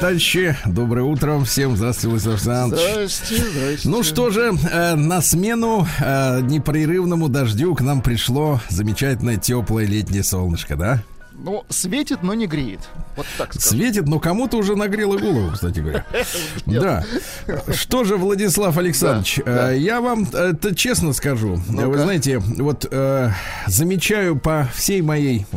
Товарищи, 0.00 0.56
доброе 0.64 1.02
утро 1.02 1.38
всем. 1.44 1.76
Здравствуйте, 1.76 2.08
Владислав 2.08 2.34
Александрович. 2.34 2.82
Здрасте, 2.90 3.36
здрасте. 3.36 3.88
Ну 3.88 4.02
что 4.02 4.30
же, 4.30 4.52
э, 4.70 4.94
на 4.94 5.20
смену 5.20 5.86
э, 6.00 6.40
непрерывному 6.40 7.28
дождю 7.28 7.74
к 7.74 7.82
нам 7.82 8.00
пришло 8.00 8.60
замечательное 8.70 9.36
теплое 9.36 9.84
летнее 9.84 10.22
солнышко, 10.24 10.76
да? 10.76 11.02
Ну, 11.42 11.64
светит, 11.70 12.22
но 12.22 12.34
не 12.34 12.46
греет. 12.46 12.80
Вот 13.16 13.26
так 13.38 13.54
скажем. 13.54 13.78
Светит, 13.78 14.06
но 14.06 14.20
кому-то 14.20 14.58
уже 14.58 14.76
нагрело 14.76 15.16
голову, 15.16 15.50
кстати 15.52 15.80
говоря. 15.80 16.04
Да. 16.66 17.04
Что 17.72 18.04
же, 18.04 18.16
Владислав 18.16 18.76
Александрович, 18.76 19.40
э, 19.44 19.74
я 19.78 20.00
вам 20.00 20.24
это 20.24 20.74
честно 20.74 21.12
скажу. 21.12 21.60
Вы 21.66 21.98
знаете, 21.98 22.38
вот 22.38 22.86
э, 22.90 23.30
замечаю 23.66 24.36
по 24.38 24.68
всей 24.74 25.00
моей 25.00 25.46
э, 25.50 25.56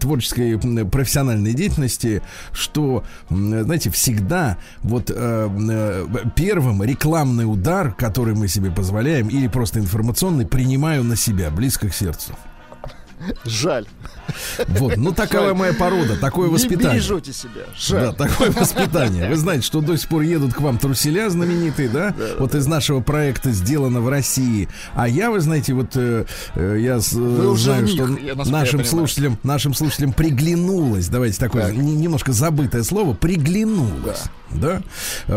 творческой 0.00 0.52
м, 0.52 0.90
профессиональной 0.90 1.54
деятельности, 1.54 2.22
что, 2.52 3.04
знаете, 3.28 3.90
всегда 3.90 4.58
вот 4.82 5.10
э, 5.10 5.14
э, 5.14 6.06
первым 6.34 6.82
рекламный 6.82 7.44
удар, 7.44 7.92
который 7.92 8.34
мы 8.34 8.48
себе 8.48 8.70
позволяем, 8.70 9.28
или 9.28 9.48
просто 9.48 9.78
информационный, 9.78 10.46
принимаю 10.46 11.04
на 11.04 11.16
себя, 11.16 11.50
близко 11.50 11.88
к 11.88 11.94
сердцу. 11.94 12.32
Жаль. 13.44 13.86
Вот, 14.68 14.96
ну 14.96 15.12
такова 15.12 15.54
моя 15.54 15.72
порода, 15.74 16.16
такое 16.16 16.46
Не 16.48 16.54
воспитание. 16.54 16.92
бережете 16.92 17.32
себя. 17.32 17.62
Да, 17.66 17.74
Жаль. 17.76 18.14
такое 18.14 18.50
воспитание. 18.50 19.28
Вы 19.28 19.36
знаете, 19.36 19.64
что 19.64 19.80
до 19.80 19.96
сих 19.96 20.08
пор 20.08 20.22
едут 20.22 20.54
к 20.54 20.60
вам 20.60 20.78
труселя 20.78 21.28
знаменитые, 21.30 21.88
да? 21.88 22.14
Вот 22.38 22.54
из 22.54 22.66
нашего 22.66 23.00
проекта 23.00 23.50
сделано 23.52 24.00
в 24.00 24.08
России. 24.08 24.68
А 24.94 25.08
я, 25.08 25.30
вы 25.30 25.40
знаете, 25.40 25.74
вот 25.74 25.90
э, 25.96 26.24
э, 26.54 26.76
я 26.80 27.00
с- 27.00 27.12
уже 27.14 27.64
знаю, 27.64 27.88
что 27.88 28.06
я, 28.18 28.34
нашим 28.36 28.84
слушателям, 28.84 29.38
нашим 29.42 29.74
слушателям 29.74 30.12
приглянулось. 30.12 31.08
Давайте 31.08 31.38
такое 31.38 31.66
Так. 31.66 31.74
не- 31.76 31.94
немножко 31.96 32.32
забытое 32.32 32.82
слово 32.84 33.14
приглянулось. 33.14 33.90
Да, 34.04 34.30
Э, 34.52 34.80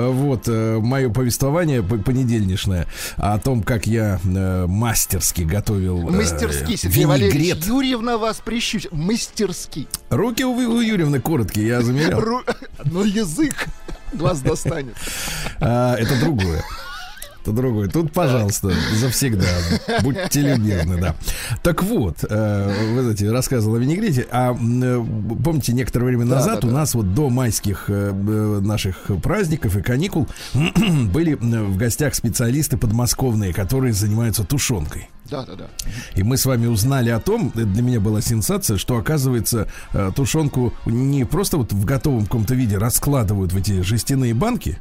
вот 0.10 0.48
э, 0.48 0.80
мое 0.80 1.10
повествование 1.10 1.84
понедельничное 1.84 2.88
о 3.18 3.38
том, 3.40 3.64
как 3.64 3.86
я 3.88 4.20
э, 4.24 4.66
мастерски 4.68 5.42
готовил 5.42 6.10
э, 6.10 6.12
Мастерски, 6.12 6.76
Сергей 6.76 7.06
Валерьевич. 7.06 7.66
Юрьевна 7.66 8.18
вас 8.18 8.42
прищучит. 8.44 8.92
Мастерски. 8.92 9.88
Руки 10.10 10.44
у, 10.44 10.54
у 10.54 10.80
Юрьевны 10.82 11.20
короткие, 11.20 11.68
я 11.68 11.82
замерял. 11.82 12.22
Но 12.86 13.04
язык 13.04 13.68
глаз 14.14 14.42
достанет. 14.42 14.96
А, 15.60 15.96
это 15.96 16.20
другое. 16.20 16.64
Это 17.44 17.52
другое. 17.52 17.90
Тут, 17.90 18.14
пожалуйста, 18.14 18.72
завсегда. 18.96 19.46
Будьте 20.02 20.40
любезны, 20.40 20.98
да. 20.98 21.14
Так 21.62 21.84
вот, 21.84 22.20
э, 22.24 22.94
вы 22.94 23.02
знаете, 23.02 23.30
рассказывал 23.32 23.76
о 23.76 23.80
винегрете. 23.80 24.26
А 24.32 24.54
э, 24.54 25.06
помните, 25.44 25.74
некоторое 25.74 26.06
время 26.06 26.24
назад 26.24 26.62
да, 26.62 26.68
у 26.70 26.72
да. 26.72 26.78
нас 26.78 26.96
вот 26.96 27.14
до 27.14 27.30
майских 27.30 27.90
э, 27.90 28.14
наших 28.14 29.12
праздников 29.22 29.76
и 29.76 29.82
каникул 29.82 30.30
были 30.54 31.34
в 31.34 31.76
гостях 31.76 32.16
специалисты 32.16 32.78
подмосковные, 32.78 33.52
которые 33.54 33.92
занимаются 33.92 34.46
тушенкой. 34.46 35.10
Да, 35.30 35.46
да, 35.46 35.56
да. 35.56 35.66
И 36.16 36.24
мы 36.24 36.38
с 36.38 36.46
вами 36.46 36.68
узнали 36.68 37.10
о 37.10 37.20
том, 37.20 37.52
для 37.54 37.82
меня 37.82 38.00
была 38.00 38.22
сенсация, 38.22 38.78
что 38.78 38.98
оказывается 38.98 39.68
тушенку 40.16 40.74
не 40.86 41.26
просто 41.26 41.58
вот 41.58 41.74
в 41.74 41.84
готовом 41.84 42.24
каком-то 42.24 42.56
виде 42.56 42.78
раскладывают 42.78 43.52
в 43.52 43.58
эти 43.58 43.82
жестяные 43.82 44.34
банки, 44.34 44.80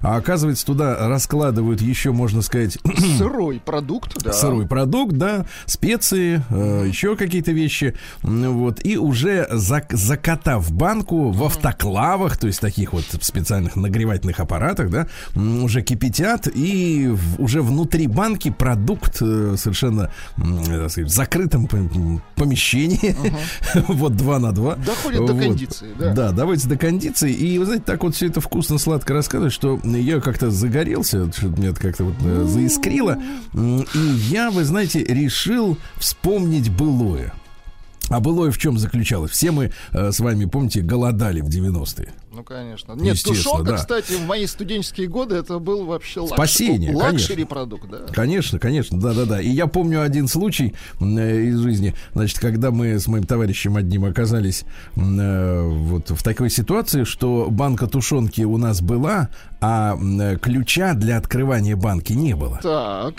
а 0.00 0.16
оказывается 0.16 0.64
туда 0.66 1.08
раскладывают 1.08 1.80
еще, 1.80 2.12
можно 2.12 2.42
сказать, 2.42 2.78
Сырой 3.18 3.60
продукт, 3.64 4.22
да. 4.22 4.32
сырой 4.32 4.66
продукт, 4.66 5.12
да, 5.14 5.46
специи, 5.66 6.42
э, 6.50 6.84
еще 6.88 7.16
какие-то 7.16 7.52
вещи, 7.52 7.94
вот, 8.22 8.84
и 8.84 8.96
уже 8.96 9.46
зак- 9.52 9.94
закатав 9.96 10.70
банку 10.72 11.30
в 11.30 11.44
автоклавах, 11.44 12.36
то 12.36 12.46
есть 12.46 12.60
таких 12.60 12.92
вот 12.92 13.04
специальных 13.20 13.76
нагревательных 13.76 14.40
аппаратах, 14.40 14.90
да, 14.90 15.06
уже 15.34 15.82
кипятят, 15.82 16.48
и 16.52 17.08
в- 17.08 17.40
уже 17.42 17.62
внутри 17.62 18.06
банки 18.06 18.50
продукт 18.50 19.18
э, 19.20 19.54
совершенно 19.56 20.10
э, 20.38 20.88
сказать, 20.88 21.10
в 21.10 21.14
закрытом 21.14 21.68
помещении, 22.36 23.16
вот 23.88 24.16
2 24.16 24.38
на 24.38 24.52
2. 24.52 24.76
Доходит 24.76 25.26
до 25.26 25.34
кондиции, 25.34 25.88
да. 25.98 26.12
Да, 26.14 26.32
давайте 26.32 26.68
до 26.68 26.76
кондиции. 26.76 27.32
И, 27.32 27.58
вы 27.58 27.64
знаете, 27.64 27.84
так 27.86 28.02
вот 28.02 28.14
все 28.14 28.26
это 28.26 28.40
вкусно, 28.40 28.78
сладко 28.78 29.12
рассказывать, 29.14 29.52
что 29.52 29.78
я 29.96 30.20
как-то 30.20 30.50
загорелся, 30.50 31.30
что 31.32 31.48
мне 31.48 31.68
это 31.68 31.80
как-то 31.80 32.04
вот 32.04 32.14
э, 32.22 32.44
заискрило. 32.46 33.18
И 33.54 33.98
я, 34.28 34.50
вы 34.50 34.64
знаете, 34.64 35.02
решил 35.04 35.78
вспомнить 35.96 36.70
былое. 36.70 37.32
А 38.08 38.20
былое 38.20 38.50
в 38.50 38.58
чем 38.58 38.76
заключалось? 38.76 39.30
Все 39.30 39.52
мы 39.52 39.72
э, 39.92 40.12
с 40.12 40.18
вами, 40.20 40.44
помните, 40.44 40.80
голодали 40.80 41.40
в 41.40 41.48
90-е. 41.48 42.12
Ну, 42.40 42.44
конечно. 42.44 42.92
Нет, 42.94 43.22
тушенка, 43.22 43.72
да. 43.72 43.76
кстати, 43.76 44.12
в 44.14 44.24
мои 44.26 44.46
студенческие 44.46 45.08
годы 45.08 45.34
это 45.36 45.58
был 45.58 45.84
вообще 45.84 46.20
lux- 46.20 46.32
Спасение, 46.32 46.96
luxury 46.96 47.26
конечно. 47.28 47.46
продукт, 47.46 47.90
да. 47.90 47.98
Конечно, 48.14 48.58
конечно, 48.58 48.98
да-да-да. 48.98 49.42
И 49.42 49.50
я 49.50 49.66
помню 49.66 50.00
один 50.00 50.26
случай 50.26 50.74
э, 51.00 51.40
из 51.42 51.58
жизни, 51.58 51.94
значит, 52.14 52.38
когда 52.38 52.70
мы 52.70 52.98
с 52.98 53.06
моим 53.08 53.24
товарищем 53.24 53.76
одним 53.76 54.06
оказались 54.06 54.64
э, 54.96 55.62
вот 55.68 56.08
в 56.08 56.22
такой 56.22 56.48
ситуации, 56.48 57.04
что 57.04 57.48
банка 57.50 57.86
тушенки 57.86 58.40
у 58.40 58.56
нас 58.56 58.80
была, 58.80 59.28
а 59.60 59.98
э, 60.00 60.38
ключа 60.38 60.94
для 60.94 61.18
открывания 61.18 61.76
банки 61.76 62.14
не 62.14 62.34
было. 62.34 62.58
Так. 62.62 63.16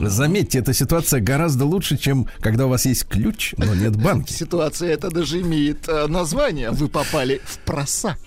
Заметьте, 0.00 0.58
эта 0.58 0.74
ситуация 0.74 1.20
гораздо 1.20 1.64
лучше, 1.64 1.96
чем 1.96 2.26
когда 2.40 2.66
у 2.66 2.70
вас 2.70 2.86
есть 2.86 3.06
ключ, 3.06 3.54
но 3.56 3.72
нет 3.72 3.94
банки. 4.02 4.32
Ситуация 4.44 4.90
эта 4.90 5.10
даже 5.12 5.40
имеет 5.42 5.86
название. 6.08 6.72
Вы 6.72 6.88
попали 6.88 7.40
в 7.44 7.58
просак. 7.58 8.18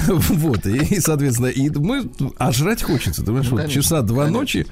Вот, 0.08 0.66
и, 0.66 1.00
соответственно, 1.00 1.48
и 1.48 1.70
мы, 1.70 2.10
а 2.38 2.52
жрать 2.52 2.82
хочется, 2.82 3.20
ты 3.20 3.26
понимаешь, 3.26 3.46
Ну, 3.46 3.52
вот 3.52 3.60
конечно, 3.62 3.82
часа 3.82 4.02
два 4.02 4.24
конечно. 4.24 4.40
ночи, 4.40 4.66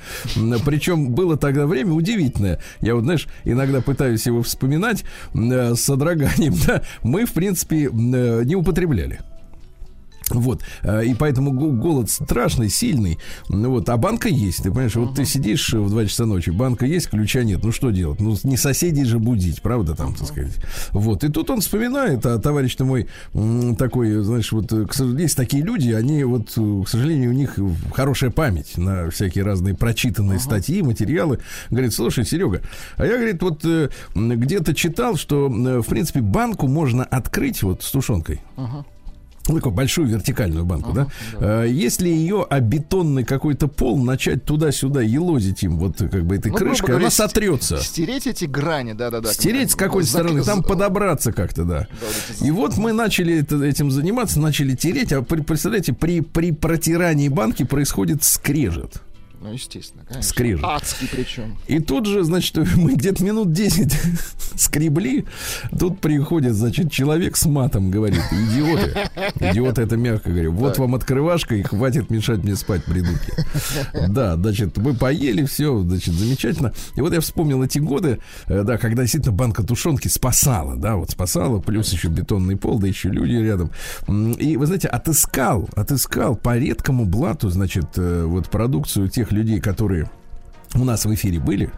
причем 0.65 1.11
было 1.11 1.37
тогда 1.37 1.67
время 1.67 1.93
удивительное, 1.93 2.61
я 2.81 2.95
вот, 2.95 3.05
знаешь, 3.05 3.27
иногда 3.45 3.81
пытаюсь 3.81 4.27
его 4.27 4.43
вспоминать 4.43 5.05
э, 5.35 5.75
с 5.75 5.81
содроганием, 5.81 6.55
да, 6.67 6.83
мы, 7.03 7.25
в 7.25 7.33
принципе, 7.33 7.85
э, 7.85 7.89
не 7.89 8.57
употребляли. 8.57 9.21
Вот, 10.31 10.63
э, 10.83 11.05
и 11.05 11.15
поэтому 11.15 11.53
го- 11.53 11.73
голод 11.73 12.11
страшный, 12.11 12.71
сильный. 12.71 13.19
Ну 13.49 13.71
вот, 13.71 13.89
а 13.89 13.97
банка 13.97 14.29
есть, 14.29 14.59
ты 14.63 14.71
понимаешь, 14.71 14.97
вот 14.97 15.15
ты 15.15 15.25
сидишь 15.25 15.73
в 15.73 15.91
2 15.91 16.07
часа 16.07 16.25
ночи, 16.25 16.51
банка 16.51 16.87
есть, 16.87 17.09
ключа 17.09 17.45
нет. 17.45 17.63
Ну 17.63 17.73
что 17.73 17.91
делать? 17.91 18.21
Ну, 18.21 18.37
не 18.45 18.57
соседей 18.57 19.05
же 19.05 19.19
будить, 19.19 19.61
правда, 19.61 19.95
там, 19.95 20.15
так 20.15 20.27
сказать. 20.29 20.55
Вот, 20.93 21.25
и 21.25 21.29
тут 21.29 21.51
он 21.51 21.61
вспоминает, 21.61 22.25
а 22.27 22.39
товарищ 22.39 22.75
ты 22.77 22.85
мой 22.85 23.07
такой, 23.79 24.23
знаешь, 24.23 24.51
вот, 24.53 24.73
э, 24.73 24.87
есть 25.19 25.37
такие 25.37 25.63
люди, 25.63 25.91
они 25.91 26.25
вот, 26.25 26.53
э, 26.57 26.83
к 26.85 26.89
сожалению, 26.89 27.31
у 27.31 27.35
них 27.35 27.59
хорошая 27.93 28.31
память 28.31 28.79
на 28.79 29.11
всякие 29.11 29.45
разные 29.45 29.75
прочитанные 29.75 30.39
статьи, 30.39 30.83
материалы. 30.83 31.41
Говорит, 31.71 31.93
слушай, 31.93 32.25
Серега, 32.25 32.63
а 32.97 33.05
я, 33.05 33.17
говорит, 33.17 33.43
вот 33.43 33.65
где-то 34.15 34.75
читал, 34.75 35.17
что, 35.17 35.49
в 35.49 35.87
принципе, 35.87 36.21
банку 36.21 36.67
можно 36.67 37.05
открыть 37.05 37.63
вот 37.63 37.83
с 37.83 37.91
тушенкой. 37.91 38.41
Ну, 38.57 38.85
такую 39.45 39.73
большую 39.75 40.09
вертикальную 40.09 40.65
банку, 40.65 40.93
да? 40.93 41.07
Э, 41.39 41.67
Если 41.69 42.09
ее 42.09 42.47
о 42.49 42.61
бетонный 42.61 43.25
какой-то 43.25 43.69
пол 43.69 44.03
начать 44.03 44.45
туда-сюда 44.45 45.03
елозить 45.03 45.63
им, 45.63 45.79
вот 45.79 45.99
как 45.99 46.25
бы 46.25 46.37
этой 46.37 46.51
Ну, 46.51 46.57
крышкой, 46.57 46.89
говоря, 46.89 47.05
она 47.07 47.11
сотрется. 47.11 47.79
Стереть 47.79 48.27
эти 48.27 48.47
грани, 48.47 48.93
да-да-да. 48.93 49.33
Стереть 49.33 49.73
с 49.73 49.75
какой-то 49.75 50.09
стороны, 50.09 50.43
там 50.43 50.63
подобраться 50.63 51.33
как-то, 51.33 51.65
да. 51.65 51.89
И 52.41 52.51
вот 52.51 52.77
мы 52.77 52.93
начали 52.93 53.45
этим 53.67 53.91
заниматься, 53.91 54.41
начали 54.41 54.75
тереть, 54.75 55.13
а 55.13 55.23
представляете, 55.23 55.93
при, 55.93 56.21
при 56.21 56.53
протирании 56.53 57.29
банки 57.29 57.65
происходит 57.65 58.25
скрежет. 58.25 59.03
Ну, 59.45 59.53
естественно, 59.53 60.05
конечно. 60.09 60.23
Скрежет. 60.23 60.65
Адский 60.65 61.07
причем. 61.07 61.59
И 61.67 61.79
тут 61.79 62.07
же, 62.07 62.25
значит, 62.25 62.57
мы 62.77 62.95
где-то 62.95 63.23
минут 63.23 63.53
10 63.53 63.93
скребли. 64.57 65.27
Тут 65.79 66.01
приходит, 66.01 66.55
значит, 66.55 66.91
человек 66.91 67.37
с 67.37 67.45
матом, 67.45 67.91
говорит, 67.91 68.23
идиоты. 68.33 69.11
Идиоты, 69.41 69.83
это 69.83 69.99
мягко 69.99 70.31
говорю. 70.31 70.53
Вот 70.53 70.79
вам 70.79 70.95
открывашка, 70.95 71.57
и 71.57 71.63
хватит 71.63 72.09
мешать 72.09 72.43
мне 72.43 72.57
спать, 72.57 72.87
придурки. 72.87 73.35
Да, 74.09 74.37
значит, 74.37 74.79
мы 74.79 74.95
поели, 74.95 75.45
все, 75.45 75.79
значит, 75.83 76.15
замечательно. 76.15 76.73
И 76.95 77.03
вот 77.03 77.13
я 77.13 77.21
вспомнил 77.21 77.63
эти 77.63 77.81
годы, 77.81 78.21
э, 78.47 78.63
да, 78.63 78.79
когда 78.79 79.03
действительно 79.03 79.37
банка 79.37 79.63
тушенки 79.63 80.09
спасала, 80.09 80.75
да, 80.77 80.97
вот 80.97 81.11
спасала, 81.11 81.61
плюс 81.61 81.93
еще 81.93 82.09
бетонный 82.09 82.57
пол, 82.57 82.79
да 82.79 82.87
еще 82.87 83.11
люди 83.11 83.35
рядом. 83.35 83.71
И, 84.39 84.57
вы 84.57 84.65
знаете, 84.65 84.89
отыскал, 84.89 85.69
отыскал 85.77 86.35
по 86.35 86.57
редкому 86.57 87.05
блату, 87.05 87.51
значит, 87.51 87.89
э, 87.97 88.25
вот 88.25 88.49
продукцию 88.49 89.11
тех 89.11 89.34
людей, 89.35 89.61
которые 89.61 90.09
у 90.75 90.85
нас 90.85 91.05
в 91.05 91.15
эфире 91.15 91.39
были. 91.39 91.71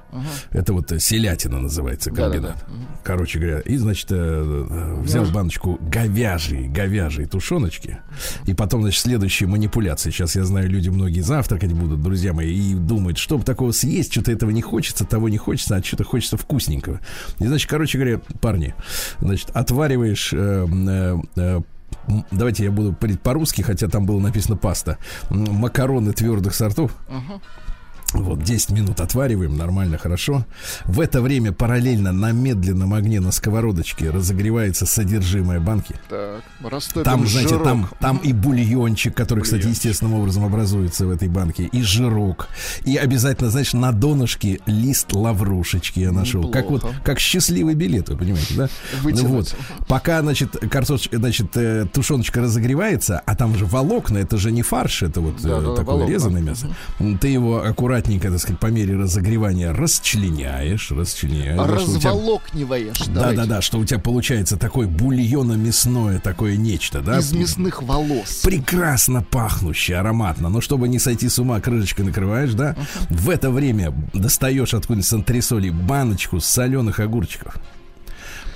Это 0.50 0.72
вот 0.72 0.90
э, 0.92 0.98
селятина 0.98 1.60
называется 1.60 2.10
комбинат. 2.10 2.64
Короче 3.04 3.38
говоря, 3.38 3.60
и, 3.60 3.76
значит, 3.76 4.10
э, 4.10 4.16
э, 4.16 5.00
взял 5.02 5.24
баночку 5.26 5.78
говяжьей, 5.80 6.68
говяжьей 6.68 7.26
тушеночки. 7.26 7.98
И 8.46 8.54
потом, 8.54 8.82
значит, 8.82 9.02
следующие 9.02 9.48
манипуляции. 9.48 10.10
Сейчас 10.10 10.36
я 10.36 10.44
знаю, 10.44 10.68
люди 10.70 10.88
многие 10.88 11.20
завтракать 11.20 11.72
будут, 11.72 12.02
друзья 12.02 12.32
мои, 12.32 12.52
и 12.52 12.74
думают, 12.74 13.18
чтобы 13.18 13.44
такого 13.44 13.72
съесть, 13.72 14.12
что-то 14.12 14.32
этого 14.32 14.50
не 14.50 14.62
хочется, 14.62 15.04
того 15.04 15.28
не 15.28 15.38
хочется, 15.38 15.76
а 15.76 15.82
что-то 15.82 16.04
хочется 16.04 16.36
вкусненького. 16.36 17.00
И, 17.38 17.46
значит, 17.46 17.68
короче 17.68 17.98
говоря, 17.98 18.20
парни, 18.40 18.74
значит, 19.20 19.50
отвариваешь 19.50 20.32
э, 20.32 20.66
э, 20.66 21.16
э, 21.36 21.60
Давайте 22.30 22.64
я 22.64 22.70
буду 22.70 22.94
по-русски, 23.22 23.62
хотя 23.62 23.88
там 23.88 24.06
было 24.06 24.20
написано 24.20 24.56
паста. 24.56 24.98
Макароны 25.30 26.12
твердых 26.12 26.54
сортов. 26.54 26.92
Вот 28.22 28.42
10 28.42 28.70
минут 28.70 29.00
отвариваем, 29.00 29.56
нормально, 29.56 29.98
хорошо. 29.98 30.44
В 30.84 31.00
это 31.00 31.20
время 31.22 31.52
параллельно 31.52 32.12
на 32.12 32.32
медленном 32.32 32.94
огне 32.94 33.20
на 33.20 33.30
сковородочке 33.32 34.10
разогревается 34.10 34.86
содержимое 34.86 35.60
банки. 35.60 35.94
Так, 36.08 36.42
Там, 37.04 37.26
знаете, 37.26 37.50
жирок. 37.50 37.64
там, 37.64 37.88
там 38.00 38.16
и 38.18 38.32
бульончик, 38.32 39.14
который, 39.14 39.40
кстати, 39.40 39.62
Бульончик. 39.62 39.84
естественным 39.84 40.14
образом 40.14 40.44
образуется 40.44 41.06
в 41.06 41.10
этой 41.10 41.28
банке, 41.28 41.64
и 41.64 41.82
жирок. 41.82 42.48
И 42.84 42.96
обязательно, 42.96 43.50
знаешь, 43.50 43.72
на 43.72 43.92
донышке 43.92 44.60
лист 44.66 45.12
лаврушечки 45.12 46.00
я 46.00 46.12
нашел. 46.12 46.50
Как 46.50 46.70
вот, 46.70 46.82
Неплохо. 46.82 47.00
как 47.04 47.18
счастливый 47.20 47.74
билет, 47.74 48.08
вы 48.08 48.16
понимаете, 48.16 48.54
да? 48.54 48.68
Вытянуть. 49.02 49.22
Ну 49.28 49.36
вот. 49.36 49.56
Пока, 49.88 50.20
значит, 50.22 50.56
картош, 50.70 51.08
значит, 51.12 51.56
э, 51.56 51.86
тушеночка 51.92 52.40
разогревается, 52.40 53.20
а 53.24 53.34
там 53.36 53.54
же 53.56 53.66
волокна, 53.66 54.18
это 54.18 54.36
же 54.38 54.50
не 54.52 54.62
фарш, 54.62 55.02
это 55.02 55.20
вот 55.20 55.38
э, 55.44 55.48
Да-да, 55.48 55.74
такое 55.74 55.94
волокна. 55.96 56.12
резаное 56.12 56.42
мясо. 56.42 56.68
Ты 57.20 57.28
его 57.28 57.60
аккуратненько, 58.06 58.30
так 58.30 58.40
сказать, 58.40 58.60
по 58.60 58.66
мере 58.66 58.96
разогревания 58.96 59.72
расчленяешь, 59.72 60.90
расчленяешь. 60.90 61.58
Разволокниваешь. 61.58 62.98
да, 63.08 63.32
да, 63.32 63.46
да, 63.46 63.62
что 63.62 63.78
у 63.78 63.84
тебя 63.84 63.98
получается 63.98 64.56
такое 64.56 64.86
бульоно-мясное, 64.86 66.20
такое 66.20 66.56
нечто, 66.56 67.00
да? 67.00 67.18
Из 67.18 67.32
мясных 67.32 67.82
волос. 67.82 68.40
Прекрасно 68.42 69.22
пахнущее, 69.22 69.98
ароматно. 69.98 70.48
Но 70.48 70.60
чтобы 70.60 70.88
не 70.88 70.98
сойти 70.98 71.28
с 71.28 71.38
ума, 71.38 71.60
крышечкой 71.60 72.06
накрываешь, 72.06 72.52
да? 72.52 72.76
В 73.10 73.30
это 73.30 73.50
время 73.50 73.92
достаешь 74.12 74.74
откуда-нибудь 74.74 75.06
с 75.06 75.12
антресолей 75.12 75.70
баночку 75.70 76.40
соленых 76.40 77.00
огурчиков. 77.00 77.56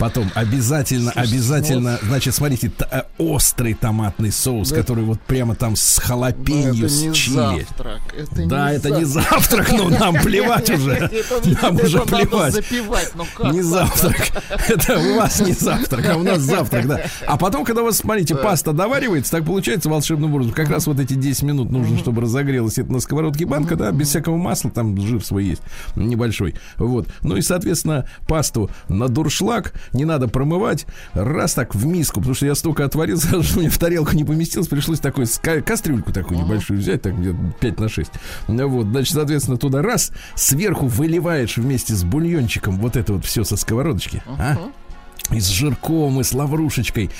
Потом 0.00 0.30
обязательно, 0.34 1.12
обязательно, 1.12 1.98
значит, 2.02 2.34
смотрите, 2.34 2.72
э, 2.90 3.02
острый 3.18 3.74
томатный 3.74 4.32
соус, 4.32 4.72
который 4.72 5.04
вот 5.04 5.20
прямо 5.20 5.54
там 5.54 5.76
с 5.76 5.98
Ну, 5.98 6.04
халапеньо, 6.08 6.70
это 6.86 6.88
с 6.88 7.12
чили. 7.12 7.34
завтрак. 7.34 8.00
Это 8.16 8.46
Да, 8.46 8.70
не 8.70 8.76
это 8.78 8.90
не 8.90 9.04
завтрак. 9.04 9.40
завтрак, 9.42 9.72
но 9.72 9.88
нам 9.90 10.14
плевать 10.14 10.70
уже. 10.76 11.10
Нам 11.60 11.76
уже 11.76 12.00
плевать. 12.00 12.54
ну? 13.14 13.52
Не 13.52 13.60
завтрак. 13.60 14.16
Это 14.68 14.98
у 14.98 15.16
вас 15.16 15.40
не 15.40 15.52
завтрак, 15.52 16.08
а 16.08 16.16
у 16.16 16.22
нас 16.22 16.38
завтрак, 16.40 16.86
да. 16.86 17.00
А 17.26 17.36
потом, 17.36 17.64
когда 17.66 17.82
у 17.82 17.84
вас, 17.84 17.98
смотрите, 17.98 18.34
паста 18.34 18.72
доваривается, 18.72 19.32
так 19.32 19.44
получается 19.44 19.90
волшебным 19.90 20.32
образом. 20.34 20.54
Как 20.54 20.70
раз 20.70 20.86
вот 20.86 20.98
эти 20.98 21.12
10 21.12 21.42
минут 21.42 21.70
нужно, 21.70 21.98
чтобы 21.98 22.22
разогрелась 22.22 22.78
это 22.78 22.90
на 22.90 23.00
сковородке 23.00 23.44
банка, 23.44 23.76
да, 23.76 23.90
без 23.92 24.08
всякого 24.08 24.38
масла, 24.38 24.70
там 24.70 24.98
жир 24.98 25.22
свой 25.22 25.44
есть, 25.44 25.62
небольшой. 25.94 26.54
Вот. 26.78 27.06
Ну 27.22 27.36
и, 27.36 27.42
соответственно, 27.42 28.08
пасту 28.26 28.70
на 28.88 29.08
дуршлаг 29.08 29.74
не 29.92 30.04
надо 30.04 30.28
промывать. 30.28 30.86
Раз 31.14 31.54
так 31.54 31.74
в 31.74 31.86
миску, 31.86 32.20
потому 32.20 32.34
что 32.34 32.46
я 32.46 32.54
столько 32.54 32.84
отварил, 32.84 33.16
сразу 33.20 33.42
же 33.42 33.58
мне 33.58 33.68
в 33.68 33.78
тарелку 33.78 34.14
не 34.14 34.24
поместилось, 34.24 34.68
пришлось 34.68 35.00
такой 35.00 35.24
ска- 35.24 35.62
кастрюльку 35.62 36.12
такую 36.12 36.40
небольшую 36.40 36.80
взять, 36.80 37.02
так 37.02 37.18
где-то 37.18 37.38
5 37.60 37.80
на 37.80 37.88
6. 37.88 38.10
Ну 38.48 38.68
Вот, 38.68 38.86
значит, 38.86 39.14
соответственно, 39.14 39.56
туда 39.56 39.82
раз, 39.82 40.12
сверху 40.34 40.86
выливаешь 40.86 41.56
вместе 41.56 41.94
с 41.94 42.04
бульончиком 42.04 42.78
вот 42.78 42.96
это 42.96 43.14
вот 43.14 43.24
все 43.24 43.44
со 43.44 43.56
сковородочки. 43.56 44.22
А? 44.38 44.56
И 45.30 45.38
с 45.40 45.48
жирком, 45.48 46.20
и 46.20 46.24
с 46.24 46.32
лаврушечкой. 46.32 47.10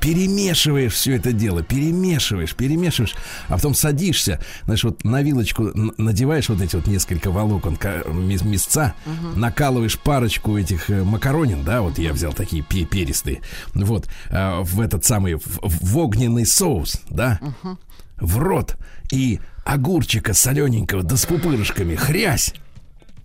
Перемешиваешь 0.00 0.92
все 0.92 1.16
это 1.16 1.32
дело. 1.32 1.62
Перемешиваешь, 1.62 2.54
перемешиваешь. 2.54 3.14
А 3.48 3.54
потом 3.54 3.74
садишься, 3.74 4.40
знаешь, 4.64 4.84
вот 4.84 5.04
на 5.04 5.22
вилочку 5.22 5.70
надеваешь 5.96 6.48
вот 6.48 6.60
эти 6.60 6.76
вот 6.76 6.86
несколько 6.86 7.30
волокон 7.30 7.78
мясца, 8.06 8.94
накалываешь 9.34 9.98
парочку 9.98 10.56
этих 10.56 10.90
э, 10.90 11.02
макаронин, 11.02 11.64
да, 11.64 11.82
вот 11.82 11.98
я 11.98 12.12
взял 12.12 12.32
такие 12.32 12.62
пе- 12.62 12.84
перистые, 12.84 13.40
вот, 13.74 14.08
а, 14.30 14.62
в 14.62 14.80
этот 14.80 15.04
самый, 15.04 15.34
в, 15.36 15.98
огненный 15.98 16.46
соус, 16.46 17.00
да, 17.08 17.40
в 18.16 18.38
рот. 18.38 18.76
И 19.10 19.40
огурчика 19.64 20.34
солененького, 20.34 21.02
да 21.02 21.16
с 21.16 21.26
пупырышками, 21.26 21.96
хрясь. 21.96 22.54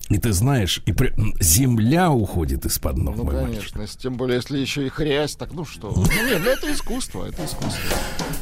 И 0.10 0.20
ты 0.20 0.34
знаешь, 0.34 0.82
и 0.86 0.94
при- 0.94 1.14
земля 1.40 2.12
уходит 2.12 2.66
из-под 2.66 2.98
ног, 2.98 3.16
Ну, 3.18 3.24
мой 3.24 3.34
мальчик. 3.36 3.56
конечно, 3.56 3.82
если- 3.82 3.98
тем 3.98 4.18
более, 4.18 4.36
если 4.36 4.60
еще 4.60 4.86
и 4.86 4.90
хрясь, 4.90 5.36
так 5.36 5.52
ну 5.54 5.66
что? 5.66 5.92
Ну, 5.96 6.04
нет, 6.04 6.42
ну 6.44 6.50
это 6.52 6.72
искусство, 6.72 7.26
это 7.26 7.44
искусство. 7.44 7.82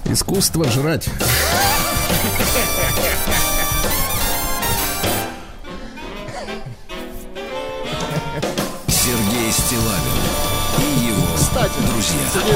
Искусство 0.05 0.69
жрать. 0.69 1.09
Сергей 8.87 9.51
Стилавин 9.51 10.23
и 10.79 11.07
его 11.07 11.27
Кстати, 11.35 11.73
друзья. 11.91 12.19
Сергей 12.33 12.53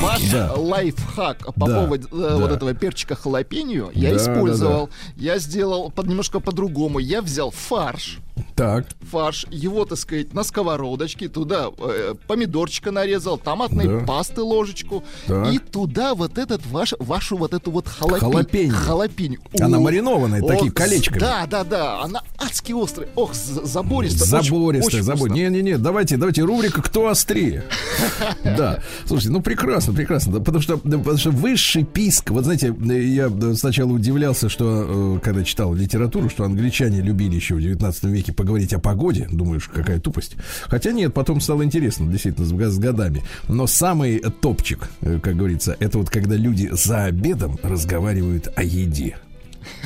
ваш 0.00 0.30
Да. 0.30 0.52
лайфхак 0.56 1.54
по 1.54 1.66
Да, 1.66 1.80
поводу 1.82 2.08
э, 2.12 2.28
да. 2.30 2.36
вот 2.36 2.50
этого 2.50 2.74
перчика 2.74 3.14
халапеньо 3.14 3.90
я 3.94 4.10
Да, 4.10 4.16
использовал. 4.16 4.90
Я 5.16 5.38
сделал 5.38 5.90
под, 5.90 6.06
немножко 6.06 6.40
по-другому. 6.40 6.98
Я 6.98 7.22
взял 7.22 7.50
фарш, 7.50 8.18
Так, 8.56 8.86
фарш, 9.10 9.46
его, 9.50 9.84
так 9.84 9.98
сказать, 9.98 10.32
на 10.32 10.42
сковородочке, 10.44 11.28
туда 11.28 11.68
э, 11.78 12.14
помидорчика 12.26 12.90
нарезал, 12.90 13.36
томатной 13.38 13.86
Да. 13.86 14.06
пасты 14.06 14.42
ложечку, 14.42 15.02
Так. 15.26 15.52
и 15.52 15.58
туда 15.58 16.14
вот 16.14 16.38
этот 16.38 16.64
ваш, 16.66 16.94
вашу 16.98 17.36
вот 17.36 17.52
эту 17.54 17.70
вот 17.70 17.88
халапень. 17.88 18.70
Халапеньо. 18.70 19.38
Она 19.60 19.78
О, 19.78 19.80
маринованная, 19.80 20.42
такие 20.42 20.70
колечками. 20.72 21.18
Да, 21.18 21.46
да, 21.46 21.64
да, 21.64 22.00
она 22.02 22.22
адски 22.38 22.72
острая. 22.80 23.08
Ох, 23.16 23.34
забористая. 23.34 24.42
забористая, 24.42 25.02
забористая. 25.02 25.50
Не-не-не, 25.50 25.78
давайте, 25.78 26.16
давайте 26.16 26.42
рубрика 26.42 26.82
«Кто 26.82 27.08
острее?» 27.08 27.64
Да, 28.44 28.80
слушайте, 29.06 29.30
ну 29.32 29.40
прекрасно, 29.42 29.63
прекрасно, 29.92 30.34
да, 30.34 30.38
потому 30.40 30.62
что, 30.62 30.78
потому 30.78 31.16
что 31.16 31.30
высший 31.30 31.84
писк, 31.84 32.30
вот 32.30 32.44
знаете, 32.44 32.74
я 32.82 33.30
сначала 33.54 33.92
удивлялся, 33.92 34.48
что, 34.48 35.16
э, 35.16 35.20
когда 35.20 35.42
читал 35.44 35.74
литературу, 35.74 36.28
что 36.28 36.44
англичане 36.44 37.00
любили 37.00 37.36
еще 37.36 37.54
в 37.54 37.60
19 37.60 38.04
веке 38.04 38.32
поговорить 38.32 38.72
о 38.74 38.78
погоде, 38.78 39.28
думаешь, 39.30 39.68
какая 39.72 40.00
тупость. 40.00 40.36
Хотя 40.64 40.92
нет, 40.92 41.14
потом 41.14 41.40
стало 41.40 41.64
интересно, 41.64 42.06
действительно, 42.06 42.46
с, 42.46 42.78
годами. 42.78 43.22
Но 43.48 43.66
самый 43.66 44.18
топчик, 44.40 44.88
э, 45.00 45.18
как 45.20 45.36
говорится, 45.36 45.76
это 45.80 45.98
вот 45.98 46.10
когда 46.10 46.36
люди 46.36 46.68
за 46.72 47.04
обедом 47.04 47.58
разговаривают 47.62 48.48
о 48.56 48.62
еде. 48.62 49.16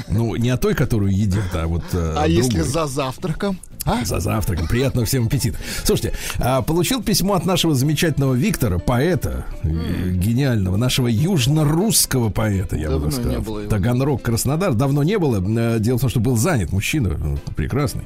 Ну, 0.09 0.35
не 0.37 0.51
о 0.51 0.57
той, 0.57 0.75
которую 0.75 1.13
едят, 1.13 1.55
а 1.55 1.67
вот 1.67 1.85
э, 1.93 2.15
А 2.17 2.25
о 2.25 2.29
если 2.29 2.57
другой. 2.57 2.73
за 2.73 2.87
завтраком? 2.87 3.59
А? 3.88 4.04
За 4.04 4.21
завтраком. 4.21 4.66
Приятного 4.68 5.07
всем 5.07 5.26
аппетита. 5.26 5.57
Слушайте, 5.83 6.12
а, 6.38 6.61
получил 6.61 7.02
письмо 7.02 7.35
от 7.35 7.47
нашего 7.47 7.75
замечательного 7.75 8.35
Виктора, 8.35 8.78
поэта, 8.78 9.47
э, 9.62 10.11
гениального, 10.11 10.76
нашего 10.76 11.07
южно-русского 11.09 12.28
поэта, 12.28 12.76
я 12.76 12.88
бы 12.90 12.92
Давно 13.00 13.11
так 13.11 13.25
не 13.25 13.33
сказал. 13.42 13.61
Таганрог, 13.71 14.21
Краснодар. 14.23 14.75
Давно 14.75 15.02
не 15.02 15.18
было. 15.18 15.42
Э, 15.42 15.78
Дело 15.78 15.97
в 15.97 16.00
том, 16.02 16.11
что 16.11 16.21
был 16.21 16.37
занят 16.37 16.71
мужчина, 16.71 17.16
э, 17.18 17.37
прекрасный. 17.57 18.02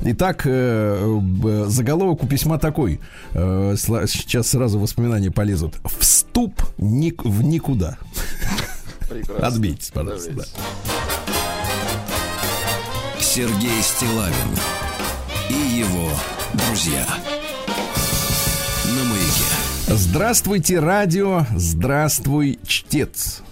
Итак, 0.00 0.42
заголовок 0.44 2.22
у 2.24 2.26
письма 2.26 2.58
такой. 2.58 2.98
Сейчас 3.34 4.48
сразу 4.48 4.78
воспоминания 4.78 5.30
полезут. 5.30 5.74
Вступ 5.98 6.62
ник- 6.78 7.24
в 7.24 7.42
никуда. 7.42 7.98
Прекрасно. 9.10 9.46
Отбейтесь, 9.46 9.90
пожалуйста. 9.90 10.32
да. 10.32 10.44
Сергей 13.20 13.82
Стилавин 13.82 14.32
его 15.76 16.08
друзья. 16.54 17.04
На 18.86 19.04
маяке. 19.04 19.44
Здравствуйте, 19.88 20.78
радио. 20.78 21.44
Здравствуй, 21.54 22.58
чтец. 22.66 23.42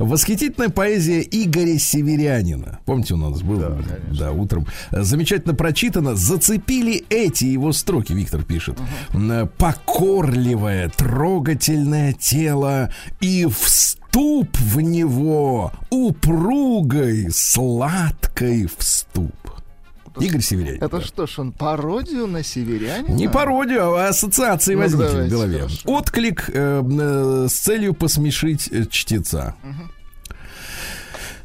Восхитительная 0.00 0.70
поэзия 0.70 1.20
Игоря 1.20 1.78
Северянина. 1.78 2.80
Помните, 2.84 3.14
у 3.14 3.16
нас 3.16 3.42
был 3.42 3.62
да, 4.10 4.32
утром. 4.32 4.66
Замечательно 4.90 5.54
прочитано. 5.54 6.16
Зацепили 6.16 7.04
эти 7.10 7.44
его 7.44 7.70
строки, 7.72 8.12
Виктор 8.12 8.42
пишет. 8.42 8.76
М, 9.12 9.48
Покорливое, 9.56 10.88
трогательное 10.88 12.12
тело 12.12 12.90
и 13.20 13.46
вступ 13.46 14.48
в 14.58 14.80
него 14.80 15.72
упругой, 15.90 17.28
сладкой 17.30 18.68
вступ. 18.76 19.59
Игорь 20.20 20.40
Северянин. 20.40 20.82
Это 20.82 20.98
да. 20.98 21.00
что 21.00 21.26
ж, 21.26 21.38
он 21.38 21.52
пародию 21.52 22.26
на 22.26 22.42
северянина? 22.42 23.12
Не 23.12 23.28
пародию, 23.28 23.94
а 23.94 24.08
ассоциации 24.08 24.74
Ну, 24.74 24.80
возникли 24.82 25.06
в 25.06 25.10
давайте, 25.12 25.30
голове. 25.34 25.58
хорошо. 25.58 25.80
Отклик 25.86 26.50
э, 26.52 26.82
э, 26.84 27.46
с 27.48 27.52
целью 27.52 27.94
посмешить 27.94 28.68
э, 28.72 28.84
чтеца. 28.86 29.54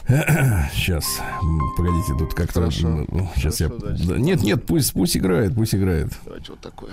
Сейчас, 0.08 1.06
погодите, 1.78 2.14
тут 2.20 2.34
как-то... 2.36 2.54
Хорошо. 2.60 3.06
Сейчас 3.36 3.60
я... 3.60 3.68
Хорошо, 3.70 3.86
дальше. 3.88 4.04
да, 4.06 4.18
Нет, 4.18 4.44
нет, 4.44 4.66
пусть, 4.66 4.94
пусть 4.94 5.18
играет, 5.18 5.56
пусть 5.56 5.74
играет. 5.74 6.10
Давайте 6.26 6.52
вот 6.52 6.60
такое. 6.62 6.92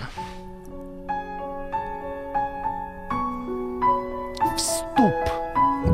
Вступ. 4.57 5.13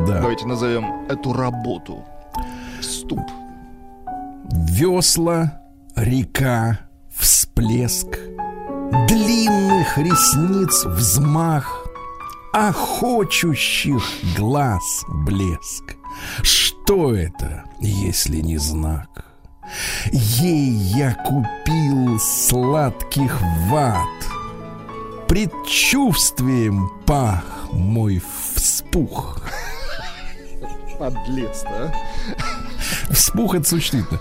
Да. 0.06 0.20
Давайте 0.20 0.46
назовем 0.46 1.06
эту 1.08 1.32
работу. 1.32 2.04
Вступ. 2.80 3.20
Весла, 4.52 5.59
река, 5.96 6.80
всплеск, 7.14 8.06
длинных 9.08 9.98
ресниц 9.98 10.84
взмах, 10.84 11.86
охочущих 12.52 14.02
глаз 14.36 15.04
блеск. 15.08 15.96
Что 16.42 17.14
это, 17.14 17.64
если 17.80 18.40
не 18.40 18.58
знак? 18.58 19.26
Ей 20.10 20.70
я 20.70 21.14
купил 21.14 22.18
сладких 22.18 23.40
ват, 23.68 24.08
предчувствием 25.28 26.90
пах 27.06 27.68
мой 27.72 28.20
вспух. 28.54 29.40
Подлец, 30.98 31.62
да? 31.62 31.94
Вспух 33.10 33.54
это 33.54 33.68
существительно. 33.68 34.20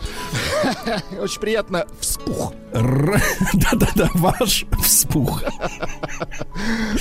Очень 1.21 1.41
приятно. 1.41 1.85
Вспух. 1.99 2.53
Да-да-да, 2.73 4.09
ваш 4.15 4.65
вспух. 4.81 5.43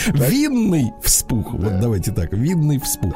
Винный 0.06 0.92
вспух. 1.02 1.52
Вот 1.52 1.80
давайте 1.80 2.12
так, 2.12 2.32
винный 2.32 2.78
вспух. 2.78 3.14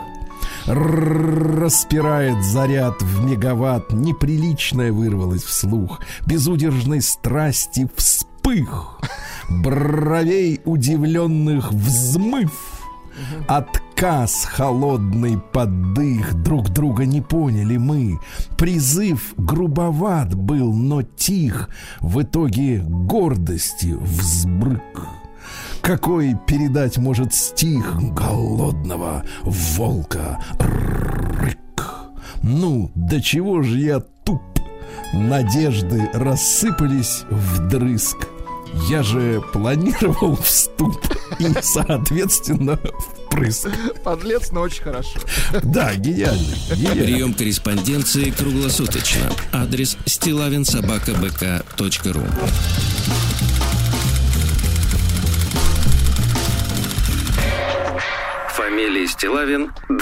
Распирает 0.66 2.44
заряд 2.44 3.00
в 3.02 3.24
мегаватт, 3.24 3.92
неприличное 3.92 4.92
вырвалось 4.92 5.42
вслух, 5.42 6.00
безудержной 6.26 7.00
страсти 7.02 7.88
вспых, 7.96 9.00
бровей 9.48 10.60
удивленных 10.64 11.72
взмыв, 11.72 12.52
Отказ 13.46 14.44
холодный 14.44 15.38
поддых 15.38 16.34
Друг 16.42 16.70
друга 16.70 17.04
не 17.04 17.20
поняли 17.20 17.76
мы 17.76 18.18
Призыв 18.56 19.34
грубоват 19.36 20.34
был, 20.34 20.72
но 20.72 21.02
тих 21.02 21.68
В 22.00 22.22
итоге 22.22 22.82
гордости 22.86 23.96
взбрык 24.00 24.82
какой 25.82 26.36
передать 26.46 26.96
может 26.96 27.34
стих 27.34 28.00
голодного 28.14 29.24
волка 29.42 30.38
рык. 30.60 31.58
Ну, 32.42 32.90
до 32.94 33.20
чего 33.20 33.62
же 33.62 33.78
я 33.78 34.00
туп, 34.00 34.42
надежды 35.12 36.08
рассыпались 36.12 37.24
вдрызг. 37.30 38.28
Я 38.88 39.02
же 39.02 39.42
планировал 39.52 40.36
вступ 40.36 40.98
и, 41.38 41.46
соответственно, 41.60 42.78
впрыск. 42.98 43.68
Подлец, 44.02 44.50
но 44.50 44.62
очень 44.62 44.82
хорошо. 44.82 45.18
Да, 45.62 45.94
гениально. 45.94 46.54
гениально. 46.74 47.02
Прием 47.02 47.34
корреспонденции 47.34 48.30
круглосуточно. 48.30 49.30
Адрес 49.52 49.98
стилавинсобакабк.ру 50.06 52.22
Фамилия 58.54 59.06
Стилавин 59.06 59.70
2 59.88 59.96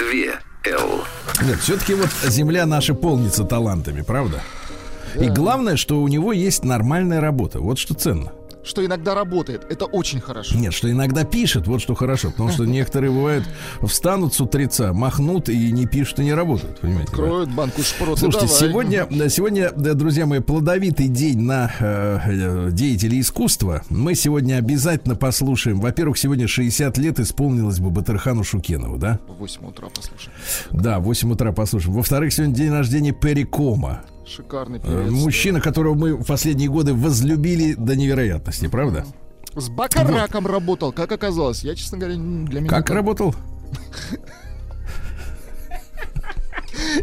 Л. 0.67 1.05
Нет, 1.43 1.59
все-таки 1.61 1.95
вот 1.95 2.11
земля 2.25 2.67
наша 2.67 2.95
полнится 2.95 3.45
талантами, 3.45 4.03
правда? 4.03 4.43
И 5.19 5.29
главное, 5.29 5.77
что 5.77 6.01
у 6.01 6.09
него 6.09 6.33
есть 6.33 6.65
нормальная 6.65 7.21
работа. 7.21 7.61
Вот 7.61 7.79
что 7.79 7.95
ценно. 7.95 8.33
Что 8.63 8.85
иногда 8.85 9.15
работает. 9.15 9.65
Это 9.71 9.87
очень 9.87 10.21
хорошо. 10.21 10.57
Нет, 10.57 10.75
что 10.75 10.91
иногда 10.91 11.25
пишет, 11.25 11.67
вот 11.67 11.81
что 11.81 11.95
хорошо. 11.95 12.31
Потому 12.31 12.51
что 12.51 12.65
некоторые 12.65 13.11
бывают 13.11 13.45
встанут 13.83 14.35
с 14.35 14.41
утреца, 14.41 14.93
махнут 14.93 15.49
и 15.49 15.73
не 15.73 15.87
пишут 15.87 16.21
и 16.21 16.25
не 16.25 16.35
работают. 16.35 16.81
Понимаете? 16.81 17.11
да? 17.11 17.17
Кроют 17.17 17.51
банку 17.51 17.83
шпрот. 17.83 18.19
и 18.19 18.21
Слушайте, 18.21 18.47
давай. 18.47 18.71
сегодня, 18.71 19.07
да, 19.11 19.29
сегодня, 19.29 19.73
да, 19.75 19.95
друзья 19.95 20.27
мои, 20.27 20.41
плодовитый 20.41 21.09
день 21.09 21.41
на 21.41 21.73
э, 21.79 22.19
э, 22.27 22.69
деятелей 22.73 23.21
искусства. 23.21 23.83
Мы 23.89 24.15
сегодня 24.15 24.57
обязательно 24.57 25.15
послушаем. 25.17 25.81
Во-первых, 25.81 26.19
сегодня 26.19 26.47
60 26.47 26.99
лет 26.99 27.19
исполнилось 27.21 27.79
бы 27.81 27.91
Батырхану 27.91 28.45
Шукенову, 28.45 28.99
да? 28.99 29.19
В 29.27 29.35
8 29.35 29.67
утра 29.67 29.89
послушаем. 29.89 30.33
Да, 30.71 30.99
в 31.01 31.05
8 31.05 31.33
утра 31.33 31.53
послушаем. 31.53 31.95
Во-вторых, 31.95 32.33
сегодня 32.33 32.55
день 32.55 32.71
рождения 32.71 33.13
Перри 33.13 33.45
Кома. 33.45 34.03
Шикарный 34.35 34.79
Э, 34.79 34.83
певец. 34.83 35.11
Мужчина, 35.11 35.61
которого 35.61 35.95
мы 35.95 36.15
в 36.15 36.25
последние 36.25 36.69
годы 36.69 36.95
возлюбили 36.95 37.75
до 37.75 37.97
невероятности, 37.97 38.69
правда? 38.69 39.05
С 39.57 39.69
Бакараком 39.69 40.47
работал, 40.47 40.93
как 40.93 41.11
оказалось. 41.11 41.65
Я, 41.65 41.75
честно 41.75 41.99
говоря, 41.99 42.15
для 42.17 42.61
меня... 42.61 42.69
Как 42.71 42.85
это- 42.87 42.95
работал? 42.95 43.35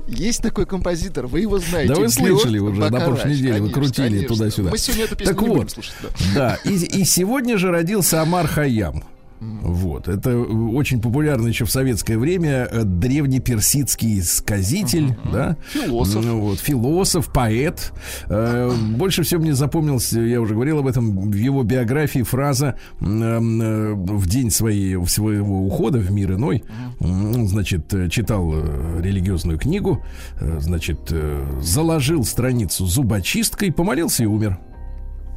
Есть 0.07 0.41
такой 0.41 0.65
композитор, 0.65 1.27
вы 1.27 1.41
его 1.41 1.59
знаете. 1.59 1.93
Да 1.93 1.99
вы 1.99 2.09
слышали 2.09 2.57
уже, 2.57 2.89
на 2.89 2.99
прошлой 2.99 3.33
неделе 3.33 3.61
вы 3.61 3.69
крутили 3.69 4.25
туда-сюда. 4.25 4.71
Мы 4.71 4.77
сегодня 4.77 5.05
эту 5.05 5.15
песню 5.15 5.33
Так 5.33 5.41
не 5.43 5.47
вот. 5.49 5.55
будем 5.57 5.69
слушать. 5.69 5.93
да. 6.01 6.09
Да, 6.35 6.69
и, 6.69 6.73
и 6.75 7.03
сегодня 7.03 7.57
же 7.57 7.69
родился 7.71 8.21
Амар 8.21 8.47
Хайям. 8.47 9.03
Вот, 9.39 10.07
это 10.07 10.37
очень 10.37 11.01
популярный 11.01 11.49
еще 11.49 11.65
в 11.65 11.71
советское 11.71 12.17
время 12.17 12.67
э, 12.71 12.83
древнеперсидский 12.83 14.21
сказитель, 14.23 15.15
да, 15.31 15.57
Философ. 15.71 16.25
Ну 16.25 16.39
вот, 16.39 16.59
философ, 16.59 17.31
поэт. 17.31 17.93
Э, 18.29 18.71
Больше 18.95 19.23
всего 19.23 19.41
мне 19.41 19.53
запомнился, 19.53 20.19
я 20.21 20.41
уже 20.41 20.53
говорил 20.55 20.79
об 20.79 20.87
этом, 20.87 21.29
в 21.29 21.35
его 21.35 21.63
биографии 21.63 22.23
фраза 22.23 22.77
м, 22.99 23.61
э, 23.61 23.93
в 23.93 24.27
день 24.27 24.49
своей, 24.49 25.03
своего 25.07 25.61
ухода 25.65 25.99
в 25.99 26.11
мир 26.11 26.33
иной, 26.33 26.63
значит, 26.99 27.93
э, 27.93 28.09
читал 28.09 28.51
э, 28.53 29.01
религиозную 29.03 29.59
книгу, 29.59 30.03
э, 30.39 30.57
значит, 30.59 30.99
э, 31.11 31.59
заложил 31.61 32.23
страницу 32.25 32.85
зубочисткой, 32.85 33.71
помолился 33.71 34.23
и 34.23 34.25
умер. 34.25 34.57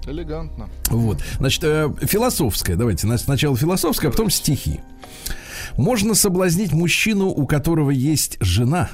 Элегантно. 0.07 0.69
Вот. 0.88 1.23
Значит, 1.38 1.62
э, 1.64 1.90
философская. 2.02 2.76
Давайте 2.76 3.07
на- 3.07 3.19
сначала 3.19 3.57
философская, 3.57 4.09
а 4.11 4.12
потом 4.12 4.30
стихи. 4.30 4.80
Можно 5.76 6.14
соблазнить 6.14 6.73
мужчину, 6.73 7.26
у 7.28 7.47
которого 7.47 7.90
есть 7.90 8.37
жена. 8.40 8.88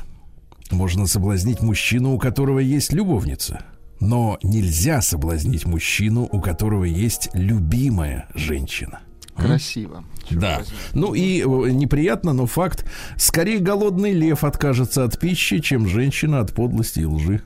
Можно 0.71 1.07
соблазнить 1.07 1.61
мужчину, 1.61 2.15
у 2.15 2.19
которого 2.19 2.59
есть 2.59 2.93
любовница. 2.93 3.61
Но 4.01 4.39
нельзя 4.43 5.01
соблазнить 5.01 5.65
мужчину, 5.65 6.29
у 6.31 6.41
которого 6.41 6.85
есть 6.85 7.31
любимая 7.33 8.29
женщина. 8.35 9.01
Красиво. 9.35 10.05
Да. 10.31 10.63
Ну 10.93 11.15
и 11.15 11.41
э, 11.43 11.45
неприятно, 11.71 12.33
но 12.33 12.47
факт. 12.47 12.85
Скорее 13.17 13.59
голодный 13.59 14.13
лев 14.13 14.45
откажется 14.45 15.05
от 15.05 15.19
пищи, 15.21 15.61
чем 15.61 15.87
женщина 15.87 16.41
от 16.41 16.53
подлости 16.55 17.01
и 17.01 17.05
лжи. 17.05 17.43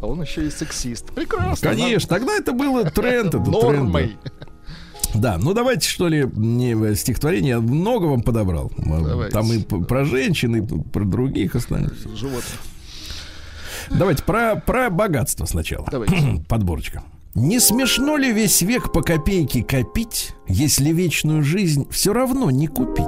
А 0.00 0.06
он 0.06 0.22
еще 0.22 0.46
и 0.46 0.50
сексист. 0.50 1.06
Прекрасно. 1.14 1.70
Конечно, 1.70 2.08
тогда 2.08 2.34
это 2.36 2.52
было 2.52 2.84
тренд. 2.90 3.28
это. 3.34 3.38
Нормой. 3.38 4.16
Да, 5.14 5.36
ну 5.38 5.52
давайте 5.52 5.88
что 5.88 6.08
ли 6.08 6.26
не 6.34 6.72
э, 6.74 6.94
стихотворение, 6.94 7.50
я 7.50 7.60
много 7.60 8.06
вам 8.06 8.22
подобрал. 8.22 8.72
М, 8.78 9.04
Давайте. 9.04 9.32
Там 9.32 9.52
и 9.52 9.58
про 9.62 10.04
женщин, 10.04 10.56
и 10.56 10.82
про 10.90 11.04
других 11.04 11.54
остальных. 11.54 11.94
Животных. 12.16 12.58
Давайте 13.90 14.22
про, 14.22 14.56
про 14.56 14.88
богатство 14.90 15.44
сначала. 15.44 15.86
Давайте. 15.90 16.42
Подборочка. 16.48 17.02
Не 17.34 17.60
смешно 17.60 18.16
ли 18.16 18.32
весь 18.32 18.60
век 18.62 18.92
по 18.92 19.02
копейке 19.02 19.62
копить, 19.62 20.32
если 20.48 20.90
вечную 20.92 21.42
жизнь 21.42 21.86
все 21.90 22.12
равно 22.12 22.50
не 22.50 22.66
купить? 22.66 23.06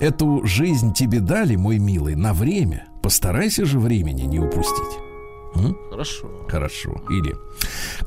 Эту 0.00 0.42
жизнь 0.44 0.92
тебе 0.92 1.20
дали, 1.20 1.56
мой 1.56 1.78
милый, 1.78 2.16
на 2.16 2.32
время. 2.34 2.86
Постарайся 3.02 3.64
же 3.64 3.78
времени 3.78 4.22
не 4.22 4.40
упустить. 4.40 4.98
Хорошо. 5.90 6.28
Хорошо. 6.48 7.02
Или 7.10 7.34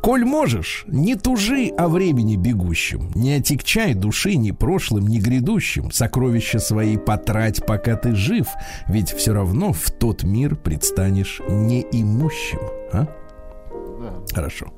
Коль 0.02 0.26
можешь, 0.26 0.84
не 0.88 1.16
тужи 1.16 1.70
о 1.78 1.88
времени 1.88 2.36
бегущем, 2.36 3.10
не 3.16 3.34
отягчай 3.34 3.94
души 3.94 4.36
ни 4.36 4.52
прошлым, 4.52 5.08
ни 5.08 5.20
грядущим, 5.20 5.92
сокровища 5.92 6.60
свои 6.60 6.98
потрать, 6.98 7.66
пока 7.66 7.96
ты 7.96 8.16
жив, 8.16 8.48
ведь 8.88 9.12
все 9.12 9.34
равно 9.34 9.74
в 9.74 9.92
тот 9.92 10.24
мир 10.24 10.56
предстанешь 10.56 11.42
неимущим. 11.48 12.60
А? 12.92 13.08
Да. 14.00 14.14
Хорошо. 14.34 14.74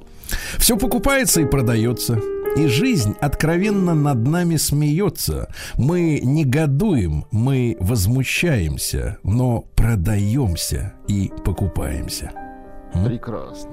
Все 0.58 0.78
покупается 0.78 1.42
и 1.42 1.46
продается. 1.46 2.20
И 2.56 2.66
жизнь 2.68 3.16
откровенно 3.20 3.94
над 3.94 4.28
нами 4.28 4.56
смеется. 4.56 5.54
Мы 5.76 6.20
негодуем, 6.24 7.26
мы 7.32 7.78
возмущаемся, 7.80 9.18
но 9.24 9.62
продаемся 9.76 10.94
и 11.08 11.32
покупаемся. 11.46 12.32
Прекрасно. 13.06 13.70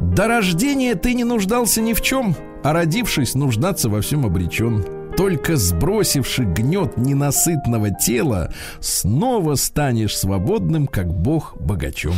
До 0.00 0.28
рождения 0.28 0.94
ты 0.94 1.14
не 1.14 1.24
нуждался 1.24 1.80
ни 1.80 1.92
в 1.92 2.00
чем, 2.00 2.34
а 2.62 2.72
родившись, 2.72 3.34
нуждаться 3.34 3.88
во 3.88 4.00
всем 4.00 4.24
обречен. 4.26 4.84
Только 5.16 5.56
сбросивши 5.56 6.44
гнет 6.44 6.98
ненасытного 6.98 7.90
тела, 7.90 8.52
снова 8.80 9.54
станешь 9.54 10.16
свободным, 10.16 10.86
как 10.86 11.12
бог 11.12 11.56
богачом. 11.58 12.14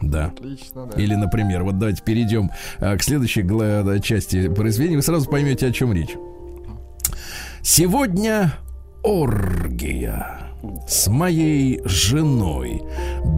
Да. 0.00 0.26
Отлично, 0.26 0.86
да. 0.86 1.00
Или, 1.00 1.14
например, 1.16 1.64
вот 1.64 1.78
давайте 1.78 2.02
перейдем 2.02 2.50
а, 2.78 2.96
к 2.96 3.02
следующей 3.02 3.42
части 4.00 4.48
произведения, 4.48 4.96
вы 4.96 5.02
сразу 5.02 5.28
поймете, 5.28 5.66
о 5.66 5.72
чем 5.72 5.92
речь. 5.92 6.14
Сегодня 7.62 8.52
оргия 9.02 10.43
с 10.88 11.08
моей 11.08 11.80
женой, 11.84 12.82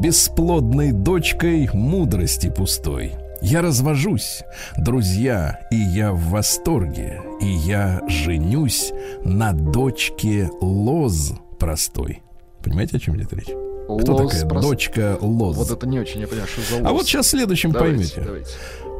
бесплодной 0.01 0.93
дочкой 0.93 1.69
мудрости 1.73 2.49
пустой. 2.51 3.15
Я 3.43 3.61
развожусь, 3.63 4.43
друзья, 4.79 5.61
и 5.71 5.77
я 5.77 6.13
в 6.13 6.21
восторге, 6.31 7.21
и 7.41 7.47
я 7.47 8.01
женюсь 8.09 8.93
на 9.25 9.53
дочке 9.53 10.51
Лоз 10.61 11.33
простой. 11.59 12.23
Понимаете, 12.65 12.97
о 12.97 13.01
чем 13.01 13.17
идет 13.17 13.33
речь? 13.35 13.45
Кто 13.47 14.17
Лоз 14.17 14.33
такая 14.33 14.49
прост- 14.49 14.67
дочка 14.69 15.19
Лоз? 15.21 15.57
Вот 15.57 15.71
это 15.71 15.87
не 15.87 16.01
очень, 16.01 16.21
я 16.21 16.27
понимаю, 16.27 16.49
что 16.49 16.63
за 16.63 16.79
А 16.81 16.91
лоз. 16.91 16.93
вот 16.93 17.07
сейчас 17.07 17.29
следующим 17.29 17.71
Давайте, 17.73 17.97
поймете. 17.97 18.21
давайте. 18.23 18.51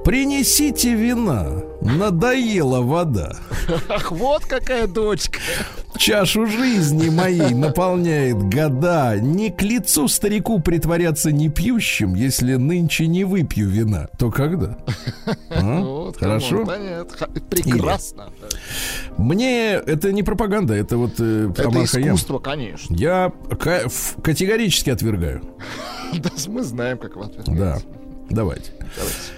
Принесите 0.07 0.95
вина, 0.95 1.65
надоела 1.81 2.81
вода. 2.81 3.33
Ах, 3.89 4.13
вот 4.13 4.45
какая 4.45 4.87
дочка. 4.87 5.41
Чашу 5.99 6.47
жизни 6.47 7.11
моей 7.11 7.53
наполняет 7.53 8.37
года. 8.37 9.17
Не 9.21 9.51
к 9.51 9.63
лицу 9.63 10.07
старику 10.07 10.61
притворяться 10.61 11.33
не 11.33 11.49
пьющим, 11.49 12.15
если 12.15 12.55
нынче 12.55 13.09
не 13.09 13.25
выпью 13.25 13.69
вина. 13.69 14.07
То 14.17 14.31
когда? 14.31 14.79
А? 15.51 15.81
Вот, 16.07 16.19
Хорошо? 16.19 16.65
понятно. 16.65 17.27
Прекрасно. 17.51 18.29
Мне 19.19 19.73
это 19.73 20.13
не 20.13 20.23
пропаганда, 20.23 20.75
это 20.75 20.99
вот 20.99 21.15
э, 21.19 21.51
Это 21.57 21.83
искусство, 21.83 22.39
конечно. 22.39 22.95
Я 22.95 23.33
категорически 24.23 24.91
отвергаю. 24.91 25.43
Да, 26.15 26.31
мы 26.47 26.63
знаем, 26.63 26.97
как 26.99 27.17
вас 27.17 27.31
Да, 27.47 27.79
давайте. 28.31 28.71
Давайте. 28.97 29.36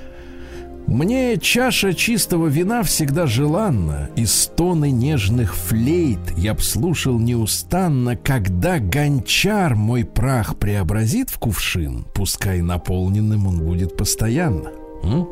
Мне 0.88 1.36
чаша 1.36 1.92
чистого 1.92 2.46
вина 2.46 2.82
всегда 2.82 3.26
желанна, 3.26 4.08
И 4.16 4.24
стоны 4.24 4.90
нежных 4.90 5.54
флейт 5.54 6.18
я 6.38 6.54
б 6.54 6.62
слушал 6.62 7.18
неустанно, 7.18 8.16
Когда 8.16 8.78
гончар 8.78 9.74
мой 9.74 10.06
прах 10.06 10.56
преобразит 10.56 11.28
в 11.28 11.38
кувшин, 11.38 12.06
Пускай 12.14 12.62
наполненным 12.62 13.46
он 13.46 13.58
будет 13.58 13.98
постоянно. 13.98 14.70
М? 15.02 15.28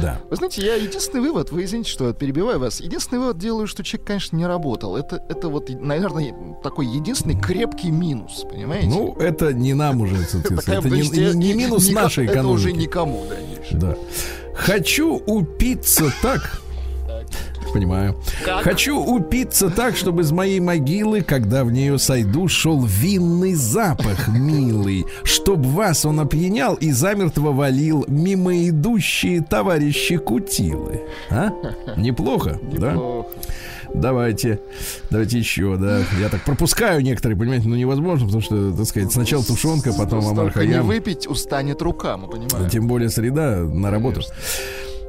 Да. 0.00 0.20
Вы 0.30 0.36
знаете, 0.36 0.64
я 0.64 0.74
единственный 0.74 1.20
вывод, 1.20 1.50
вы 1.50 1.64
извините, 1.64 1.90
что 1.90 2.08
я 2.08 2.12
перебиваю 2.14 2.58
вас, 2.58 2.80
единственный 2.80 3.18
вывод 3.18 3.38
делаю, 3.38 3.66
что 3.66 3.82
человек, 3.84 4.06
конечно, 4.06 4.36
не 4.36 4.46
работал. 4.46 4.96
Это, 4.96 5.22
это 5.28 5.48
вот, 5.48 5.68
наверное, 5.68 6.34
такой 6.62 6.86
единственный 6.86 7.38
крепкий 7.38 7.90
минус, 7.90 8.44
понимаете? 8.50 8.88
Ну, 8.88 9.14
это 9.18 9.52
не 9.52 9.74
нам 9.74 10.00
уже, 10.00 10.16
Это 10.66 10.88
не, 10.88 11.54
минус 11.54 11.90
нашей 11.90 12.26
Это 12.26 12.46
уже 12.46 12.70
экономики. 12.70 12.82
никому. 12.82 13.26
Да. 13.72 13.96
Хочу 14.54 15.16
упиться 15.26 16.12
так. 16.22 16.60
Понимаю. 17.74 18.14
Как? 18.44 18.62
Хочу 18.62 18.96
упиться 18.96 19.68
так, 19.68 19.96
чтобы 19.96 20.22
из 20.22 20.30
моей 20.30 20.60
могилы, 20.60 21.22
когда 21.22 21.64
в 21.64 21.72
нее 21.72 21.98
сойду, 21.98 22.46
шел 22.46 22.84
винный 22.84 23.54
запах, 23.54 24.28
милый, 24.28 25.04
чтоб 25.24 25.58
вас 25.58 26.04
он 26.04 26.20
опьянял 26.20 26.74
и 26.74 26.92
замертво 26.92 27.50
валил 27.50 28.04
мимо 28.06 28.68
идущие 28.68 29.42
товарищи 29.42 30.18
кутилы. 30.18 31.00
А? 31.30 31.50
Неплохо, 31.96 32.60
да? 32.78 32.92
Неплохо. 32.92 33.28
Давайте, 33.92 34.60
давайте 35.10 35.38
еще, 35.38 35.76
да. 35.76 36.00
Я 36.20 36.28
так 36.28 36.44
пропускаю 36.44 37.00
некоторые, 37.02 37.38
понимаете, 37.38 37.68
но 37.68 37.76
невозможно, 37.76 38.26
потому 38.26 38.42
что, 38.42 38.72
так 38.72 38.86
сказать, 38.86 39.12
сначала 39.12 39.44
тушенка, 39.44 39.92
потом 39.92 40.26
Амар 40.26 40.50
Столько 40.50 40.66
не 40.66 40.80
выпить, 40.80 41.28
устанет 41.28 41.80
рука, 41.80 42.16
мы 42.16 42.28
понимаем. 42.28 42.68
Тем 42.70 42.88
более 42.88 43.08
среда 43.08 43.58
на 43.60 43.90
работу. 43.90 44.22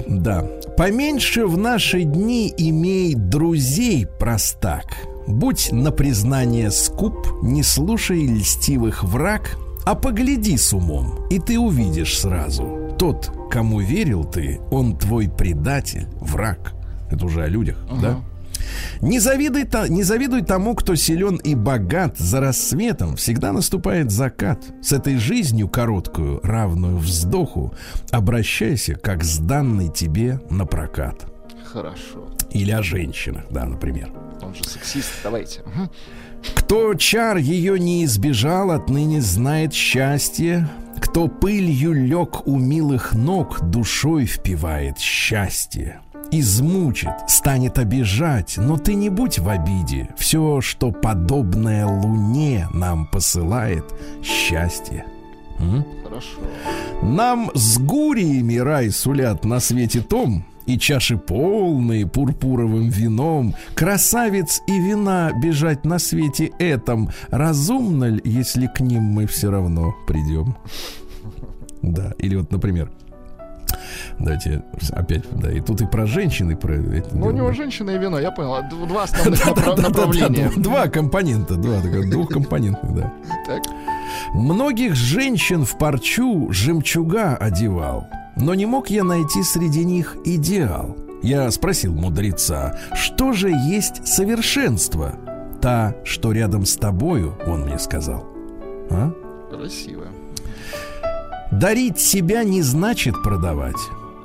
Да. 0.08 0.44
Поменьше 0.76 1.46
в 1.46 1.56
наши 1.56 2.02
дни 2.02 2.52
имей 2.56 3.14
друзей, 3.14 4.06
простак. 4.06 4.84
Будь 5.26 5.72
на 5.72 5.90
признание 5.90 6.70
скуп, 6.70 7.42
не 7.42 7.62
слушай 7.62 8.26
льстивых 8.26 9.02
враг, 9.02 9.58
а 9.84 9.94
погляди 9.94 10.56
с 10.56 10.72
умом, 10.72 11.26
и 11.30 11.38
ты 11.38 11.58
увидишь 11.58 12.18
сразу. 12.18 12.94
Тот, 12.98 13.32
кому 13.50 13.80
верил 13.80 14.24
ты, 14.24 14.60
он 14.70 14.96
твой 14.96 15.28
предатель, 15.28 16.06
враг. 16.20 16.74
Это 17.10 17.26
уже 17.26 17.42
о 17.42 17.48
людях, 17.48 17.78
да? 18.00 18.20
Не 19.00 19.20
завидуй, 19.20 19.64
то- 19.64 19.88
не 19.88 20.02
завидуй 20.02 20.42
тому, 20.42 20.74
кто 20.74 20.94
силен 20.94 21.36
и 21.36 21.54
богат. 21.54 22.18
За 22.18 22.40
рассветом 22.40 23.16
всегда 23.16 23.52
наступает 23.52 24.10
закат. 24.10 24.62
С 24.82 24.92
этой 24.92 25.16
жизнью 25.18 25.68
короткую, 25.68 26.40
равную 26.42 26.96
вздоху, 26.98 27.74
обращайся, 28.10 28.94
как 28.94 29.24
с 29.24 29.38
данной 29.38 29.88
тебе 29.88 30.40
на 30.50 30.66
прокат. 30.66 31.26
Хорошо. 31.64 32.28
Или 32.50 32.70
о 32.70 32.82
женщинах, 32.82 33.44
да, 33.50 33.64
например. 33.66 34.10
Он 34.40 34.54
же 34.54 34.64
сексист, 34.64 35.10
давайте. 35.22 35.60
Кто 36.54 36.94
чар 36.94 37.36
ее 37.36 37.78
не 37.78 38.04
избежал, 38.04 38.70
отныне 38.70 39.20
знает 39.20 39.74
счастье. 39.74 40.68
Кто 41.00 41.28
пылью 41.28 41.92
лег 41.92 42.46
у 42.46 42.58
милых 42.58 43.14
ног, 43.14 43.60
душой 43.60 44.26
впивает 44.26 44.98
счастье. 44.98 46.00
Измучит, 46.30 47.12
станет 47.28 47.78
обижать, 47.78 48.54
но 48.56 48.76
ты 48.76 48.94
не 48.94 49.08
будь 49.10 49.38
в 49.38 49.48
обиде. 49.48 50.08
Все, 50.16 50.60
что 50.60 50.90
подобное 50.90 51.86
луне 51.86 52.68
нам 52.72 53.06
посылает, 53.06 53.84
счастье. 54.22 55.04
М? 55.58 55.84
Хорошо. 56.04 56.40
Нам 57.02 57.50
с 57.54 57.78
гуриями 57.78 58.56
рай 58.56 58.90
сулят 58.90 59.44
на 59.44 59.60
свете 59.60 60.00
том, 60.00 60.44
и 60.66 60.78
чаши 60.78 61.16
полные 61.16 62.06
пурпуровым 62.06 62.88
вином, 62.88 63.54
красавец 63.74 64.60
и 64.66 64.78
вина 64.80 65.32
бежать 65.40 65.84
на 65.84 65.98
свете 65.98 66.50
этом, 66.58 67.10
разумно 67.30 68.04
ли, 68.04 68.20
если 68.24 68.66
к 68.66 68.80
ним 68.80 69.04
мы 69.04 69.26
все 69.26 69.50
равно 69.50 69.94
придем? 70.06 70.56
Да, 71.82 72.14
или 72.18 72.34
вот, 72.34 72.50
например, 72.50 72.90
давайте 74.18 74.62
опять, 74.92 75.24
да, 75.32 75.52
и 75.52 75.60
тут 75.60 75.80
и 75.80 75.86
про 75.86 76.06
женщин, 76.06 76.50
и 76.50 76.54
про... 76.54 76.76
Ну, 76.76 77.26
у 77.26 77.30
него 77.30 77.52
женщина 77.52 77.90
и 77.90 77.98
вино, 77.98 78.18
я 78.18 78.30
понял. 78.30 78.54
А 78.54 78.62
Два 78.62 79.04
основных 79.04 79.46
направ- 79.46 79.80
направления. 79.80 80.50
Два 80.56 80.88
компонента, 80.88 81.54
два, 81.56 81.80
двухкомпонентных, 81.80 82.94
да. 82.94 83.12
Так. 83.46 83.62
Многих 84.34 84.94
женщин 84.94 85.64
в 85.64 85.78
парчу 85.78 86.50
жемчуга 86.52 87.36
одевал, 87.36 88.08
но 88.36 88.54
не 88.54 88.66
мог 88.66 88.90
я 88.90 89.04
найти 89.04 89.42
среди 89.42 89.84
них 89.84 90.16
идеал. 90.24 90.96
Я 91.22 91.50
спросил 91.50 91.92
мудреца, 91.94 92.78
что 92.94 93.32
же 93.32 93.50
есть 93.50 94.06
совершенство? 94.06 95.14
Та, 95.60 95.94
что 96.04 96.32
рядом 96.32 96.64
с 96.66 96.76
тобою, 96.76 97.34
он 97.46 97.62
мне 97.62 97.78
сказал. 97.78 98.24
А? 98.90 99.10
Красиво. 99.50 100.04
Дарить 101.50 101.98
себя 101.98 102.44
не 102.44 102.62
значит 102.62 103.22
продавать. 103.22 103.76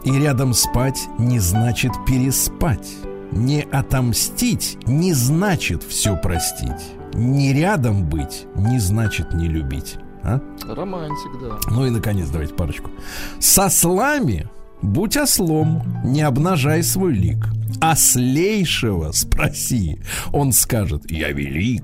И 0.04 0.12
рядом 0.12 0.54
спать 0.54 1.08
не 1.18 1.40
значит 1.40 1.92
переспать. 2.08 2.90
Не 3.32 3.62
отомстить 3.62 4.78
не 4.86 5.14
значит 5.14 5.84
все 5.84 6.18
простить. 6.18 6.96
Не 7.14 7.54
рядом 7.54 8.10
быть 8.10 8.46
не 8.56 8.80
значит 8.80 9.34
не 9.34 9.48
любить. 9.48 9.96
А? 10.24 10.40
Романтик, 10.68 11.32
да. 11.42 11.58
Ну 11.70 11.86
и, 11.86 11.90
наконец, 11.90 12.30
давайте 12.30 12.54
парочку. 12.54 12.92
Со 13.40 13.70
слами 13.70 14.50
будь 14.82 15.18
ослом, 15.18 15.84
не 16.04 16.22
обнажай 16.22 16.84
свой 16.84 17.14
лик. 17.14 17.48
Ослейшего 17.80 19.12
спроси, 19.12 20.00
он 20.32 20.52
скажет, 20.52 21.10
я 21.10 21.32
велик. 21.32 21.84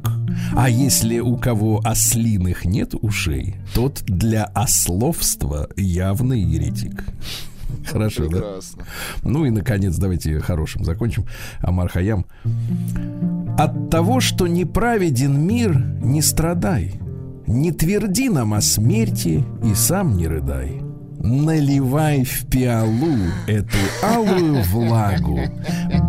А 0.56 0.70
если 0.70 1.20
у 1.20 1.38
кого 1.38 1.82
ослиных 1.84 2.66
нет 2.66 2.94
ушей, 2.94 3.56
тот 3.74 4.04
для 4.04 4.44
ословства 4.46 5.70
явный 5.76 6.42
еретик. 6.42 7.06
Хорошо, 7.92 8.24
да? 8.24 8.38
Прекрасно. 8.38 8.84
Ну 9.24 9.46
и, 9.46 9.50
наконец, 9.50 9.96
давайте 9.98 10.40
хорошим 10.40 10.84
закончим. 10.84 11.26
Амар 11.62 11.90
Хаям. 11.90 12.26
От 13.58 13.90
того, 13.90 14.20
что 14.20 14.48
неправеден 14.48 15.40
мир, 15.40 15.78
не 16.02 16.22
страдай. 16.22 16.94
Не 17.48 17.72
тверди 17.72 18.30
нам 18.30 18.54
о 18.54 18.62
смерти 18.62 19.44
и 19.64 19.74
сам 19.74 20.18
не 20.18 20.28
рыдай. 20.28 20.82
Наливай 21.20 22.24
в 22.24 22.46
пиалу 22.48 23.16
эту 23.48 23.78
алую 24.04 24.62
влагу, 24.64 25.40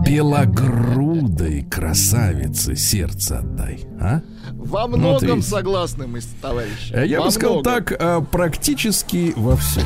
белогрудой 0.04 1.62
красавице 1.62 2.76
сердце 2.76 3.38
отдай. 3.38 3.80
А? 4.00 4.20
Во 4.52 4.86
вот 4.86 4.96
многом 4.98 5.36
видите. 5.36 5.50
согласны 5.50 6.06
мы, 6.06 6.20
товарищи. 6.42 6.92
Э, 6.92 7.06
Я 7.06 7.20
Во 7.20 7.26
бы 7.26 7.30
сказал 7.30 7.54
многом. 7.62 7.72
так, 7.84 7.96
а, 7.98 8.20
практически 8.20 9.32
во 9.36 9.56
всем. 9.56 9.84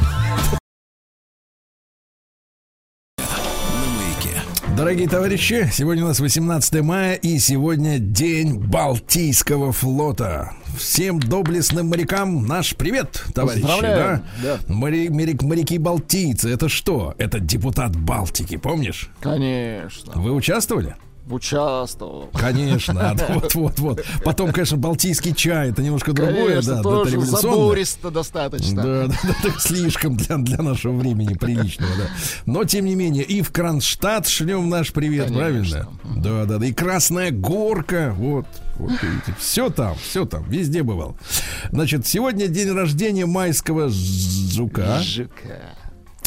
Дорогие 4.93 5.09
товарищи, 5.09 5.71
сегодня 5.73 6.05
у 6.05 6.09
нас 6.09 6.21
18 6.21 6.83
мая 6.83 7.15
и 7.15 7.39
сегодня 7.39 7.99
день 7.99 8.59
Балтийского 8.59 9.73
флота. 9.73 10.53
Всем 10.77 11.19
доблестным 11.19 11.89
морякам 11.89 12.45
наш 12.45 12.77
привет, 12.77 13.25
товарищи. 13.35 13.63
Поздравляем, 13.63 14.23
Да? 14.43 14.59
Мори- 14.69 15.09
моряк- 15.09 15.43
моряки-балтийцы, 15.43 16.51
это 16.53 16.69
что? 16.69 17.15
Это 17.17 17.41
депутат 17.41 17.97
Балтики, 17.97 18.59
помнишь? 18.59 19.09
Конечно. 19.23 20.13
Вы 20.15 20.31
участвовали? 20.33 20.95
Участвовал. 21.29 22.31
Конечно, 22.35 23.17
вот, 23.29 23.55
вот, 23.55 23.79
вот. 23.79 24.05
Потом, 24.25 24.53
конечно, 24.53 24.77
балтийский 24.77 25.35
чай, 25.35 25.71
это 25.71 25.83
немножко 25.83 26.13
другое, 26.13 26.61
Конечно, 26.61 26.77
да, 26.77 26.83
тоже 26.83 27.21
забористо 27.21 28.11
достаточно. 28.11 28.83
Да, 28.83 29.07
да, 29.07 29.35
да, 29.45 29.51
слишком 29.59 30.17
для, 30.17 30.37
для 30.39 30.59
нашего 30.59 30.97
времени 30.97 31.35
приличного, 31.35 31.93
да. 31.97 32.05
Но 32.47 32.65
тем 32.65 32.87
не 32.87 32.97
менее, 32.97 33.25
и 33.25 33.43
в 33.43 33.53
Кронштадт 33.53 34.27
шлем 34.27 34.69
наш 34.69 34.93
привет, 34.93 35.29
Конечно. 35.29 35.39
правильно? 35.39 35.89
Да, 36.23 36.45
да, 36.45 36.59
да. 36.59 36.67
И 36.67 36.73
Красная 36.73 37.31
Горка, 37.31 38.15
вот, 38.17 38.47
вот 38.77 38.91
видите, 38.91 39.35
все 39.39 39.71
там, 39.71 39.95
все 39.97 40.27
там, 40.27 40.45
везде 40.49 40.83
бывал. 40.83 41.17
Значит, 41.71 42.07
сегодня 42.07 42.49
день 42.49 42.73
рождения 42.73 43.27
майского 43.27 43.89
жука. 43.89 45.01
ЖК. 45.01 45.31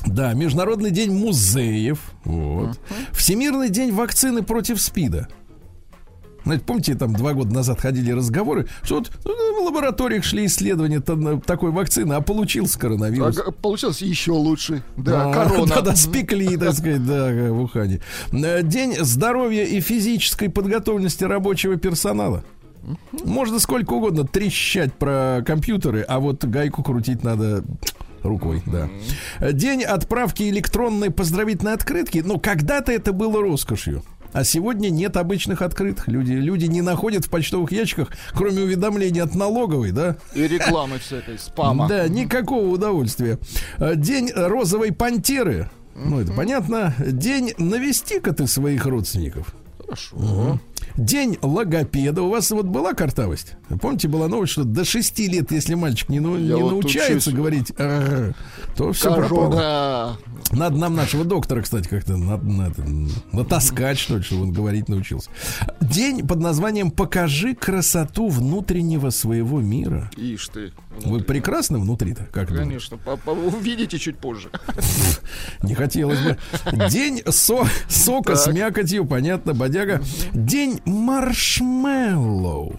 Да, 0.06 0.34
Международный 0.34 0.92
день 0.92 1.12
музеев. 1.12 2.00
Вот. 2.24 2.80
Всемирный 3.12 3.70
день 3.70 3.92
вакцины 3.92 4.44
против 4.44 4.82
СПИДа. 4.82 5.28
Знаете, 6.46 6.64
помните, 6.64 6.94
там 6.94 7.12
два 7.14 7.34
года 7.34 7.52
назад 7.52 7.82
ходили 7.82 8.12
разговоры, 8.12 8.68
что 8.84 9.00
вот 9.00 9.12
ну, 9.26 9.64
в 9.64 9.66
лабораториях 9.66 10.24
шли 10.24 10.46
исследования 10.46 11.00
там, 11.00 11.42
такой 11.42 11.72
вакцины, 11.72 12.14
а 12.14 12.22
получился 12.22 12.78
коронавирус. 12.78 13.36
Ага, 13.40 13.52
Получилось 13.52 14.04
еще 14.04 14.32
лучше. 14.34 14.84
Да, 14.96 15.32
А, 15.32 15.34
корона. 15.34 15.74
Да, 15.76 15.82
да, 15.82 15.96
спекли, 15.96 16.56
так 16.56 16.74
сказать, 16.74 17.04
да, 17.04 17.32
в 17.52 17.62
Ухане. 17.64 18.00
Э, 18.32 18.62
День 18.62 18.96
здоровья 19.00 19.64
и 19.64 19.82
физической 19.82 20.50
подготовленности 20.50 21.24
рабочего 21.24 21.78
персонала. 21.78 22.44
Можно 23.24 23.60
сколько 23.60 23.94
угодно 23.94 24.26
трещать 24.26 24.94
про 24.94 25.44
компьютеры, 25.46 26.02
а 26.08 26.20
вот 26.20 26.44
гайку 26.46 26.84
крутить 26.84 27.24
надо 27.24 27.64
рукой, 28.24 28.62
да. 28.66 28.90
День 29.52 29.84
отправки 29.84 30.44
электронной 30.44 31.12
поздравительной 31.12 31.74
открытки. 31.74 32.24
Ну, 32.26 32.40
когда-то 32.40 32.92
это 32.92 33.14
было 33.14 33.42
роскошью. 33.42 34.04
А 34.34 34.44
сегодня 34.44 34.90
нет 34.90 35.16
обычных 35.16 35.62
открыток. 35.62 36.08
Люди, 36.10 36.34
люди 36.34 36.66
не 36.66 36.82
находят 36.82 37.24
в 37.26 37.30
почтовых 37.30 37.72
ящиках, 37.72 38.10
кроме 38.34 38.64
уведомлений 38.64 39.22
от 39.22 39.34
налоговой, 39.34 39.92
да, 39.92 40.18
И 40.34 40.46
рекламы 40.46 41.00
всякой, 41.00 41.40
спама. 41.40 41.88
да, 41.88 42.08
никакого 42.10 42.68
удовольствия. 42.68 43.40
День 43.80 44.32
розовой 44.36 44.92
пантеры. 44.92 45.70
Ну, 45.96 46.20
это 46.20 46.34
понятно. 46.34 46.94
День 47.00 47.54
навести-ка 47.58 48.34
ты 48.34 48.46
своих 48.48 48.86
родственников. 48.86 49.56
Хорошо. 49.80 50.60
День 50.98 51.38
логопеда. 51.42 52.22
У 52.24 52.30
вас 52.30 52.50
вот 52.52 52.68
была 52.68 52.94
картавость? 52.94 53.56
Помните, 53.82 54.08
была 54.08 54.28
новость, 54.30 54.54
что 54.54 54.64
до 54.64 54.86
6 54.86 55.20
лет, 55.28 55.52
если 55.52 55.74
мальчик 55.76 56.08
не, 56.10 56.20
ну- 56.22 56.38
не 56.38 56.54
вот 56.56 56.72
научается 56.72 57.14
чувствую. 57.32 57.36
говорить, 57.38 57.72
то 58.78 58.94
все 58.94 59.14
пропало. 59.14 59.56
да. 59.56 60.18
Надо 60.52 60.78
нам 60.78 60.96
нашего 60.96 61.26
доктора, 61.26 61.62
кстати, 61.64 61.88
как-то 61.88 62.16
на- 62.16 62.38
на- 62.38 62.68
это, 62.70 62.84
натаскать, 63.34 63.98
что 63.98 64.18
ли, 64.18 64.24
чтобы 64.24 64.44
он 64.44 64.52
говорить 64.54 64.88
научился. 64.88 65.30
День 65.82 66.26
под 66.26 66.40
названием 66.40 66.92
«Покажи 66.92 67.56
красоту 67.56 68.30
внутреннего 68.30 69.10
своего 69.10 69.60
мира». 69.60 70.10
Ишь 70.16 70.48
ты. 70.48 70.72
Вы 71.04 71.20
прекрасны 71.22 71.80
внутри-то? 71.80 72.26
Как? 72.32 72.48
Конечно, 72.50 72.98
по- 72.98 73.18
по- 73.18 73.32
увидите 73.32 73.98
чуть 74.00 74.18
позже. 74.18 74.50
Не 75.64 75.76
хотелось 75.76 76.20
бы. 76.20 76.38
День 76.90 77.22
со- 77.30 77.68
сока 77.90 78.36
с 78.36 78.46
Так. 78.46 78.54
мякотью, 78.54 79.06
понятно, 79.06 79.54
бодяга. 79.54 80.02
День 80.34 80.80
маршмеллоу. 80.86 82.76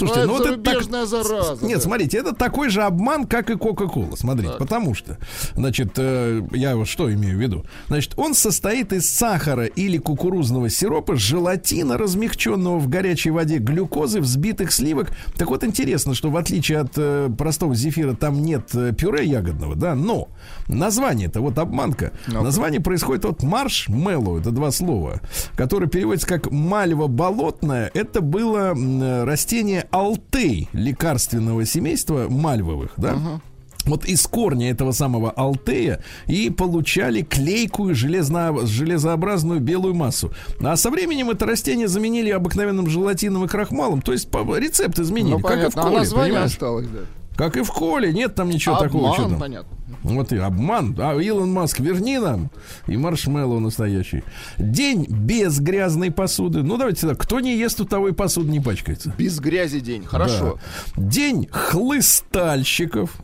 Слушайте, 0.00 0.26
Ну, 0.26 0.38
ну 0.38 0.44
это 0.44 0.54
это 0.54 0.62
так- 0.62 1.06
зараза, 1.06 1.64
Нет, 1.64 1.78
да. 1.78 1.84
смотрите, 1.84 2.18
это 2.18 2.34
такой 2.34 2.70
же 2.70 2.82
обман, 2.82 3.26
как 3.26 3.50
и 3.50 3.56
Кока-Кола. 3.56 4.16
Смотрите, 4.16 4.54
потому 4.58 4.94
что, 4.94 5.18
значит, 5.54 5.92
э, 5.96 6.42
я 6.52 6.76
вот 6.76 6.88
что 6.88 7.12
имею 7.12 7.36
в 7.36 7.40
виду? 7.40 7.64
Значит, 7.88 8.14
он 8.16 8.34
состоит 8.34 8.92
из 8.92 9.10
сахара 9.10 9.66
или 9.66 9.98
кукурузного 9.98 10.70
сиропа, 10.70 11.16
желатина, 11.16 11.98
размягченного 11.98 12.78
в 12.78 12.88
горячей 12.88 13.30
воде, 13.30 13.58
глюкозы, 13.58 14.20
взбитых 14.20 14.72
сливок. 14.72 15.10
Так 15.36 15.48
вот, 15.50 15.64
интересно, 15.64 16.14
что 16.14 16.30
в 16.30 16.36
отличие 16.36 16.78
от 16.78 16.92
э, 16.96 17.28
простого 17.36 17.74
зефира 17.74 18.14
там 18.14 18.40
нет 18.42 18.74
э, 18.74 18.92
пюре 18.92 19.26
ягодного, 19.26 19.74
да, 19.76 19.94
но 19.94 20.28
название-то 20.68 21.40
вот 21.40 21.58
обманка. 21.58 22.12
Ну-ка. 22.26 22.42
Название 22.42 22.80
происходит 22.80 23.24
от 23.24 23.42
маршмеллоу, 23.42 24.38
это 24.38 24.50
два 24.50 24.70
слова, 24.70 25.20
которое 25.56 25.88
переводится 25.88 26.26
как 26.26 26.50
мальва 26.50 27.06
болотная. 27.06 27.90
Это 27.94 28.20
было 28.20 28.74
э, 28.74 29.24
растение 29.24 29.86
алтей 29.90 30.68
лекарственного 30.72 31.64
семейства 31.66 32.26
мальвовых, 32.28 32.92
да? 32.96 33.40
Вот 33.86 34.04
из 34.04 34.26
корня 34.26 34.70
этого 34.70 34.92
самого 34.92 35.30
алтея 35.30 36.02
и 36.26 36.50
получали 36.50 37.22
клейкую 37.22 37.94
железно- 37.94 38.66
железообразную 38.66 39.60
белую 39.60 39.94
массу. 39.94 40.32
А 40.60 40.76
со 40.76 40.90
временем 40.90 41.30
это 41.30 41.46
растение 41.46 41.88
заменили 41.88 42.28
обыкновенным 42.28 42.90
желатином 42.90 43.46
и 43.46 43.48
крахмалом. 43.48 44.02
То 44.02 44.12
есть 44.12 44.28
рецепт 44.32 44.98
изменили. 44.98 45.32
Ну, 45.32 45.40
как 45.40 45.52
и 45.64 45.70
в 45.70 45.74
понятно. 45.74 45.80
А 45.80 45.84
коле, 45.84 45.98
название 45.98 46.32
понимаешь? 46.32 46.52
осталось, 46.52 46.86
да. 46.88 47.00
Как 47.36 47.56
и 47.56 47.62
в 47.62 47.70
коле. 47.72 48.12
Нет 48.12 48.34
там 48.34 48.50
ничего 48.50 48.76
такого. 48.76 49.14
что 49.14 49.22
Обман, 49.22 49.30
там. 49.30 49.40
понятно. 49.40 49.78
Вот 50.02 50.32
и 50.32 50.38
обман. 50.38 50.94
А 50.98 51.14
Илон 51.18 51.52
Маск, 51.52 51.78
верни 51.80 52.18
нам. 52.18 52.50
И 52.86 52.96
маршмеллоу 52.96 53.60
настоящий. 53.60 54.24
День 54.58 55.04
без 55.08 55.60
грязной 55.60 56.10
посуды. 56.10 56.62
Ну, 56.62 56.76
давайте 56.76 57.06
так. 57.06 57.18
Кто 57.18 57.40
не 57.40 57.56
ест, 57.56 57.80
у 57.80 57.84
того 57.84 58.08
и 58.08 58.12
посуда 58.12 58.50
не 58.50 58.60
пачкается. 58.60 59.12
Без 59.18 59.38
грязи 59.40 59.80
день. 59.80 60.04
Хорошо. 60.06 60.58
Да. 60.96 61.02
День 61.02 61.48
хлыстальщиков. 61.50 63.16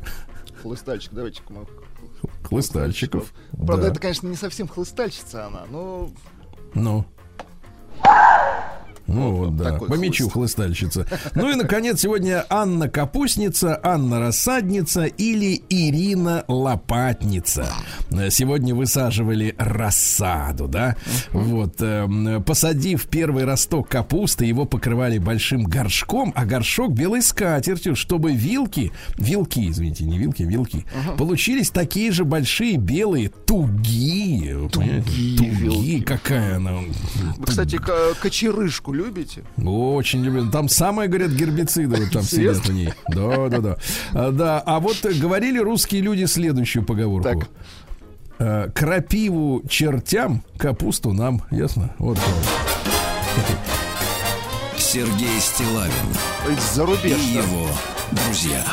Хлыстальчик, 0.62 1.12
давайте-ка 1.12 1.52
мы... 1.52 1.66
Хлыстальщиков. 2.42 3.32
Правда, 3.52 3.84
Да. 3.84 3.88
это, 3.88 4.00
конечно, 4.00 4.28
не 4.28 4.36
совсем 4.36 4.68
хлыстальщица 4.68 5.46
она, 5.46 5.62
но... 5.70 6.10
Ну. 6.74 7.04
Ну 9.06 9.36
вот, 9.36 9.56
да. 9.56 9.72
такой 9.72 9.88
По 9.88 9.94
мячу 9.94 10.28
хлыст. 10.28 10.56
хлыстальщица. 10.56 11.06
Ну 11.34 11.50
и, 11.50 11.54
наконец, 11.54 12.00
сегодня 12.00 12.44
Анна 12.48 12.88
Капустница, 12.88 13.78
Анна 13.82 14.18
Рассадница 14.20 15.04
или 15.04 15.62
Ирина 15.68 16.44
Лопатница. 16.48 17.66
Сегодня 18.30 18.74
высаживали 18.74 19.54
рассаду, 19.58 20.68
да? 20.68 20.96
Вот. 21.32 21.76
эм, 21.80 22.42
Посадив 22.42 23.06
первый 23.06 23.44
росток 23.44 23.88
капусты, 23.88 24.44
его 24.44 24.64
покрывали 24.64 25.18
большим 25.18 25.64
горшком, 25.64 26.32
а 26.36 26.44
горшок 26.44 26.92
белой 26.92 27.22
скатертью, 27.22 27.94
чтобы 27.96 28.32
вилки, 28.32 28.92
вилки, 29.18 29.70
извините, 29.70 30.04
не 30.04 30.18
вилки, 30.18 30.42
вилки, 30.42 30.84
получились 31.18 31.70
такие 31.70 32.10
же 32.12 32.24
большие, 32.24 32.76
белые, 32.76 33.28
тугие. 33.28 34.68
Тугие 34.68 34.98
Тугие, 34.98 35.50
вилки. 35.50 36.00
какая 36.02 36.56
она. 36.56 36.72
Вы, 37.36 37.44
кстати, 37.46 37.78
кочерышку 38.20 38.92
любите? 38.96 39.44
Очень 39.64 40.24
люблю. 40.24 40.50
Там 40.50 40.68
самые, 40.68 41.08
говорят, 41.08 41.30
гербициды 41.30 41.96
вот 41.96 42.12
там 42.12 42.22
сидят 42.22 42.56
в 42.56 42.72
ней. 42.72 42.92
Да, 43.08 43.48
да, 43.48 43.58
да. 43.58 43.76
А, 44.12 44.30
да, 44.30 44.62
а 44.64 44.80
вот 44.80 45.04
говорили 45.04 45.58
русские 45.58 46.02
люди 46.02 46.24
следующую 46.24 46.84
поговорку. 46.84 47.40
Так. 47.40 47.48
Э, 48.38 48.70
Крапиву 48.74 49.62
чертям, 49.68 50.42
капусту 50.58 51.12
нам. 51.12 51.42
Ясно? 51.50 51.94
Вот. 51.98 52.18
Сергей 54.76 55.40
Стилавин 55.40 55.92
Ой, 56.46 56.54
и 57.04 57.10
его 57.10 57.68
друзья. 58.12 58.64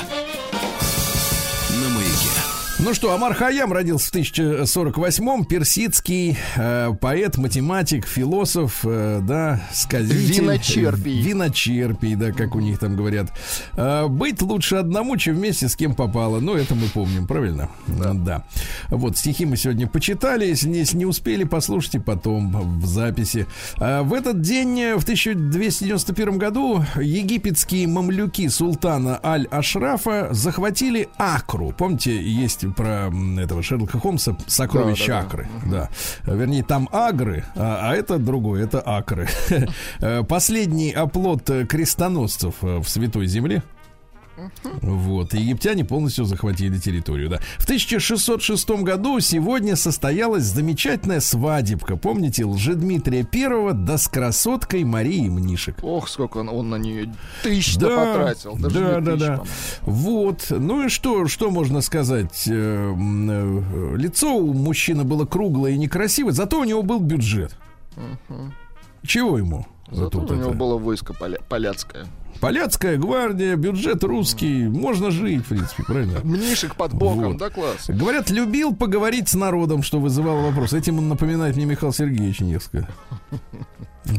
Ну 2.86 2.94
что, 2.94 3.14
Амар 3.14 3.34
Хаям 3.34 3.72
родился 3.72 4.12
в 4.12 4.14
1048-м, 4.14 5.46
персидский 5.46 6.38
э, 6.58 6.94
поэт, 7.00 7.38
математик, 7.38 8.06
философ, 8.06 8.82
э, 8.84 9.22
да, 9.24 9.62
сказитель. 9.72 10.42
Виночерпий. 10.42 11.22
Виночерпий, 11.22 12.16
да, 12.16 12.34
как 12.34 12.56
у 12.56 12.60
них 12.60 12.80
там 12.80 12.98
говорят. 12.98 13.32
Э, 13.78 14.08
быть 14.10 14.42
лучше 14.42 14.76
одному, 14.76 15.16
чем 15.16 15.36
вместе 15.36 15.70
с 15.70 15.78
кем 15.78 15.96
попало. 15.96 16.42
Ну, 16.42 16.56
это 16.56 16.76
мы 16.76 16.88
помним, 16.88 17.26
правильно? 17.26 17.70
Да. 17.88 18.44
Вот, 18.90 19.18
стихи 19.18 19.46
мы 19.46 19.56
сегодня 19.56 19.88
почитали. 19.88 20.46
Если 20.46 20.68
не, 20.68 20.84
не 20.94 21.06
успели, 21.06 21.46
послушайте 21.46 22.02
потом 22.02 22.80
в 22.82 22.86
записи. 22.86 23.48
А 23.78 24.04
в 24.04 24.14
этот 24.14 24.42
день, 24.42 24.78
э, 24.82 24.96
в 24.98 25.04
1291 25.04 26.38
году, 26.38 26.84
египетские 27.00 27.88
мамлюки 27.88 28.50
султана 28.50 29.22
Аль-Ашрафа 29.24 30.28
захватили 30.32 31.08
Акру. 31.18 31.74
Помните, 31.78 32.22
есть 32.22 32.66
про 32.76 33.12
этого 33.40 33.64
Шерлока 33.64 34.00
Холмса 34.00 34.36
сокровища 34.48 35.08
Да, 35.08 35.14
да, 35.14 35.22
да. 35.22 35.28
Акры. 35.28 35.48
Да. 35.66 35.90
Вернее, 36.34 36.64
там 36.64 36.90
Агры, 36.92 37.46
а, 37.56 37.90
а 37.90 37.96
это 37.96 38.18
другое, 38.18 38.64
это 38.64 38.82
Акры. 38.82 39.28
Э, 40.00 40.24
Последний 40.24 40.92
оплот 40.92 41.50
крестоносцев 41.70 42.56
э, 42.62 42.78
в 42.80 42.88
Святой 42.90 43.28
Земле. 43.28 43.64
Вот, 44.82 45.34
египтяне 45.34 45.86
полностью 45.86 46.26
захватили 46.26 46.78
территорию, 46.78 47.30
да. 47.30 47.40
В 47.58 47.64
1606 47.64 48.70
году 48.82 49.20
сегодня 49.20 49.76
состоялась 49.76 50.44
замечательная 50.44 51.20
свадебка. 51.20 51.98
Помните, 51.98 52.46
Лжедмитрия 52.46 53.24
Первого 53.24 53.74
да 53.74 53.98
с 53.98 54.08
красоткой 54.08 54.84
Марии 54.84 55.28
Мнишек. 55.30 55.78
Ох, 55.84 56.08
сколько 56.10 56.38
он, 56.38 56.50
он 56.50 56.70
на 56.70 56.76
нее 56.76 57.14
тысяч-то 57.44 57.80
Да, 57.90 58.06
потратил. 58.14 58.56
Даже 58.58 58.76
да, 58.80 59.00
да, 59.00 59.12
тысяч, 59.12 59.20
да. 59.20 59.38
по-моему. 59.38 59.48
Вот. 59.82 60.46
Ну 60.50 60.86
и 60.86 60.90
что, 60.90 61.28
что 61.28 61.50
можно 61.52 61.82
сказать? 61.82 62.44
Э, 62.48 62.94
э, 62.96 63.96
Лицо 63.98 64.36
у 64.36 64.54
мужчины 64.54 65.04
было 65.04 65.26
круглое 65.26 65.72
и 65.72 65.78
некрасивое, 65.78 66.34
зато 66.34 66.60
у 66.60 66.64
него 66.64 66.84
был 66.84 67.00
бюджет. 67.00 67.56
Чего 69.06 69.38
ему? 69.38 69.66
Зато 69.92 70.10
Тут 70.22 70.32
у 70.32 70.36
него 70.36 70.50
это? 70.50 70.58
было 70.58 70.78
войско 70.78 71.14
поля- 71.14 71.42
поляцкое. 71.50 72.08
Поляцкая 72.44 72.98
гвардия, 72.98 73.56
бюджет 73.56 74.04
русский. 74.04 74.68
Можно 74.68 75.12
жить, 75.12 75.46
в 75.46 75.48
принципе, 75.48 75.84
правильно? 75.84 76.20
Мнишек 76.26 76.76
под 76.76 76.94
боком, 76.94 77.24
Вот. 77.24 77.38
да, 77.38 77.50
класс. 77.50 77.86
Говорят, 77.88 78.30
любил 78.32 78.76
поговорить 78.76 79.30
с 79.30 79.34
народом, 79.34 79.82
что 79.82 80.02
вызывало 80.02 80.48
вопрос. 80.48 80.74
Этим 80.74 80.98
он 80.98 81.08
напоминает 81.08 81.56
мне 81.56 81.64
Михаил 81.64 81.94
Сергеевич 81.94 82.42
Невского. 82.42 82.86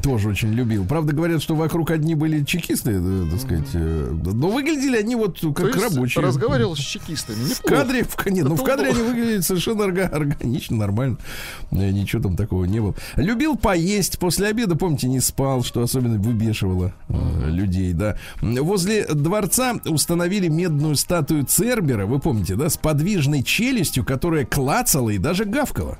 Тоже 0.03 0.31
очень 0.31 0.51
любил. 0.53 0.87
Правда, 0.87 1.12
говорят, 1.14 1.42
что 1.42 1.55
вокруг 1.55 1.90
одни 1.90 2.14
были 2.14 2.42
чекисты, 2.42 2.92
э, 2.94 3.27
так 3.31 3.40
сказать. 3.40 3.68
э, 3.75 4.14
Но 4.33 4.49
выглядели 4.49 4.97
они 4.97 5.14
вот 5.14 5.38
То 5.40 5.53
как 5.53 5.75
есть 5.75 5.79
рабочие. 5.94 6.25
разговаривал 6.25 6.75
с 6.75 6.79
чекистами. 6.79 7.37
В 7.37 7.51
Неплохо. 7.51 7.77
кадре, 7.77 8.05
в, 8.05 8.27
нет, 8.27 8.49
ну, 8.49 8.55
в 8.57 8.64
кадре 8.64 8.88
они 8.88 9.03
выглядели 9.03 9.40
совершенно 9.40 9.83
орга- 9.83 10.09
органично, 10.09 10.77
нормально. 10.79 11.18
Э, 11.70 11.90
Ничего 11.90 12.23
там 12.23 12.35
такого 12.37 12.64
не 12.64 12.81
было. 12.81 12.94
Любил 13.16 13.57
поесть. 13.57 14.18
После 14.18 14.47
обеда, 14.49 14.75
помните, 14.75 15.07
не 15.07 15.20
спал, 15.20 15.62
что 15.62 15.83
особенно 15.83 16.18
выбешивало 16.18 16.94
э, 17.11 17.51
людей, 17.51 17.92
да. 17.92 18.16
Возле 18.40 19.05
дворца 19.07 19.75
установили 19.85 20.49
медную 20.49 20.97
статую 20.97 21.44
Цербера, 21.44 22.07
вы 22.07 22.20
помните, 22.20 22.57
да, 22.57 22.70
с 22.70 22.79
подвижной 22.79 23.42
челюстью, 23.42 24.03
которая 24.05 24.47
клацала 24.47 25.11
и 25.11 25.18
даже 25.18 25.44
гавкала. 25.44 25.99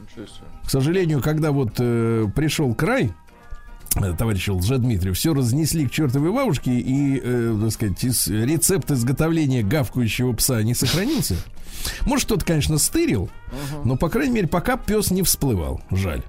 Ничего 0.00 0.24
себе. 0.26 0.46
К 0.64 0.70
сожалению, 0.70 1.20
когда 1.22 1.52
вот 1.52 1.74
э, 1.78 2.26
пришел 2.34 2.74
край, 2.74 3.12
э, 4.02 4.14
товарищ 4.16 4.48
Лжедмитрий, 4.48 5.12
все 5.12 5.34
разнесли 5.34 5.86
к 5.86 5.90
чертовой 5.90 6.32
бабушке, 6.32 6.72
и, 6.72 7.20
э, 7.22 7.58
так 7.62 7.70
сказать, 7.72 8.04
из- 8.04 8.26
рецепт 8.28 8.90
изготовления 8.90 9.62
гавкающего 9.62 10.32
пса 10.32 10.62
не 10.62 10.74
сохранился. 10.74 11.36
Может, 12.04 12.26
кто-то, 12.26 12.44
конечно, 12.44 12.78
стырил, 12.78 13.28
Но, 13.84 13.96
по 13.96 14.08
крайней 14.08 14.32
мере, 14.34 14.48
пока 14.48 14.76
пес 14.76 15.10
не 15.10 15.22
всплывал. 15.22 15.80
Жаль. 15.90 16.22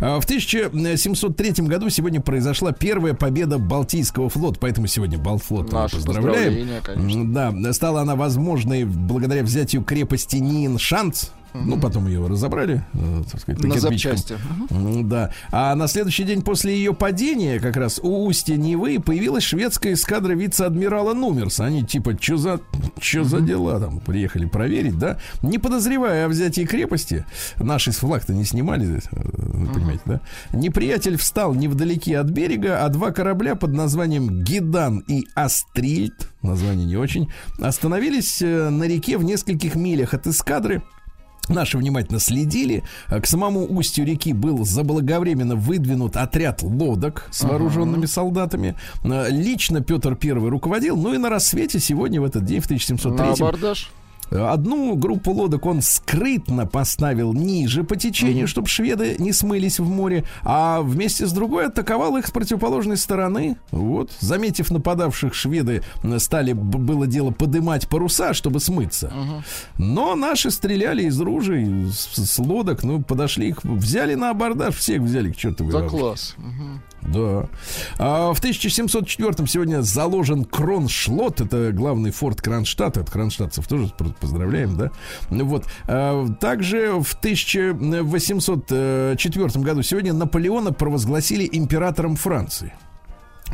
А, 0.00 0.18
В 0.20 0.24
1703 0.24 1.66
году 1.66 1.88
сегодня 1.90 2.20
произошла 2.20 2.72
первая 2.72 3.14
победа 3.14 3.58
Балтийского 3.58 4.28
флота, 4.28 4.58
поэтому 4.60 4.86
сегодня 4.86 5.18
Балтфлот 5.18 5.72
Наше 5.72 5.96
поздравляем. 5.96 6.68
конечно. 6.82 7.32
Да, 7.52 7.72
стала 7.72 8.02
она 8.02 8.16
возможной 8.16 8.84
благодаря 8.84 9.42
взятию 9.42 9.82
крепости 9.82 10.36
Нин-Шанц. 10.36 11.26
Ну, 11.54 11.78
потом 11.78 12.06
ее 12.06 12.26
разобрали, 12.26 12.82
э, 12.94 13.22
так 13.30 13.38
сказать, 13.42 13.62
На 13.62 13.78
запчасти. 13.78 14.38
М, 14.70 15.06
Да. 15.06 15.32
А 15.50 15.74
на 15.74 15.86
следующий 15.86 16.24
день 16.24 16.40
после 16.40 16.74
ее 16.74 16.94
падения, 16.94 17.60
как 17.60 17.76
раз 17.76 18.00
у 18.02 18.24
устья 18.24 18.56
Невы, 18.56 18.98
появилась 19.00 19.44
шведская 19.44 19.92
эскадра 19.92 20.32
вице-адмирала 20.32 21.12
Нумерса. 21.12 21.66
Они 21.66 21.82
типа, 21.84 22.16
что 22.18 22.38
за, 22.38 22.60
чё 23.00 23.24
за 23.24 23.40
дела 23.42 23.78
там? 23.78 24.00
Приехали 24.00 24.46
проверить, 24.46 24.81
да? 24.90 25.18
Не 25.42 25.58
подозревая 25.58 26.26
о 26.26 26.28
взятии 26.28 26.64
крепости, 26.64 27.24
наши 27.58 27.92
с 27.92 27.96
флаг-то 27.96 28.34
не 28.34 28.44
снимали, 28.44 28.86
э, 28.86 29.00
вы 29.12 29.72
понимаете, 29.72 30.02
да? 30.06 30.20
Неприятель 30.52 31.16
встал 31.16 31.54
невдалеке 31.54 32.18
от 32.18 32.28
берега, 32.30 32.84
а 32.84 32.88
два 32.88 33.10
корабля 33.10 33.54
под 33.54 33.72
названием 33.72 34.42
Гидан 34.42 34.98
и 35.06 35.26
Астрильд, 35.34 36.28
название 36.42 36.86
не 36.86 36.96
очень, 36.96 37.30
остановились 37.60 38.42
э, 38.42 38.70
на 38.70 38.84
реке 38.84 39.18
в 39.18 39.24
нескольких 39.24 39.74
милях 39.74 40.14
от 40.14 40.26
эскадры. 40.26 40.82
Наши 41.48 41.76
внимательно 41.76 42.20
следили. 42.20 42.84
К 43.08 43.26
самому 43.26 43.66
устью 43.66 44.06
реки 44.06 44.32
был 44.32 44.64
заблаговременно 44.64 45.56
выдвинут 45.56 46.16
отряд 46.16 46.62
лодок 46.62 47.28
с 47.32 47.42
вооруженными 47.42 48.06
солдатами. 48.06 48.76
А, 49.02 49.26
Лично 49.28 49.80
Петр 49.80 50.16
I 50.22 50.30
руководил. 50.30 50.96
Ну 50.96 51.14
и 51.14 51.18
на 51.18 51.28
рассвете 51.28 51.80
сегодня, 51.80 52.20
в 52.20 52.24
этот 52.24 52.44
день, 52.44 52.60
в 52.60 52.70
На 52.70 52.76
1703 52.76 53.44
абордаж. 53.44 53.90
Одну 54.32 54.94
группу 54.96 55.32
лодок 55.32 55.66
он 55.66 55.82
скрытно 55.82 56.66
поставил 56.66 57.32
ниже 57.32 57.84
по 57.84 57.96
течению, 57.96 58.48
чтобы 58.48 58.68
шведы 58.68 59.16
не 59.18 59.32
смылись 59.32 59.78
в 59.78 59.88
море, 59.88 60.24
а 60.42 60.80
вместе 60.80 61.26
с 61.26 61.32
другой 61.32 61.66
атаковал 61.66 62.16
их 62.16 62.26
с 62.26 62.30
противоположной 62.30 62.96
стороны. 62.96 63.56
Вот, 63.70 64.10
заметив 64.20 64.70
нападавших, 64.70 65.34
шведы 65.34 65.82
стали, 66.18 66.52
было 66.52 67.06
дело, 67.06 67.30
подымать 67.30 67.88
паруса, 67.88 68.34
чтобы 68.34 68.60
смыться. 68.60 69.12
Но 69.78 70.14
наши 70.14 70.50
стреляли 70.50 71.04
из 71.04 71.20
ружей, 71.20 71.90
с, 71.90 72.16
с 72.16 72.38
лодок, 72.38 72.82
ну, 72.82 73.02
подошли 73.02 73.48
их, 73.48 73.62
взяли 73.64 74.14
на 74.14 74.30
абордаж, 74.30 74.74
всех 74.76 75.02
взяли 75.02 75.30
к 75.32 75.36
чертовой 75.36 75.72
Да 75.72 75.78
бабушке. 75.80 75.98
класс. 75.98 76.36
Да. 77.02 77.48
А 77.98 78.32
в 78.32 78.38
1704 78.38 79.48
сегодня 79.48 79.82
заложен 79.82 80.44
Кроншлот. 80.44 81.40
Это 81.40 81.72
главный 81.72 82.12
форт 82.12 82.40
Кронштадта. 82.40 83.00
От 83.00 83.10
кронштадтцев 83.10 83.66
тоже 83.66 83.92
поздравляем, 84.22 84.76
да? 84.76 84.90
Ну 85.30 85.44
Вот. 85.44 85.66
А 85.86 86.26
также 86.40 86.92
в 87.00 87.14
1804 87.14 89.64
году 89.64 89.82
сегодня 89.82 90.12
Наполеона 90.12 90.72
провозгласили 90.72 91.48
императором 91.52 92.16
Франции. 92.16 92.72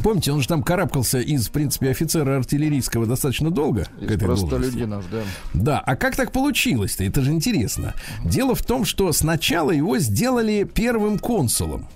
Помните, 0.02 0.31
он 0.31 0.40
же 0.40 0.46
там 0.46 0.62
карабкался 0.62 1.18
из, 1.18 1.48
в 1.48 1.50
принципе, 1.50 1.90
офицера 1.90 2.37
артиллерийского 2.37 3.07
достаточно 3.07 3.50
долго. 3.50 3.85
к 3.85 4.02
Из 4.02 4.11
этой 4.12 4.26
должности. 4.26 4.48
простолюдинов, 4.48 5.04
да. 5.11 5.22
Да, 5.54 5.78
а 5.81 5.96
как 5.96 6.14
так 6.14 6.31
получилось-то? 6.31 7.02
Это 7.02 7.22
же 7.22 7.33
интересно. 7.33 7.94
Дело 8.24 8.54
в 8.54 8.62
том, 8.62 8.85
что 8.85 9.11
сначала 9.11 9.72
его 9.72 9.98
сделали 9.98 10.62
первым 10.62 11.18
консулом. 11.18 11.88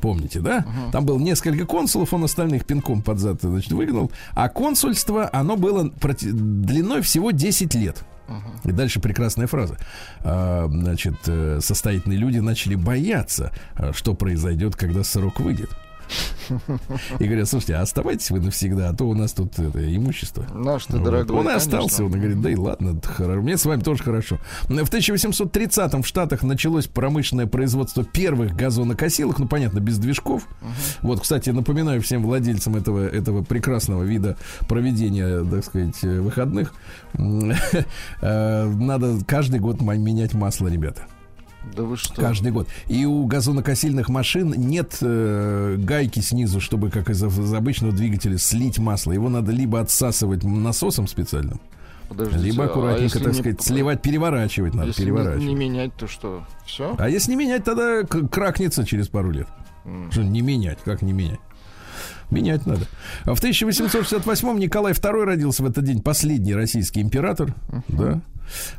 Помните, 0.00 0.40
да? 0.40 0.64
Там 0.92 1.04
было 1.04 1.18
несколько 1.18 1.66
консулов, 1.66 2.12
он 2.14 2.24
остальных 2.24 2.64
пинком 2.64 3.02
под 3.02 3.18
зад, 3.18 3.40
значит, 3.42 3.72
выгнал. 3.72 4.10
А 4.34 4.48
консульство, 4.48 5.28
оно 5.32 5.56
было 5.56 5.88
проти- 5.88 6.30
длиной 6.32 7.02
всего 7.02 7.30
10 7.30 7.74
лет. 7.74 8.04
И 8.64 8.70
дальше 8.72 9.00
прекрасная 9.00 9.48
фраза. 9.48 9.76
А, 10.20 10.68
значит, 10.70 11.16
э, 11.26 11.58
состоятельные 11.60 12.16
люди 12.18 12.38
начали 12.38 12.76
бояться, 12.76 13.50
а, 13.74 13.92
что 13.92 14.14
произойдет, 14.14 14.76
когда 14.76 15.02
срок 15.02 15.40
выйдет. 15.40 15.70
И 17.18 17.24
говорят, 17.24 17.48
слушайте, 17.48 17.74
а 17.76 17.82
оставайтесь 17.82 18.30
вы 18.30 18.40
навсегда, 18.40 18.88
а 18.90 18.94
то 18.94 19.04
у 19.04 19.14
нас 19.14 19.32
тут 19.32 19.58
это, 19.58 19.94
имущество. 19.94 20.44
Наш 20.54 20.86
ты 20.86 20.96
Вот. 20.96 21.04
дорогой. 21.04 21.36
Он 21.38 21.48
и 21.48 21.52
остался, 21.52 22.04
он 22.04 22.12
говорит, 22.12 22.40
да 22.40 22.50
и 22.50 22.56
ладно, 22.56 23.00
хоро- 23.02 23.40
мне 23.40 23.56
с 23.56 23.64
вами 23.64 23.80
тоже 23.82 24.02
хорошо. 24.02 24.38
В 24.64 24.72
1830-м 24.72 26.02
в 26.02 26.06
Штатах 26.06 26.42
началось 26.42 26.86
промышленное 26.86 27.46
производство 27.46 28.04
первых 28.04 28.54
газонокосилок, 28.54 29.38
ну, 29.38 29.48
понятно, 29.48 29.80
без 29.80 29.98
движков. 29.98 30.46
Вот, 31.02 31.20
кстати, 31.20 31.50
напоминаю 31.50 32.00
всем 32.02 32.22
владельцам 32.22 32.76
этого, 32.76 33.06
этого 33.06 33.42
прекрасного 33.42 34.02
вида 34.02 34.36
проведения, 34.68 35.44
так 35.44 35.64
сказать, 35.64 36.00
выходных, 36.02 36.72
э, 38.20 38.64
надо 38.66 39.18
каждый 39.26 39.60
год 39.60 39.80
менять 39.80 40.34
масло, 40.34 40.68
ребята. 40.68 41.02
Да 41.76 41.82
вы 41.82 41.96
что? 41.96 42.14
Каждый 42.20 42.52
год. 42.52 42.68
И 42.88 43.04
у 43.04 43.24
газонокосильных 43.26 44.08
машин 44.08 44.54
нет 44.56 44.96
э, 45.02 45.76
гайки 45.78 46.20
снизу, 46.20 46.60
чтобы, 46.60 46.90
как 46.90 47.10
из, 47.10 47.22
из 47.22 47.54
обычного 47.54 47.92
двигателя, 47.92 48.38
слить 48.38 48.78
масло. 48.78 49.12
Его 49.12 49.28
надо 49.28 49.52
либо 49.52 49.80
отсасывать 49.80 50.42
насосом 50.42 51.06
специальным, 51.06 51.60
Подождите, 52.08 52.42
либо 52.44 52.64
а 52.64 52.66
аккуратненько, 52.66 53.02
если 53.04 53.18
так 53.18 53.34
не- 53.34 53.38
сказать, 53.40 53.62
сливать, 53.62 54.02
переворачивать 54.02 54.74
надо, 54.74 54.88
Если 54.88 55.02
не- 55.02 55.06
переворачивать. 55.06 55.46
не 55.46 55.54
менять, 55.54 55.94
то 55.96 56.06
что? 56.08 56.44
Все? 56.66 56.96
А 56.98 57.08
если 57.08 57.30
не 57.32 57.36
менять, 57.36 57.62
тогда 57.64 58.02
кракнется 58.04 58.84
через 58.84 59.08
пару 59.08 59.30
лет. 59.30 59.46
Что 60.10 60.22
не 60.22 60.40
менять? 60.40 60.78
Как 60.84 61.02
не 61.02 61.12
менять? 61.12 61.40
Менять 62.30 62.64
надо. 62.64 62.82
А 63.24 63.34
в 63.34 63.40
1868-м 63.42 64.58
Николай 64.58 64.92
II 64.92 65.24
родился 65.24 65.62
в 65.62 65.66
этот 65.66 65.84
день, 65.84 66.00
последний 66.00 66.54
российский 66.54 67.00
император. 67.00 67.54
Да. 67.88 68.20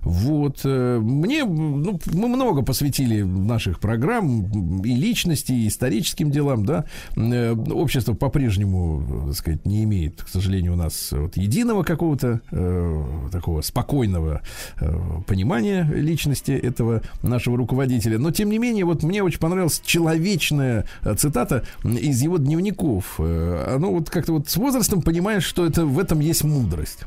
Вот. 0.02 0.62
э, 0.64 1.00
Мне, 1.00 1.46
ну, 1.46 2.00
мы 2.14 2.28
много 2.28 2.62
посвятили 2.62 3.22
наших 3.22 3.80
программ 3.80 4.82
и 4.82 4.96
личности, 4.96 5.52
и 5.52 5.68
историческим 5.68 6.32
делам, 6.32 6.66
да. 6.66 6.86
Э, 7.16 7.54
Общество 7.54 8.14
по-прежнему, 8.14 9.28
так 9.28 9.36
сказать, 9.36 9.66
не 9.66 9.84
имеет, 9.84 10.24
к 10.24 10.28
сожалению, 10.28 10.74
у 10.74 10.76
нас 10.76 11.12
вот 11.12 11.38
единого 11.38 11.84
какого-то 11.84 12.42
э, 12.52 13.06
такого 13.32 13.62
спокойного 13.62 14.42
э, 14.80 15.22
понимания 15.28 15.84
личности 15.94 16.52
этого 16.52 17.02
нашего 17.24 17.58
руководителя. 17.58 18.20
Но, 18.20 18.32
тем 18.32 18.50
не 18.50 18.58
менее, 18.58 18.86
вот 18.86 19.04
мне 19.04 19.24
очень 19.24 19.40
понравилась 19.40 19.82
человечная 19.86 20.86
э, 21.04 21.16
цитата 21.16 21.64
из 21.84 22.22
его 22.22 22.38
дневников. 22.38 23.20
Оно 23.20 23.92
вот 23.92 24.10
как-то 24.10 24.34
вот 24.34 24.50
с 24.50 24.58
возрастом 24.58 25.02
понимаешь, 25.02 25.44
что 25.44 25.66
это 25.66 25.86
в 25.86 26.00
этом 26.00 26.20
есть 26.20 26.44
мудрость. 26.44 27.00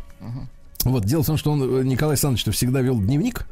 Вот, 0.84 1.04
дело 1.04 1.22
в 1.22 1.26
том, 1.26 1.36
что 1.36 1.52
он, 1.52 1.62
э, 1.62 1.84
Николай 1.84 2.12
Александрович, 2.14 2.46
всегда 2.54 2.80
вел 2.80 3.00
дневник. 3.00 3.46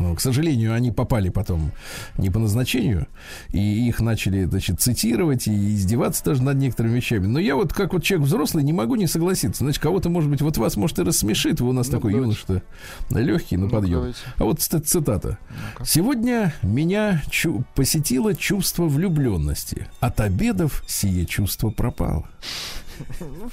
Ну, 0.00 0.14
К 0.14 0.20
сожалению, 0.20 0.74
они 0.74 0.92
попали 0.92 1.28
потом 1.28 1.72
не 2.18 2.30
по 2.30 2.38
назначению, 2.38 3.08
и 3.48 3.58
их 3.88 3.98
начали, 3.98 4.44
значит, 4.44 4.80
цитировать 4.80 5.48
и 5.48 5.74
издеваться 5.74 6.22
даже 6.24 6.40
над 6.44 6.56
некоторыми 6.56 6.94
вещами. 6.94 7.26
Но 7.26 7.40
я 7.40 7.56
вот, 7.56 7.72
как 7.72 7.92
вот 7.94 8.04
человек 8.04 8.28
взрослый, 8.28 8.62
не 8.62 8.72
могу 8.72 8.94
не 8.94 9.08
согласиться. 9.08 9.64
Значит, 9.64 9.82
кого-то, 9.82 10.08
может 10.08 10.30
быть, 10.30 10.40
вот 10.40 10.56
вас, 10.56 10.76
может, 10.76 11.00
и 11.00 11.02
рассмешит. 11.02 11.60
Вы 11.60 11.70
у 11.70 11.72
нас 11.72 11.88
Ну, 11.88 11.92
такой 11.94 12.12
давайте. 12.12 12.36
юноша 12.48 12.62
легкий 13.10 13.56
на 13.56 13.64
Ну, 13.64 13.70
подъем. 13.70 13.94
давайте. 13.94 14.18
А 14.36 14.44
вот 14.44 14.60
цитата. 14.60 15.36
«Сегодня 15.84 16.54
меня 16.62 17.20
чу- 17.28 17.64
посетило 17.74 18.36
чувство 18.36 18.86
влюбленности. 18.86 19.88
От 19.98 20.20
обедов 20.20 20.84
сие 20.86 21.26
чувство 21.26 21.70
пропало». 21.70 22.24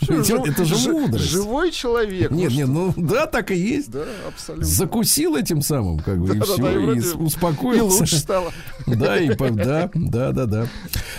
Жив- 0.01 0.45
это 0.45 0.65
же 0.65 0.91
мудрость. 0.91 1.25
Живой 1.29 1.71
человек. 1.71 2.31
Нет, 2.31 2.51
ну 2.51 2.57
нет, 2.57 2.67
ну 2.67 2.93
да, 2.97 3.25
так 3.25 3.51
и 3.51 3.55
есть. 3.55 3.89
Да, 3.91 4.03
абсолютно. 4.27 4.65
Закусил 4.65 5.35
этим 5.35 5.61
самым, 5.61 5.99
как 5.99 6.19
бы, 6.19 6.35
и 6.35 6.39
все, 6.41 6.93
и 6.93 6.99
с- 6.99 7.13
И 7.13 7.17
успокоился. 7.17 7.99
лучше 7.99 8.17
стало. 8.17 8.51
Да, 8.87 9.17
и 9.17 9.29
да, 9.35 9.89
да, 9.93 10.31
да, 10.31 10.45
да. 10.45 10.67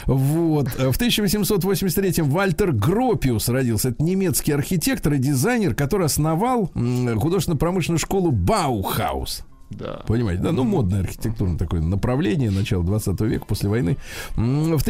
Вот. 0.07 0.69
В 0.69 0.97
1883-м 0.99 2.31
Вальтер 2.31 2.73
Гропиус 2.73 3.49
родился. 3.49 3.89
Это 3.91 4.03
немецкий 4.03 4.53
архитектор 4.53 5.13
и 5.15 5.19
дизайнер, 5.19 5.75
который 5.75 6.07
основал 6.07 6.71
художественно-промышленную 6.75 7.99
школу 7.99 8.31
Баухаус. 8.31 9.43
Да. 9.71 10.03
Понимаете, 10.07 10.43
да? 10.43 10.53
Ну, 10.53 10.65
модное 10.65 11.01
архитектурное 11.01 11.59
такое 11.59 11.81
направление 11.81 12.51
начала 12.51 12.85
20 12.85 13.21
века, 13.23 13.47
после 13.47 13.69
войны. 13.69 13.97
В 14.37 14.81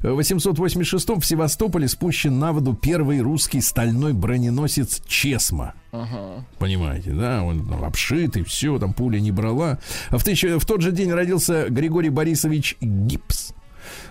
1886 0.00 1.08
в 1.08 1.22
Севастополе 1.24 1.86
спущен 1.88 2.38
на 2.38 2.52
воду 2.52 2.74
первый 2.74 3.20
русский 3.20 3.60
стальной 3.60 4.12
броненосец 4.12 5.02
Чесма. 5.06 5.74
Ага. 5.92 6.44
Понимаете, 6.58 7.12
да, 7.12 7.42
он 7.42 7.66
ну, 7.68 7.84
обшитый, 7.84 8.42
все, 8.44 8.78
там 8.78 8.92
пуля 8.94 9.20
не 9.20 9.30
брала. 9.30 9.78
А 10.10 10.18
в, 10.18 10.24
тысяча- 10.24 10.58
в 10.58 10.66
тот 10.66 10.80
же 10.82 10.92
день 10.92 11.12
родился 11.12 11.66
Григорий 11.70 12.10
Борисович 12.10 12.76
Гипс. 12.80 13.52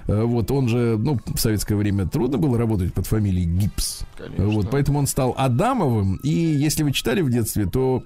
Э, 0.07 0.23
Вот 0.23 0.49
он 0.51 0.67
же, 0.69 0.95
ну, 0.97 1.19
в 1.25 1.37
советское 1.39 1.75
время 1.75 2.07
трудно 2.07 2.37
было 2.37 2.57
работать 2.57 2.93
под 2.93 3.05
фамилией 3.05 3.45
Гипс. 3.45 4.03
Конечно. 4.17 4.45
Вот, 4.47 4.71
поэтому 4.71 4.99
он 4.99 5.07
стал 5.07 5.35
Адамовым. 5.37 6.15
И 6.23 6.29
если 6.29 6.83
вы 6.83 6.91
читали 6.93 7.21
в 7.21 7.29
детстве, 7.29 7.65
то 7.65 8.03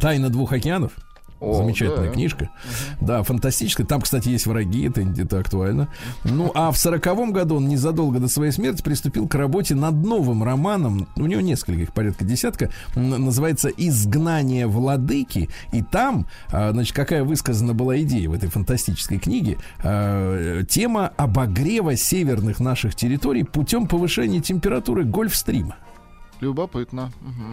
Тайна 0.00 0.28
двух 0.30 0.52
океанов. 0.52 0.92
О, 1.44 1.54
Замечательная 1.54 2.08
да. 2.08 2.12
книжка. 2.12 2.50
Да, 3.00 3.22
фантастическая. 3.22 3.86
Там, 3.86 4.00
кстати, 4.00 4.28
есть 4.28 4.46
враги, 4.46 4.88
это, 4.88 5.02
это 5.02 5.38
актуально. 5.38 5.88
Ну, 6.24 6.50
а 6.54 6.70
в 6.70 6.78
сороковом 6.78 7.32
году 7.32 7.56
он 7.56 7.68
незадолго 7.68 8.18
до 8.18 8.28
своей 8.28 8.52
смерти 8.52 8.82
приступил 8.82 9.28
к 9.28 9.34
работе 9.34 9.74
над 9.74 9.94
новым 9.94 10.42
романом. 10.42 11.08
У 11.16 11.26
него 11.26 11.40
несколько, 11.40 11.82
их 11.82 11.92
порядка 11.92 12.24
десятка. 12.24 12.70
Называется 12.94 13.68
«Изгнание 13.68 14.66
владыки». 14.66 15.50
И 15.72 15.82
там, 15.82 16.26
а, 16.50 16.72
значит, 16.72 16.94
какая 16.94 17.24
высказана 17.24 17.74
была 17.74 18.00
идея 18.00 18.28
в 18.28 18.32
этой 18.32 18.48
фантастической 18.48 19.18
книге. 19.18 19.58
а, 19.82 20.62
Тема 20.64 21.12
обогрева 21.16 21.96
северных 21.96 22.60
наших 22.60 22.94
территорий 22.94 23.44
путем 23.44 23.86
повышения 23.86 24.40
температуры 24.40 25.04
Гольфстрима. 25.04 25.76
Любопытно. 26.40 27.10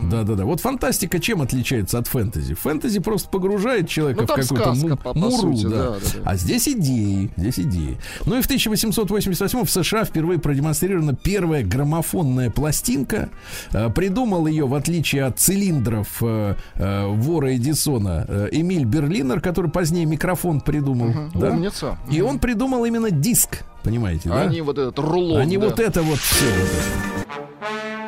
Да-да-да. 0.10 0.46
Вот 0.46 0.60
фантастика 0.60 1.20
чем 1.20 1.42
отличается 1.42 1.98
от 2.00 2.08
фэнтези? 2.08 2.54
Фэнтези 2.56 3.00
просто 3.00 3.30
погружает 3.30 3.88
человека 3.88 4.22
Ну, 4.22 4.28
в 4.28 4.30
какую-то 4.40 4.74
му- 4.74 4.90
по- 4.98 5.14
по 5.14 5.14
муру, 5.14 5.56
сути, 5.56 5.64
да. 5.64 5.70
да, 5.70 5.90
да, 5.92 5.96
да. 6.00 6.22
А 6.26 6.36
здесь 6.36 6.68
идеи, 6.68 7.30
здесь 7.38 7.60
идеи. 7.60 7.98
Ну 8.26 8.38
и 8.38 8.42
в 8.42 8.46
1888 8.46 9.66
в 9.66 9.70
США 9.72 10.04
впервые 10.04 10.40
продемонстрирована 10.40 11.16
первая 11.16 11.64
граммофонная 11.64 12.50
пластинка. 12.50 13.30
Э, 13.72 13.90
Придумал 13.90 14.48
ее, 14.48 14.66
в 14.68 14.74
отличие 14.74 15.24
от 15.26 15.40
цилиндров 15.40 16.18
э, 16.22 16.56
э, 16.76 17.06
вора 17.08 17.56
Эдисона, 17.56 18.26
э, 18.28 18.50
Эмиль 18.52 18.86
Берлинер, 18.86 19.42
который 19.42 19.70
позднее 19.72 20.06
микрофон 20.06 20.60
придумал. 20.62 21.08
Мгм. 21.10 21.32
да? 21.36 21.50
Умница. 21.52 21.98
И 22.10 22.20
он 22.22 22.40
придумал 22.40 22.84
именно 22.86 23.12
диск, 23.12 23.64
понимаете, 23.84 24.30
да? 24.30 24.42
Они 24.44 24.62
вот 24.62 24.78
этот 24.78 24.98
рулон. 25.00 25.40
Они 25.40 25.58
да. 25.58 25.66
вот 25.68 25.80
это 25.80 26.02
вот 26.02 26.18
все. 26.20 26.46
Сергей 26.46 28.01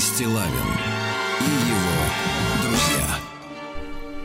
Стилавин 0.00 0.97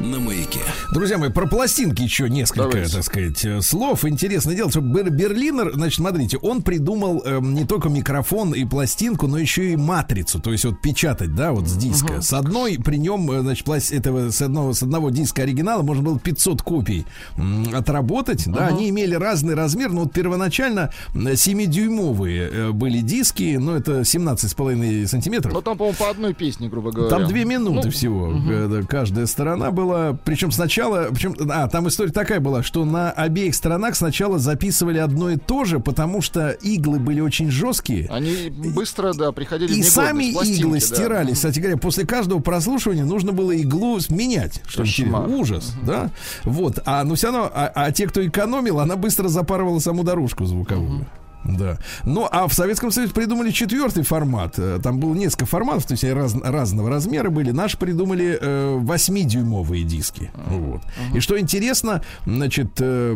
На 0.03 0.19
маяке. 0.19 0.59
Друзья 0.91 1.17
мои, 1.17 1.29
про 1.29 1.47
пластинки 1.47 2.01
еще 2.01 2.29
несколько, 2.29 2.63
Давайте. 2.69 2.91
так 2.95 3.03
сказать, 3.05 3.45
э, 3.45 3.61
слов. 3.61 4.03
Интересное 4.03 4.53
дело, 4.53 4.69
что 4.69 4.81
Бер- 4.81 5.09
Берлинер, 5.09 5.71
значит, 5.75 5.95
смотрите, 5.99 6.37
он 6.39 6.61
придумал 6.61 7.21
эм, 7.25 7.53
не 7.55 7.63
только 7.63 7.87
микрофон 7.87 8.53
и 8.53 8.65
пластинку, 8.65 9.27
но 9.27 9.37
еще 9.37 9.71
и 9.71 9.77
матрицу, 9.77 10.41
то 10.41 10.51
есть 10.51 10.65
вот 10.65 10.81
печатать, 10.81 11.33
да, 11.35 11.53
вот 11.53 11.69
с 11.69 11.75
диска. 11.77 12.21
С 12.21 12.33
одной 12.33 12.77
при 12.83 12.97
нем, 12.97 13.31
э, 13.31 13.39
значит, 13.41 13.65
пласт- 13.65 13.93
этого 13.93 14.29
с 14.29 14.41
одного 14.41 14.73
с 14.73 14.83
одного 14.83 15.09
диска 15.09 15.43
оригинала 15.43 15.83
можно 15.83 16.03
было 16.03 16.19
500 16.19 16.61
копий 16.63 17.05
м, 17.37 17.67
отработать, 17.73 18.43
да, 18.47 18.67
они 18.67 18.89
имели 18.89 19.15
разный 19.15 19.55
размер, 19.55 19.91
но 19.93 20.01
вот 20.01 20.11
первоначально 20.11 20.91
м, 21.15 21.27
7-дюймовые 21.27 22.49
э, 22.51 22.71
были 22.71 22.97
диски, 22.99 23.55
но 23.57 23.77
это 23.77 24.03
17,5 24.03 25.07
сантиметров. 25.07 25.53
Ну, 25.53 25.61
там, 25.61 25.77
по-моему, 25.77 25.97
по 25.97 26.09
одной 26.09 26.33
песне, 26.33 26.67
грубо 26.67 26.91
говоря. 26.91 27.09
Там 27.09 27.25
две 27.27 27.45
минуты 27.45 27.85
Ну, 27.85 27.91
всего. 27.91 28.33
э, 28.51 28.67
да, 28.67 28.81
Каждая 28.85 29.27
сторона 29.27 29.71
была. 29.71 29.92
Причем 30.23 30.51
сначала. 30.51 31.09
Причем, 31.11 31.35
а, 31.49 31.67
там 31.67 31.87
история 31.87 32.11
такая 32.11 32.39
была, 32.39 32.63
что 32.63 32.85
на 32.85 33.11
обеих 33.11 33.55
сторонах 33.55 33.95
сначала 33.95 34.39
записывали 34.39 34.97
одно 34.97 35.29
и 35.29 35.37
то 35.37 35.63
же, 35.65 35.79
потому 35.79 36.21
что 36.21 36.49
иглы 36.49 36.99
были 36.99 37.21
очень 37.21 37.49
жесткие. 37.49 38.07
Они 38.09 38.49
быстро, 38.49 39.13
да, 39.13 39.31
приходили 39.31 39.67
в 39.67 39.71
И 39.71 39.75
негодность, 39.77 39.93
сами 39.93 40.23
иглы 40.25 40.79
да. 40.79 40.85
стирались. 40.85 41.35
Кстати 41.35 41.59
говоря, 41.59 41.77
после 41.77 42.05
каждого 42.05 42.39
прослушивания 42.39 43.05
нужно 43.05 43.31
было 43.31 43.51
иглу 43.51 43.99
менять. 44.09 44.61
Что 44.65 44.83
Кошмар. 44.83 45.29
Ужас, 45.29 45.73
да? 45.85 46.09
Вот. 46.43 46.79
А, 46.85 47.03
но 47.03 47.15
все 47.15 47.31
равно, 47.31 47.51
а, 47.53 47.71
а 47.73 47.91
те, 47.91 48.07
кто 48.07 48.25
экономил, 48.25 48.79
она 48.79 48.95
быстро 48.95 49.27
запарывала 49.27 49.79
саму 49.79 50.03
дорожку 50.03 50.45
звуковую. 50.45 51.05
Да. 51.45 51.77
Ну, 52.05 52.27
а 52.31 52.47
в 52.47 52.53
Советском 52.53 52.91
Союзе 52.91 53.13
придумали 53.13 53.51
четвертый 53.51 54.03
формат. 54.03 54.55
Э, 54.57 54.79
Там 54.81 54.99
было 54.99 55.13
несколько 55.13 55.45
форматов, 55.45 55.85
то 55.85 55.93
есть 55.93 56.03
они 56.03 56.13
раз- 56.13 56.35
разного 56.41 56.89
размера 56.89 57.29
были. 57.29 57.51
Наши 57.51 57.77
придумали 57.77 58.37
э, 58.39 58.77
8-дюймовые 58.81 59.83
диски. 59.83 60.31
Вот. 60.47 60.81
И 61.13 61.19
что 61.19 61.39
интересно, 61.39 62.01
значит, 62.25 62.69
э, 62.79 63.15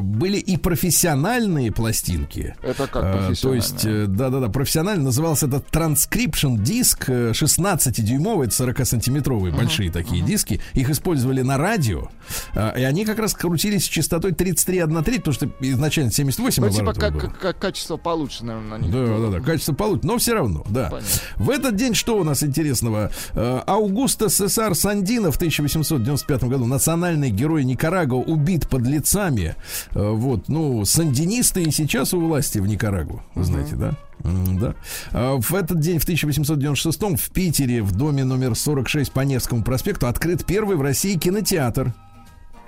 были 0.00 0.38
и 0.38 0.56
профессиональные 0.56 1.72
пластинки. 1.72 2.54
Это 2.62 2.86
как 2.86 3.02
А, 3.04 3.32
То 3.40 3.54
есть, 3.54 3.84
э, 3.84 4.06
да-да-да, 4.06 4.48
профессионально 4.48 5.04
назывался 5.04 5.46
это 5.46 5.56
Transcription 5.72 6.58
диск 6.58 7.08
э, 7.08 7.32
16-дюймовый, 7.32 8.46
это 8.48 8.64
40-сантиметровые 8.64 9.56
большие 9.56 9.90
такие 9.90 10.22
диски. 10.22 10.60
Их 10.74 10.90
использовали 10.90 11.42
на 11.42 11.56
радио, 11.58 12.08
а, 12.54 12.70
и 12.78 12.82
они 12.82 13.04
как 13.04 13.18
раз 13.18 13.34
крутились 13.34 13.84
с 13.84 13.88
частотой 13.88 14.32
33,1,3, 14.32 15.16
потому 15.18 15.34
что 15.34 15.48
изначально 15.60 16.12
78 16.12 16.62
Ну, 16.64 16.70
типа, 16.70 16.94
как, 16.94 17.12
было. 17.12 17.20
как- 17.20 17.38
как 17.38 17.58
качество 17.58 17.96
получше, 17.96 18.44
наверное, 18.44 18.78
на 18.78 18.82
них. 18.82 18.92
Да, 18.92 19.18
да, 19.18 19.38
да, 19.38 19.40
качество 19.44 19.72
получше, 19.72 20.06
но 20.06 20.18
все 20.18 20.34
равно, 20.34 20.64
да. 20.68 20.88
Понятно. 20.90 21.08
В 21.36 21.50
этот 21.50 21.76
день 21.76 21.94
что 21.94 22.18
у 22.18 22.24
нас 22.24 22.42
интересного? 22.42 23.10
Э, 23.32 23.60
Аугусто 23.66 24.28
Сесар 24.28 24.74
Сандино 24.74 25.30
в 25.32 25.36
1895 25.36 26.44
году, 26.44 26.66
национальный 26.66 27.30
герой 27.30 27.64
Никарагуа, 27.64 28.22
убит 28.22 28.68
под 28.68 28.82
лицами. 28.86 29.54
Э, 29.94 30.10
Вот, 30.10 30.48
ну, 30.48 30.84
сандинисты 30.84 31.62
и 31.62 31.70
сейчас 31.70 32.14
у 32.14 32.20
власти 32.20 32.58
в 32.58 32.66
Никарагуа, 32.66 33.22
вы 33.34 33.44
знаете, 33.44 33.76
да? 33.76 33.94
Да. 34.22 34.74
А 35.12 35.40
В 35.40 35.54
этот 35.54 35.80
день, 35.80 35.98
в 35.98 36.04
1896 36.04 37.18
в 37.20 37.30
Питере, 37.30 37.82
в 37.82 37.92
доме 37.92 38.24
номер 38.24 38.54
46 38.54 39.10
по 39.12 39.20
Невскому 39.20 39.64
проспекту, 39.64 40.06
открыт 40.06 40.44
первый 40.44 40.76
в 40.76 40.82
России 40.82 41.16
кинотеатр. 41.16 41.92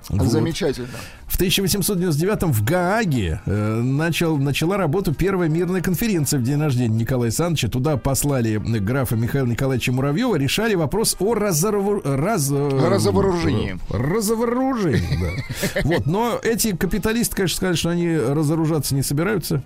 Вот. 0.09 0.27
Замечательно. 0.27 0.87
В 1.35 1.37
1899 1.37 2.43
в 2.43 2.63
Гааге 2.63 3.41
э, 3.45 3.81
начал, 3.81 4.37
начала 4.37 4.77
работу 4.77 5.13
первая 5.13 5.49
мирная 5.49 5.81
конференция 5.81 6.39
в 6.39 6.43
день 6.43 6.61
рождения 6.61 6.95
Николая 6.95 7.25
Александровича. 7.27 7.67
Туда 7.67 7.97
послали 7.97 8.53
э, 8.53 8.79
графа 8.79 9.17
Михаила 9.17 9.45
Николаевича 9.45 9.91
Муравьева, 9.91 10.37
решали 10.37 10.75
вопрос 10.75 11.17
о 11.19 11.35
разору- 11.35 12.01
раз- 12.05 12.49
э, 12.49 12.87
Разоружении. 12.89 13.77
Разоружении, 13.89 15.19
да. 15.19 15.81
Вот, 15.83 16.05
но 16.05 16.39
эти 16.41 16.73
капиталисты, 16.73 17.35
конечно, 17.35 17.55
сказали, 17.57 17.75
что 17.75 17.89
они 17.89 18.15
разоружаться 18.15 18.95
не 18.95 19.03
собираются. 19.03 19.61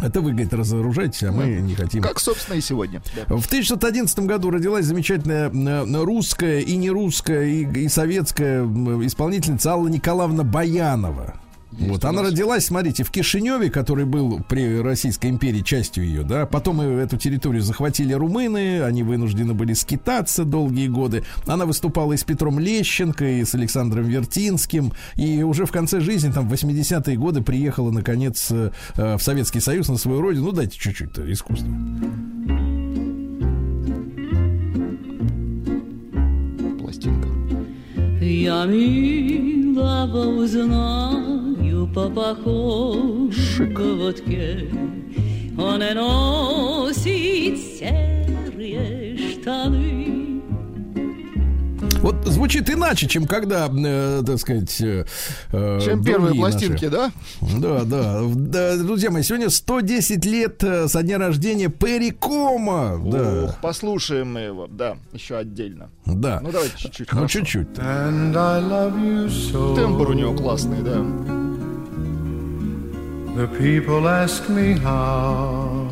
Это 0.00 0.22
вы, 0.22 0.30
говорит, 0.30 0.54
разоружайтесь, 0.54 1.22
а 1.24 1.32
мы 1.32 1.48
не 1.60 1.74
хотим. 1.74 2.02
Как, 2.02 2.18
собственно, 2.18 2.56
и 2.56 2.62
сегодня. 2.62 3.02
В 3.26 3.44
1911 3.44 4.20
году 4.20 4.48
родилась 4.50 4.86
замечательная 4.86 5.50
э, 5.50 6.02
русская 6.02 6.60
и 6.60 6.76
не 6.76 6.88
русская 6.88 7.44
и, 7.44 7.66
и 7.84 7.88
советская 7.88 8.64
исполнительница 9.04 9.72
Алла 9.72 9.88
Николаевна 9.88 10.44
Баянова. 10.78 11.34
вот, 11.72 12.04
она 12.04 12.22
родилась, 12.22 12.66
смотрите, 12.66 13.02
в 13.04 13.10
Кишиневе, 13.10 13.68
который 13.70 14.04
был 14.04 14.40
при 14.48 14.80
Российской 14.80 15.28
империи 15.28 15.60
частью 15.60 16.04
ее, 16.04 16.22
да. 16.22 16.46
Потом 16.46 16.80
эту 16.80 17.16
территорию 17.16 17.62
захватили 17.62 18.12
румыны, 18.14 18.82
они 18.82 19.02
вынуждены 19.02 19.54
были 19.54 19.74
скитаться 19.74 20.44
долгие 20.44 20.88
годы. 20.88 21.24
Она 21.46 21.66
выступала 21.66 22.12
и 22.12 22.16
с 22.16 22.24
Петром 22.24 22.58
Лещенко, 22.58 23.24
и 23.24 23.44
с 23.44 23.54
Александром 23.54 24.04
Вертинским, 24.04 24.92
и 25.16 25.42
уже 25.42 25.66
в 25.66 25.72
конце 25.72 26.00
жизни, 26.00 26.30
там, 26.30 26.48
в 26.48 26.52
80-е 26.52 27.16
годы 27.16 27.42
приехала, 27.42 27.90
наконец, 27.90 28.50
э, 28.50 28.70
э, 28.96 29.16
в 29.16 29.22
Советский 29.22 29.60
Союз 29.60 29.88
на 29.88 29.98
свою 29.98 30.20
родину. 30.20 30.46
Ну, 30.46 30.52
дайте 30.52 30.78
чуть-чуть 30.78 31.18
искусства. 31.18 31.68
Пластинка. 36.78 37.28
Я 38.20 38.64
милого 39.78 40.42
узнаю 40.42 41.86
по 41.94 42.08
походке. 42.08 42.98
Он 45.56 45.78
носит 45.94 47.58
серые 47.78 49.16
штаны. 49.18 50.27
Вот 52.02 52.24
звучит 52.26 52.70
иначе, 52.70 53.08
чем 53.08 53.26
когда, 53.26 53.68
э, 53.68 54.22
так 54.24 54.38
сказать, 54.38 54.80
э, 54.80 55.04
э, 55.52 55.80
Чем 55.84 56.04
первые 56.04 56.34
пластинки, 56.34 56.84
наши. 56.84 56.90
да? 56.90 57.12
Да, 57.58 57.84
да, 57.84 58.20
Да, 58.34 58.76
Друзья 58.76 59.10
мои, 59.10 59.22
сегодня 59.22 59.50
110 59.50 60.24
лет 60.24 60.62
э, 60.62 60.86
со 60.88 61.02
дня 61.02 61.18
рождения 61.18 61.68
Перри 61.68 62.12
Кома. 62.12 63.00
Да, 63.04 63.56
послушаем 63.60 64.32
мы 64.32 64.40
его, 64.40 64.68
да, 64.68 64.96
еще 65.12 65.36
отдельно. 65.38 65.90
да. 66.06 66.38
Ну, 66.42 66.52
давайте 66.52 66.76
чуть-чуть. 66.78 67.12
Ну, 67.12 67.26
чуть-чуть. 67.26 67.68
And 67.78 68.36
I 68.36 68.60
love 68.62 68.94
you 68.96 69.26
so. 69.28 69.74
Тембр 69.74 70.10
у 70.10 70.12
него 70.12 70.34
классный, 70.34 70.80
да. 70.82 71.04
The 73.34 73.48
people 73.58 74.04
ask 74.04 74.48
me 74.48 74.80
how. 74.82 75.88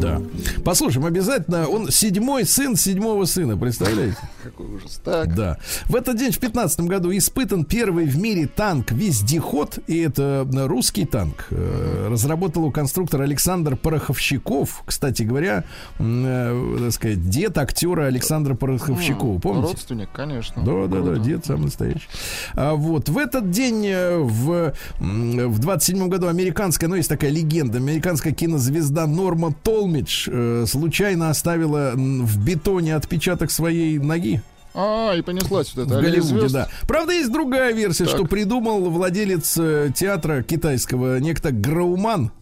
Да. 0.00 0.20
Послушаем 0.64 1.06
обязательно. 1.06 1.68
Он 1.68 1.90
седьмой 1.90 2.44
сын 2.44 2.76
седьмого 2.76 3.24
сына, 3.26 3.56
представляете? 3.56 4.16
Какой 4.42 4.66
ужас. 4.66 5.00
Так. 5.04 5.34
Да. 5.34 5.58
В 5.88 5.94
этот 5.94 6.16
день, 6.18 6.32
в 6.32 6.38
15 6.38 6.80
году, 6.80 7.16
испытан 7.16 7.64
первый 7.64 8.06
в 8.06 8.18
мире 8.18 8.46
танк-вездеход, 8.46 9.78
и 9.86 9.98
это 9.98 10.46
русский 10.52 11.04
танк. 11.04 11.46
Э, 11.50 12.08
Разработал 12.10 12.62
его 12.62 12.72
конструктор 12.72 13.22
Александр 13.22 13.76
Пороховщиков. 13.76 14.82
Кстати 14.86 15.22
говоря, 15.22 15.64
э, 15.98 16.76
так 16.80 16.92
сказать, 16.92 17.28
дед 17.28 17.58
актера 17.58 18.06
Александра 18.06 18.54
Пороховщикова. 18.54 19.38
Помните? 19.38 19.68
Родственник, 19.68 20.08
конечно. 20.12 20.62
Да, 20.64 20.86
да, 20.86 21.00
да, 21.02 21.18
дед 21.18 21.46
самый 21.46 21.66
настоящий. 21.66 22.08
А 22.54 22.74
вот 22.74 23.08
в 23.08 23.18
этот 23.18 23.50
день 23.50 23.86
э, 23.86 24.18
в, 24.18 24.74
в 24.98 25.58
27 25.58 26.08
году 26.08 26.28
американская, 26.28 26.88
ну, 26.88 26.96
есть 26.96 27.08
такая 27.08 27.30
легенда, 27.30 27.78
американская 27.78 28.32
кинозвезда 28.32 29.06
Норма 29.06 29.54
Толмидж 29.62 30.28
случайно 30.66 31.30
оставила 31.30 31.92
в 31.94 32.44
бетоне 32.44 32.96
отпечаток 32.96 33.50
своей 33.50 33.98
ноги 33.98 34.31
А, 34.74 35.14
и 35.14 35.22
понеслась 35.22 35.72
вот 35.74 35.84
в 35.84 35.88
это. 35.88 35.98
«Аллея 35.98 36.12
Голливуде, 36.12 36.40
звезд». 36.40 36.54
да. 36.54 36.68
Правда, 36.86 37.12
есть 37.12 37.30
другая 37.30 37.72
версия, 37.72 38.04
Так. 38.04 38.14
что 38.14 38.24
придумал 38.24 38.90
владелец 38.90 39.56
э, 39.58 39.90
театра 39.94 40.42
китайского 40.42 41.18
некто 41.18 41.52
Грауман. 41.52 42.32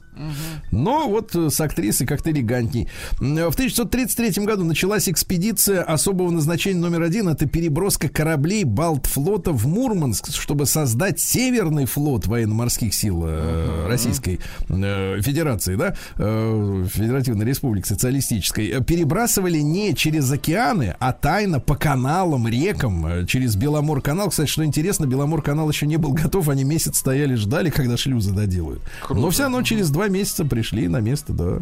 Но 0.71 1.09
вот 1.09 1.35
э, 1.35 1.51
с 1.51 1.61
актрисой 1.61 2.07
как-то 2.07 2.31
элегантней. 2.31 2.89
М, 3.21 3.35
В 3.51 3.55
1933 3.55 4.45
году 4.45 4.65
началась 4.65 5.09
экспедиция 5.09 5.83
особого 5.83 6.31
назначения 6.31 6.79
номер 6.81 7.03
один. 7.03 7.29
Это 7.29 7.47
переброска 7.47 8.09
кораблей 8.09 8.65
Балтфлота 8.65 9.53
в 9.53 9.67
Мурманск, 9.67 10.33
чтобы 10.33 10.67
создать 10.67 11.21
Северный 11.21 11.87
флот 11.87 12.27
военно-морских 12.27 12.95
сил 12.95 13.23
э, 13.27 13.87
Российской 13.89 14.41
э, 14.69 15.21
Федерации, 15.23 15.77
да, 15.77 15.95
э, 16.17 16.87
Федеративной 16.93 17.47
Республики 17.47 17.87
Социалистической. 17.87 18.69
Э, 18.69 18.81
Перебрасывали 18.83 19.59
не 19.59 19.95
через 19.95 20.31
океаны, 20.31 20.95
а 20.99 21.13
тайно 21.13 21.61
по 21.61 21.75
каналам, 21.77 22.47
рекам, 22.49 23.07
э, 23.07 23.27
через 23.27 23.57
Беломор-канал. 23.57 24.31
Кстати, 24.31 24.49
что 24.49 24.65
интересно, 24.65 25.07
Беломор-канал 25.07 25.69
еще 25.71 25.87
не 25.87 25.97
был 25.97 26.13
готов, 26.13 26.49
они 26.49 26.65
месяц 26.65 26.99
стояли, 26.99 27.35
ждали, 27.35 27.71
когда 27.71 27.97
шлюзы 27.97 28.33
доделают. 28.33 28.83
Но 29.09 29.31
все 29.31 29.45
равно 29.45 29.63
через 29.63 29.91
два 29.91 30.09
месяца 30.11 30.45
пришли 30.45 30.89
на 30.89 30.99
место, 30.99 31.33
да. 31.33 31.59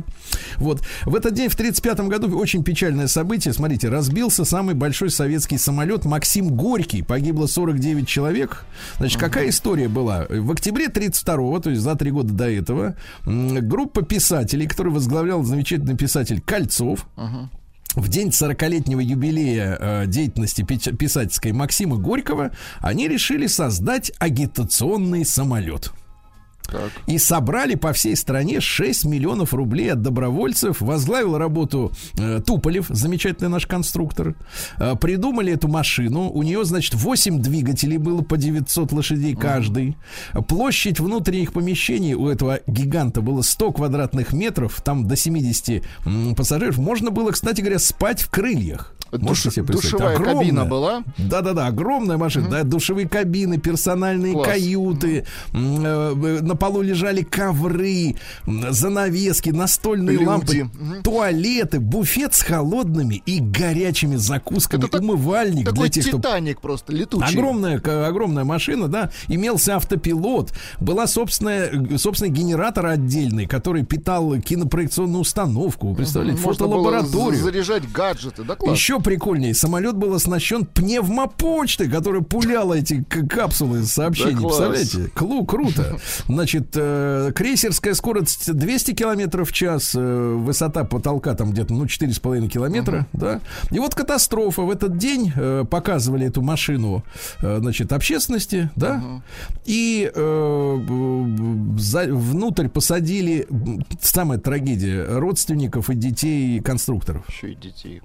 Вот. 0.57 0.83
В 1.05 1.15
этот 1.15 1.35
день, 1.35 1.49
в 1.49 1.55
1935 1.55 2.09
году, 2.09 2.37
очень 2.39 2.65
печальное 2.65 3.07
событие. 3.07 3.55
Смотрите, 3.55 3.89
разбился 3.89 4.45
самый 4.45 4.75
большой 4.75 5.11
советский 5.11 5.59
самолет 5.59 6.05
Максим 6.05 6.57
Горький. 6.57 7.03
Погибло 7.03 7.47
49 7.47 8.09
человек. 8.09 8.65
Значит, 8.99 9.21
какая 9.21 9.49
история 9.49 9.89
была? 9.89 10.27
В 10.29 10.51
октябре 10.51 10.87
32-го, 10.87 11.59
то 11.61 11.71
есть 11.71 11.83
за 11.83 11.95
три 11.95 12.11
года 12.11 12.33
до 12.33 12.51
этого, 12.51 12.97
группа 13.25 14.03
писателей, 14.03 14.67
которую 14.67 14.95
возглавлял 14.95 15.43
замечательный 15.45 15.97
писатель 15.97 16.41
Кольцов, 16.41 17.07
в 17.95 18.09
день 18.09 18.29
40-летнего 18.29 19.01
юбилея 19.01 19.77
э, 19.81 20.07
деятельности 20.07 20.63
пи- 20.63 20.79
писательской 20.97 21.53
Максима 21.53 21.97
Горького 21.97 22.53
они 22.81 23.09
решили 23.09 23.47
создать 23.47 24.13
агитационный 24.19 25.25
самолет. 25.25 25.91
Так. 26.71 26.93
И 27.07 27.17
собрали 27.19 27.77
по 27.77 27.93
всей 27.93 28.15
стране 28.15 28.61
6 28.61 29.07
миллионов 29.07 29.55
рублей 29.55 29.93
от 29.93 30.03
добровольцев. 30.03 30.81
Возглавил 30.81 31.39
работу 31.39 31.93
э, 32.19 32.41
Туполев, 32.45 32.87
замечательный 32.91 33.49
наш 33.49 33.67
конструктор. 33.67 34.35
Э, 34.79 34.95
придумали 34.95 35.53
эту 35.53 35.69
машину. 35.69 36.31
У 36.31 36.43
нее, 36.43 36.65
значит, 36.65 36.95
8 36.95 37.41
двигателей 37.41 37.97
было 37.97 38.21
по 38.21 38.37
900 38.37 38.93
лошадей 38.93 39.35
каждый. 39.35 39.97
Площадь 40.47 41.01
внутренних 41.01 41.55
помещений 41.55 42.13
у 42.13 42.29
этого 42.29 42.61
гиганта 42.67 43.23
было 43.23 43.41
100 43.41 43.73
квадратных 43.73 44.33
метров. 44.35 44.81
Там 44.83 45.09
до 45.09 45.17
70 45.17 45.83
м, 46.05 46.35
пассажиров. 46.35 46.77
Можно 46.77 47.11
было, 47.11 47.31
кстати 47.31 47.61
говоря, 47.61 47.79
спать 47.79 48.21
в 48.21 48.29
крыльях. 48.29 48.95
Можете 49.13 49.49
Душ- 49.49 49.55
себе 49.55 49.65
представить? 49.67 49.93
душевая 49.93 50.17
Огромная. 50.17 50.35
кабина 50.45 50.65
была. 50.65 51.03
Да-да-да, 51.17 51.67
огромная 51.67 52.17
машина, 52.19 52.49
да, 52.51 52.63
душевые 52.63 53.09
кабины, 53.09 53.59
персональные 53.59 54.35
Класс. 54.35 54.49
каюты, 54.49 55.25
э, 55.53 56.39
на 56.43 56.55
полу 56.57 56.83
лежали 56.83 57.23
ковры, 57.23 58.17
занавески, 58.71 59.51
настольные 59.51 60.17
Люди. 60.17 60.25
лампы, 60.27 60.65
Мгм. 60.65 61.03
туалеты, 61.03 61.81
буфет 61.81 62.35
с 62.35 62.43
холодными 62.43 63.23
и 63.27 63.41
горячими 63.41 64.17
закусками, 64.17 64.83
Это 64.83 64.93
так- 64.93 65.03
умывальник 65.03 65.67
Такой 65.67 65.81
для 65.81 65.89
тех, 65.89 66.07
кто 66.09 66.17
Титаник 66.19 66.61
просто 66.61 66.93
летучий. 66.93 67.39
Огромная, 67.39 67.79
огромная 68.09 68.45
машина, 68.45 68.89
да, 68.89 69.11
имелся 69.29 69.77
автопилот, 69.77 70.53
была 70.81 71.07
собственная, 71.07 71.71
э, 71.71 71.99
собственный 71.99 72.31
генератор 72.31 72.87
отдельный, 72.87 73.47
который 73.47 73.85
питал 73.85 74.35
кинопроекционную 74.41 75.21
установку, 75.23 75.95
представляете, 75.95 76.41
Можно 76.43 76.67
было 76.67 76.77
фотолабораторию. 76.83 77.41
з- 77.41 77.45
заряжать 77.45 77.91
гаджеты. 77.91 78.45
Да, 78.45 78.55
класс. 78.55 78.77
Еще 78.77 78.98
прикольнее, 79.01 79.55
самолет 79.55 79.97
был 79.97 80.15
оснащен 80.15 80.65
пневмопочтой, 80.67 81.89
которая 81.89 82.23
пуляла 82.23 82.75
эти 82.75 83.03
капсулы 83.05 83.83
сообщений. 83.85 84.35
Да. 84.35 84.41
Представляете? 84.49 85.11
Клу, 85.15 85.45
круто. 85.47 85.99
Значит, 86.27 86.69
э, 86.75 87.33
крейсерская 87.35 87.95
скорость 87.95 88.53
200 88.53 88.93
километров 88.93 89.51
в 89.51 89.53
час, 89.53 89.93
э, 89.95 90.33
высота 90.35 90.85
потолка 90.85 91.35
там 91.35 91.53
где-то, 91.53 91.73
ну, 91.75 91.85
4,5 91.87 92.49
километра, 92.49 93.07
да. 93.13 93.41
И 93.71 93.79
вот 93.79 93.95
катастрофа. 93.95 94.63
В 94.63 94.71
этот 94.71 94.97
день 94.99 95.33
э, 95.35 95.65
показывали 95.69 96.27
эту 96.27 96.43
машину, 96.43 97.05
э, 97.41 97.59
значит, 97.61 97.93
общественности, 97.93 98.71
да. 98.77 99.03
И 99.65 100.11
э, 100.15 100.79
за- 101.79 102.13
внутрь 102.15 102.69
посадили, 102.69 103.47
самая 104.01 104.39
трагедия, 104.39 105.05
родственников 105.09 105.91
и 105.91 105.95
детей 105.95 106.61
конструкторов. 106.61 107.29
Еще 107.29 107.53
и 107.53 107.55
детей. 107.55 108.03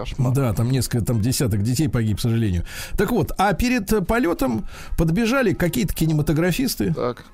Кошмар. 0.00 0.32
Да, 0.32 0.52
там 0.54 0.70
несколько, 0.70 1.04
там 1.04 1.20
десяток 1.20 1.62
детей 1.62 1.88
погиб, 1.88 2.16
к 2.18 2.20
сожалению. 2.20 2.64
Так 2.96 3.10
вот, 3.10 3.32
а 3.36 3.52
перед 3.52 3.92
э, 3.92 4.00
полетом 4.00 4.66
подбежали 4.96 5.52
какие-то 5.52 5.94
кинематографисты 5.94 6.94
Так. 6.94 7.24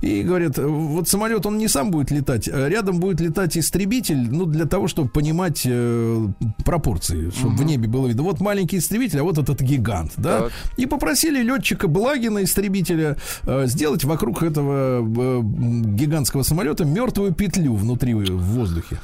и 0.00 0.22
говорят, 0.22 0.58
э, 0.58 0.66
вот 0.66 1.06
самолет, 1.06 1.44
он 1.44 1.58
не 1.58 1.68
сам 1.68 1.90
будет 1.90 2.10
летать, 2.10 2.48
а 2.48 2.66
рядом 2.68 2.98
будет 2.98 3.20
летать 3.20 3.58
истребитель, 3.58 4.30
ну, 4.30 4.46
для 4.46 4.64
того, 4.64 4.88
чтобы 4.88 5.10
понимать 5.10 5.62
э, 5.66 6.28
пропорции, 6.64 7.30
чтобы 7.30 7.56
в 7.56 7.64
небе 7.64 7.88
было 7.88 8.06
видно. 8.06 8.22
Вот 8.22 8.40
маленький 8.40 8.78
истребитель, 8.78 9.20
а 9.20 9.22
вот 9.22 9.36
этот 9.36 9.60
гигант, 9.60 10.12
да? 10.16 10.40
Так. 10.44 10.52
И 10.78 10.86
попросили 10.86 11.42
летчика 11.42 11.88
Благина, 11.88 12.42
истребителя, 12.42 13.18
э, 13.42 13.66
сделать 13.66 14.04
вокруг 14.04 14.42
этого 14.42 15.00
э, 15.02 15.40
гигантского 15.42 16.42
самолета 16.42 16.86
мертвую 16.86 17.34
петлю 17.34 17.74
внутри 17.74 18.14
в 18.14 18.38
воздухе. 18.38 18.98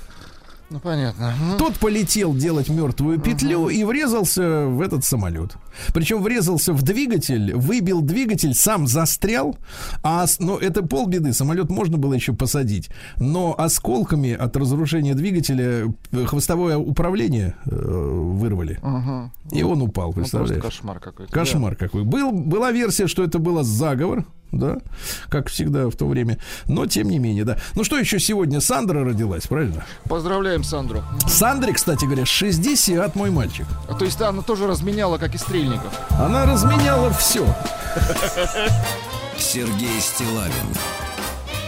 Ну, 0.70 0.78
понятно. 0.78 1.34
Тот 1.58 1.74
полетел 1.78 2.32
делать 2.32 2.68
мертвую 2.68 3.18
петлю 3.18 3.68
и 3.68 3.82
врезался 3.82 4.66
в 4.66 4.80
этот 4.80 5.04
самолет. 5.04 5.56
Причем 5.92 6.22
врезался 6.22 6.72
в 6.72 6.82
двигатель, 6.82 7.54
выбил 7.56 8.02
двигатель, 8.02 8.54
сам 8.54 8.86
застрял. 8.86 9.56
А, 10.04 10.26
но 10.38 10.58
это 10.58 10.82
полбеды. 10.82 11.32
Самолет 11.32 11.70
можно 11.70 11.98
было 11.98 12.14
еще 12.14 12.34
посадить. 12.34 12.88
Но 13.16 13.54
осколками 13.58 14.32
от 14.32 14.56
разрушения 14.56 15.14
двигателя 15.14 15.92
э, 16.12 16.24
хвостовое 16.26 16.78
управление 16.78 17.54
э, 17.66 17.70
вырвали. 17.74 18.78
Мгм. 18.82 19.32
И 19.50 19.64
он 19.64 19.82
упал, 19.82 20.08
Ну, 20.08 20.12
представляешь? 20.14 20.62
кошмар 20.62 21.00
какой-то. 21.00 21.32
Кошмар 21.32 21.74
какой. 21.74 22.04
Был, 22.04 22.30
была 22.30 22.70
версия, 22.70 23.08
что 23.08 23.24
это 23.24 23.40
было 23.40 23.64
заговор, 23.64 24.24
да, 24.52 24.78
как 25.28 25.48
всегда 25.48 25.88
в 25.88 25.96
то 25.96 26.06
время. 26.06 26.38
Но 26.66 26.86
тем 26.86 27.08
не 27.08 27.18
менее, 27.18 27.44
да. 27.44 27.58
Ну 27.74 27.84
что 27.84 27.98
еще 27.98 28.18
сегодня? 28.18 28.60
Сандра 28.60 29.04
родилась, 29.04 29.46
правильно? 29.46 29.84
Поздравляем 30.04 30.64
Сандру. 30.64 31.02
Сандре, 31.26 31.72
кстати 31.72 32.04
говоря, 32.04 32.26
60 32.26 33.14
мой 33.14 33.30
мальчик. 33.30 33.66
А 33.88 33.94
то 33.94 34.04
есть 34.04 34.20
она 34.20 34.42
тоже 34.42 34.66
разменяла, 34.66 35.18
как 35.18 35.34
и 35.34 35.38
Стрельников. 35.38 35.92
Она 36.10 36.46
разменяла 36.46 37.10
все. 37.12 37.46
Сергей 39.38 40.00
Стилавин 40.00 40.52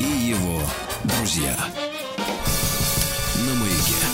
и 0.01 0.05
его 0.05 0.61
друзья. 1.05 1.57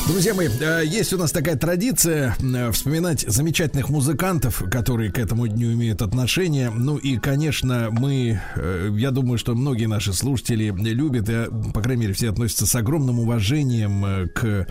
Друзья 0.09 0.33
мои, 0.33 0.49
э, 0.49 0.85
есть 0.87 1.13
у 1.13 1.19
нас 1.19 1.33
такая 1.33 1.57
традиция 1.57 2.35
э, 2.41 2.73
вспоминать 2.73 3.27
замечательных 3.29 3.91
музыкантов, 3.91 4.63
которые 4.71 5.13
к 5.13 5.19
этому 5.19 5.47
дню 5.47 5.75
имеют 5.75 6.01
отношение. 6.01 6.71
Ну 6.71 6.97
и, 6.97 7.19
конечно, 7.19 7.89
мы, 7.91 8.41
э, 8.57 8.89
я 8.97 9.11
думаю, 9.11 9.37
что 9.37 9.55
многие 9.55 9.85
наши 9.85 10.15
слушатели 10.15 10.73
любят, 10.73 11.29
и, 11.29 11.45
по 11.75 11.83
крайней 11.83 12.03
мере, 12.03 12.15
все 12.15 12.31
относятся 12.31 12.65
с 12.65 12.75
огромным 12.75 13.19
уважением 13.21 14.03
э, 14.07 14.29
к 14.29 14.67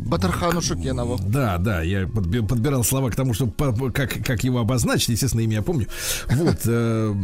Батархану 0.00 0.60
Шукенову. 0.60 1.18
Да, 1.26 1.56
да, 1.56 1.80
я 1.80 2.02
подби- 2.02 2.46
подбирал 2.46 2.84
слова 2.84 3.08
к 3.08 3.16
тому, 3.16 3.32
чтобы 3.32 3.92
как, 3.92 4.22
как 4.26 4.44
его 4.44 4.60
обозначить, 4.60 5.08
естественно, 5.08 5.40
имя 5.40 5.56
я 5.56 5.62
помню. 5.62 5.86
Вот, 6.28 6.58
э, 6.66 7.14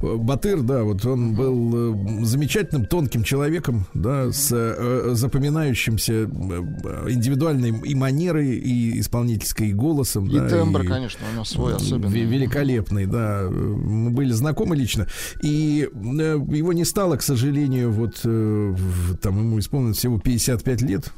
э, 0.00 0.16
Батыр, 0.16 0.60
да, 0.60 0.84
вот 0.84 1.04
он 1.04 1.34
был 1.34 2.20
э, 2.22 2.24
замечательным, 2.24 2.86
тонким 2.86 3.24
человеком, 3.24 3.86
да, 3.94 4.30
с 4.30 4.50
э, 4.52 5.10
запоминающимся 5.14 6.12
э, 6.12 6.19
э, 6.19 6.19
индивидуальной 6.24 7.70
и 7.70 7.94
манерой, 7.94 8.56
и 8.56 9.00
исполнительской, 9.00 9.68
и 9.68 9.72
голосом. 9.72 10.26
И 10.28 10.34
да, 10.38 10.48
тембр, 10.48 10.82
и- 10.82 10.86
конечно, 10.86 11.20
у 11.30 11.34
него 11.34 11.44
свой 11.44 11.74
особенный. 11.76 12.24
Великолепный, 12.24 13.06
да. 13.06 13.48
Мы 13.50 14.10
были 14.10 14.32
знакомы 14.32 14.76
лично. 14.76 15.06
И 15.42 15.88
э, 15.92 16.40
его 16.48 16.72
не 16.72 16.84
стало, 16.84 17.16
к 17.16 17.22
сожалению, 17.22 17.90
вот 17.92 18.20
э, 18.24 18.74
там 19.22 19.38
ему 19.38 19.58
исполнилось 19.58 19.98
всего 19.98 20.18
55 20.18 20.82
лет. 20.82 21.12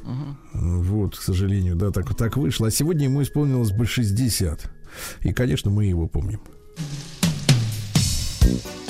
Вот, 0.55 1.17
к 1.17 1.23
сожалению, 1.23 1.77
да, 1.77 1.91
так, 1.91 2.15
так 2.15 2.37
вышло. 2.37 2.69
А 2.69 2.71
сегодня 2.71 3.05
ему 3.05 3.23
исполнилось 3.23 3.73
бы 3.73 3.87
60. 3.87 4.71
И, 5.23 5.33
конечно, 5.33 5.71
мы 5.71 5.87
его 5.87 6.07
помним. 6.07 6.41
Поздний 8.41 8.82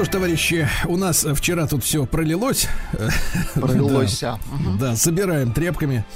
что 0.00 0.04
ж, 0.06 0.12
товарищи, 0.12 0.66
у 0.86 0.96
нас 0.96 1.26
вчера 1.34 1.66
тут 1.66 1.84
все 1.84 2.06
пролилось. 2.06 2.68
Пролилось. 3.54 4.20
Да. 4.20 4.38
Да, 4.80 4.96
собираем 4.96 5.52
тряпками 5.52 6.06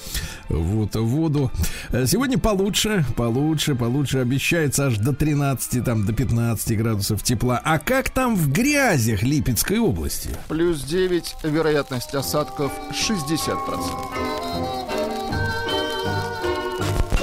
вот 0.48 0.94
воду. 0.94 1.50
Э, 1.90 2.06
Сегодня 2.06 2.38
получше, 2.38 3.04
получше, 3.14 3.74
получше. 3.74 4.20
Обещается 4.20 4.86
аж 4.86 4.96
до 4.96 5.12
13, 5.12 5.84
там, 5.84 6.06
до 6.06 6.14
15 6.14 6.78
градусов 6.78 7.22
тепла. 7.22 7.60
А 7.62 7.78
как 7.78 8.08
там 8.08 8.36
в 8.36 8.50
грязях 8.50 9.22
Липецкой 9.22 9.80
области? 9.80 10.30
Плюс 10.48 10.82
9, 10.84 11.36
вероятность 11.42 12.14
осадков 12.14 12.72
60%. 12.90 13.54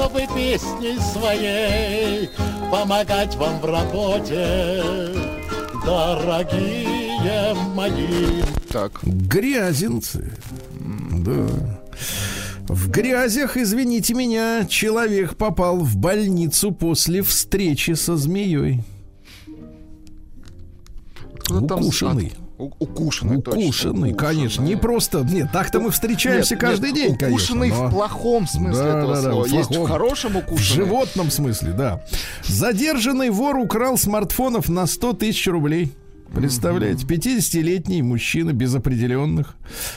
чтобы 0.02 0.22
песней 0.36 1.00
своей 1.00 2.30
помогать 2.72 3.36
вам 3.36 3.60
в 3.60 3.66
работе, 3.66 5.11
дорогие 5.86 7.54
мои. 7.76 8.42
Так, 8.70 9.00
Грязинцы. 9.04 10.34
Да. 11.20 11.48
В 12.68 12.90
грязях, 12.90 13.58
извините 13.58 14.14
меня, 14.14 14.66
человек 14.66 15.36
попал 15.36 15.80
в 15.80 15.98
больницу 15.98 16.72
после 16.72 17.22
встречи 17.22 17.92
со 17.92 18.16
змеей. 18.16 18.82
там 21.48 21.82
Укушенный. 21.82 22.32
У- 22.38 22.51
Укушенный, 22.80 23.38
Укушенный, 23.38 24.14
конечно. 24.14 24.62
Не 24.62 24.76
просто. 24.76 25.20
Нет, 25.30 25.50
так-то 25.52 25.80
мы 25.80 25.90
встречаемся 25.92 26.56
Нет, 26.56 26.62
каждый 26.62 26.92
нет, 26.92 26.96
день, 26.96 27.18
конечно. 27.18 27.36
Укушенный 27.56 27.70
но- 27.70 27.88
в 27.88 27.92
плохом 27.92 28.48
смысле 28.48 28.84
Да, 28.84 28.98
этого 29.00 29.16
да, 29.16 29.22
да, 29.22 29.30
слова. 29.32 29.44
в 29.44 29.48
Есть 29.48 29.70
в 29.70 29.74
плохом. 29.74 29.88
хорошем 29.88 30.34
В 30.34 30.38
укушенный. 30.38 30.86
животном 30.86 31.32
смысле, 31.32 31.72
да. 31.72 32.04
Задержанный 32.46 33.30
вор 33.30 33.58
украл 33.58 33.98
смартфонов 33.98 34.70
на 34.70 34.86
100 34.86 35.14
тысяч 35.14 35.48
рублей. 35.48 35.92
Представляете, 36.34 37.06
50-летний 37.06 38.02
мужчина 38.02 38.54
без 38.54 38.74
определенных 38.74 39.56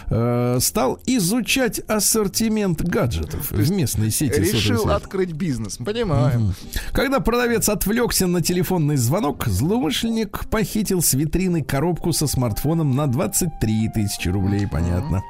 э, 0.08 0.58
стал 0.60 0.98
изучать 1.06 1.78
ассортимент 1.80 2.82
гаджетов 2.82 3.50
в 3.50 3.70
местной 3.70 4.10
сети. 4.10 4.32
сотовой 4.32 4.52
Решил 4.52 4.82
связи. 4.82 4.94
открыть 4.94 5.32
бизнес. 5.32 5.76
Понимаем. 5.76 6.54
Когда 6.92 7.20
продавец 7.20 7.68
отвлекся 7.68 8.26
на 8.26 8.42
телефонный 8.42 8.96
звонок, 8.96 9.46
злоумышленник 9.46 10.46
похитил 10.50 11.02
с 11.02 11.14
витрины 11.14 11.62
коробку 11.62 12.12
со 12.12 12.26
смартфоном 12.26 12.94
на 12.94 13.06
23 13.06 13.90
тысячи 13.94 14.28
рублей, 14.28 14.66
понятно. 14.66 15.22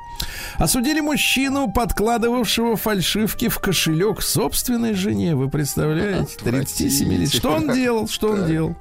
Осудили 0.58 1.00
мужчину, 1.00 1.70
подкладывавшего 1.70 2.76
фальшивки 2.76 3.48
в 3.48 3.58
кошелек 3.58 4.22
собственной 4.22 4.94
жене. 4.94 5.34
Вы 5.34 5.48
представляете? 5.48 6.36
37 6.42 7.12
лет. 7.12 7.32
Что 7.32 7.52
он 7.52 7.72
делал? 7.72 8.08
Что 8.08 8.32
он 8.32 8.46
делал? 8.46 8.76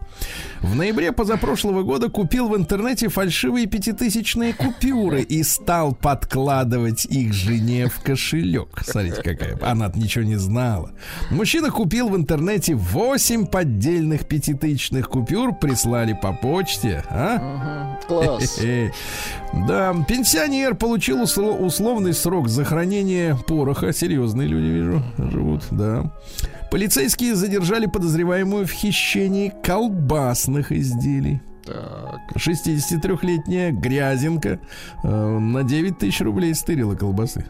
В 0.62 0.76
ноябре 0.76 1.12
позапрошлого 1.12 1.84
года 1.84 2.10
купил 2.10 2.48
в 2.48 2.56
интернете 2.56 3.10
фальшивые 3.10 3.66
пятитысячные 3.66 4.54
купюры 4.54 5.22
и 5.22 5.44
стал 5.44 5.94
подкладывать 5.94 7.06
их 7.06 7.34
жене 7.34 7.90
в 7.90 8.00
кошелек. 8.00 8.82
Смотрите, 8.86 9.22
какая. 9.22 9.58
она 9.62 9.92
ничего 9.94 10.24
не 10.24 10.38
знала. 10.38 10.92
Мужчина 11.32 11.70
купил 11.70 12.08
в 12.08 12.16
интернете 12.16 12.76
8 12.76 13.48
поддельных 13.48 14.26
пятитысячных 14.26 15.10
купюр, 15.10 15.54
прислали 15.54 16.14
по 16.14 16.32
почте. 16.32 17.04
А? 17.10 18.00
Класс. 18.08 18.60
Да, 19.68 19.94
пенсионер 20.08 20.76
получил 20.76 21.22
усло- 21.38 21.58
условный 21.58 22.14
срок 22.14 22.50
захоронения 22.50 23.36
пороха. 23.48 23.94
Серьезные 23.94 24.48
люди, 24.48 24.66
вижу, 24.66 25.04
живут, 25.18 25.64
да. 25.72 26.12
Полицейские 26.72 27.36
задержали 27.36 27.86
подозреваемую 27.86 28.66
в 28.66 28.72
хищении 28.72 29.54
колбасных 29.64 30.72
изделий. 30.72 31.42
Так. 31.66 32.20
63-летняя 32.36 33.72
Грязинка 33.72 34.60
э, 35.04 35.08
на 35.38 35.64
9 35.64 35.98
тысяч 35.98 36.20
рублей 36.22 36.54
стырила 36.56 36.96
колбасы. 36.96 37.46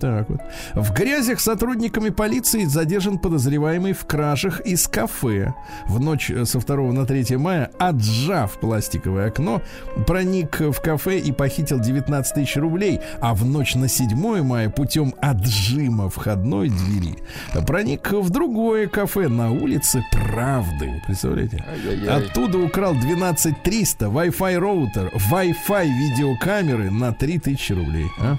Так 0.00 0.28
вот. 0.28 0.40
В 0.74 0.92
грязях 0.92 1.40
сотрудниками 1.40 2.10
полиции 2.10 2.64
задержан 2.64 3.18
подозреваемый 3.18 3.92
в 3.92 4.04
кражах 4.06 4.60
из 4.60 4.86
кафе. 4.88 5.54
В 5.86 6.00
ночь 6.00 6.30
э, 6.30 6.44
со 6.44 6.58
2 6.58 6.76
на 6.92 7.06
3 7.06 7.36
мая, 7.36 7.70
отжав 7.78 8.58
пластиковое 8.60 9.28
окно, 9.28 9.62
проник 10.06 10.60
в 10.60 10.80
кафе 10.80 11.18
и 11.18 11.32
похитил 11.32 11.80
19 11.80 12.34
тысяч 12.34 12.56
рублей. 12.56 13.00
А 13.20 13.34
в 13.34 13.44
ночь 13.44 13.74
на 13.74 13.88
7 13.88 14.42
мая 14.42 14.70
путем 14.70 15.14
отжима 15.20 16.08
входной 16.08 16.68
двери 16.68 17.18
проник 17.66 18.12
в 18.12 18.30
другое 18.30 18.86
кафе 18.88 19.28
на 19.28 19.50
улице 19.50 20.04
Правды. 20.12 21.02
Представляете? 21.06 21.64
Оттуда 22.08 22.58
украл 22.58 22.94
12300, 22.94 24.06
Wi-Fi 24.06 24.58
роутер, 24.58 25.12
Wi-Fi 25.30 25.86
видеокамеры 25.86 26.90
на 26.90 27.12
3000 27.12 27.72
рублей. 27.72 28.06
а? 28.18 28.36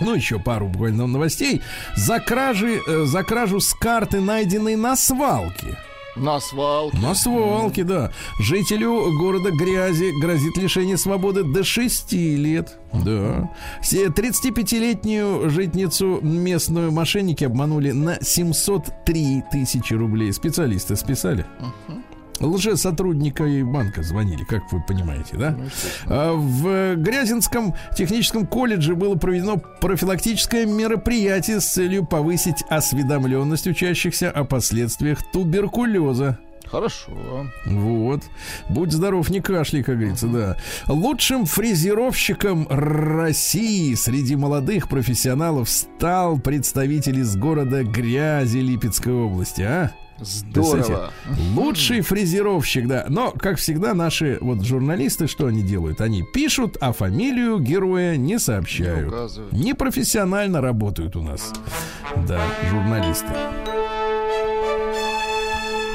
Ну, 0.00 0.14
еще 0.14 0.38
пару 0.38 0.68
буквально 0.68 1.06
новостей. 1.06 1.60
За, 1.96 2.18
кражи, 2.18 2.80
э, 2.86 3.04
за 3.04 3.22
кражу 3.22 3.60
с 3.60 3.72
карты, 3.74 4.20
найденной 4.20 4.76
на 4.76 4.96
свалке. 4.96 5.78
На 6.14 6.40
свалке. 6.40 6.98
На 6.98 7.14
свалке, 7.14 7.84
да. 7.84 8.10
Жителю 8.38 9.16
города 9.18 9.50
Грязи 9.50 10.10
грозит 10.20 10.56
лишение 10.58 10.98
свободы 10.98 11.42
до 11.42 11.64
6 11.64 12.12
лет. 12.36 12.78
Да. 12.92 13.48
Се- 13.82 14.08
35-летнюю 14.08 15.48
житницу 15.48 16.18
местную 16.20 16.92
мошенники 16.92 17.44
обманули 17.44 17.92
на 17.92 18.18
703 18.20 19.42
тысячи 19.50 19.94
рублей. 19.94 20.32
Специалисты 20.34 20.96
списали. 20.96 21.46
Лже-сотрудника 22.40 23.44
и 23.44 23.62
банка 23.62 24.02
звонили, 24.02 24.44
как 24.44 24.72
вы 24.72 24.80
понимаете, 24.80 25.36
да? 25.36 25.56
А 26.06 26.32
В 26.32 26.96
Грязинском 26.96 27.74
техническом 27.96 28.46
колледже 28.46 28.94
было 28.94 29.14
проведено 29.14 29.56
профилактическое 29.56 30.66
мероприятие 30.66 31.60
с 31.60 31.66
целью 31.66 32.04
повысить 32.04 32.64
осведомленность 32.68 33.66
учащихся 33.66 34.30
о 34.30 34.44
последствиях 34.44 35.18
туберкулеза. 35.32 36.38
Хорошо. 36.72 37.12
Вот. 37.66 38.22
Будь 38.70 38.92
здоров, 38.92 39.28
не 39.28 39.40
кашляй, 39.40 39.82
как 39.82 39.98
говорится, 39.98 40.26
да. 40.26 40.56
Лучшим 40.88 41.44
фрезеровщиком 41.44 42.66
России 42.70 43.94
среди 43.94 44.36
молодых 44.36 44.88
профессионалов 44.88 45.68
стал 45.68 46.38
представитель 46.38 47.18
из 47.18 47.36
города 47.36 47.84
Грязи 47.84 48.58
Липецкой 48.58 49.12
области, 49.12 49.60
а? 49.60 49.92
Здорово. 50.22 51.12
Лучший 51.54 52.00
фрезеровщик, 52.00 52.86
да. 52.86 53.06
Но, 53.08 53.32
как 53.32 53.58
всегда, 53.58 53.94
наши 53.94 54.38
вот 54.40 54.62
журналисты, 54.62 55.26
что 55.26 55.46
они 55.46 55.62
делают? 55.62 56.00
Они 56.00 56.22
пишут, 56.22 56.76
а 56.80 56.92
фамилию 56.92 57.58
героя 57.58 58.16
не 58.16 58.32
Не 58.32 58.38
сообщают. 58.38 59.08
указывают. 59.08 59.52
Непрофессионально 59.52 60.60
работают 60.60 61.16
у 61.16 61.22
нас. 61.22 61.52
Да, 62.26 62.40
журналисты. 62.70 63.26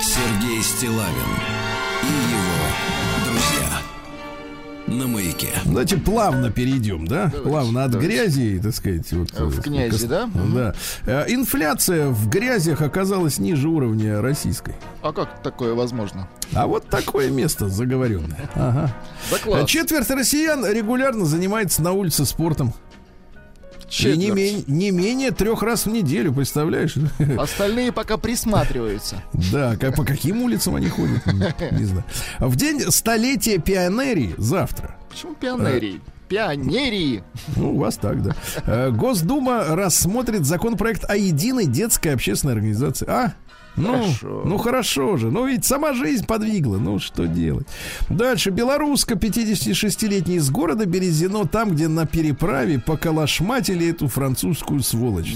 Сергей 0.02 0.62
Стилавин 0.62 1.32
и. 2.04 2.37
На 4.88 5.06
маяке. 5.06 5.50
Давайте 5.66 5.98
плавно 5.98 6.50
перейдем, 6.50 7.06
да? 7.08 7.30
плавно 7.44 7.84
от 7.84 7.92
давайте. 7.92 8.14
грязи, 8.16 8.60
так 8.64 8.74
сказать. 8.74 9.12
Вот, 9.12 9.32
В 9.32 9.60
э, 9.60 9.62
князи, 9.62 9.92
кос- 9.92 10.04
да? 10.04 10.30
Да. 10.56 10.74
Э, 11.06 11.26
Инфляция 11.28 12.08
в 12.08 12.30
грязях 12.30 12.82
оказалась 12.82 13.38
ниже 13.38 13.68
уровня 13.68 14.22
российской. 14.22 14.76
А 15.02 15.12
как 15.12 15.42
такое 15.44 15.74
возможно? 15.74 16.30
А 16.54 16.68
вот 16.68 16.88
такое 16.88 17.30
место 17.30 17.68
заговоренное. 17.68 18.50
Ага. 18.56 18.94
Да 19.30 19.38
класс. 19.40 19.70
Четверть 19.70 20.10
россиян 20.10 20.66
регулярно 20.66 21.26
занимается 21.26 21.82
на 21.82 21.92
улице 21.92 22.24
спортом. 22.26 22.74
И 24.00 24.18
не, 24.18 24.32
мен- 24.32 24.64
не 24.68 24.92
менее 24.92 25.32
трех 25.32 25.64
раз 25.64 25.86
в 25.86 25.90
неделю, 25.90 26.34
представляешь? 26.34 26.96
Остальные 27.38 27.92
пока 27.92 28.18
присматриваются. 28.18 29.24
Да, 29.52 29.76
как, 29.78 29.96
по 29.96 30.04
каким 30.04 30.42
улицам 30.42 30.76
они 30.76 30.90
ходят, 30.90 31.26
не 31.72 31.86
знаю. 31.86 32.04
В 32.40 32.56
день 32.56 32.82
столетия 32.92 33.58
пионерии 33.60 34.36
завтра. 34.38 34.96
Почему 35.10 35.36
пионерии? 35.36 36.02
Пионерии. 36.28 37.24
Ну, 37.56 37.76
у 37.76 37.78
вас 37.80 37.96
так, 37.96 38.22
да. 38.22 38.36
Э, 38.66 38.92
Госдума 38.92 39.64
рассмотрит 39.70 40.46
законопроект 40.46 41.10
о 41.10 41.16
единой 41.16 41.66
детской 41.66 42.10
общественной 42.14 42.54
организации. 42.54 43.08
А? 43.10 43.34
Ну, 43.78 43.94
Хорошо. 43.94 44.42
ну 44.46 44.58
хорошо 44.58 45.18
же. 45.18 45.30
Ну 45.32 45.46
ведь 45.46 45.64
сама 45.64 45.94
жизнь 45.94 46.26
подвигла. 46.26 46.78
Ну 46.78 46.98
что 47.00 47.28
делать? 47.28 47.68
Дальше. 48.10 48.50
Белоруска, 48.50 49.14
56-летняя 49.16 50.38
из 50.38 50.50
города 50.50 50.86
Березино, 50.86 51.46
там, 51.46 51.72
где 51.72 51.88
на 51.88 52.06
переправе 52.08 52.80
поколошматили 52.80 53.90
эту 53.90 54.08
французскую 54.08 54.82
сволочь. 54.82 55.32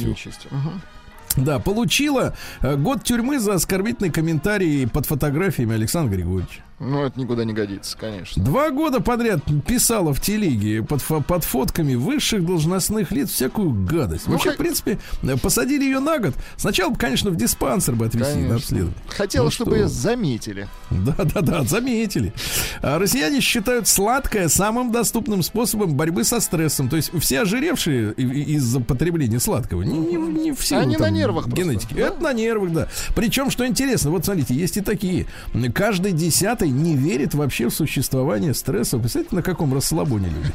Да, 1.38 1.60
получила 1.60 2.36
э, 2.62 2.76
год 2.76 3.04
тюрьмы 3.04 3.40
за 3.40 3.54
оскорбительный 3.54 4.10
комментарий 4.10 4.86
под 4.88 5.06
фотографиями 5.06 5.76
Александра 5.76 6.14
Григорьевича. 6.16 6.62
Ну, 6.84 7.04
это 7.04 7.20
никуда 7.20 7.46
не 7.46 7.54
годится, 7.54 7.96
конечно. 7.96 8.44
Два 8.44 8.72
года 8.72 9.02
подряд 9.02 9.42
писала 9.68 10.14
в 10.16 10.20
телеге 10.20 10.82
под, 10.82 11.00
фо- 11.02 11.24
под 11.24 11.44
фотками 11.44 11.94
высших 11.94 12.44
должностных 12.44 13.12
лиц 13.12 13.30
всякую 13.30 13.72
гадость. 13.86 14.26
Ну, 14.26 14.34
Вообще, 14.34 14.50
хо- 14.50 14.56
в 14.56 14.58
принципе, 14.58 14.98
э, 15.22 15.38
посадили 15.38 15.84
ее 15.84 16.00
на 16.00 16.18
год. 16.18 16.34
Сначала, 16.58 16.92
конечно, 16.96 17.30
в 17.30 17.36
диспансер 17.36 17.94
бы 17.94 18.08
отвезли 18.08 18.26
на 18.34 18.34
Конечно. 18.34 18.56
обследование. 18.56 18.98
Хотела, 19.10 19.44
Ну 19.46 19.52
чтобы 19.52 19.72
что? 19.72 19.80
ее 19.82 19.88
заметили. 19.90 20.68
Да-да-да, 20.90 21.64
заметили. 21.66 22.34
А 22.82 22.98
россияне 22.98 23.42
считают 23.42 23.88
сладкое 23.88 24.48
самым 24.48 24.92
доступным 24.92 25.44
способом 25.44 25.94
борьбы 25.96 26.24
со 26.24 26.40
стрессом. 26.40 26.90
То 26.90 26.96
есть 26.96 27.12
все 27.20 27.42
ожиревшие 27.42 28.14
из-за 28.14 28.80
потребления 28.80 29.40
сладкого, 29.40 29.84
не, 29.84 30.00
не, 30.00 30.16
не 30.16 30.52
в 30.52 30.66
силу 30.66 30.82
Они 30.82 30.98
на 30.98 31.06
там 31.06 31.14
нервах 31.14 31.46
просто, 31.46 31.62
генетики. 31.62 31.94
да? 31.94 32.08
Это 32.08 32.24
на 32.24 32.34
нервах, 32.34 32.72
да. 32.74 32.88
Причем, 33.16 33.52
что 33.52 33.68
интересно, 33.68 34.10
вот 34.10 34.26
смотрите, 34.26 34.56
есть 34.56 34.78
и 34.78 34.82
такие. 34.82 35.28
Каждый 35.76 36.14
десятый 36.14 36.71
не 36.72 36.96
верит 36.96 37.34
вообще 37.34 37.70
в 37.70 37.74
существование 37.74 38.54
стресса. 38.54 38.98
Представляете, 38.98 39.36
на 39.36 39.44
каком 39.44 39.74
расслабоне 39.74 40.30
люди? 40.30 40.54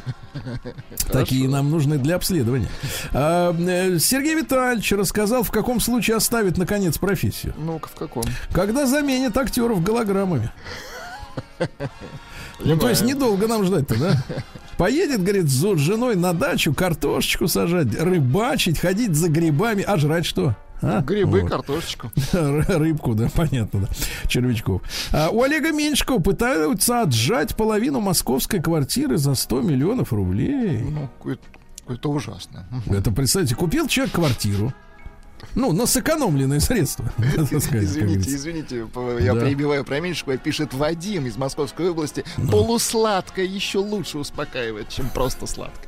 Такие 1.11 1.47
нам 1.47 1.71
нужны 1.71 1.97
для 1.97 2.15
обследования. 2.15 2.69
А, 3.13 3.55
э, 3.57 3.99
Сергей 3.99 4.35
Витальевич 4.35 4.91
рассказал, 4.91 5.43
в 5.43 5.51
каком 5.51 5.79
случае 5.79 6.17
оставит, 6.17 6.57
наконец, 6.57 6.97
профессию. 6.97 7.53
Ну-ка, 7.57 7.87
в 7.87 7.95
каком? 7.95 8.23
Когда 8.51 8.85
заменят 8.85 9.37
актеров 9.37 9.83
голограммами. 9.83 10.51
Ну, 12.59 12.77
то 12.77 12.89
есть 12.89 13.03
недолго 13.03 13.47
нам 13.47 13.63
ждать-то, 13.63 13.99
да? 13.99 14.23
Поедет, 14.77 15.23
говорит, 15.23 15.45
с 15.45 15.77
женой 15.77 16.15
на 16.15 16.33
дачу 16.33 16.73
картошечку 16.73 17.47
сажать, 17.47 17.99
рыбачить, 17.99 18.79
ходить 18.79 19.15
за 19.15 19.29
грибами, 19.29 19.83
а 19.83 19.97
жрать 19.97 20.25
что? 20.25 20.55
А? 20.81 21.01
Грибы, 21.01 21.41
Вот. 21.41 21.49
картошечку. 21.49 22.11
Ры- 22.33 22.65
Рыбку, 22.77 23.15
да, 23.15 23.29
понятно, 23.33 23.81
да. 23.81 23.87
Червячков. 24.27 24.81
А 25.11 25.29
у 25.29 25.41
Олега 25.41 25.71
Меньшикова 25.71 26.19
пытаются 26.19 27.01
отжать 27.01 27.55
половину 27.55 27.99
московской 27.99 28.61
квартиры 28.61 29.17
за 29.17 29.33
100 29.35 29.61
миллионов 29.61 30.13
рублей. 30.13 30.83
Ну, 30.83 31.09
какое-то 31.81 32.09
ужасное. 32.11 32.67
Мгм. 32.69 32.95
Это, 32.95 33.11
представьте, 33.11 33.55
купил 33.55 33.87
человек 33.87 34.13
квартиру. 34.13 34.73
Ну, 35.55 35.71
на 35.71 35.85
сэкономленные 35.85 36.59
средства. 36.59 37.05
сказать, 37.17 37.83
Извините, 37.83 38.29
извините, 38.29 38.85
я 39.21 39.33
Да. 39.33 39.41
перебиваю 39.41 39.83
про 39.85 39.99
Меньшикова, 39.99 40.37
пишет 40.37 40.73
Вадим 40.73 41.25
из 41.27 41.37
Московской 41.37 41.89
области. 41.91 42.23
Полусладкое 42.51 43.45
еще 43.45 43.79
лучше 43.79 44.17
успокаивает, 44.17 44.89
чем 44.89 45.09
просто 45.09 45.45
сладкое. 45.47 45.86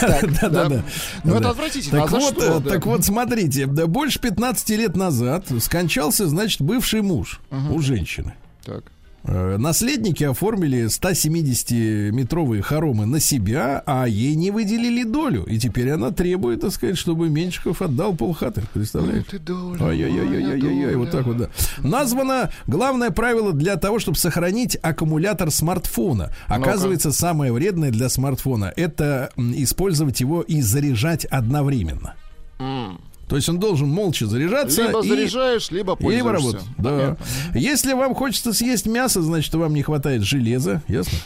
Да-да-да. 0.00 0.82
Ну, 1.24 1.34
это 1.34 1.50
отвратительно. 1.50 2.00
Так 2.00 2.12
А 2.12 2.16
вот, 2.16 2.42
э, 2.42 2.60
так 2.68 2.86
вот, 2.86 3.04
смотрите, 3.04 3.66
да, 3.66 3.86
больше 3.86 4.20
15 4.20 4.70
лет 4.70 4.96
назад 4.96 5.46
скончался, 5.60 6.26
значит, 6.26 6.60
бывший 6.60 7.02
муж 7.02 7.40
у 7.70 7.80
женщины. 7.80 8.34
Так. 8.64 8.84
Э, 9.24 9.56
Наследники 9.56 10.24
оформили 10.24 10.86
170-метровые 10.86 12.62
хоромы 12.62 13.06
на 13.06 13.20
себя, 13.20 13.82
а 13.86 14.06
ей 14.06 14.34
не 14.34 14.50
выделили 14.50 15.04
долю. 15.04 15.44
И 15.44 15.58
теперь 15.58 15.90
она 15.90 16.10
требует, 16.10 16.60
так 16.60 16.72
сказать, 16.72 16.98
чтобы 16.98 17.28
Меньшиков 17.28 17.82
отдал 17.82 18.14
полхаты. 18.14 18.62
Представляешь? 18.72 19.24
Доля, 19.44 19.84
Ай-яй-яй-яй-яй-яй, 19.84 20.86
моя 20.86 20.98
вот 20.98 21.10
так 21.10 21.26
вот, 21.26 21.36
да. 21.36 21.48
Названо 21.78 22.50
главное 22.66 23.10
правило 23.10 23.52
для 23.52 23.76
того, 23.76 23.98
чтобы 23.98 24.16
сохранить 24.18 24.76
аккумулятор 24.82 25.50
смартфона. 25.50 26.30
Оказывается, 26.48 27.12
самое 27.12 27.52
вредное 27.52 27.90
для 27.90 28.08
смартфона 28.08 28.72
это 28.76 29.30
использовать 29.36 30.20
его 30.20 30.42
и 30.42 30.60
заряжать 30.60 31.24
одновременно. 31.26 32.14
М. 32.58 33.00
То 33.32 33.36
есть 33.36 33.48
он 33.48 33.58
должен 33.58 33.88
молча 33.88 34.26
заряжаться 34.26 34.82
Либо 34.82 35.02
и 35.02 35.08
заряжаешь, 35.08 35.70
либо 35.70 35.96
либо 36.00 36.32
пользуешься. 36.34 36.58
работать. 36.58 36.62
Да. 36.76 37.16
Если 37.54 37.94
вам 37.94 38.14
хочется 38.14 38.52
съесть 38.52 38.84
мясо, 38.84 39.22
значит, 39.22 39.54
вам 39.54 39.72
не 39.72 39.80
хватает 39.82 40.20
железа. 40.22 40.82
Ясно? 40.86 41.16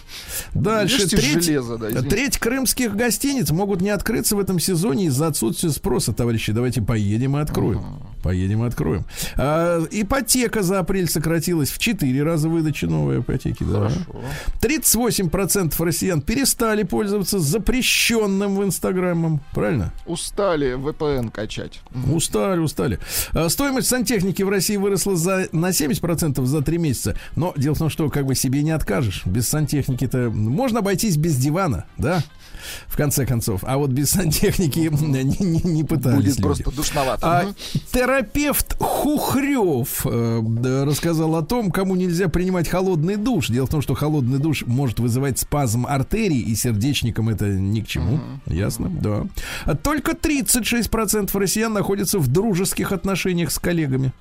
Дальше. 0.54 1.02
Ешьте 1.02 1.16
Треть, 1.16 1.44
железо, 1.46 1.78
да, 1.78 1.88
извините. 1.90 2.09
треть 2.09 2.38
крымских 2.38 2.94
гостиниц 2.94 3.50
могут 3.50 3.80
не 3.80 3.90
открыться 3.90 4.36
в 4.36 4.38
этом 4.38 4.61
сезоне 4.61 5.07
из-за 5.07 5.26
отсутствия 5.26 5.70
спроса, 5.70 6.12
товарищи. 6.12 6.52
Давайте 6.52 6.80
поедем 6.80 7.36
и 7.38 7.40
откроем. 7.40 7.82
Поедем 8.26 8.64
откроем. 8.64 9.04
А, 9.36 9.86
ипотека 9.88 10.64
за 10.64 10.80
апрель 10.80 11.08
сократилась 11.08 11.70
в 11.70 11.78
4 11.78 12.24
раза 12.24 12.48
выдача 12.48 12.88
новой 12.88 13.20
ипотеки. 13.20 13.62
Да. 13.62 13.88
38% 14.60 15.72
россиян 15.84 16.20
перестали 16.20 16.82
пользоваться 16.82 17.38
запрещенным 17.38 18.56
в 18.56 18.64
Инстаграмом. 18.64 19.40
Правильно? 19.52 19.92
Устали 20.06 20.76
VPN 20.76 21.30
качать. 21.30 21.82
Устали, 22.12 22.58
устали. 22.58 22.98
А, 23.32 23.48
Стоимость 23.48 23.86
сантехники 23.86 24.42
в 24.42 24.48
России 24.48 24.76
выросла 24.76 25.14
за, 25.14 25.46
на 25.52 25.68
70% 25.68 26.44
за 26.44 26.62
3 26.62 26.78
месяца. 26.78 27.16
Но 27.36 27.54
дело 27.56 27.76
в 27.76 27.78
том, 27.78 27.90
что 27.90 28.10
как 28.10 28.26
бы 28.26 28.34
себе 28.34 28.64
не 28.64 28.72
откажешь. 28.72 29.22
Без 29.24 29.46
сантехники-то 29.46 30.30
можно 30.30 30.80
обойтись 30.80 31.16
без 31.16 31.36
дивана, 31.36 31.84
да? 31.96 32.24
В 32.86 32.96
конце 32.96 33.26
концов. 33.26 33.61
А 33.64 33.76
вот 33.78 33.90
без 33.90 34.11
сантехники 34.11 34.78
не, 35.02 35.22
не- 35.24 35.62
не 35.62 35.84
пытались 35.84 36.16
Будет 36.36 36.38
люди. 36.38 36.42
просто 36.42 36.70
душновато. 36.70 37.26
А 37.26 37.44
терапевт 37.92 38.76
Хухрев 38.78 40.07
э, 40.07 40.84
рассказал 40.84 41.36
о 41.36 41.42
том, 41.42 41.70
кому 41.70 41.94
нельзя 41.96 42.28
принимать 42.28 42.68
холодный 42.68 43.16
душ. 43.16 43.48
Дело 43.48 43.66
в 43.66 43.70
том, 43.70 43.82
что 43.82 43.94
холодный 43.94 44.38
душ 44.38 44.64
может 44.66 44.98
вызывать 45.00 45.38
спазм 45.38 45.86
артерий, 45.86 46.40
и 46.40 46.54
сердечникам 46.54 47.28
это 47.28 47.46
ни 47.46 47.80
к 47.80 47.86
чему. 47.86 48.20
Ясно? 48.46 48.90
Да. 48.90 49.74
Только 49.82 50.12
36% 50.12 51.30
россиян 51.38 51.72
находятся 51.72 52.18
в 52.18 52.28
дружеских 52.28 52.92
отношениях 52.92 53.50
с 53.50 53.59
коллегами. 53.59 54.12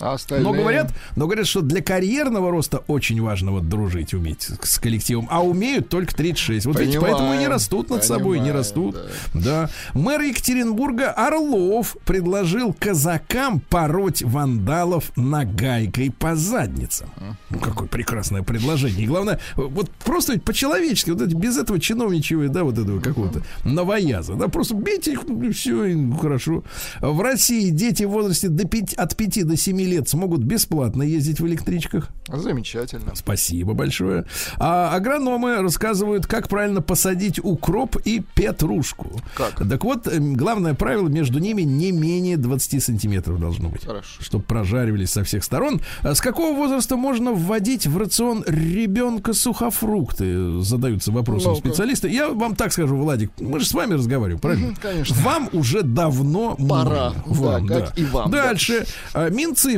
А 0.00 0.14
остальные... 0.14 0.44
Но 0.44 0.52
говорят, 0.52 0.92
но 1.16 1.26
говорят, 1.26 1.46
что 1.46 1.60
для 1.60 1.82
карьерного 1.82 2.50
роста 2.50 2.78
очень 2.86 3.20
важно 3.20 3.52
вот 3.52 3.68
дружить, 3.68 4.14
уметь 4.14 4.48
с, 4.62 4.78
коллективом. 4.78 5.28
А 5.30 5.44
умеют 5.44 5.88
только 5.88 6.14
36. 6.14 6.66
Вот 6.66 6.78
видите, 6.78 6.98
Понимаем, 6.98 7.16
поэтому 7.16 7.38
и 7.38 7.42
не 7.42 7.48
растут 7.48 7.90
над 7.90 8.04
собой, 8.04 8.38
не 8.38 8.44
понимаем, 8.44 8.56
растут. 8.56 8.96
да. 9.34 9.40
Да. 9.60 9.70
Мэр 9.94 10.20
Екатеринбурга 10.22 11.10
Орлов 11.10 11.96
предложил 12.04 12.72
казакам 12.72 13.60
пороть 13.60 14.22
вандалов 14.22 15.12
нагайкой 15.16 16.10
по 16.10 16.36
задницам. 16.36 17.10
Ну, 17.50 17.58
какое 17.58 17.88
прекрасное 17.88 18.42
предложение. 18.42 19.04
И 19.04 19.06
главное, 19.06 19.40
вот 19.56 19.90
просто 19.90 20.34
ведь 20.34 20.44
по-человечески, 20.44 21.10
вот 21.10 21.20
это, 21.20 21.34
без 21.34 21.56
этого 21.56 21.78
чиновничьего, 21.80 22.48
да, 22.48 22.64
вот 22.64 22.78
этого 22.78 23.00
какого-то 23.00 23.42
новояза, 23.64 24.34
да, 24.34 24.48
просто 24.48 24.74
бейте 24.74 25.12
их, 25.12 25.24
ну, 25.26 25.52
все, 25.52 25.84
и 25.84 26.12
хорошо. 26.20 26.64
В 27.00 27.20
России 27.20 27.70
дети 27.70 28.04
в 28.04 28.10
возрасте 28.10 28.48
до 28.48 28.66
5, 28.66 28.94
от 28.94 29.16
5 29.16 29.46
до 29.46 29.56
7 29.56 29.80
лет 29.90 30.08
смогут 30.08 30.40
бесплатно 30.42 31.02
ездить 31.02 31.40
в 31.40 31.46
электричках. 31.46 32.08
Замечательно. 32.28 33.14
Спасибо 33.14 33.74
большое. 33.74 34.24
А 34.58 34.94
агрономы 34.94 35.56
рассказывают, 35.56 36.26
как 36.26 36.48
правильно 36.48 36.80
посадить 36.80 37.38
укроп 37.42 37.96
и 38.04 38.22
петрушку. 38.34 39.10
Как? 39.36 39.68
Так 39.68 39.84
вот, 39.84 40.06
эм, 40.06 40.34
главное 40.34 40.74
правило, 40.74 41.08
между 41.08 41.38
ними 41.38 41.62
не 41.62 41.92
менее 41.92 42.36
20 42.36 42.82
сантиметров 42.82 43.40
должно 43.40 43.68
быть. 43.68 43.84
Хорошо. 43.84 44.20
Чтобы 44.22 44.44
прожаривались 44.44 45.10
со 45.10 45.24
всех 45.24 45.44
сторон. 45.44 45.80
А 46.02 46.14
с 46.14 46.20
какого 46.20 46.56
возраста 46.56 46.96
можно 46.96 47.32
вводить 47.32 47.86
в 47.86 47.96
рацион 47.98 48.44
ребенка 48.46 49.32
сухофрукты? 49.32 50.60
Задаются 50.62 51.12
вопросом 51.12 51.52
Ну-ка. 51.54 51.68
специалисты. 51.68 52.08
Я 52.08 52.28
вам 52.28 52.54
так 52.56 52.72
скажу, 52.72 52.96
Владик, 52.96 53.30
мы 53.40 53.60
же 53.60 53.66
с 53.66 53.72
вами 53.74 53.94
разговариваем, 53.94 54.40
правильно? 54.40 54.74
Конечно. 54.80 55.16
Вам 55.22 55.48
уже 55.52 55.82
давно 55.82 56.56
Пора. 56.56 57.12
можно. 57.26 57.42
Вам, 57.44 57.66
Да, 57.66 57.80
как 57.80 57.98
и 57.98 58.04
вам, 58.04 58.30
да. 58.30 58.44
Дальше. 58.44 58.86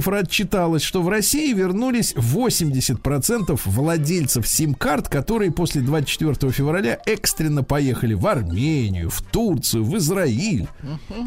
А, 0.03 0.11
Минцифра 0.11 0.19
отчиталась, 0.19 0.83
что 0.83 1.03
в 1.03 1.09
России 1.09 1.53
вернулись 1.53 2.15
80% 2.15 3.61
владельцев 3.65 4.49
сим-карт, 4.49 5.09
которые 5.09 5.51
после 5.53 5.81
24 5.81 6.51
февраля 6.53 6.99
экстренно 7.07 7.63
поехали 7.63 8.15
в 8.15 8.27
Армению, 8.27 9.11
в 9.11 9.23
Турцию, 9.23 9.85
в 9.85 9.97
Израиль. 9.99 10.67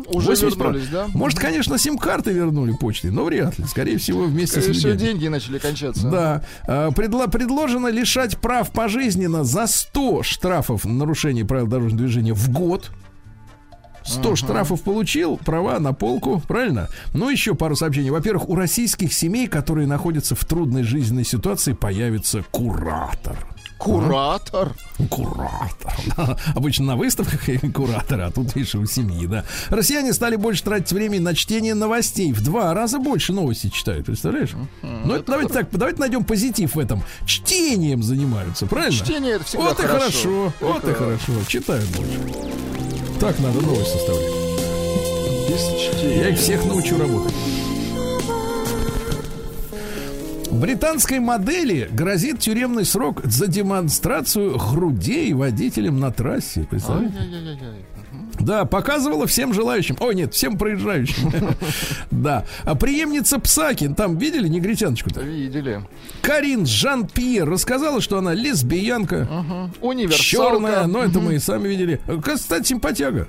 Уже 0.07 0.32
80%. 0.34 0.49
вернулись, 0.57 0.88
да? 0.91 1.07
Может, 1.13 1.39
конечно, 1.39 1.78
сим-карты 1.78 2.32
вернули 2.32 2.73
почтой, 2.73 3.11
но 3.11 3.23
вряд 3.26 3.57
ли. 3.57 3.65
Скорее 3.65 3.97
всего, 3.97 4.23
вместе 4.23 4.59
Скорее 4.61 4.80
с 4.80 4.84
людьми. 4.84 5.07
деньги 5.07 5.28
начали 5.28 5.57
кончаться. 5.57 6.09
Да. 6.09 6.43
А, 6.67 6.89
предло- 6.89 7.30
предложено 7.30 7.88
лишать 7.88 8.38
прав 8.39 8.71
пожизненно 8.71 9.43
за 9.43 9.67
100 9.67 10.23
штрафов 10.23 10.86
на 10.86 10.93
нарушение 10.93 11.45
правил 11.45 11.67
дорожного 11.67 11.97
движения 12.03 12.34
в 12.34 12.49
год. 12.49 12.91
100 14.06 14.36
штрафов 14.36 14.82
получил, 14.84 15.38
права 15.38 15.80
на 15.80 15.93
полку, 15.93 16.41
правильно? 16.47 16.89
Ну, 17.14 17.30
еще 17.30 17.56
пару 17.56 17.76
сообщений. 17.76 18.10
Во-первых, 18.12 18.49
у 18.49 18.56
российских 18.56 19.14
семей, 19.14 19.47
которые 19.47 19.88
находятся 19.88 20.36
в 20.36 20.45
трудной 20.45 20.84
жизненной 20.84 21.26
ситуации, 21.26 21.74
появится 21.74 22.43
куратор. 22.51 23.38
Куратор. 23.78 24.72
Куратор. 25.10 25.93
да. 26.16 26.38
Обычно 26.56 26.86
на 26.86 26.95
выставках 26.95 27.49
и 27.49 27.58
кураторы, 27.58 28.24
а 28.24 28.32
тут, 28.32 28.56
видишь, 28.56 28.74
у 28.76 28.86
семьи, 28.86 29.28
да. 29.28 29.43
Россияне 29.70 30.14
стали 30.14 30.38
больше 30.38 30.64
тратить 30.64 30.91
времени 30.93 31.20
на 31.20 31.36
чтение 31.36 31.74
новостей. 31.74 32.32
В 32.32 32.41
два 32.41 32.74
раза 32.74 32.99
больше 32.99 33.34
новости 33.34 33.68
читают, 33.68 34.06
представляешь? 34.06 34.51
Ну, 34.82 35.16
это 35.16 35.26
давайте 35.30 35.53
так, 35.53 35.68
давайте 35.72 35.99
найдем 35.99 36.24
позитив 36.24 36.76
в 36.76 36.80
этом. 36.80 37.03
Чтением 37.26 38.01
занимаются, 38.01 38.66
правильно? 38.66 38.95
Чтение 38.95 39.34
это 39.34 39.43
всегда 39.43 39.66
Вот 39.66 39.80
и 39.80 39.84
хорошо. 39.84 39.99
хорошо, 39.99 40.53
вот 40.62 40.78
и 40.78 40.88
Прекрасно. 40.88 41.18
хорошо. 41.18 41.45
Читают 41.49 41.86
больше. 41.89 43.05
Так 43.26 43.39
надо 43.39 43.59
новость 43.59 43.91
составлять. 43.91 44.32
Я 46.03 46.30
их 46.30 46.38
всех 46.38 46.63
научу 46.67 46.95
работать. 46.95 47.34
Британской 50.51 51.17
модели 51.17 51.89
грозит 51.91 52.39
тюремный 52.39 52.86
срок 52.86 53.21
за 53.23 53.47
демонстрацию 53.47 54.59
грудей 54.59 55.34
водителям 55.34 55.99
на 55.99 56.11
трассе. 56.11 56.67
Представляете? 56.69 57.17
Ай-яй-яй-яй. 57.17 57.86
Да, 58.39 58.65
показывала 58.65 59.27
всем 59.27 59.53
желающим. 59.53 59.97
Ой, 59.99 60.15
нет, 60.15 60.33
всем 60.33 60.57
проезжающим. 60.57 61.31
Да. 62.11 62.45
А 62.63 62.75
преемница 62.75 63.39
Псакин, 63.39 63.93
там 63.93 64.17
видели 64.17 64.47
негритяночку-то? 64.47 65.21
Видели. 65.21 65.81
Карин 66.21 66.65
Жан-Пьер 66.65 67.47
рассказала, 67.47 68.01
что 68.01 68.17
она 68.17 68.33
лесбиянка, 68.33 69.69
черная, 70.11 70.88
но 70.88 71.03
это 71.03 71.19
мы 71.19 71.36
и 71.36 71.39
сами 71.39 71.67
видели. 71.67 72.01
Кстати, 72.23 72.67
симпатяга. 72.67 73.27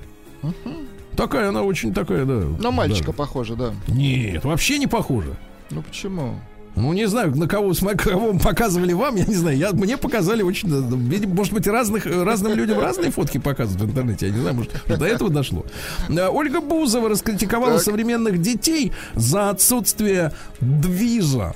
Такая 1.15 1.49
она 1.49 1.63
очень 1.63 1.93
такая, 1.93 2.25
да. 2.25 2.43
На 2.59 2.71
мальчика 2.71 3.07
да. 3.07 3.13
похоже, 3.13 3.55
да. 3.55 3.73
Нет, 3.87 4.45
вообще 4.45 4.77
не 4.77 4.85
похоже. 4.87 5.35
Ну 5.71 5.81
почему? 5.81 6.39
Ну, 6.77 6.93
не 6.93 7.07
знаю, 7.07 7.35
на 7.35 7.47
кого, 7.47 7.73
кого 7.97 8.37
показывали 8.37 8.93
вам, 8.93 9.15
я 9.15 9.25
не 9.25 9.33
знаю. 9.33 9.57
Я, 9.57 9.71
мне 9.71 9.97
показали 9.97 10.43
очень... 10.43 10.69
Видимо, 11.09 11.33
может 11.33 11.51
быть, 11.51 11.65
разных, 11.65 12.05
разным 12.05 12.53
людям 12.53 12.79
разные 12.79 13.09
фотки 13.09 13.39
показывают 13.39 13.81
в 13.81 13.91
интернете. 13.91 14.27
Я 14.27 14.31
не 14.33 14.39
знаю, 14.41 14.55
может, 14.55 14.71
до 14.87 15.05
этого 15.05 15.31
дошло. 15.31 15.65
А, 16.09 16.29
Ольга 16.29 16.61
Бузова 16.61 17.09
раскритиковала 17.09 17.75
Так. 17.75 17.83
современных 17.83 18.39
детей 18.41 18.91
за 19.15 19.49
отсутствие 19.49 20.33
движа. 20.61 21.55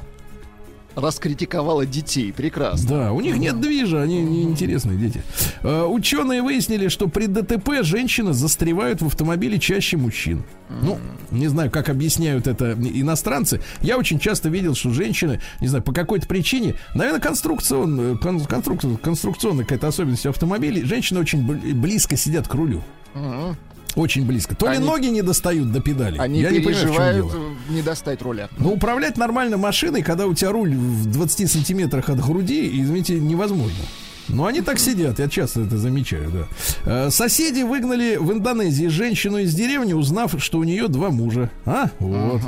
Раскритиковала 0.95 1.85
детей. 1.85 2.33
Прекрасно. 2.33 2.89
Да, 2.89 3.11
у 3.13 3.21
них 3.21 3.37
нет 3.37 3.59
движа, 3.61 4.01
они 4.01 4.21
неинтересные 4.21 4.97
дети. 4.97 5.21
Э, 5.61 5.85
ученые 5.85 6.41
выяснили, 6.41 6.87
что 6.89 7.07
при 7.07 7.27
ДТП 7.27 7.81
женщины 7.83 8.33
застревают 8.33 9.01
в 9.01 9.07
автомобиле 9.07 9.59
чаще 9.59 9.97
мужчин. 9.97 10.43
Ну, 10.69 10.97
не 11.31 11.47
знаю, 11.47 11.69
как 11.69 11.89
объясняют 11.89 12.47
это 12.47 12.73
иностранцы. 12.73 13.61
Я 13.81 13.97
очень 13.97 14.19
часто 14.19 14.49
видел, 14.49 14.73
что 14.75 14.89
женщины, 14.91 15.41
не 15.59 15.67
знаю, 15.67 15.83
по 15.83 15.93
какой-то 15.93 16.27
причине, 16.27 16.75
наверное, 16.95 17.19
конструкцион, 17.21 18.17
кон- 18.19 18.39
конструк- 18.41 18.97
конструкционная 18.97 19.65
какая-то 19.65 19.87
особенность 19.87 20.25
автомобилей, 20.25 20.83
женщины 20.83 21.19
очень 21.19 21.45
бл- 21.45 21.73
близко 21.73 22.15
сидят 22.15 22.47
к 22.47 22.53
рулю. 22.53 22.81
Очень 23.95 24.25
близко. 24.25 24.55
То 24.55 24.67
ли 24.69 24.77
Они- 24.77 24.85
ноги 24.85 25.07
не 25.07 25.21
достают 25.21 25.71
до 25.71 25.79
педалей. 25.81 26.19
Они 26.19 26.39
Я 26.41 26.51
не 26.51 26.59
понимаю, 26.59 26.87
в 26.91 26.95
чем 26.95 27.13
дело. 27.13 27.31
э, 27.69 27.73
не 27.73 27.81
достать 27.81 28.21
руля. 28.21 28.49
Но 28.57 28.71
управлять 28.71 29.17
нормально 29.17 29.57
машиной, 29.57 30.01
когда 30.03 30.27
у 30.27 30.33
тебя 30.33 30.51
руль 30.51 30.73
в 30.75 31.05
20 31.11 31.47
сантиметрах 31.51 32.09
от 32.09 32.19
груди, 32.19 32.69
извините, 32.81 33.19
невозможно. 33.19 33.83
Но 34.27 34.45
они 34.45 34.61
так 34.61 34.79
сидят, 34.79 35.19
я 35.19 35.27
часто 35.27 35.61
это 35.61 35.77
замечаю, 35.77 36.31
да. 36.31 37.07
Э, 37.07 37.09
Соседи 37.09 37.63
выгнали 37.63 38.15
в 38.17 38.31
Индонезии 38.31 38.85
женщину 38.87 39.39
из 39.39 39.53
деревни, 39.53 39.91
узнав, 39.93 40.35
что 40.37 40.59
у 40.59 40.63
нее 40.63 40.87
два 40.87 41.09
мужа. 41.09 41.49
А, 41.65 41.89
вот. 41.99 42.39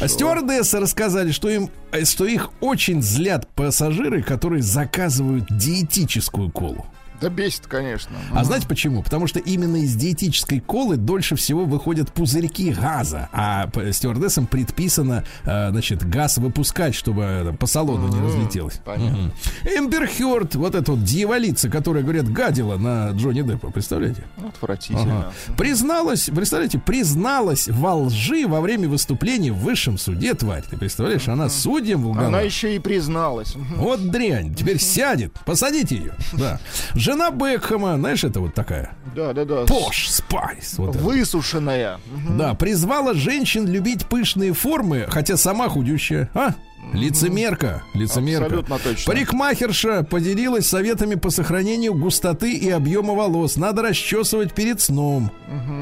А 0.00 0.06
стюардессы 0.06 0.78
рассказали, 0.78 1.32
что 1.32 1.48
им, 1.48 1.70
э, 1.92 2.04
что 2.04 2.24
их 2.26 2.50
очень 2.60 3.02
злят 3.02 3.48
пассажиры, 3.54 4.22
которые 4.22 4.62
заказывают 4.62 5.46
диетическую 5.50 6.50
колу. 6.50 6.86
Да 7.20 7.28
бесит, 7.28 7.66
конечно. 7.66 8.16
А 8.32 8.44
знаете 8.44 8.66
почему? 8.68 9.02
Потому 9.02 9.26
что 9.26 9.38
именно 9.38 9.76
из 9.76 9.94
диетической 9.94 10.60
колы 10.60 10.96
дольше 10.96 11.36
всего 11.36 11.64
выходят 11.64 12.12
пузырьки 12.12 12.72
газа, 12.72 13.28
а 13.32 13.68
стюардессам 13.92 14.46
предписано, 14.46 15.24
э, 15.44 15.70
значит, 15.70 16.08
газ 16.08 16.38
выпускать, 16.38 16.94
чтобы 16.94 17.22
э, 17.22 17.52
по 17.54 17.66
салону 17.66 18.08
не 18.08 18.20
разлетелось. 18.20 18.80
понятно. 18.84 19.32
Эмбер 19.64 20.08
Хёрд, 20.08 20.54
вот 20.56 20.74
эта 20.74 20.92
вот 20.92 21.02
дьяволица, 21.04 21.68
которая, 21.70 22.02
говорят, 22.02 22.28
гадила 22.30 22.76
на 22.76 23.10
Джонни 23.10 23.42
Деппа, 23.42 23.70
представляете? 23.70 24.24
Отвратительно. 24.46 25.18
Ага. 25.18 25.32
Призналась, 25.56 26.30
представляете, 26.34 26.78
призналась 26.78 27.68
во 27.68 27.94
лжи 27.94 28.46
во 28.46 28.60
время 28.60 28.88
выступления 28.88 29.52
в 29.52 29.58
высшем 29.58 29.98
суде, 29.98 30.34
тварь. 30.34 30.64
Ты 30.68 30.76
представляешь, 30.76 31.28
она 31.28 31.48
судьям 31.48 32.06
лгала. 32.06 32.26
Она 32.28 32.40
еще 32.40 32.74
и 32.74 32.78
призналась. 32.78 33.54
Вот 33.76 34.10
дрянь, 34.10 34.54
теперь 34.54 34.80
сядет, 34.80 35.32
посадите 35.44 35.96
ее. 35.96 36.14
Да. 36.32 36.60
Жена 37.04 37.30
Бекхэма, 37.30 37.98
знаешь, 37.98 38.24
это 38.24 38.40
вот 38.40 38.54
такая. 38.54 38.94
Да, 39.14 39.34
да, 39.34 39.44
да. 39.44 39.66
Posh 39.66 40.08
Spice. 40.08 40.78
Вот 40.78 40.96
это. 40.96 41.04
Высушенная. 41.04 42.00
Мгм. 42.06 42.38
Да, 42.38 42.54
призвала 42.54 43.12
женщин 43.12 43.66
любить 43.68 44.06
пышные 44.06 44.54
формы, 44.54 45.04
хотя 45.10 45.36
сама 45.36 45.68
худющая. 45.68 46.30
А? 46.32 46.54
Лицемерка, 46.92 47.82
лицемерка. 47.94 48.44
Абсолютно 48.46 48.78
точно. 48.78 49.12
Парикмахерша 49.12 50.04
поделилась 50.04 50.66
советами 50.66 51.16
по 51.16 51.30
сохранению 51.30 51.94
густоты 51.94 52.54
и 52.54 52.70
объема 52.70 53.14
волос. 53.14 53.56
Надо 53.56 53.82
расчесывать 53.82 54.54
перед 54.54 54.80
сном. 54.80 55.30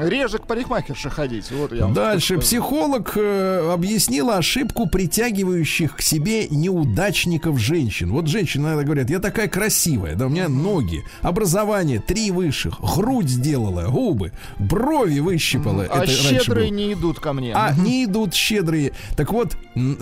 Реже 0.01 0.39
к 0.39 0.47
парикмахерше 0.47 1.09
ходить. 1.09 1.51
Вот 1.51 1.71
я 1.71 1.85
Дальше 1.87 2.37
психолог 2.39 3.13
э, 3.15 3.71
объяснила 3.73 4.37
ошибку 4.37 4.87
притягивающих 4.87 5.95
к 5.97 6.01
себе 6.01 6.47
неудачников 6.49 7.59
женщин. 7.59 8.11
Вот 8.11 8.27
женщины 8.27 8.67
иногда 8.67 8.83
говорят, 8.83 9.09
я 9.09 9.19
такая 9.19 9.47
красивая, 9.47 10.15
да 10.15 10.25
у 10.25 10.29
меня 10.29 10.49
ноги, 10.49 11.03
образование 11.21 11.99
три 11.99 12.31
высших, 12.31 12.79
грудь 12.79 13.29
сделала, 13.29 13.87
губы, 13.87 14.31
брови 14.59 15.19
выщипала. 15.19 15.85
А 15.89 16.05
щедрые 16.05 16.69
не 16.69 16.93
идут 16.93 17.19
ко 17.19 17.33
мне. 17.33 17.53
А 17.55 17.73
не 17.75 18.05
идут 18.05 18.33
щедрые. 18.33 18.93
Так 19.15 19.31
вот, 19.31 19.57
м, 19.75 19.97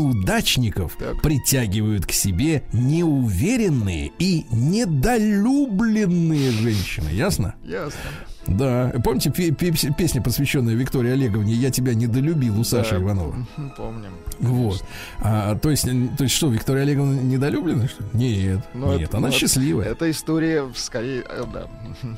мужчин-неудачников 0.00 0.96
Так. 0.98 1.22
притягивают 1.22 2.06
к 2.06 2.12
себе 2.12 2.62
неуверенные 2.72 4.10
и 4.18 4.46
недолюбленные 4.50 6.50
женщины. 6.50 7.08
Ясно? 7.10 7.54
Ясно. 7.64 8.00
Да. 8.46 8.92
Помните 9.04 9.30
пе- 9.30 9.50
пе- 9.50 9.72
песня, 9.96 10.22
посвященная 10.22 10.74
Виктории 10.74 11.12
Олеговне 11.12 11.52
«Я 11.52 11.70
тебя 11.70 11.94
недолюбил» 11.94 12.58
у 12.58 12.64
Саши 12.64 12.92
Да. 12.96 13.02
Иванова? 13.02 13.34
Помним. 13.76 14.12
Вот. 14.40 14.82
А, 15.20 15.54
то, 15.56 15.70
есть, 15.70 15.84
то 15.84 16.24
есть 16.24 16.34
что, 16.34 16.48
Виктория 16.48 16.82
Олеговна 16.82 17.20
недолюблена? 17.20 17.86
Что? 17.88 18.02
ли? 18.02 18.08
Нет. 18.14 18.60
Ну, 18.74 18.92
нет, 18.98 19.08
это- 19.08 19.18
она 19.18 19.28
это- 19.28 19.36
счастливая. 19.36 19.88
Эта 19.90 20.10
история 20.10 20.64
скорее, 20.74 21.22
э, 21.28 21.44
да. 21.52 21.66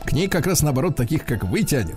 К 0.06 0.12
ней 0.12 0.28
как 0.28 0.46
раз 0.46 0.62
наоборот 0.62 0.94
таких, 0.96 1.24
как 1.24 1.44
вы, 1.44 1.62
тянет. 1.64 1.96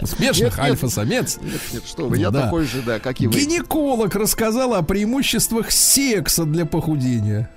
Успешных 0.00 0.58
альфа-самец. 0.58 1.38
Нет, 1.42 1.60
нет, 1.72 1.82
что 1.86 2.08
вы, 2.08 2.16
я 2.18 2.30
такой 2.30 2.64
же, 2.66 2.82
да, 2.82 2.98
как 2.98 3.20
и 3.20 3.26
вы. 3.26 3.32
Гинеколог 3.32 4.14
рассказала 4.14 4.78
о 4.78 4.82
преимуществах 4.82 5.70
секса 5.70 6.44
для 6.44 6.66
похудения. 6.66 7.48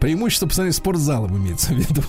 Преимущество 0.00 0.46
по 0.46 0.54
сравнению 0.54 0.74
с 0.74 0.76
спортзалом 0.76 1.36
имеется 1.38 1.72
в 1.72 1.76
виду. 1.76 2.02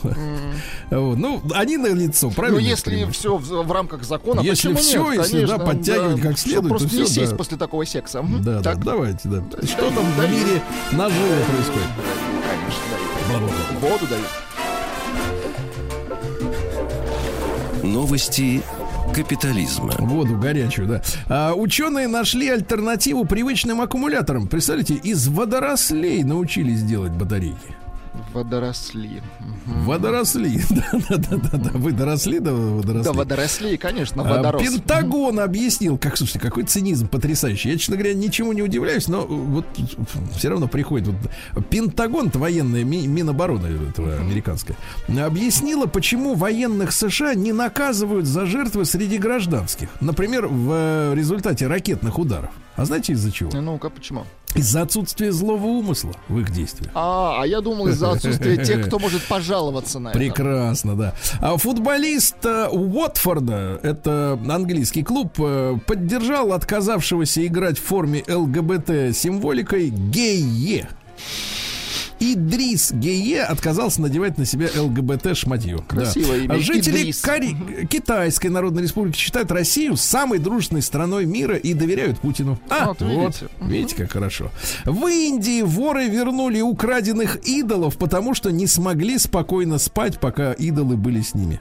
Вот. 0.92 1.18
Ну, 1.18 1.42
они 1.56 1.78
на 1.78 1.88
лицо, 1.88 2.28
Ну, 2.28 2.34
правильно? 2.34 2.60
если 2.60 3.10
все 3.12 3.36
в, 3.38 3.44
в 3.66 3.72
рамках 3.72 4.04
закона, 4.04 4.42
Если 4.42 4.74
всё, 4.76 5.12
нет? 5.12 5.22
если, 5.24 5.46
да, 5.46 5.58
Конечно, 5.58 5.66
подтягивать 5.66 6.22
как 6.22 6.38
Чтоб 6.38 6.40
следует, 6.40 6.64
то 6.64 6.70
просто 6.70 6.88
не 6.98 7.04
всё, 7.04 7.14
сесть 7.14 7.32
да. 7.32 7.38
после 7.38 7.58
такого 7.58 7.86
секса. 7.86 8.24
Да, 8.42 8.62
так, 8.62 8.78
да, 8.80 8.92
давайте, 8.92 9.22
да. 9.30 9.42
Что 9.66 9.82
дают, 9.82 9.96
там 9.96 10.06
в 10.06 10.18
дают. 10.18 10.32
мире 10.32 10.62
наживы 10.92 11.44
происходит? 11.52 11.88
Конечно. 12.50 12.84
Бла-бла-бла. 13.30 13.90
Воду 13.90 14.06
дают. 14.08 14.28
Новости 17.84 18.62
капитализма. 19.16 19.94
Воду 20.00 20.38
горячую, 20.38 20.88
да. 20.88 21.02
А, 21.28 21.54
ученые 21.54 22.08
нашли 22.08 22.50
альтернативу 22.50 23.26
привычным 23.26 23.82
аккумуляторам. 23.82 24.48
Представляете, 24.48 24.96
из 24.96 25.28
водорослей 25.28 26.24
научились 26.24 26.84
делать 26.84 27.12
батарейки. 27.14 27.76
Водоросли. 28.34 29.22
Водоросли. 29.66 30.62
Да-да-да. 31.10 31.72
Вы 31.74 31.92
доросли 31.92 32.40
до 32.40 32.54
водорослей? 32.54 33.04
Да, 33.04 33.14
водоросли, 33.14 33.76
конечно, 33.78 34.24
А, 34.24 34.36
водорос. 34.38 34.62
Пентагон 34.62 35.40
объяснил, 35.40 35.98
как, 35.98 36.18
слушайте, 36.18 36.40
какой 36.40 36.64
цинизм 36.64 37.08
потрясающий. 37.08 37.70
Я, 37.70 37.78
честно 37.78 37.96
говоря, 37.98 38.14
ничему 38.14 38.54
не 38.54 38.62
удивляюсь, 38.62 39.08
но 39.08 39.26
вот 39.26 39.66
все 40.36 40.50
равно 40.50 40.68
приходит. 40.68 41.08
Вот, 41.54 41.66
Пентагон, 41.68 42.28
это 42.28 42.40
военная 42.40 42.84
ми- 42.84 43.08
Минобороны 43.08 43.68
этого 43.90 44.16
американская, 44.16 44.78
объяснила, 45.08 45.86
почему 45.86 46.36
военных 46.36 46.92
США 46.92 47.34
не 47.36 47.54
наказывают 47.54 48.26
за 48.26 48.46
жертвы 48.46 48.86
среди 48.86 49.18
гражданских. 49.18 49.90
Например, 50.02 50.48
в 50.48 50.70
э, 50.72 51.14
результате 51.16 51.68
ракетных 51.68 52.18
ударов. 52.20 52.52
А 52.80 52.86
знаете 52.86 53.12
из-за 53.12 53.30
чего? 53.30 53.52
Ну-ка, 53.52 53.90
почему? 53.90 54.24
Из-за 54.56 54.84
отсутствия 54.84 55.34
злого 55.34 55.66
умысла 55.66 56.14
в 56.30 56.40
их 56.40 56.50
действиях. 56.52 56.90
А, 56.96 57.42
а 57.42 57.46
я 57.46 57.60
думал 57.60 57.88
из-за 57.90 58.12
отсутствия 58.12 58.56
тех, 58.64 58.88
кто 58.88 59.00
может 59.00 59.22
пожаловаться 59.24 60.00
на 60.00 60.10
это. 60.10 60.18
Прекрасно, 60.18 60.96
да. 60.96 61.14
А 61.42 61.58
футболист 61.58 62.38
э, 62.46 62.70
Уотфорда, 62.70 63.82
это 63.84 64.40
английский 64.50 65.04
клуб, 65.04 65.34
э, 65.40 65.78
поддержал 65.86 66.54
отказавшегося 66.54 67.46
играть 67.46 67.78
в 67.78 67.84
форме 67.84 68.24
ЛГБТ 68.26 69.14
символикой 69.14 69.90
Гейе. 69.90 70.88
Идрис 72.20 72.92
Гее 72.92 73.44
отказался 73.44 74.02
надевать 74.02 74.38
на 74.38 74.46
себя 74.46 74.68
ЛГБТ 74.76 75.36
шматье. 75.38 75.80
Красивое 75.88 76.40
имя, 76.40 76.54
А 76.54 76.58
Жители 76.60 77.02
Идрис. 77.02 77.22
Кори- 77.22 77.86
Китайской 77.90 78.48
Народной 78.48 78.84
Республики 78.84 79.18
считают 79.18 79.52
Россию 79.52 79.96
самой 79.98 80.40
дружной 80.40 80.82
страной 80.82 81.26
мира 81.26 81.56
и 81.56 81.74
доверяют 81.74 82.20
Путину. 82.20 82.60
А, 82.70 82.88
Вот 82.88 83.02
вот, 83.02 83.10
видите. 83.12 83.48
видите, 83.62 83.96
как 83.96 84.12
хорошо. 84.12 84.52
В 84.86 85.08
Индии 85.08 85.62
воры 85.62 86.08
вернули 86.08 86.62
украденных 86.62 87.38
идолов, 87.48 87.98
потому 87.98 88.34
что 88.34 88.52
не 88.52 88.68
смогли 88.68 89.18
спокойно 89.18 89.78
спать, 89.78 90.20
пока 90.20 90.52
идолы 90.54 90.98
были 90.98 91.22
с 91.22 91.34
ними. 91.34 91.60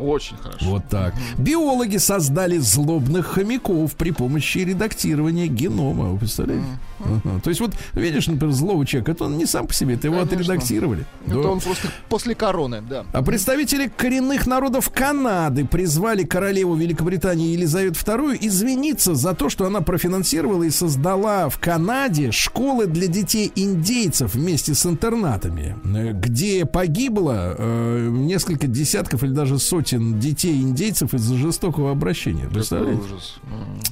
Очень 0.00 0.36
хорошо. 0.38 0.64
Вот 0.66 0.82
так. 0.88 1.14
Биологи 1.38 1.98
создали 1.98 2.58
злобных 2.58 3.26
хомяков 3.26 3.94
при 3.94 4.10
помощи 4.10 4.58
редактирования 4.58 5.46
генома. 5.46 6.06
Вы 6.10 6.18
представляете? 6.18 6.64
Ага. 7.00 7.40
То 7.42 7.50
есть 7.50 7.60
вот, 7.60 7.72
видишь, 7.94 8.26
например, 8.26 8.54
злого 8.54 8.84
человека, 8.86 9.12
это 9.12 9.24
он 9.24 9.38
не 9.38 9.46
сам 9.46 9.66
по 9.66 9.72
себе, 9.74 9.94
это 9.94 10.06
его 10.08 10.16
Конечно. 10.16 10.36
отредактировали. 10.36 11.06
Это 11.26 11.42
Да. 11.42 11.48
он 11.48 11.60
просто 11.60 11.88
после 12.08 12.34
короны, 12.34 12.82
да. 12.82 13.04
А 13.12 13.22
представители 13.22 13.90
коренных 13.94 14.46
народов 14.46 14.90
Канады 14.90 15.66
призвали 15.66 16.24
королеву 16.24 16.74
Великобритании 16.74 17.52
Елизавету 17.52 17.98
II 18.00 18.38
извиниться 18.40 19.14
за 19.14 19.34
то, 19.34 19.48
что 19.48 19.66
она 19.66 19.80
профинансировала 19.80 20.62
и 20.64 20.70
создала 20.70 21.48
в 21.48 21.58
Канаде 21.58 22.30
школы 22.32 22.86
для 22.86 23.06
детей 23.06 23.50
индейцев 23.54 24.34
вместе 24.34 24.74
с 24.74 24.84
интернатами, 24.86 25.76
э, 25.84 26.12
где 26.12 26.64
погибло 26.66 27.54
э, 27.58 28.08
несколько 28.10 28.66
десятков 28.66 29.24
или 29.24 29.32
даже 29.32 29.58
сотен 29.58 29.89
сотен 29.90 30.18
детей 30.20 30.60
индейцев 30.60 31.14
из-за 31.14 31.36
жестокого 31.36 31.90
обращения. 31.90 32.48
Представляете? 32.48 33.02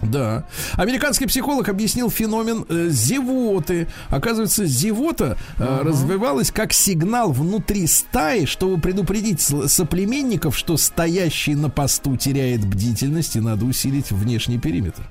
Да. 0.02 0.46
Американский 0.74 1.26
психолог 1.26 1.68
объяснил 1.68 2.10
феномен 2.10 2.64
э, 2.68 2.88
зевоты. 2.90 3.88
Оказывается, 4.08 4.64
зевота 4.64 5.36
э, 5.58 5.80
развивалась 5.82 6.50
как 6.50 6.72
сигнал 6.72 7.32
внутри 7.32 7.86
стаи, 7.86 8.44
чтобы 8.44 8.80
предупредить 8.80 9.40
соплеменников, 9.40 10.56
что 10.56 10.76
стоящий 10.76 11.54
на 11.54 11.68
посту 11.68 12.16
теряет 12.16 12.64
бдительность 12.64 13.36
и 13.36 13.40
надо 13.40 13.64
усилить 13.64 14.10
внешний 14.12 14.58
периметр. 14.58 15.02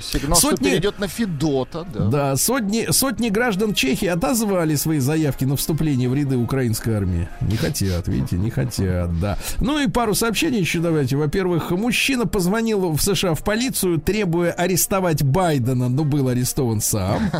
Сигнал, 0.00 0.36
что 0.38 0.50
Сотни- 0.50 0.64
перейдет 0.70 0.98
на 0.98 1.06
Федота, 1.08 1.86
да. 1.94 2.06
Да, 2.08 2.36
сотни, 2.36 2.88
сотни 2.90 3.28
граждан 3.28 3.72
Чехии 3.74 4.06
отозвали 4.08 4.74
свои 4.74 4.98
заявки 4.98 5.44
на 5.44 5.56
вступление 5.56 6.08
в 6.08 6.14
ряды 6.14 6.36
украинской 6.36 6.94
армии. 6.94 7.28
Не 7.40 7.56
хотят, 7.56 8.08
видите, 8.08 8.36
не 8.36 8.50
хотят, 8.50 9.18
да. 9.20 9.38
Ну 9.60 9.78
и 9.78 9.86
пару 9.88 10.07
сообщений 10.14 10.60
еще 10.60 10.80
давайте. 10.80 11.16
Во-первых, 11.16 11.70
мужчина 11.70 12.26
позвонил 12.26 12.92
в 12.92 13.00
США 13.00 13.34
в 13.34 13.42
полицию, 13.44 13.98
требуя 13.98 14.52
арестовать 14.52 15.22
Байдена, 15.22 15.88
но 15.88 16.04
был 16.04 16.28
арестован 16.28 16.80
сам. 16.80 17.30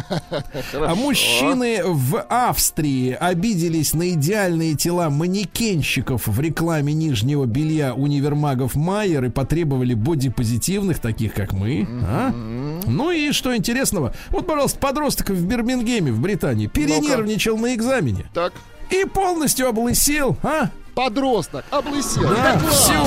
А 0.75 0.95
мужчины 0.95 1.81
в 1.85 2.21
Австрии 2.29 3.13
обиделись 3.13 3.95
на 3.95 4.11
идеальные 4.11 4.75
тела 4.75 5.11
манекенщиков 5.11 6.27
в 6.27 6.41
рекламе 6.41 6.93
нижнего 6.93 7.45
белья 7.45 7.95
универмагов 7.95 8.75
Майер 8.75 9.25
и 9.25 9.29
потребовали 9.31 9.95
бодипозитивных, 9.95 10.99
таких 10.99 11.35
как 11.35 11.53
мы. 11.53 11.87
а? 12.03 12.33
Ну 12.33 13.11
и 13.11 13.33
что 13.33 13.57
интересного? 13.57 14.15
Вот, 14.31 14.47
пожалуйста, 14.47 14.79
подросток 14.79 15.31
в 15.31 15.47
Бирмингеме, 15.47 16.13
в 16.13 16.21
Британии, 16.21 16.67
перенервничал 16.67 17.57
на 17.59 17.75
экзамене 17.75 18.27
Так, 18.33 18.53
и 18.91 19.05
полностью 19.05 19.69
облысел, 19.69 20.37
а? 20.43 20.71
Подросток, 20.99 21.65
облысел. 21.71 22.23
Да, 22.23 22.55
Да, 22.55 22.59
класс! 22.59 22.75
все. 22.75 23.07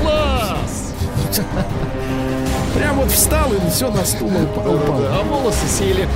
Класс! 0.00 0.94
Прям 2.76 2.96
вот 2.96 3.10
встал 3.10 3.52
и 3.52 3.70
все 3.70 3.90
на 3.90 4.04
стул 4.04 4.28
упал. 4.28 4.76
упал. 4.76 5.00
Да, 5.00 5.18
а 5.18 5.22
волосы 5.24 5.66
сели. 5.66 6.08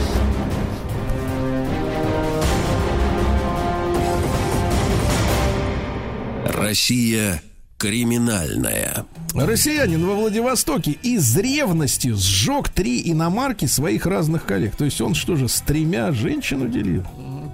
Россия 6.46 7.42
криминальная. 7.78 9.04
Россиянин 9.34 10.06
во 10.06 10.14
Владивостоке 10.14 10.92
из 11.02 11.36
ревности 11.36 12.12
сжег 12.12 12.68
три 12.68 13.10
иномарки 13.10 13.64
своих 13.64 14.06
разных 14.06 14.44
коллег. 14.44 14.76
То 14.76 14.84
есть 14.84 15.00
он 15.00 15.14
что 15.14 15.34
же, 15.34 15.48
с 15.48 15.60
тремя 15.62 16.12
женщин 16.12 16.62
уделил? 16.62 17.04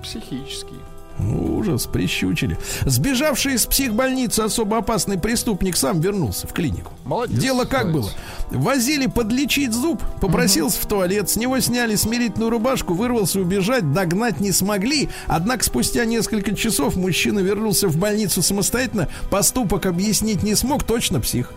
Психический. 0.03 0.84
Ужас, 1.19 1.87
прищучили. 1.87 2.59
Сбежавший 2.83 3.55
из 3.55 3.67
психбольницы 3.67 4.41
особо 4.41 4.79
опасный 4.79 5.19
преступник 5.19 5.77
сам 5.77 6.01
вернулся 6.01 6.47
в 6.47 6.53
клинику. 6.53 6.93
Молодец, 7.05 7.39
Дело 7.39 7.65
как 7.65 7.85
молодец. 7.87 8.13
было? 8.51 8.61
Возили 8.61 9.07
подлечить 9.07 9.73
зуб, 9.73 10.03
попросился 10.21 10.81
в 10.81 10.87
туалет, 10.87 11.31
с 11.31 11.37
него 11.37 11.61
сняли 11.61 11.95
смирительную 11.95 12.51
рубашку, 12.51 12.95
вырвался 12.95 13.41
убежать, 13.41 13.93
догнать 13.93 14.41
не 14.41 14.51
смогли. 14.53 15.09
Однако 15.29 15.65
спустя 15.65 16.05
несколько 16.05 16.55
часов 16.55 16.97
мужчина 16.97 17.39
вернулся 17.39 17.89
в 17.89 17.97
больницу 17.97 18.43
самостоятельно, 18.43 19.09
поступок 19.31 19.87
объяснить 19.87 20.43
не 20.43 20.55
смог, 20.55 20.83
точно 20.83 21.21
псих. 21.21 21.53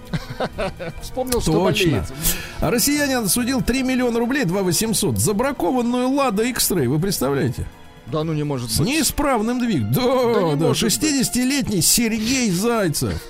Вспомнил, 1.02 1.42
что 1.42 1.54
Точно. 1.68 2.06
россиянин 2.60 3.28
судил 3.28 3.62
3 3.62 3.84
миллиона 3.84 4.20
рублей, 4.20 4.46
2 4.46 4.62
800 4.62 5.18
за 5.18 5.34
бракованную 5.34 6.10
Лада 6.10 6.44
X-Ray, 6.44 6.88
вы 6.88 7.00
представляете? 7.00 7.66
Да 8.12 8.24
ну 8.24 8.34
не 8.34 8.44
может 8.44 8.72
С 8.72 8.80
быть. 8.80 8.88
неисправным 8.88 9.60
двигателем. 9.60 9.92
Да 9.94 10.02
Да, 10.52 10.56
да, 10.56 10.68
может 10.68 10.90
60-летний 10.90 11.82
Сергей 11.82 12.50
Зайцев. 12.52 13.22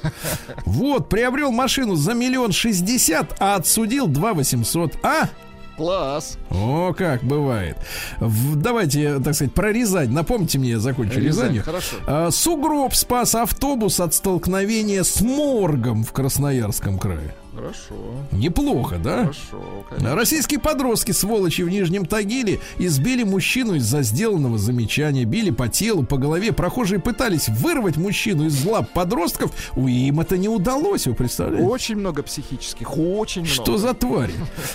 Вот, 0.66 1.10
приобрел 1.10 1.52
машину 1.52 1.96
за 1.96 2.14
миллион 2.14 2.52
шестьдесят, 2.52 3.36
а 3.40 3.56
отсудил 3.56 4.08
2 4.08 4.34
800. 4.36 4.98
А? 5.04 5.30
Класс. 5.78 6.38
О, 6.50 6.92
как 6.98 7.24
бывает. 7.24 7.78
В- 8.20 8.56
давайте, 8.56 9.20
так 9.20 9.36
сказать, 9.36 9.54
про 9.54 9.72
Рязань. 9.72 10.10
Напомните 10.10 10.58
мне, 10.58 10.72
я 10.72 10.80
закончу 10.80 11.20
Рязань, 11.20 11.50
Рязань. 11.52 11.60
хорошо. 11.60 11.96
А, 12.08 12.32
сугроб 12.32 12.96
спас 12.96 13.36
автобус 13.36 14.00
от 14.00 14.14
столкновения 14.16 15.04
с 15.04 15.22
моргом 15.22 16.04
в 16.04 16.12
Красноярском 16.14 16.98
крае. 16.98 17.36
Хорошо. 17.58 17.96
Неплохо, 18.32 18.98
да? 19.04 19.22
Хорошо, 19.22 19.62
конечно. 19.90 20.16
Российские 20.16 20.60
подростки, 20.60 21.12
сволочи 21.12 21.64
в 21.64 21.70
Нижнем 21.70 22.06
Тагиле, 22.06 22.60
избили 22.78 23.24
мужчину 23.24 23.74
из-за 23.76 24.04
сделанного 24.04 24.58
замечания, 24.60 25.26
били 25.26 25.50
по 25.50 25.68
телу, 25.68 26.04
по 26.04 26.18
голове. 26.18 26.52
Прохожие 26.54 27.00
пытались 27.00 27.50
вырвать 27.50 27.98
мужчину 27.98 28.46
из 28.46 28.64
лап 28.64 28.92
подростков, 28.94 29.52
у 29.76 29.88
им 29.88 30.20
это 30.20 30.38
не 30.38 30.50
удалось, 30.50 31.08
вы 31.08 31.16
представляете? 31.16 31.68
Очень 31.68 31.96
много 31.96 32.22
психических, 32.24 32.96
очень 32.98 33.42
много. 33.42 33.54
Что 33.54 33.78
за 33.78 33.94
твари? 33.96 34.34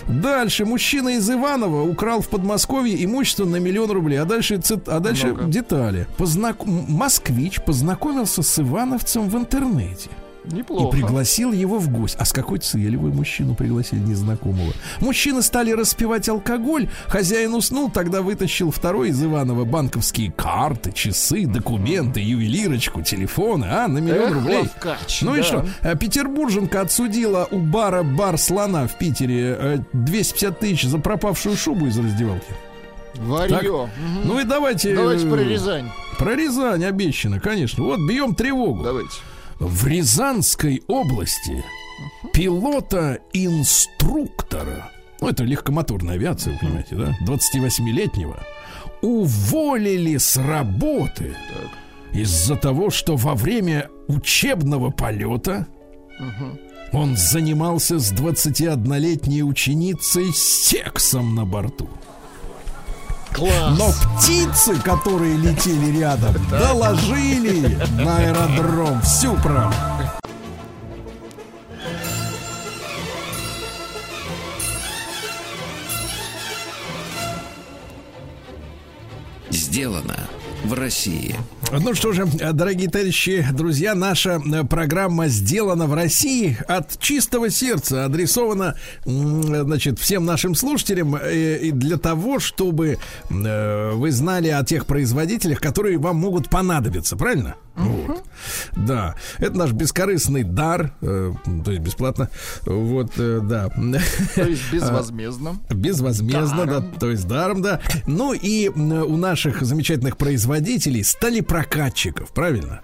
Дальше 0.08 0.64
мужчина 0.64 1.10
из 1.10 1.30
Иванова 1.30 1.82
украл 1.82 2.20
в 2.20 2.28
Подмосковье 2.28 3.04
имущество 3.04 3.44
на 3.44 3.56
миллион 3.56 3.90
рублей. 3.90 4.16
А 4.20 4.24
дальше, 4.24 4.56
цит- 4.58 4.88
а 4.88 4.98
дальше 5.00 5.36
детали. 5.46 6.06
Познак- 6.18 6.66
Москвич 6.66 7.60
познакомился 7.64 8.42
с 8.42 8.58
Ивановцем 8.58 9.28
в 9.28 9.36
интернете. 9.36 10.10
И 10.50 10.54
Неплохо. 10.54 10.90
пригласил 10.96 11.52
его 11.52 11.78
в 11.78 11.88
гость. 11.88 12.16
А 12.18 12.24
с 12.24 12.32
какой 12.32 12.58
целью 12.58 13.00
вы 13.00 13.12
мужчину 13.12 13.54
пригласили 13.54 14.00
незнакомого? 14.00 14.72
Мужчины 15.00 15.40
стали 15.42 15.70
распивать 15.70 16.28
алкоголь. 16.28 16.88
Хозяин 17.06 17.54
уснул, 17.54 17.90
тогда 17.90 18.22
вытащил 18.22 18.70
второй 18.70 19.10
из 19.10 19.22
Иванова 19.22 19.64
банковские 19.64 20.32
карты, 20.32 20.90
часы, 20.92 21.46
документы, 21.46 22.20
ювелирочку, 22.20 23.02
телефоны, 23.02 23.66
а, 23.70 23.86
на 23.86 23.98
миллион 23.98 24.30
Эх, 24.30 24.34
рублей. 24.34 24.58
ловкач, 24.58 25.22
ну 25.22 25.34
и 25.34 25.38
да. 25.38 25.44
что? 25.44 25.66
Э, 25.82 25.96
Петербурженка 25.96 26.80
отсудила 26.80 27.46
у 27.50 27.58
бара 27.58 28.02
«Бар 28.02 28.36
слона» 28.38 28.86
в 28.88 28.98
Питере 28.98 29.56
э, 29.58 29.78
250 29.92 30.58
тысяч 30.58 30.84
за 30.84 30.98
пропавшую 30.98 31.56
шубу 31.56 31.86
из 31.86 31.98
раздевалки. 31.98 32.52
Варье. 33.14 33.56
Так. 33.56 33.62
Мгм. 33.64 34.20
Ну 34.24 34.40
и 34.40 34.44
давайте... 34.44 34.94
Давайте 34.96 35.26
э, 35.26 35.30
про 35.30 35.40
Рязань. 35.42 35.90
Про 36.18 36.34
Рязань 36.34 36.84
обещано, 36.84 37.40
конечно. 37.40 37.84
Вот 37.84 38.00
бьем 38.08 38.34
тревогу. 38.34 38.82
Давайте. 38.82 39.12
В 39.64 39.86
Рязанской 39.86 40.82
области 40.88 41.64
пилота-инструктора, 42.32 44.90
ну 45.20 45.28
это 45.28 45.44
легкомоторная 45.44 46.14
авиация, 46.14 46.54
вы 46.54 46.58
понимаете, 46.58 46.96
да, 46.96 47.16
28-летнего, 47.24 48.44
уволили 49.02 50.16
с 50.16 50.36
работы 50.36 51.36
из-за 52.12 52.56
того, 52.56 52.90
что 52.90 53.14
во 53.14 53.36
время 53.36 53.88
учебного 54.08 54.90
полета 54.90 55.68
он 56.92 57.16
занимался 57.16 58.00
с 58.00 58.12
21-летней 58.12 59.44
ученицей 59.44 60.32
сексом 60.34 61.36
на 61.36 61.44
борту. 61.44 61.88
Класс. 63.34 63.78
Но 63.78 63.92
птицы, 64.18 64.78
которые 64.82 65.36
летели 65.36 65.98
рядом, 65.98 66.34
доложили 66.50 67.78
на 67.98 68.18
аэродром 68.18 69.00
всю 69.02 69.34
правду. 69.36 69.74
Сделано 79.50 80.16
в 80.64 80.74
России. 80.74 81.34
Ну 81.70 81.94
что 81.94 82.12
же, 82.12 82.26
дорогие 82.52 82.88
товарищи, 82.88 83.46
друзья, 83.52 83.94
наша 83.94 84.40
э, 84.40 84.64
программа 84.64 85.28
сделана 85.28 85.86
в 85.86 85.94
России 85.94 86.58
от 86.68 86.98
чистого 86.98 87.50
сердца, 87.50 88.04
адресована, 88.04 88.76
значит, 89.04 89.98
всем 89.98 90.24
нашим 90.24 90.54
слушателям 90.54 91.16
э, 91.16 91.58
и 91.62 91.70
для 91.70 91.96
того, 91.96 92.38
чтобы 92.38 92.98
э, 93.30 93.90
вы 93.92 94.10
знали 94.12 94.48
о 94.48 94.62
тех 94.64 94.86
производителях, 94.86 95.60
которые 95.60 95.98
вам 95.98 96.16
могут 96.16 96.50
понадобиться, 96.50 97.16
правильно? 97.16 97.56
Вот. 97.74 98.22
Да, 98.76 99.14
это 99.38 99.56
наш 99.56 99.72
бескорыстный 99.72 100.42
дар, 100.42 100.94
э, 101.00 101.32
то 101.64 101.70
есть 101.70 101.82
бесплатно. 101.82 102.28
Вот, 102.66 103.12
э, 103.16 103.40
да. 103.42 103.68
То 104.34 104.48
есть 104.48 104.70
безвозмездно. 104.72 105.56
Безвозмездно, 105.70 106.66
да, 106.66 106.80
Даром. 106.80 106.92
то 106.98 107.10
есть 107.10 107.26
даром, 107.26 107.62
да. 107.62 107.80
Ну 108.06 108.32
и 108.32 108.68
у 108.68 109.16
наших 109.16 109.62
замечательных 109.62 110.16
производителей 110.16 111.02
стали 111.04 111.40
прокатчиков, 111.40 112.32
правильно? 112.32 112.82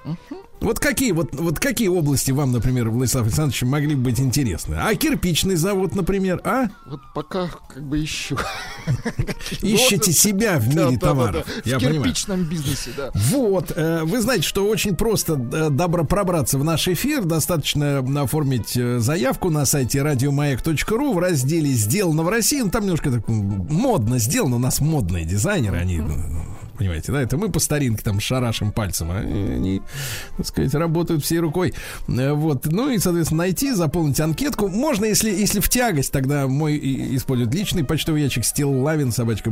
Вот 0.60 0.80
какие, 0.80 1.12
вот, 1.12 1.34
вот 1.34 1.58
какие 1.60 1.88
области 1.88 2.32
вам, 2.32 2.52
например, 2.52 2.90
Владислав 2.90 3.24
Александрович, 3.24 3.62
могли 3.62 3.94
бы 3.94 4.04
быть 4.04 4.20
интересны? 4.20 4.74
А 4.74 4.94
кирпичный 4.94 5.56
завод, 5.56 5.94
например, 5.94 6.40
а? 6.44 6.68
Вот 6.86 7.00
пока 7.14 7.48
как 7.72 7.82
бы 7.82 8.02
ищу. 8.02 8.36
Ищете 9.62 10.12
себя 10.12 10.58
в 10.58 10.68
мире 10.68 10.98
товаров. 10.98 11.46
В 11.64 11.78
кирпичном 11.78 12.44
бизнесе, 12.44 12.90
да. 12.96 13.10
Вот, 13.14 13.72
э, 13.74 14.02
вы 14.04 14.20
знаете, 14.20 14.46
что 14.46 14.66
очень 14.66 14.96
просто 14.96 15.34
э, 15.34 15.70
добро 15.70 16.04
пробраться 16.04 16.58
в 16.58 16.64
наш 16.64 16.88
эфир. 16.88 17.24
Достаточно 17.24 17.98
оформить 18.20 18.76
э, 18.76 18.98
заявку 18.98 19.50
на 19.50 19.64
сайте 19.64 20.02
радиомаяк.ру 20.02 21.12
в 21.12 21.18
разделе 21.18 21.70
«Сделано 21.70 22.22
в 22.22 22.28
России». 22.28 22.60
Ну, 22.60 22.70
там 22.70 22.82
немножко 22.82 23.10
так 23.10 23.28
модно 23.28 24.18
сделано. 24.18 24.56
У 24.56 24.60
нас 24.60 24.80
модные 24.80 25.24
дизайнеры, 25.24 25.76
они 25.76 26.02
понимаете, 26.78 27.12
да, 27.12 27.20
это 27.20 27.36
мы 27.36 27.50
по 27.50 27.58
старинке 27.58 28.02
там 28.02 28.20
шарашим 28.20 28.72
пальцем, 28.72 29.10
а 29.10 29.16
они, 29.18 29.82
так 30.36 30.46
сказать, 30.46 30.72
работают 30.74 31.24
всей 31.24 31.40
рукой. 31.40 31.74
Э, 32.08 32.32
Вот, 32.32 32.66
ну 32.66 32.88
и, 32.90 32.98
соответственно, 32.98 33.38
найти, 33.38 33.72
заполнить 33.72 34.20
анкетку. 34.20 34.68
Можно, 34.68 35.06
если, 35.06 35.30
если 35.30 35.60
в 35.60 35.68
тягость, 35.68 36.12
тогда 36.12 36.46
мой 36.46 36.76
и- 36.76 37.16
используют 37.16 37.54
личный 37.54 37.84
почтовый 37.84 38.22
ящик 38.22 38.44
стиллавин 38.44 39.12
собачка 39.12 39.50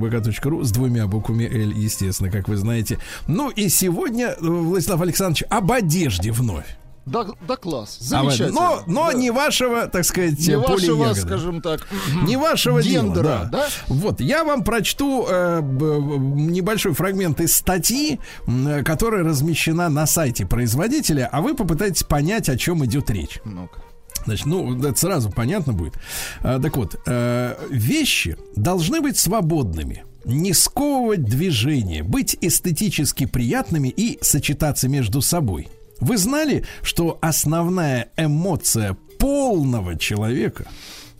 ру 0.48 0.62
с 0.62 0.70
двумя 0.70 1.06
буквами 1.06 1.44
L, 1.44 1.70
естественно, 1.72 2.30
как 2.30 2.48
вы 2.48 2.56
знаете. 2.56 2.98
Ну 3.26 3.50
и 3.50 3.68
сегодня, 3.68 4.28
э, 4.28 4.36
Владислав 4.40 5.00
Александрович, 5.00 5.44
об 5.50 5.72
одежде 5.72 6.30
вновь. 6.30 6.66
Да, 7.06 7.24
да 7.46 7.56
класс, 7.56 7.98
А 8.00 8.04
замечательно. 8.04 8.50
Но, 8.50 8.82
но 8.86 9.06
Да. 9.12 9.14
не 9.14 9.30
вашего, 9.30 9.86
так 9.86 10.04
сказать, 10.04 10.38
Не 10.40 10.54
поля 10.58 10.68
вашего, 10.68 11.02
ягоды. 11.04 11.20
скажем 11.20 11.62
так, 11.62 11.86
Не 12.24 12.36
вашего 12.36 12.82
гендера, 12.82 13.22
дела, 13.22 13.48
да? 13.52 13.66
Вот, 13.86 14.20
я 14.20 14.42
вам 14.44 14.64
прочту 14.64 15.24
э, 15.28 15.60
б- 15.60 16.18
небольшой 16.18 16.94
фрагмент 16.94 17.40
из 17.40 17.54
статьи, 17.54 18.18
э, 18.48 18.82
которая 18.82 19.22
размещена 19.22 19.88
на 19.88 20.04
сайте 20.06 20.46
производителя, 20.46 21.28
а 21.30 21.42
вы 21.42 21.54
попытаетесь 21.54 22.02
понять, 22.02 22.48
о 22.48 22.56
чем 22.58 22.84
идет 22.84 23.08
речь. 23.10 23.38
Ну-ка. 23.44 23.80
Значит, 24.24 24.46
ну, 24.46 24.76
это 24.84 24.98
сразу 24.98 25.30
понятно 25.30 25.72
будет. 25.72 25.94
А, 26.42 26.58
так 26.60 26.76
вот, 26.76 26.96
э, 27.06 27.54
вещи 27.70 28.36
должны 28.56 29.00
быть 29.00 29.16
свободными, 29.16 30.04
не 30.24 30.52
сковывать 30.52 31.22
движение, 31.22 32.02
быть 32.02 32.36
эстетически 32.40 33.26
приятными 33.26 33.86
и 33.86 34.18
сочетаться 34.22 34.88
между 34.88 35.22
собой. 35.22 35.68
Вы 36.00 36.16
знали, 36.18 36.64
что 36.82 37.18
основная 37.22 38.10
эмоция 38.16 38.96
полного 39.18 39.98
человека 39.98 40.66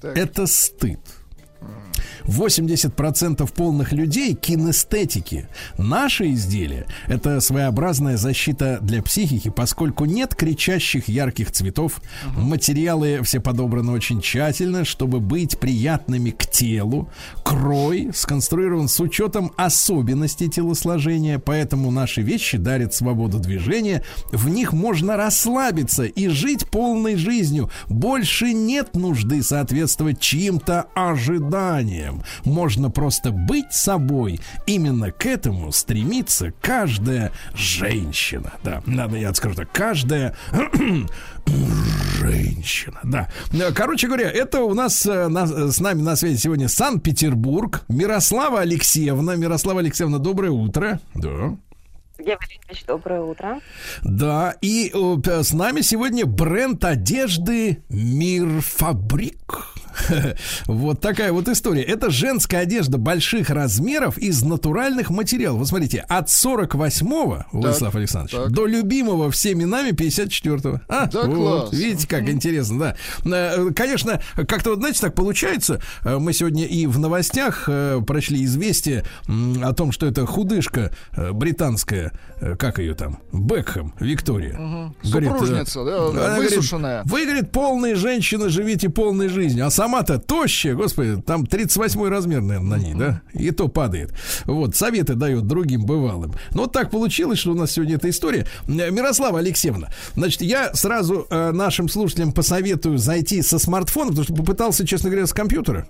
Так. 0.01 0.16
это 0.16 0.47
стыд. 0.47 1.01
80% 2.27 3.51
полных 3.53 3.93
людей 3.93 4.35
кинестетики. 4.35 5.48
Наши 5.78 6.32
изделия– 6.32 6.86
это 7.07 7.40
своеобразная 7.40 8.16
защита 8.16 8.78
для 8.81 9.03
психики, 9.03 9.48
поскольку 9.48 10.05
нет 10.05 10.35
кричащих 10.35 11.09
ярких 11.09 11.51
цветов. 11.51 12.01
Материалы 12.36 13.20
все 13.23 13.40
подобраны 13.40 13.93
очень 13.93 14.20
тщательно, 14.20 14.85
чтобы 14.85 15.20
быть 15.20 15.59
приятными 15.59 16.31
к 16.31 16.47
телу. 16.47 17.09
Крой 17.44 18.11
сконструирован 18.15 18.89
с 18.89 18.98
учетом 19.01 19.53
особенностей 19.57 20.48
телосложения, 20.48 21.39
поэтому 21.39 21.90
наши 21.90 22.23
вещи 22.23 22.59
дарят 22.59 22.94
свободу 22.94 23.39
движения. 23.39 24.03
В 24.32 24.48
них 24.48 24.73
можно 24.73 25.16
расслабиться 25.16 26.05
и 26.05 26.28
жить 26.28 26.66
полной 26.70 27.16
жизнью. 27.16 27.70
Больше 27.89 28.53
нет 28.53 28.94
нужды 28.94 29.43
соответствовать 29.43 30.20
чьим-то 30.20 30.86
ожиданиям. 30.94 32.15
Можно 32.44 32.90
просто 32.90 33.30
быть 33.30 33.72
собой. 33.72 34.40
Именно 34.66 35.10
к 35.12 35.26
этому 35.26 35.72
стремится 35.72 36.52
каждая 36.60 37.32
женщина. 37.55 38.52
Да, 38.62 38.82
надо 38.86 39.16
я 39.16 39.32
скажу 39.34 39.55
так, 39.55 39.70
каждая 39.72 40.34
женщина. 42.20 43.01
Да. 43.05 43.28
Короче 43.74 44.06
говоря, 44.06 44.30
это 44.30 44.60
у 44.60 44.74
нас 44.74 45.06
э, 45.06 45.28
на- 45.28 45.70
с 45.70 45.80
нами 45.80 46.02
на 46.02 46.16
связи 46.16 46.36
сегодня 46.38 46.68
Санкт-Петербург. 46.68 47.84
Мирослава 47.88 48.60
Алексеевна. 48.60 49.36
Мирослава 49.36 49.80
Алексеевна, 49.80 50.18
доброе 50.18 50.51
утро. 50.51 51.01
Да. 51.14 51.56
Валерьевич, 52.18 52.84
доброе 52.86 53.20
утро. 53.20 53.60
Да, 54.02 54.55
и 54.62 54.90
э, 54.93 55.43
с 55.43 55.52
нами 55.52 55.82
сегодня 55.82 56.24
бренд 56.26 56.84
одежды 56.84 57.82
Мир 57.88 58.60
Фабрик. 58.62 59.68
Вот 60.66 61.01
такая 61.01 61.32
вот 61.32 61.48
история. 61.48 61.82
Это 61.82 62.10
женская 62.10 62.59
одежда 62.59 62.98
больших 62.98 63.51
размеров 63.51 64.18
из 64.18 64.43
натуральных 64.43 65.10
материалов. 65.10 65.60
Вот 65.60 65.68
смотрите, 65.68 66.05
от 66.09 66.28
48-го, 66.28 67.44
Владислав 67.52 67.94
Александрович, 67.94 68.36
так. 68.36 68.51
до 68.52 68.66
любимого 68.66 69.31
всеми 69.31 69.64
нами 69.64 69.90
54-го. 69.90 70.81
А, 70.89 71.06
Да 71.06 71.23
вот, 71.23 71.36
класс. 71.70 71.73
Видите, 71.73 72.09
как 72.09 72.28
интересно, 72.28 72.78
да. 72.78 72.97
Э, 73.24 73.70
Конечно, 73.74 74.20
как-то 74.35 74.70
вот, 74.70 74.78
знаете, 74.78 75.01
так 75.01 75.14
получается. 75.14 75.81
э, 76.05 76.18
Мы 76.18 76.32
сегодня 76.32 76.64
и 76.66 76.86
в 76.86 76.98
новостях 76.98 77.64
э, 77.68 78.01
прочли 78.06 78.44
известие 78.44 79.05
о 79.62 79.73
том, 79.73 79.93
что 79.93 80.06
это 80.06 80.27
худышка 80.27 80.93
британская, 81.32 82.12
как 82.59 82.78
ее 82.78 82.94
там, 82.94 83.18
Бекхэм, 83.32 83.94
Виктория. 84.01 84.93
Говорит, 85.05 85.31
э, 85.31 85.32
Супружница, 85.32 85.85
да, 85.85 85.98
говорит, 86.10 86.51
высушенная. 86.51 87.02
Вы, 87.05 87.24
говорит, 87.24 87.51
полные 87.52 87.94
женщины, 87.94 88.48
живите 88.48 88.89
полной 88.89 89.28
жизнью. 89.28 89.66
А 89.66 89.70
сама-то 89.87 90.19
тощая, 90.19 90.75
господи, 90.75 91.23
там 91.23 91.47
38 91.47 92.09
размер, 92.09 92.41
наверное, 92.41 92.77
на 92.77 92.83
ней, 92.83 92.95
да? 92.95 93.23
И 93.35 93.53
то 93.53 93.69
падает. 93.69 94.13
Вот, 94.45 94.75
советы 94.75 95.15
дает 95.15 95.47
другим 95.47 95.87
бывалым. 95.87 96.33
Ну, 96.51 96.63
вот 96.63 96.73
так 96.73 96.91
получилось, 96.91 97.39
что 97.39 97.53
у 97.53 97.55
нас 97.55 97.71
сегодня 97.71 97.95
эта 97.95 98.11
история. 98.11 98.49
Э, 98.67 98.91
Мирослава 98.91 99.39
Алексеевна, 99.39 99.91
значит, 100.17 100.43
я 100.43 100.75
сразу 100.75 101.29
э, 101.31 101.53
нашим 101.53 101.89
слушателям 101.89 102.33
посоветую 102.33 102.99
зайти 102.99 103.43
со 103.43 103.61
смартфона, 103.61 104.09
потому 104.09 104.25
что 104.25 104.35
попытался, 104.35 104.85
честно 104.85 105.09
говоря, 105.09 105.29
с 105.29 105.33
компьютера. 105.33 105.87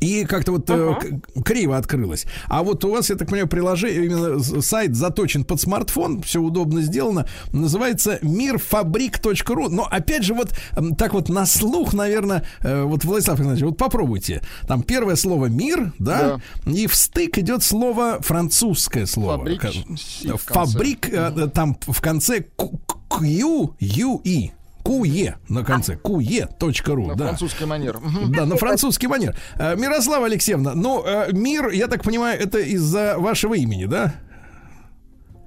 И 0.00 0.24
как-то 0.24 0.52
вот 0.52 0.68
э, 0.70 0.94
к- 0.94 1.42
криво 1.44 1.76
открылось. 1.76 2.26
А 2.48 2.62
вот 2.62 2.84
у 2.84 2.90
вас, 2.90 3.10
я 3.10 3.16
так 3.16 3.28
понимаю, 3.28 3.48
приложение, 3.48 4.06
именно 4.06 4.40
сайт 4.62 4.96
заточен 4.96 5.44
под 5.44 5.60
смартфон, 5.60 6.22
все 6.22 6.40
удобно 6.40 6.80
сделано. 6.80 7.26
Называется 7.52 8.18
мирфабрик.ру. 8.22 9.68
Но 9.68 9.86
опять 9.90 10.22
же, 10.24 10.34
вот 10.34 10.52
так 10.98 11.12
вот 11.14 11.28
на 11.28 11.46
слух, 11.46 11.92
наверное, 11.92 12.44
э, 12.62 12.82
вот 12.82 13.04
Владислав 13.04 13.38
Александрович, 13.38 13.64
вот 13.64 13.76
попробуйте. 13.76 14.42
Там 14.66 14.82
первое 14.82 15.16
слово 15.16 15.46
мир, 15.46 15.92
да, 15.98 16.40
и 16.66 16.86
в 16.86 16.94
стык 16.94 17.38
идет 17.38 17.62
слово 17.62 18.18
французское 18.20 19.06
слово. 19.06 19.38
Фабрик. 19.38 19.60
Фабрик, 20.54 21.08
э, 21.12 21.48
там 21.52 21.76
в 21.80 22.00
конце 22.00 22.40
Q, 22.56 22.80
Q, 23.08 23.74
U, 23.78 24.20
E. 24.24 24.50
Куе 24.82 25.36
на 25.48 25.64
конце. 25.64 25.96
Куе.ру. 25.96 27.06
На 27.06 27.14
да. 27.14 27.26
французский 27.26 27.64
манер. 27.64 27.98
Да, 28.28 28.46
на 28.46 28.56
французский 28.56 29.06
манер. 29.06 29.36
Э, 29.56 29.76
Мирослава 29.76 30.26
Алексеевна, 30.26 30.74
ну, 30.74 31.04
э, 31.04 31.32
мир, 31.32 31.70
я 31.70 31.86
так 31.86 32.02
понимаю, 32.02 32.40
это 32.40 32.58
из-за 32.58 33.16
вашего 33.18 33.54
имени, 33.54 33.86
да? 33.86 34.14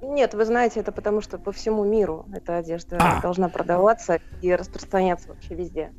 Нет, 0.02 0.34
вы 0.34 0.44
знаете, 0.44 0.80
это 0.80 0.92
потому 0.92 1.20
что 1.20 1.38
по 1.38 1.50
всему 1.50 1.84
миру 1.84 2.26
эта 2.32 2.58
одежда 2.58 2.98
А. 3.00 3.20
должна 3.20 3.48
продаваться 3.48 4.20
и 4.42 4.54
распространяться 4.54 5.28
вообще 5.28 5.54
везде. 5.54 5.92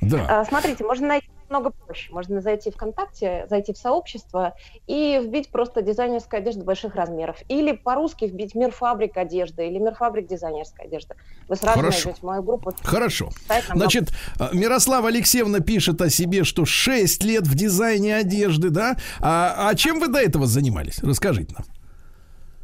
Да. 0.00 0.40
А, 0.40 0.44
смотрите, 0.44 0.84
можно 0.84 1.08
найти 1.08 1.28
намного 1.52 1.70
проще. 1.70 2.12
Можно 2.12 2.40
зайти 2.40 2.70
в 2.70 2.74
ВКонтакте, 2.74 3.46
зайти 3.48 3.72
в 3.72 3.78
сообщество 3.78 4.54
и 4.86 5.20
вбить 5.22 5.50
просто 5.50 5.82
дизайнерская 5.82 6.40
одежда 6.40 6.64
больших 6.64 6.94
размеров. 6.94 7.36
Или 7.48 7.72
по-русски 7.72 8.24
вбить 8.24 8.54
мир 8.54 8.70
фабрик 8.70 9.16
одежды 9.16 9.66
или 9.66 9.78
мир 9.78 9.94
фабрик 9.94 10.26
дизайнерская 10.26 10.86
одежда. 10.86 11.14
Вы 11.48 11.56
сразу 11.56 11.78
Хорошо. 11.78 12.08
найдете 12.08 12.26
мою 12.26 12.42
группу. 12.42 12.72
Хорошо. 12.82 13.30
Сайт 13.46 13.64
Значит, 13.72 14.10
э, 14.40 14.48
Мирослава 14.52 15.08
Алексеевна 15.08 15.60
пишет 15.60 16.00
о 16.00 16.08
себе, 16.08 16.44
что 16.44 16.64
6 16.64 17.22
лет 17.24 17.46
в 17.46 17.54
дизайне 17.54 18.16
одежды, 18.16 18.70
да? 18.70 18.96
А, 19.20 19.68
а 19.68 19.74
чем 19.74 20.00
вы 20.00 20.08
до 20.08 20.18
этого 20.18 20.46
занимались? 20.46 20.98
Расскажите 21.02 21.54
нам. 21.54 21.66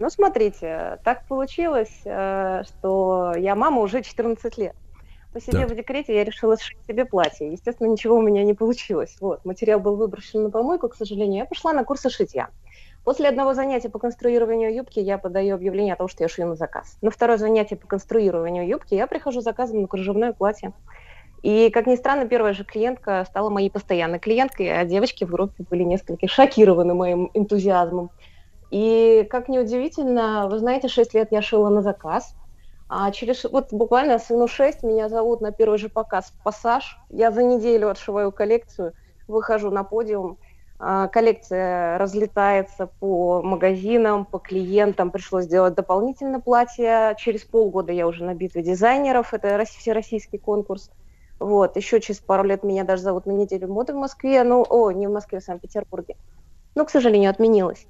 Ну, 0.01 0.09
смотрите, 0.11 1.01
так 1.05 1.27
получилось, 1.27 2.01
э, 2.05 2.63
что 2.69 3.35
я 3.37 3.55
мама 3.57 3.83
уже 3.83 4.03
14 4.03 4.57
лет. 4.57 4.75
Посидев 5.33 5.63
Так. 5.63 5.71
в 5.71 5.75
декрете, 5.75 6.15
я 6.15 6.25
решила 6.25 6.57
сшить 6.57 6.79
себе 6.87 7.05
платье. 7.05 7.53
Естественно, 7.53 7.89
ничего 7.89 8.17
у 8.17 8.23
меня 8.23 8.45
не 8.45 8.55
получилось. 8.55 9.17
Вот, 9.21 9.45
материал 9.45 9.79
был 9.79 9.97
выброшен 9.97 10.43
на 10.43 10.51
помойку, 10.51 10.89
к 10.89 10.95
сожалению. 10.95 11.41
Я 11.41 11.45
пошла 11.45 11.73
на 11.73 11.85
курсы 11.85 12.09
шитья. 12.09 12.49
После 13.05 13.29
одного 13.29 13.55
занятия 13.55 13.89
по 13.89 13.99
конструированию 13.99 14.75
юбки 14.75 14.99
я 15.01 15.19
подаю 15.19 15.55
объявление 15.55 15.95
о 15.95 15.97
том, 15.97 16.09
что 16.09 16.25
я 16.25 16.29
шью 16.29 16.47
на 16.47 16.57
заказ. 16.57 16.97
На 17.01 17.11
второе 17.11 17.39
занятие 17.39 17.77
по 17.77 17.87
конструированию 17.87 18.67
юбки 18.67 18.95
я 18.95 19.07
прихожу 19.07 19.41
заказом 19.41 19.83
на 19.83 19.89
кружевное 19.89 20.33
платье. 20.33 20.73
И, 21.43 21.71
как 21.71 21.87
ни 21.87 21.95
странно, 21.95 22.27
первая 22.27 22.53
же 22.53 22.65
клиентка 22.65 23.25
стала 23.27 23.49
моей 23.49 23.71
постоянной 23.71 24.19
клиенткой, 24.19 24.81
а 24.81 24.85
девочки 24.85 25.25
в 25.25 25.31
группе 25.31 25.65
были 25.71 25.85
несколько 25.85 26.27
шокированы 26.27 26.95
моим 26.95 27.31
энтузиазмом. 27.33 28.11
И, 28.71 29.27
как 29.31 29.49
ни 29.49 29.59
удивительно, 29.59 30.49
вы 30.51 30.59
знаете, 30.59 30.89
6 30.89 31.15
лет 31.15 31.29
я 31.31 31.41
шила 31.41 31.69
на 31.69 31.81
заказ. 31.81 32.35
А 32.89 33.11
через 33.11 33.45
вот 33.45 33.73
буквально 33.73 34.19
сыну 34.19 34.49
6 34.49 34.83
меня 34.83 35.09
зовут 35.09 35.41
на 35.43 35.53
первый 35.53 35.79
же 35.79 35.89
показ 35.91 36.33
«Пассаж». 36.43 36.97
Я 37.11 37.31
за 37.31 37.43
неделю 37.43 37.91
отшиваю 37.91 38.33
коллекцию, 38.33 38.95
выхожу 39.27 39.71
на 39.71 39.85
подиум. 39.85 40.39
А, 40.79 41.09
Коллекция 41.09 41.99
разлетается 41.99 42.91
по 43.01 43.43
магазинам, 43.43 44.25
по 44.25 44.39
клиентам. 44.39 45.11
Пришлось 45.11 45.45
сделать 45.45 45.75
дополнительно 45.75 46.41
платье. 46.41 47.15
Через 47.19 47.45
полгода 47.45 47.93
я 47.93 48.07
уже 48.07 48.25
на 48.25 48.35
битве 48.35 48.63
дизайнеров. 48.63 49.35
Это 49.35 49.57
рос- 49.59 49.77
всероссийский 49.77 50.39
конкурс. 50.39 50.91
Вот. 51.41 51.77
Еще 51.77 52.01
через 52.01 52.21
пару 52.21 52.45
лет 52.45 52.63
меня 52.63 52.85
даже 52.85 53.03
зовут 53.03 53.27
на 53.27 53.33
неделю 53.33 53.69
моды 53.69 53.93
в 53.93 53.97
Москве. 53.97 54.43
Ну, 54.45 54.65
о, 54.69 54.91
не 54.93 55.07
в 55.09 55.11
Москве, 55.13 55.41
в 55.41 55.45
Санкт-Петербурге. 55.45 56.15
Но, 56.77 56.85
к 56.87 56.91
сожалению, 56.91 57.31
отменилось. 57.31 57.87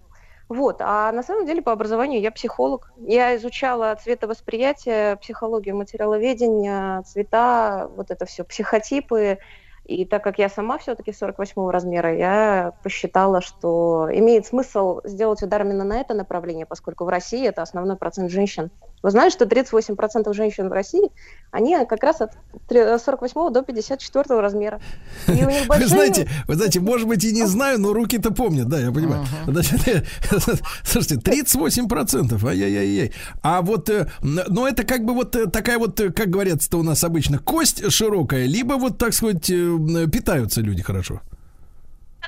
Вот, 0.48 0.78
а 0.80 1.12
на 1.12 1.22
самом 1.22 1.44
деле 1.44 1.60
по 1.60 1.72
образованию 1.72 2.20
я 2.22 2.32
психолог. 2.32 2.90
Я 2.96 3.36
изучала 3.36 3.94
цветовосприятие, 4.02 5.16
психологию 5.16 5.76
материаловедения, 5.76 7.02
цвета, 7.02 7.90
вот 7.96 8.10
это 8.10 8.24
все, 8.24 8.44
психотипы. 8.44 9.38
И 9.84 10.04
так 10.04 10.22
как 10.22 10.38
я 10.38 10.48
сама 10.48 10.76
все-таки 10.78 11.12
48 11.12 11.70
размера, 11.70 12.14
я 12.14 12.72
посчитала, 12.82 13.40
что 13.40 14.08
имеет 14.12 14.46
смысл 14.46 15.00
сделать 15.04 15.42
удар 15.42 15.62
именно 15.62 15.84
на 15.84 16.00
это 16.00 16.12
направление, 16.12 16.66
поскольку 16.66 17.04
в 17.04 17.08
России 17.08 17.46
это 17.46 17.62
основной 17.62 17.96
процент 17.96 18.30
женщин. 18.30 18.70
Вы 19.02 19.10
знаете, 19.10 19.34
что 19.36 19.44
38% 19.44 20.32
женщин 20.34 20.68
в 20.68 20.72
России, 20.72 21.10
они 21.50 21.76
как 21.88 22.02
раз 22.02 22.20
от 22.20 22.32
тре- 22.68 22.98
48 22.98 23.50
до 23.52 23.62
54 23.62 24.40
размера. 24.40 24.80
И 25.28 25.30
у 25.44 25.48
них 25.50 25.60
Вы 25.62 25.66
большие... 25.68 25.88
знаете, 25.88 26.28
вы 26.46 26.54
знаете, 26.56 26.80
может 26.80 27.06
быть 27.06 27.24
и 27.24 27.32
не 27.32 27.46
знаю, 27.46 27.80
но 27.80 27.92
руки-то 27.92 28.32
помнят, 28.32 28.68
да, 28.68 28.80
я 28.80 28.90
понимаю. 28.92 29.24
Значит, 29.46 29.80
слушайте, 30.84 31.16
38%, 31.16 32.46
ай-яй-яй-яй. 32.48 33.12
А 33.42 33.62
вот, 33.62 33.88
э, 33.88 34.08
н- 34.22 34.44
но 34.48 34.66
это 34.68 34.84
как 34.84 35.04
бы 35.04 35.14
вот 35.14 35.36
э, 35.36 35.46
такая 35.46 35.78
вот, 35.78 35.98
э, 36.00 36.10
как 36.10 36.28
говорится-то 36.30 36.78
у 36.78 36.82
нас 36.82 37.04
обычно, 37.04 37.38
кость 37.38 37.90
широкая, 37.92 38.46
либо 38.46 38.74
вот, 38.74 38.98
так 38.98 39.12
сказать, 39.14 39.48
э, 39.50 40.06
питаются 40.12 40.60
люди 40.60 40.82
хорошо. 40.82 41.20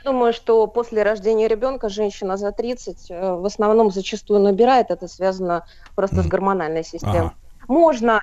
Думаю, 0.05 0.32
что 0.32 0.66
после 0.66 1.02
рождения 1.02 1.48
ребенка 1.48 1.89
женщина 1.89 2.36
за 2.36 2.52
30 2.52 3.10
э, 3.10 3.35
в 3.35 3.44
основном 3.44 3.90
зачастую 3.90 4.40
набирает. 4.40 4.90
Это 4.90 5.09
связано 5.09 5.64
просто 5.94 6.22
с 6.22 6.27
гормональной 6.27 6.85
системой. 6.85 7.18
Ага. 7.20 7.35
Можно 7.68 8.22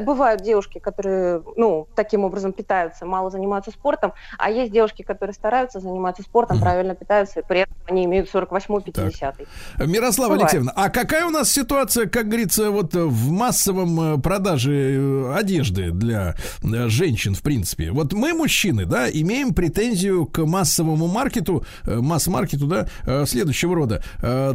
бывают 0.00 0.42
девушки, 0.42 0.78
которые, 0.78 1.42
ну, 1.56 1.88
таким 1.94 2.24
образом 2.24 2.52
питаются, 2.52 3.06
мало 3.06 3.30
занимаются 3.30 3.70
спортом, 3.70 4.12
а 4.38 4.50
есть 4.50 4.72
девушки, 4.72 5.02
которые 5.02 5.34
стараются 5.34 5.80
заниматься 5.80 6.22
спортом, 6.22 6.60
правильно 6.60 6.94
питаются, 6.94 7.40
и 7.40 7.42
при 7.46 7.60
этом 7.60 7.74
они 7.86 8.04
имеют 8.04 8.32
48-50. 8.32 9.46
Мирослава 9.86 10.32
Бывает. 10.32 10.42
Алексеевна, 10.42 10.72
а 10.74 10.90
какая 10.90 11.26
у 11.26 11.30
нас 11.30 11.50
ситуация, 11.50 12.06
как 12.06 12.28
говорится, 12.28 12.70
вот 12.70 12.94
в 12.94 13.30
массовом 13.30 14.00
э, 14.00 14.18
продаже 14.18 14.72
э, 14.72 15.34
одежды 15.34 15.90
для 15.90 16.34
э, 16.62 16.88
женщин, 16.88 17.34
в 17.34 17.42
принципе? 17.42 17.90
Вот 17.90 18.12
мы, 18.12 18.34
мужчины, 18.34 18.84
да, 18.84 19.08
имеем 19.10 19.54
претензию 19.54 20.26
к 20.26 20.44
массовому 20.44 21.06
маркету, 21.06 21.64
масс-маркету, 21.84 22.66
да, 22.66 23.26
следующего 23.26 23.74
рода. 23.74 24.02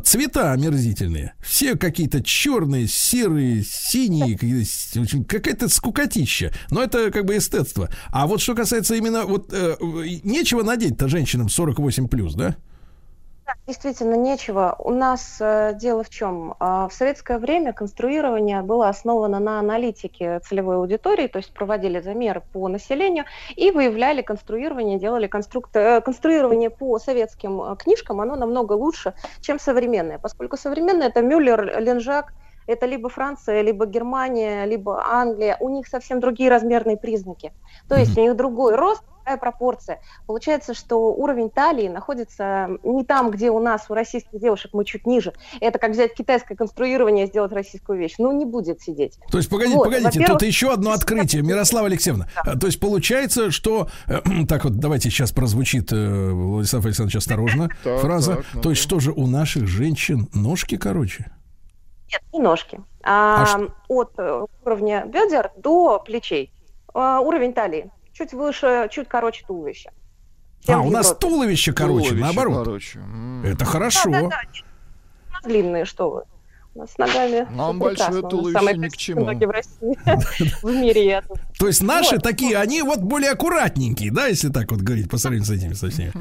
Цвета 0.04 0.52
омерзительные. 0.52 1.34
Все 1.40 1.76
какие-то 1.76 2.22
черные, 2.24 2.88
серые, 2.88 3.64
синие, 3.64 4.38
какие-то 4.38 5.03
какая-то 5.28 5.70
скукотища. 5.70 6.52
Но 6.70 6.84
это 6.84 7.12
как 7.12 7.26
бы 7.26 7.38
эстетство. 7.38 7.90
А 8.12 8.28
вот 8.28 8.42
что 8.42 8.56
касается 8.56 8.96
именно 8.96 9.26
вот 9.26 9.54
э, 9.54 9.76
э, 9.80 9.86
нечего 10.24 10.64
надеть-то 10.64 11.08
женщинам 11.08 11.50
48 11.50 12.08
плюс, 12.08 12.36
да? 12.36 12.56
Действительно, 13.68 14.16
нечего. 14.16 14.76
У 14.80 14.92
нас 14.92 15.38
э, 15.40 15.74
дело 15.76 16.04
в 16.04 16.10
чем? 16.10 16.56
А, 16.60 16.88
в 16.88 16.94
советское 16.94 17.38
время 17.38 17.74
конструирование 17.74 18.62
было 18.62 18.90
основано 18.90 19.40
на 19.40 19.60
аналитике 19.60 20.40
целевой 20.40 20.78
аудитории, 20.78 21.28
то 21.28 21.40
есть 21.40 21.54
проводили 21.54 22.00
замеры 22.02 22.42
по 22.52 22.68
населению 22.68 23.26
и 23.56 23.72
выявляли 23.72 24.22
конструирование, 24.22 25.00
делали 25.00 25.28
конструкт... 25.28 25.76
э, 25.76 26.02
конструирование 26.02 26.70
по 26.70 27.00
советским 27.00 27.62
э, 27.62 27.76
книжкам, 27.78 28.22
оно 28.22 28.36
намного 28.36 28.74
лучше, 28.74 29.14
чем 29.42 29.60
современное, 29.60 30.20
поскольку 30.20 30.58
современное 30.58 31.08
это 31.08 31.22
Мюллер, 31.22 31.80
Ленжак, 31.80 32.34
это 32.68 32.86
либо 32.86 33.10
Франция, 33.10 33.62
либо 33.62 33.86
Германия, 33.86 34.66
либо 34.66 35.06
Англия, 35.06 35.58
у 35.60 35.70
них 35.70 35.88
совсем 35.88 36.20
другие 36.20 36.50
размерные 36.50 36.98
признаки. 36.98 37.54
То 37.88 37.96
есть 37.96 38.18
у 38.18 38.22
них 38.22 38.36
другой 38.36 38.76
рост, 38.76 39.04
другая 39.24 39.38
пропорция. 39.38 40.00
Получается, 40.28 40.74
что 40.74 41.14
уровень 41.14 41.50
талии 41.50 41.88
находится 41.88 42.70
не 42.84 43.04
там, 43.04 43.32
где 43.32 43.50
у 43.50 43.60
нас, 43.60 43.86
у 43.90 43.94
российских 43.94 44.40
девушек, 44.40 44.72
мы 44.74 44.86
чуть 44.86 45.08
ниже. 45.08 45.34
Это 45.62 45.80
как 45.80 45.92
взять 45.92 46.14
китайское 46.14 46.58
конструирование 46.58 47.26
и 47.26 47.28
сделать 47.28 47.52
российскую 47.54 47.98
вещь. 47.98 48.16
Ну, 48.18 48.32
не 48.32 48.46
будет 48.46 48.82
сидеть. 48.82 49.18
То 49.32 49.38
есть, 49.38 49.50
погодите, 49.50 49.78
Вот, 49.78 49.86
погодите, 49.86 50.08
во-первых, 50.20 50.40
тут 50.40 50.48
еще 50.48 50.72
одно 50.74 50.92
открытие. 50.92 51.42
Мирослава 51.42 51.88
Алексеевна, 51.88 52.28
а, 52.36 52.58
то 52.58 52.68
есть 52.68 52.80
получается, 52.80 53.52
что... 53.52 53.88
э, 54.08 54.20
так 54.48 54.66
вот, 54.66 54.78
давайте 54.78 55.10
сейчас 55.10 55.32
прозвучит, 55.32 55.92
э, 55.92 56.32
Владислав 56.32 56.86
Александрович, 56.86 57.16
осторожно, 57.16 57.70
фраза. 57.84 58.44
то 58.62 58.70
есть, 58.70 58.82
что 58.82 59.00
же 59.00 59.12
у 59.12 59.28
наших 59.28 59.68
женщин 59.68 60.28
ножки 60.34 60.78
короче? 60.78 61.32
Нет, 62.14 62.22
не 62.34 62.40
ножки. 62.40 62.80
А, 63.04 63.44
А 63.56 63.68
От 63.90 64.14
э, 64.18 64.46
уровня 64.64 65.06
бедер 65.06 65.52
до 65.58 66.00
плечей. 66.00 66.54
А, 66.94 67.20
уровень 67.20 67.54
талии. 67.54 67.90
Чуть 68.14 68.34
выше, 68.34 68.88
чуть 68.92 69.08
короче 69.08 69.44
туловища. 69.46 69.92
а, 70.68 70.80
у 70.80 70.90
нас 70.92 71.16
туловище 71.18 71.74
короче, 71.74 72.10
Туловище 72.10 72.24
наоборот. 72.26 72.66
короче. 72.66 73.00
Это 73.44 73.66
хорошо. 73.66 74.10
Да, 74.10 74.22
да, 74.22 74.28
да. 74.30 74.38
У 75.30 75.34
нас 75.34 75.44
длинные, 75.44 75.86
что 75.86 76.10
вы. 76.12 76.24
У 76.76 76.80
нас 76.80 76.92
с 76.94 76.98
ногами 76.98 77.48
Нам 77.52 77.78
большое 77.80 78.22
туловище 78.22 78.58
самые 78.58 78.78
ни 78.78 78.88
к 78.88 78.98
чему. 78.98 79.26
ноги 79.26 79.46
в 79.46 79.50
России. 79.52 79.98
В 80.64 80.72
мире 80.74 81.06
я 81.06 81.22
тут. 81.22 81.38
То 81.60 81.68
есть 81.68 81.82
наши 81.84 82.16
Вот. 82.16 82.24
такие, 82.24 82.58
они 82.58 82.82
вот 82.82 83.00
более 83.00 83.32
аккуратненькие, 83.32 84.12
да, 84.12 84.28
если 84.28 84.50
так 84.50 84.72
вот 84.72 84.82
говорить 84.82 85.10
по 85.10 85.18
сравнению 85.18 85.46
с 85.48 85.52
этими 85.52 85.74
со 85.74 85.90
всеми. 85.90 86.14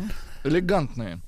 Элегантные. 0.44 1.20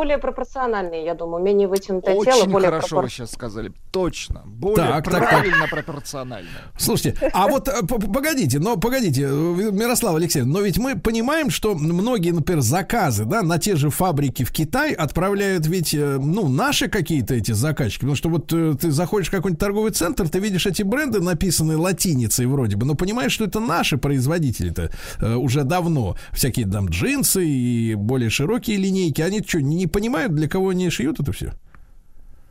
Более 0.00 0.16
пропорциональные, 0.16 1.04
я 1.04 1.14
думаю. 1.14 1.44
Менее 1.44 1.68
вытянутое 1.68 2.14
тело, 2.14 2.36
Очень 2.36 2.50
более 2.50 2.70
хорошо 2.70 2.96
вы 2.96 3.02
пропорциональное. 3.02 3.10
сейчас 3.10 3.32
сказали. 3.32 3.72
Точно. 3.90 4.42
Более 4.46 4.76
Так, 4.76 5.04
так, 5.04 5.20
так. 5.20 5.28
правильно 5.28 5.66
пропорционально. 5.70 6.48
Слушайте, 6.78 7.18
а 7.34 7.48
вот 7.48 7.68
э, 7.68 7.82
погодите, 7.82 8.60
но 8.60 8.78
погодите, 8.78 9.24
э, 9.24 9.26
Мирослава 9.28 10.16
Алексеевна, 10.16 10.54
но 10.54 10.60
ведь 10.62 10.78
мы 10.78 10.98
понимаем, 10.98 11.50
что 11.50 11.74
многие, 11.74 12.30
например, 12.30 12.62
заказы, 12.62 13.26
да, 13.26 13.42
на 13.42 13.58
те 13.58 13.76
же 13.76 13.90
фабрики 13.90 14.42
в 14.42 14.52
Китай 14.52 14.94
отправляют 14.94 15.66
ведь, 15.66 15.92
э, 15.92 16.16
ну, 16.18 16.48
наши 16.48 16.88
какие-то 16.88 17.34
эти 17.34 17.52
заказчики, 17.52 18.00
потому 18.00 18.16
что 18.16 18.30
вот 18.30 18.46
ты 18.46 18.90
заходишь 18.90 19.28
в 19.28 19.32
какой-нибудь 19.32 19.60
торговый 19.60 19.90
центр, 19.92 20.30
ты 20.30 20.38
видишь 20.38 20.64
эти 20.66 20.82
бренды, 20.82 21.20
написанные 21.20 21.76
латиницей 21.76 22.46
вроде 22.46 22.76
бы, 22.78 22.86
но 22.86 22.94
понимаешь, 22.94 23.32
что 23.32 23.44
это 23.44 23.60
наши 23.60 23.98
производители-то 23.98 24.90
уже 25.36 25.64
давно. 25.64 26.16
Всякие 26.32 26.66
там 26.66 26.88
джинсы 26.88 27.44
и 27.46 27.94
более 27.96 28.30
широкие 28.30 28.78
линейки, 28.78 29.20
они 29.20 29.42
что, 29.46 29.60
не, 29.60 29.76
не 29.76 29.89
понимают, 29.90 30.34
для 30.34 30.48
кого 30.48 30.70
они 30.70 30.88
шьют 30.90 31.20
это 31.20 31.32
все? 31.32 31.52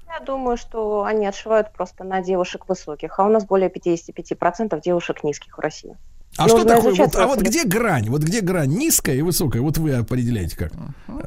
Я 0.07 0.25
думаю, 0.25 0.57
что 0.57 1.03
они 1.03 1.27
отшивают 1.27 1.71
просто 1.71 2.03
на 2.03 2.21
девушек 2.21 2.67
высоких, 2.67 3.19
а 3.19 3.25
у 3.25 3.29
нас 3.29 3.45
более 3.45 3.69
55% 3.69 4.81
девушек 4.81 5.23
низких 5.23 5.57
в 5.57 5.61
России. 5.61 5.95
А 6.37 6.43
Нужно 6.43 6.59
что 6.59 6.67
такое? 6.67 6.93
Вот, 6.93 7.15
а 7.15 7.27
вот 7.27 7.39
где 7.39 7.63
грань? 7.65 8.09
Вот 8.09 8.21
где 8.21 8.41
грань? 8.41 8.69
Низкая 8.69 9.15
и 9.15 9.21
высокая? 9.21 9.61
Вот 9.61 9.77
вы 9.77 9.95
определяете 9.95 10.57
как? 10.57 10.71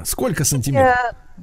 Сколько 0.04 0.44
сантиметров? 0.44 0.96
Э, 0.96 1.42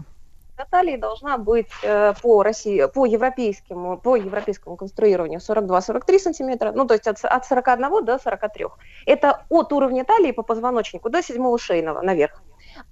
На 0.57 0.65
талии 0.65 0.97
должна 0.97 1.37
быть 1.37 1.69
э, 1.83 2.13
по 2.21 2.43
России, 2.43 2.85
по 2.93 3.05
европейскому, 3.05 3.97
по 3.97 4.15
европейскому 4.15 4.75
конструированию 4.75 5.39
42-43 5.39 6.19
сантиметра, 6.19 6.71
ну 6.73 6.85
то 6.85 6.93
есть 6.93 7.07
от, 7.07 7.23
от 7.23 7.45
41 7.45 8.05
до 8.05 8.19
43. 8.19 8.65
Это 9.05 9.45
от 9.49 9.71
уровня 9.71 10.03
талии 10.03 10.31
по 10.31 10.43
позвоночнику 10.43 11.09
до 11.09 11.21
седьмого 11.21 11.59
шейного 11.59 12.01
наверх. 12.01 12.41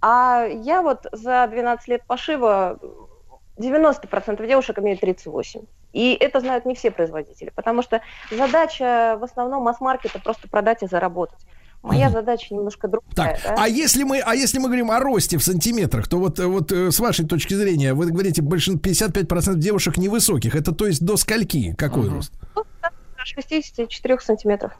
А 0.01 0.45
я 0.45 0.81
вот 0.81 1.05
за 1.11 1.47
12 1.47 1.87
лет 1.87 2.03
пошива 2.05 2.79
90% 3.57 4.47
девушек 4.47 4.79
имеют 4.79 5.01
38. 5.01 5.61
И 5.93 6.13
это 6.19 6.39
знают 6.39 6.65
не 6.65 6.75
все 6.75 6.91
производители, 6.91 7.51
потому 7.55 7.81
что 7.81 8.01
задача 8.31 9.17
в 9.19 9.23
основном 9.23 9.63
масс-маркета 9.63 10.19
просто 10.19 10.47
продать 10.47 10.83
и 10.83 10.87
заработать. 10.87 11.39
Моя 11.83 12.09
задача 12.09 12.53
немножко 12.53 12.87
другая. 12.87 13.11
Так, 13.15 13.39
да. 13.43 13.55
а 13.63 13.67
если 13.67 14.03
мы, 14.03 14.19
а 14.19 14.35
если 14.35 14.59
мы 14.59 14.65
говорим 14.65 14.91
о 14.91 14.99
росте 14.99 15.37
в 15.37 15.43
сантиметрах, 15.43 16.07
то 16.07 16.17
вот, 16.17 16.39
вот 16.39 16.71
э, 16.71 16.91
с 16.91 16.99
вашей 16.99 17.25
точки 17.25 17.53
зрения, 17.53 17.93
вы 17.93 18.07
говорите, 18.07 18.41
большин 18.41 18.77
55% 18.77 19.55
девушек 19.55 19.97
невысоких. 19.97 20.55
Это 20.55 20.73
то 20.73 20.85
есть 20.85 21.05
до 21.05 21.17
скольки? 21.17 21.75
Какой 21.75 22.09
рост? 22.09 22.33
Ну, 22.55 22.63
до 22.81 23.25
64 23.25 24.19
сантиметров. 24.19 24.73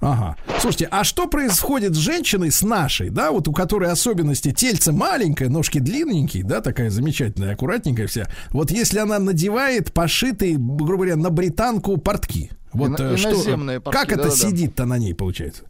Ага. 0.00 0.36
Слушайте, 0.58 0.88
а 0.90 1.04
что 1.04 1.26
происходит 1.26 1.94
с 1.94 1.98
женщиной, 1.98 2.50
с 2.50 2.62
нашей, 2.62 3.10
да, 3.10 3.32
вот 3.32 3.48
у 3.48 3.52
которой 3.52 3.90
особенности 3.90 4.50
тельце 4.50 4.92
маленькое, 4.92 5.50
ножки 5.50 5.78
длинненькие, 5.78 6.42
да, 6.42 6.60
такая 6.60 6.90
замечательная, 6.90 7.52
аккуратненькая 7.52 8.06
вся. 8.06 8.26
Вот 8.50 8.70
если 8.70 8.98
она 8.98 9.18
надевает 9.18 9.92
пошитые, 9.92 10.56
грубо 10.56 11.04
говоря, 11.04 11.16
на 11.16 11.30
британку 11.30 11.98
портки. 11.98 12.50
Вот 12.72 12.98
Ино- 12.98 13.12
э, 13.12 13.16
что, 13.16 13.30
иноземные 13.30 13.80
портки, 13.80 14.00
как 14.00 14.12
это 14.12 14.28
да-да-да. 14.28 14.36
сидит-то 14.36 14.86
на 14.86 14.96
ней, 14.96 15.14
получается? 15.14 15.64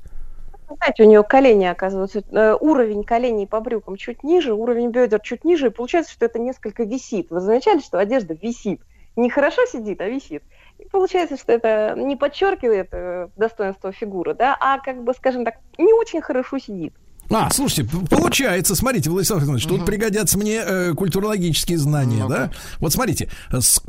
Знаете, 0.76 1.02
у 1.02 1.06
нее 1.06 1.24
колени, 1.24 1.64
оказывается, 1.64 2.22
э, 2.30 2.54
уровень 2.60 3.02
коленей 3.02 3.48
по 3.48 3.60
брюкам 3.60 3.96
чуть 3.96 4.22
ниже, 4.22 4.54
уровень 4.54 4.90
бедер 4.90 5.18
чуть 5.20 5.44
ниже, 5.44 5.66
и 5.66 5.70
получается, 5.70 6.12
что 6.12 6.26
это 6.26 6.38
несколько 6.38 6.84
висит. 6.84 7.30
Вы 7.30 7.40
замечали, 7.40 7.80
что 7.80 7.98
одежда 7.98 8.34
висит? 8.40 8.80
Не 9.16 9.28
хорошо 9.28 9.62
сидит, 9.66 10.00
а 10.00 10.08
висит. 10.08 10.44
Получается, 10.90 11.36
что 11.36 11.52
это 11.52 11.94
не 11.96 12.16
подчеркивает 12.16 12.88
э, 12.92 13.28
достоинство 13.36 13.92
фигуры, 13.92 14.34
да, 14.34 14.56
а 14.60 14.78
как 14.80 15.04
бы, 15.04 15.14
скажем 15.14 15.44
так, 15.44 15.56
не 15.78 15.92
очень 15.92 16.20
хорошо 16.20 16.58
сидит. 16.58 16.94
А, 17.30 17.48
слушайте, 17.52 17.88
получается, 18.08 18.74
смотрите, 18.74 19.08
Владислав 19.08 19.38
Александрович, 19.38 19.66
тут 19.68 19.86
пригодятся 19.86 20.36
мне 20.36 20.60
э, 20.64 20.94
культурологические 20.94 21.78
знания, 21.78 22.26
да? 22.28 22.50
Вот 22.78 22.92
смотрите, 22.92 23.30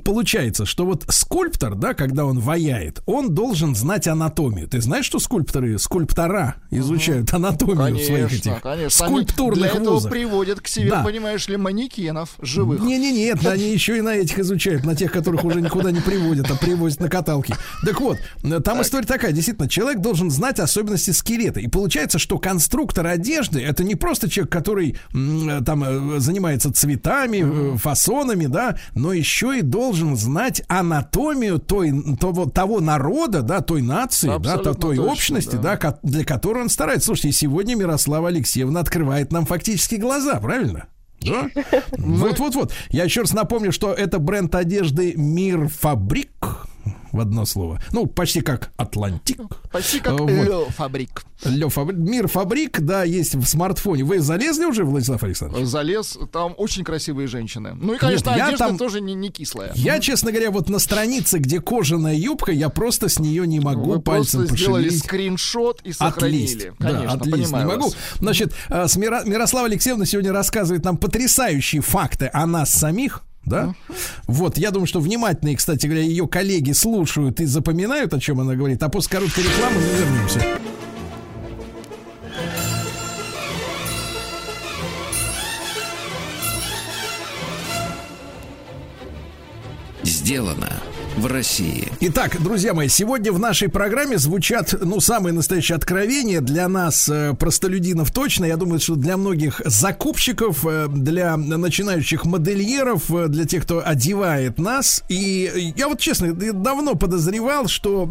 получается, 0.03 0.65
что 0.65 0.85
вот 0.85 1.05
скульптор, 1.09 1.75
да, 1.75 1.93
когда 1.93 2.25
он 2.25 2.39
ваяет, 2.39 3.01
он 3.07 3.33
должен 3.33 3.75
знать 3.75 4.07
анатомию. 4.07 4.67
Ты 4.67 4.79
знаешь, 4.81 5.05
что 5.05 5.19
скульпторы, 5.19 5.79
скульптора 5.79 6.55
изучают 6.69 7.33
анатомию 7.33 7.97
своих 7.97 8.27
Конечно, 8.29 8.49
этих 8.51 8.61
конечно. 8.61 9.05
Они 9.05 9.15
скульптурных 9.15 9.71
Для 9.71 9.81
этого 9.81 10.07
приводят 10.07 10.61
к 10.61 10.67
себе, 10.67 10.91
Да. 10.91 11.03
понимаешь 11.03 11.47
ли, 11.47 11.57
манекенов 11.57 12.35
живых. 12.41 12.81
Не-не-не, 12.81 13.31
они 13.47 13.71
еще 13.71 13.97
и 13.97 14.01
на 14.01 14.15
этих 14.17 14.37
изучают, 14.39 14.85
на 14.85 14.95
тех, 14.95 15.11
которых 15.11 15.43
уже 15.43 15.61
никуда 15.61 15.91
не 15.91 15.99
приводят, 15.99 16.49
а 16.51 16.55
привозят 16.55 16.99
на 16.99 17.09
каталке. 17.09 17.55
Так 17.85 17.99
вот, 18.01 18.19
э, 18.43 18.59
там 18.59 18.81
история 18.83 19.07
такая, 19.07 19.31
действительно, 19.31 19.67
человек 19.67 19.99
должен 19.99 20.29
знать 20.29 20.59
особенности 20.59 21.09
скелета. 21.11 21.59
И 21.59 21.67
получается, 21.67 22.19
что 22.19 22.37
конструктор 22.37 23.07
одежды 23.31 23.61
это 23.61 23.83
не 23.83 23.95
просто 23.95 24.29
человек, 24.29 24.51
который 24.51 24.95
э, 25.13 25.61
там 25.65 25.83
э, 25.83 26.19
занимается 26.19 26.71
цветами, 26.73 27.73
э, 27.73 27.77
фасонами, 27.77 28.47
да, 28.47 28.77
но 28.93 29.13
еще 29.13 29.59
и 29.59 29.61
должен 29.61 30.15
знать 30.15 30.63
анатомию 30.67 31.59
той, 31.59 31.91
того, 32.19 32.45
того 32.45 32.79
народа, 32.79 33.41
да, 33.41 33.61
той 33.61 33.81
нации, 33.81 34.27
да, 34.27 34.35
Абсолютно 34.35 34.73
той 34.73 34.95
точно, 34.97 35.11
общности, 35.11 35.55
да. 35.55 35.77
да, 35.77 35.99
для 36.03 36.25
которой 36.25 36.63
он 36.63 36.69
старается. 36.69 37.07
Слушайте, 37.07 37.31
сегодня 37.37 37.75
Мирослава 37.75 38.27
Алексеевна 38.29 38.81
открывает 38.81 39.31
нам 39.31 39.45
фактически 39.45 39.95
глаза, 39.95 40.39
правильно? 40.39 40.87
Да? 41.21 41.49
Вот-вот-вот. 41.97 42.73
Я 42.89 43.03
еще 43.03 43.21
раз 43.21 43.33
напомню, 43.33 43.71
что 43.71 43.93
это 43.93 44.19
бренд 44.19 44.53
одежды 44.55 45.13
Мир 45.15 45.67
Фабрик. 45.67 46.67
В 47.11 47.19
одно 47.19 47.45
слово. 47.45 47.81
Ну, 47.91 48.05
почти 48.07 48.41
как 48.41 48.71
Атлантик. 48.77 49.39
Почти 49.71 49.99
как 49.99 50.19
Вот. 50.19 50.29
Лё 50.31 50.65
Фабрик. 50.69 51.23
Лё 51.43 51.69
Фабрик. 51.69 51.97
Мир 51.97 52.27
Фабрик, 52.27 52.79
да, 52.79 53.03
есть 53.03 53.35
в 53.35 53.45
смартфоне. 53.45 54.03
Вы 54.03 54.19
залезли 54.21 54.65
уже, 54.65 54.83
Владислав 54.85 55.21
Александрович? 55.23 55.67
Залез, 55.67 56.17
там 56.31 56.53
очень 56.57 56.83
красивые 56.83 57.27
женщины. 57.27 57.73
Ну 57.79 57.93
и, 57.95 57.97
конечно, 57.97 58.29
Нет, 58.29 58.37
я 58.37 58.45
одежда 58.47 58.67
там- 58.67 58.77
тоже 58.77 59.01
не, 59.01 59.13
не 59.13 59.29
кислая. 59.29 59.71
Я, 59.75 59.99
честно 59.99 60.31
говоря, 60.31 60.51
вот 60.51 60.69
на 60.69 60.79
странице, 60.79 61.39
где 61.39 61.59
кожаная 61.59 62.15
юбка, 62.15 62.51
я 62.51 62.69
просто 62.69 63.09
с 63.09 63.19
нее 63.19 63.45
не 63.45 63.59
могу 63.59 63.91
Вы 63.91 64.01
пальцем 64.01 64.39
просто 64.41 64.55
сделали 64.57 64.83
пошевелить. 64.85 65.03
скриншот 65.05 65.81
и 65.83 65.91
сохранили. 65.93 66.73
Конечно, 66.79 67.07
да, 67.07 67.11
отлист. 67.13 67.25
Не 67.25 67.31
понимаю 67.43 67.67
могу. 67.67 67.83
вас. 67.85 67.95
Значит, 68.19 68.53
э, 68.69 68.85
Мирослава 68.95 69.67
Алексеевна 69.67 70.05
сегодня 70.05 70.31
рассказывает 70.31 70.85
нам 70.85 70.97
потрясающие 70.97 71.81
факты 71.81 72.29
о 72.31 72.45
нас 72.45 72.71
самих. 72.71 73.21
Да? 73.45 73.73
Вот, 74.27 74.57
я 74.57 74.71
думаю, 74.71 74.87
что 74.87 74.99
внимательные, 74.99 75.57
кстати 75.57 75.85
говоря, 75.87 76.03
ее 76.03 76.27
коллеги 76.27 76.71
слушают 76.71 77.39
и 77.39 77.45
запоминают, 77.45 78.13
о 78.13 78.19
чем 78.19 78.39
она 78.39 78.55
говорит, 78.55 78.81
а 78.83 78.89
после 78.89 79.17
короткой 79.17 79.43
рекламы 79.43 79.77
мы 79.77 79.97
вернемся. 79.99 80.41
Сделано 90.03 90.69
в 91.17 91.25
России. 91.25 91.91
Итак, 91.99 92.41
друзья 92.41 92.73
мои, 92.73 92.87
сегодня 92.87 93.31
в 93.31 93.39
нашей 93.39 93.69
программе 93.69 94.17
звучат, 94.17 94.73
ну, 94.81 94.99
самые 94.99 95.33
настоящие 95.33 95.75
откровения 95.75 96.41
для 96.41 96.67
нас, 96.67 97.09
э, 97.09 97.33
простолюдинов 97.33 98.11
точно. 98.11 98.45
Я 98.45 98.57
думаю, 98.57 98.79
что 98.79 98.95
для 98.95 99.17
многих 99.17 99.61
закупщиков, 99.65 100.65
э, 100.65 100.87
для 100.89 101.37
начинающих 101.37 102.25
модельеров, 102.25 103.11
э, 103.11 103.27
для 103.27 103.45
тех, 103.45 103.63
кто 103.63 103.81
одевает 103.85 104.57
нас. 104.59 105.03
И 105.09 105.73
я 105.75 105.87
вот, 105.87 105.99
честно, 105.99 106.33
давно 106.33 106.95
подозревал, 106.95 107.67
что 107.67 108.09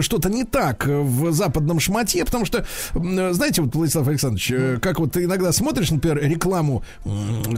что-то 0.00 0.28
не 0.28 0.44
так 0.44 0.86
в 0.86 1.32
западном 1.32 1.80
шматье, 1.80 2.24
потому 2.24 2.44
что, 2.44 2.66
знаете, 2.92 3.62
вот, 3.62 3.74
Владислав 3.74 4.08
Александрович, 4.08 4.80
как 4.80 4.98
вот 4.98 5.12
ты 5.12 5.24
иногда 5.24 5.52
смотришь, 5.52 5.90
например, 5.90 6.22
рекламу 6.22 6.84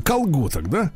колготок, 0.04 0.68
да? 0.68 0.90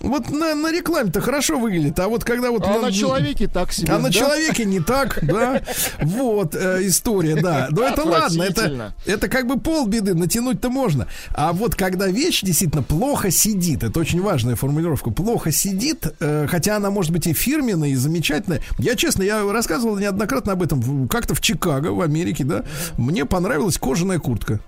Вот 0.00 0.30
на, 0.30 0.54
на 0.54 0.72
рекламе-то 0.72 1.20
хорошо 1.20 1.58
выглядит, 1.58 1.98
а 1.98 2.08
вот 2.08 2.24
когда 2.24 2.50
вот 2.50 2.62
А 2.66 2.74
на- 2.74 2.80
на 2.82 2.92
человеке 2.92 3.48
так 3.48 3.72
себе. 3.72 3.92
а 3.92 3.98
на 3.98 4.04
да? 4.08 4.10
человеке 4.12 4.64
не 4.64 4.80
так, 4.80 5.18
да. 5.22 5.62
Вот 6.02 6.54
э, 6.54 6.80
история, 6.86 7.36
да. 7.36 7.68
Но 7.70 7.82
это 7.82 8.02
ладно, 8.04 8.42
это, 8.42 8.94
это 9.06 9.28
как 9.28 9.46
бы 9.46 9.58
полбеды, 9.58 10.14
натянуть-то 10.14 10.70
можно. 10.70 11.06
А 11.34 11.52
вот 11.52 11.74
когда 11.74 12.06
вещь 12.06 12.42
действительно 12.42 12.82
плохо 12.82 13.30
сидит, 13.30 13.82
это 13.82 13.98
очень 14.00 14.20
важная 14.20 14.56
формулировка, 14.56 15.10
плохо 15.10 15.50
сидит, 15.52 16.06
э, 16.20 16.46
хотя 16.48 16.76
она 16.76 16.90
может 16.90 17.12
быть 17.12 17.26
и 17.26 17.32
фирменная, 17.32 17.90
и 17.90 17.94
замечательная. 17.94 18.60
Я, 18.78 18.94
честно, 18.96 19.22
я 19.22 19.42
рассказывал 19.50 19.96
неоднократно 19.98 20.52
об 20.52 20.62
этом 20.62 21.08
как-то 21.08 21.34
в 21.34 21.40
Чикаго, 21.40 21.88
в 21.88 22.00
Америке, 22.00 22.44
да. 22.44 22.64
Мне 22.98 23.24
понравилась 23.24 23.78
кожаная 23.78 24.18
куртка. 24.18 24.60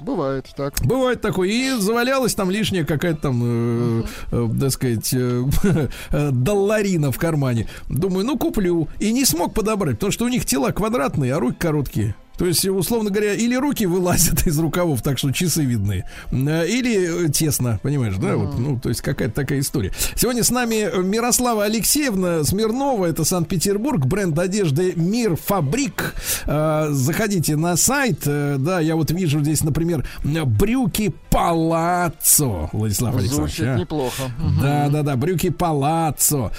Бывает 0.00 0.46
так. 0.56 0.74
Бывает 0.84 1.20
такое. 1.20 1.48
И 1.48 1.70
завалялась 1.78 2.34
там 2.34 2.50
лишняя 2.50 2.84
какая-то 2.84 3.20
там, 3.20 3.40
э, 3.42 4.02
э, 4.32 4.48
так 4.60 4.70
сказать, 4.70 5.12
э, 5.12 5.44
э, 6.10 6.30
долларина 6.32 7.12
в 7.12 7.18
кармане. 7.18 7.68
Думаю, 7.88 8.24
ну 8.24 8.38
куплю. 8.38 8.88
И 8.98 9.12
не 9.12 9.24
смог 9.24 9.54
подобрать, 9.54 9.96
потому 9.96 10.12
что 10.12 10.24
у 10.24 10.28
них 10.28 10.44
тела 10.46 10.72
квадратные, 10.72 11.34
а 11.34 11.40
руки 11.40 11.56
короткие. 11.58 12.14
То 12.40 12.46
есть, 12.46 12.66
условно 12.66 13.10
говоря, 13.10 13.34
или 13.34 13.54
руки 13.54 13.84
вылазят 13.84 14.46
из 14.46 14.58
рукавов, 14.58 15.02
так 15.02 15.18
что 15.18 15.30
часы 15.30 15.62
видны, 15.62 16.06
э, 16.30 16.66
или 16.68 17.26
э, 17.26 17.28
тесно, 17.28 17.78
понимаешь, 17.82 18.16
да? 18.16 18.34
Вот, 18.36 18.58
ну, 18.58 18.80
то 18.80 18.88
есть 18.88 19.02
какая-то 19.02 19.34
такая 19.34 19.60
история. 19.60 19.92
Сегодня 20.16 20.42
с 20.42 20.50
нами 20.50 21.02
Мирослава 21.02 21.66
Алексеевна 21.66 22.42
Смирнова, 22.42 23.04
это 23.04 23.24
Санкт-Петербург, 23.24 24.06
бренд 24.06 24.38
одежды 24.38 24.94
Мир 24.96 25.36
Фабрик. 25.36 26.14
Э, 26.46 26.88
Заходите 26.92 27.56
на 27.56 27.76
сайт, 27.76 28.20
да, 28.24 28.80
я 28.80 28.96
вот 28.96 29.10
вижу 29.10 29.40
здесь, 29.40 29.62
например, 29.62 30.08
брюки 30.24 31.12
Палаццо, 31.28 32.70
Владислав 32.72 33.16
Александрович. 33.16 33.56
Звучит 33.56 33.68
а. 33.68 33.78
неплохо. 33.78 34.22
Да, 34.62 34.88
да, 34.88 35.02
да, 35.02 35.16
брюки 35.16 35.50
палаццо, 35.50 36.52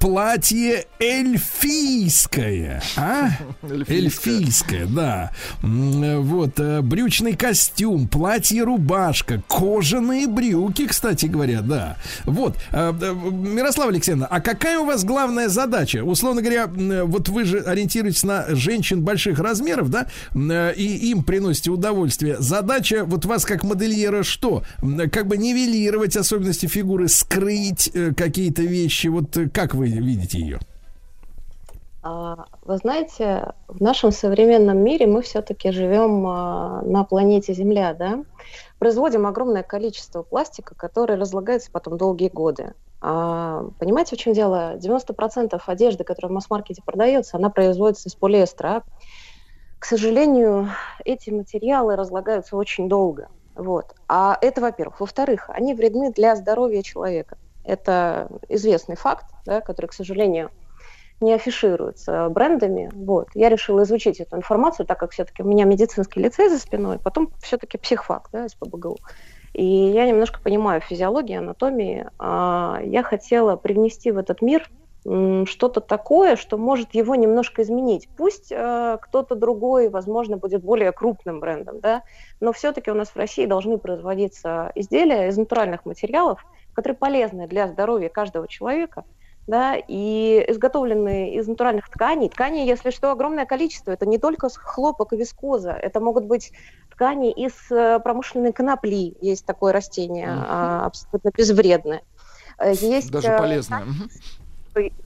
платье 0.00 0.86
эльфийское, 0.98 2.82
а? 2.96 3.30
Эльфийское. 3.62 3.96
Эльфийское, 3.96 4.86
Вот, 5.62 6.58
э, 6.58 6.80
брючный 6.82 7.34
костюм, 7.34 8.08
платье-рубашка, 8.08 9.42
кожаные 9.48 10.26
брюки, 10.26 10.86
кстати 10.86 11.26
говоря, 11.26 11.60
да. 11.60 11.96
Вот, 12.24 12.56
э, 12.72 12.92
э, 13.00 13.12
Мирослава 13.12 13.90
Алексеевна, 13.90 14.26
а 14.26 14.40
какая 14.40 14.78
у 14.78 14.84
вас 14.84 15.04
главная 15.04 15.48
задача? 15.48 16.04
Условно 16.04 16.42
говоря, 16.42 16.66
вот 17.04 17.28
вы 17.28 17.44
же 17.44 17.60
ориентируетесь 17.60 18.24
на 18.24 18.46
женщин 18.54 19.02
больших 19.02 19.38
размеров, 19.38 19.90
да, 19.90 20.06
и 20.72 21.10
им 21.10 21.22
приносите 21.22 21.70
удовольствие. 21.70 22.36
Задача 22.38 23.04
вот 23.04 23.24
вас 23.24 23.44
как 23.44 23.64
модельера 23.64 24.22
что? 24.22 24.62
Как 25.12 25.26
бы 25.26 25.36
нивелировать 25.36 26.16
особенности 26.16 26.66
фигуры, 26.66 27.08
скрыть 27.08 27.90
какие-то 28.16 28.62
вещи. 28.62 29.08
Вот 29.08 29.36
как 29.52 29.74
вы 29.74 29.88
видите 29.88 30.38
ее? 30.38 30.60
А, 32.02 32.46
Вы 32.62 32.78
знаете, 32.78 33.52
в 33.68 33.82
нашем 33.82 34.10
современном 34.10 34.78
мире 34.78 35.06
мы 35.06 35.22
все-таки 35.22 35.70
живем 35.70 36.26
а, 36.26 36.82
на 36.82 37.04
планете 37.04 37.52
Земля, 37.52 37.92
да? 37.92 38.24
Производим 38.78 39.26
огромное 39.26 39.62
количество 39.62 40.22
пластика, 40.22 40.74
который 40.74 41.16
разлагается 41.16 41.70
потом 41.70 41.98
долгие 41.98 42.28
годы. 42.28 42.72
А, 43.02 43.66
понимаете, 43.78 44.16
в 44.16 44.18
чем 44.18 44.32
дело? 44.32 44.76
90% 44.76 45.60
одежды, 45.66 46.04
которая 46.04 46.30
в 46.30 46.34
масс-маркете 46.34 46.82
продается, 46.84 47.36
она 47.36 47.50
производится 47.50 48.08
из 48.08 48.14
полиэстера. 48.14 48.82
К 49.78 49.84
сожалению, 49.84 50.70
эти 51.04 51.30
материалы 51.30 51.96
разлагаются 51.96 52.56
очень 52.56 52.88
долго. 52.88 53.28
Вот. 53.54 53.94
А 54.08 54.38
это, 54.40 54.62
во-первых. 54.62 55.00
Во-вторых, 55.00 55.50
они 55.50 55.74
вредны 55.74 56.12
для 56.12 56.34
здоровья 56.34 56.82
человека. 56.82 57.36
Это 57.62 58.28
известный 58.48 58.96
факт, 58.96 59.26
да, 59.44 59.60
который, 59.60 59.86
к 59.86 59.92
сожалению, 59.92 60.50
не 61.20 61.34
афишируется 61.34 62.28
брендами. 62.30 62.90
Вот. 62.92 63.28
Я 63.34 63.48
решила 63.48 63.82
изучить 63.82 64.20
эту 64.20 64.36
информацию, 64.36 64.86
так 64.86 64.98
как 64.98 65.12
все-таки 65.12 65.42
у 65.42 65.46
меня 65.46 65.64
медицинский 65.64 66.20
лицей 66.20 66.48
за 66.48 66.58
спиной, 66.58 66.98
потом 66.98 67.30
все-таки 67.42 67.78
психфак, 67.78 68.28
да, 68.32 68.48
СПБГУ. 68.48 68.98
И 69.52 69.64
я 69.64 70.06
немножко 70.06 70.40
понимаю 70.40 70.80
физиологию, 70.80 71.40
анатомию. 71.40 72.10
А, 72.18 72.80
Я 72.84 73.02
хотела 73.02 73.56
привнести 73.56 74.10
в 74.10 74.18
этот 74.18 74.42
мир 74.42 74.68
что-то 75.02 75.80
такое, 75.80 76.36
что 76.36 76.58
может 76.58 76.94
его 76.94 77.14
немножко 77.14 77.62
изменить. 77.62 78.06
Пусть 78.18 78.52
э, 78.52 78.98
кто-то 79.00 79.34
другой, 79.34 79.88
возможно, 79.88 80.36
будет 80.36 80.62
более 80.62 80.92
крупным 80.92 81.40
брендом, 81.40 81.80
да, 81.80 82.02
но 82.38 82.52
все-таки 82.52 82.90
у 82.90 82.94
нас 82.94 83.08
в 83.08 83.16
России 83.16 83.46
должны 83.46 83.78
производиться 83.78 84.70
изделия 84.74 85.28
из 85.28 85.38
натуральных 85.38 85.86
материалов, 85.86 86.44
которые 86.74 86.98
полезны 86.98 87.48
для 87.48 87.66
здоровья 87.68 88.10
каждого 88.10 88.46
человека, 88.46 89.04
да, 89.50 89.76
и 89.76 90.44
изготовленные 90.48 91.34
из 91.34 91.48
натуральных 91.48 91.90
тканей. 91.90 92.28
Ткани, 92.28 92.60
если 92.60 92.90
что, 92.90 93.10
огромное 93.10 93.46
количество. 93.46 93.90
Это 93.90 94.06
не 94.06 94.16
только 94.18 94.48
хлопок 94.48 95.12
и 95.12 95.16
вискоза, 95.16 95.72
это 95.72 96.00
могут 96.00 96.24
быть 96.24 96.52
ткани 96.90 97.32
из 97.32 97.52
э, 97.70 97.98
промышленной 97.98 98.52
конопли. 98.52 99.16
Есть 99.20 99.44
такое 99.44 99.72
растение, 99.72 100.28
а, 100.30 100.86
абсолютно 100.86 101.30
безвредное. 101.36 102.02
Э, 102.58 102.72
Есть 102.74 103.10
Даже 103.10 103.28
э, 103.28 103.38
полезное. 103.38 103.80
Мгм. 103.80 104.10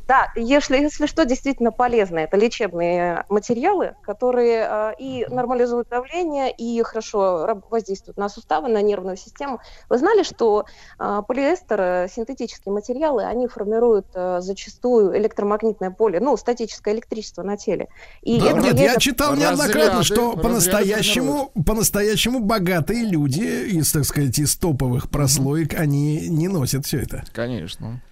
Да, 0.06 0.30
если, 0.36 0.76
если 0.76 1.06
что, 1.06 1.24
действительно 1.24 1.72
полезно. 1.72 2.18
Это 2.18 2.36
лечебные 2.36 3.24
материалы, 3.30 3.94
которые 4.02 4.66
э, 4.68 4.92
и 4.98 5.26
нормализуют 5.30 5.88
давление, 5.88 6.52
и 6.52 6.82
хорошо 6.82 7.62
воздействуют 7.70 8.18
на 8.18 8.28
суставы, 8.28 8.68
на 8.68 8.82
нервную 8.82 9.16
систему. 9.16 9.60
Вы 9.88 9.98
знали, 9.98 10.22
что 10.22 10.66
э, 10.98 11.22
полиэстер, 11.26 11.80
э, 11.80 12.08
синтетические 12.14 12.74
материалы, 12.74 13.24
они 13.24 13.46
формируют 13.46 14.06
э, 14.14 14.40
зачастую 14.42 15.16
электромагнитное 15.16 15.90
поле, 15.90 16.20
ну, 16.20 16.36
статическое 16.36 16.94
электричество 16.94 17.42
на 17.42 17.56
теле. 17.56 17.88
И 18.20 18.38
Да, 18.40 18.50
это 18.50 18.56
нет, 18.56 18.64
я 18.66 18.72
влияет- 18.72 19.00
читал 19.00 19.30
Разряды, 19.30 19.56
неоднократно, 19.56 20.02
что 20.02 20.14
разряды 20.14 20.42
по-настоящему, 20.42 21.50
по-настоящему 21.66 22.40
богатые 22.40 23.04
люди 23.04 23.68
из, 23.70 23.90
так 23.90 24.04
сказать, 24.04 24.38
из 24.38 24.54
топовых 24.56 25.08
прослоек, 25.08 25.72
они 25.74 26.28
не 26.28 26.48
носят 26.48 26.84
все 26.84 27.00
это. 27.00 27.24
Конечно. 27.32 28.02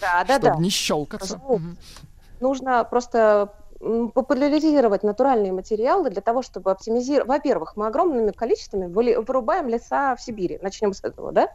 Да, 0.00 0.24
да, 0.24 0.38
Чтобы 0.38 0.56
да. 0.56 0.62
не 0.62 0.70
щелкаться. 0.70 1.40
Мгм. 1.48 1.76
нужно 2.40 2.84
просто 2.84 3.52
популяризировать 3.80 5.04
натуральные 5.04 5.52
материалы 5.52 6.10
для 6.10 6.20
того, 6.20 6.42
чтобы 6.42 6.70
оптимизировать. 6.72 7.28
Во-первых, 7.28 7.76
мы 7.76 7.86
огромными 7.86 8.32
количествами 8.32 8.86
вырубаем 8.86 9.68
леса 9.68 10.16
в 10.16 10.20
Сибири. 10.20 10.58
Начнем 10.62 10.92
с 10.92 11.04
этого, 11.04 11.30
да? 11.32 11.48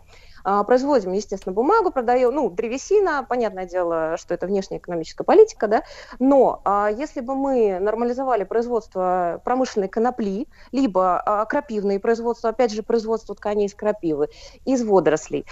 А, 0.43 0.63
производим, 0.63 1.13
естественно, 1.13 1.53
бумагу, 1.53 1.91
продаем, 1.91 2.31
ну, 2.33 2.49
древесина, 2.49 3.25
понятное 3.27 3.65
дело, 3.65 4.17
что 4.17 4.33
это 4.33 4.45
внешняя 4.45 4.77
экономическая 4.77 5.23
политика, 5.23 5.67
да, 5.67 5.83
но 6.19 6.61
а, 6.65 6.89
если 6.91 7.21
бы 7.21 7.35
мы 7.35 7.79
нормализовали 7.79 8.43
производство 8.43 9.41
промышленной 9.45 9.87
конопли, 9.87 10.47
либо 10.71 11.19
а, 11.19 11.45
крапивные 11.45 11.99
производства, 11.99 12.49
опять 12.49 12.73
же, 12.73 12.83
производство 12.83 13.35
тканей 13.35 13.67
из 13.67 13.73
крапивы, 13.73 14.27
из 14.65 14.83
водорослей, 14.83 15.45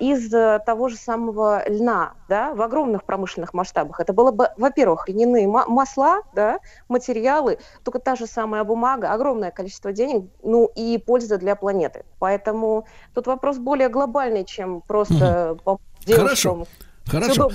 из 0.00 0.32
э, 0.32 0.60
того 0.64 0.88
же 0.88 0.96
самого 0.96 1.62
льна, 1.68 2.14
да, 2.28 2.54
в 2.54 2.62
огромных 2.62 3.04
промышленных 3.04 3.54
масштабах, 3.54 4.00
это 4.00 4.12
было 4.12 4.30
бы, 4.30 4.48
во-первых, 4.56 5.08
льняные 5.08 5.46
ма- 5.46 5.66
масла, 5.66 6.22
да, 6.32 6.58
материалы, 6.88 7.58
только 7.84 7.98
та 7.98 8.16
же 8.16 8.26
самая 8.26 8.64
бумага, 8.64 9.12
огромное 9.12 9.50
количество 9.50 9.92
денег, 9.92 10.30
ну 10.42 10.70
и 10.74 10.98
польза 10.98 11.38
для 11.38 11.56
планеты. 11.56 12.04
Поэтому 12.18 12.86
тут 13.14 13.26
вопрос 13.26 13.58
более 13.58 13.88
глобальный, 13.88 14.15
чем 14.44 14.82
просто 14.82 15.56
по 15.64 15.78
Хорошо. 16.06 16.50
девушкам 16.50 16.66
Хорошо. 17.06 17.50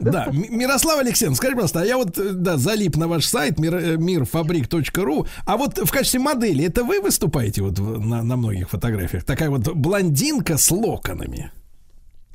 Да, 0.00 0.26
М- 0.26 0.58
Мирослава 0.58 1.00
Алексеевна, 1.00 1.36
скажи, 1.36 1.54
пожалуйста, 1.54 1.80
а 1.82 1.84
я 1.84 1.96
вот, 1.96 2.18
э, 2.18 2.30
да, 2.32 2.56
залип 2.56 2.96
на 2.96 3.06
ваш 3.06 3.24
сайт 3.24 3.58
мир, 3.58 3.74
э, 3.76 3.96
мирфабрик.ру, 3.96 5.26
а 5.46 5.56
вот 5.56 5.78
в 5.78 5.90
качестве 5.90 6.18
модели 6.20 6.66
это 6.66 6.82
вы 6.82 7.00
выступаете 7.00 7.62
вот 7.62 7.78
на, 7.78 8.22
на 8.22 8.36
многих 8.36 8.68
фотографиях? 8.68 9.24
Такая 9.24 9.48
вот 9.48 9.68
блондинка 9.74 10.56
с 10.58 10.70
локонами. 10.70 11.52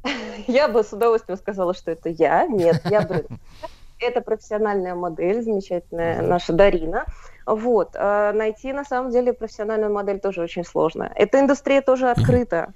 Я 0.47 0.67
бы 0.67 0.83
с 0.83 0.93
удовольствием 0.93 1.37
сказала, 1.37 1.73
что 1.73 1.91
это 1.91 2.09
я. 2.09 2.47
Нет, 2.47 2.81
я 2.89 3.01
бы... 3.01 3.25
Это 3.99 4.19
профессиональная 4.19 4.93
модель, 4.93 5.41
замечательная 5.41 6.21
наша 6.21 6.51
Дарина. 6.51 7.05
Вот. 7.45 7.95
а 7.95 8.33
Найти, 8.33 8.73
на 8.73 8.83
самом 8.83 9.09
деле, 9.09 9.31
профессиональную 9.31 9.91
модель 9.91 10.19
тоже 10.19 10.41
очень 10.41 10.65
сложно. 10.65 11.11
Эта 11.15 11.39
индустрия 11.39 11.81
тоже 11.81 12.09
открыта. 12.09 12.73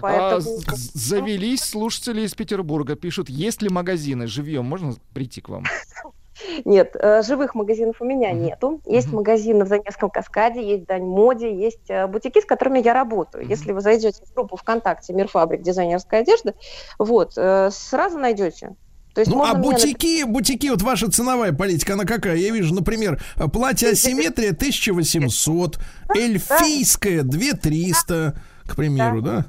Поэтому... 0.00 0.40
з- 0.40 0.90
завелись 0.94 1.60
слушатели 1.62 2.22
из 2.22 2.34
Петербурга, 2.34 2.94
пишут, 2.96 3.28
есть 3.28 3.62
ли 3.62 3.68
магазины 3.68 4.26
живьем, 4.26 4.64
можно 4.64 4.94
прийти 5.12 5.40
к 5.40 5.48
вам? 5.48 5.64
Нет, 6.64 6.96
э, 6.98 7.22
живых 7.22 7.54
магазинов 7.54 7.96
у 8.00 8.04
меня 8.04 8.32
нету. 8.32 8.80
Есть 8.86 9.06
Мгм. 9.06 9.16
магазины 9.18 9.64
в 9.64 9.68
Заневском 9.68 10.10
каскаде, 10.10 10.60
есть 10.68 10.84
Дань 10.86 11.04
Моде, 11.04 11.54
есть 11.56 11.88
э, 11.88 12.06
бутики, 12.08 12.40
с 12.40 12.44
которыми 12.44 12.80
я 12.80 12.92
работаю. 12.92 13.46
Если 13.46 13.70
вы 13.72 13.80
зайдете 13.80 14.20
в 14.26 14.34
группу 14.34 14.56
ВКонтакте 14.56 15.12
«Мир 15.12 15.28
фабрик 15.28 15.62
дизайнерской 15.62 16.20
одежды», 16.20 16.54
вот, 16.98 17.34
э, 17.36 17.70
сразу 17.72 18.18
найдете. 18.18 18.74
То 19.14 19.20
есть 19.20 19.30
Ну, 19.30 19.44
а 19.44 19.54
мне 19.54 19.62
бутики, 19.70 20.24
бутики, 20.24 20.66
вот 20.66 20.82
ваша 20.82 21.08
ценовая 21.08 21.52
политика, 21.52 21.92
она 21.92 22.04
какая? 22.04 22.34
Я 22.34 22.50
вижу, 22.50 22.74
например, 22.74 23.22
платье 23.52 23.90
асимметрия 23.90 24.50
1800, 24.50 25.78
эльфийское 26.16 27.22
2300, 27.22 28.34
к 28.66 28.74
примеру, 28.74 29.22
да? 29.22 29.46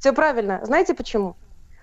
Все 0.00 0.12
правильно. 0.12 0.60
Знаете 0.64 0.94
почему? 0.94 1.36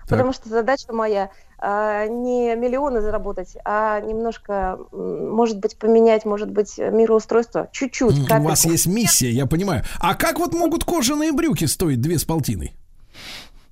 Потому 0.08 0.32
что 0.32 0.48
задача 0.48 0.92
моя 0.92 1.30
а, 1.58 2.06
не 2.06 2.54
миллионы 2.56 3.00
заработать, 3.00 3.56
а 3.64 4.00
немножко, 4.00 4.78
может 4.90 5.58
быть, 5.58 5.76
поменять, 5.76 6.24
может 6.24 6.50
быть, 6.50 6.78
мироустройство. 6.78 7.68
Чуть-чуть. 7.72 8.30
У 8.30 8.42
вас 8.42 8.64
есть 8.64 8.86
миссия, 8.86 9.30
я 9.30 9.46
понимаю. 9.46 9.84
А 9.98 10.14
как 10.14 10.38
вот 10.38 10.54
могут 10.54 10.84
кожаные 10.84 11.32
брюки 11.32 11.66
стоить 11.66 12.00
две 12.00 12.18
с 12.18 12.24
полтиной? 12.24 12.74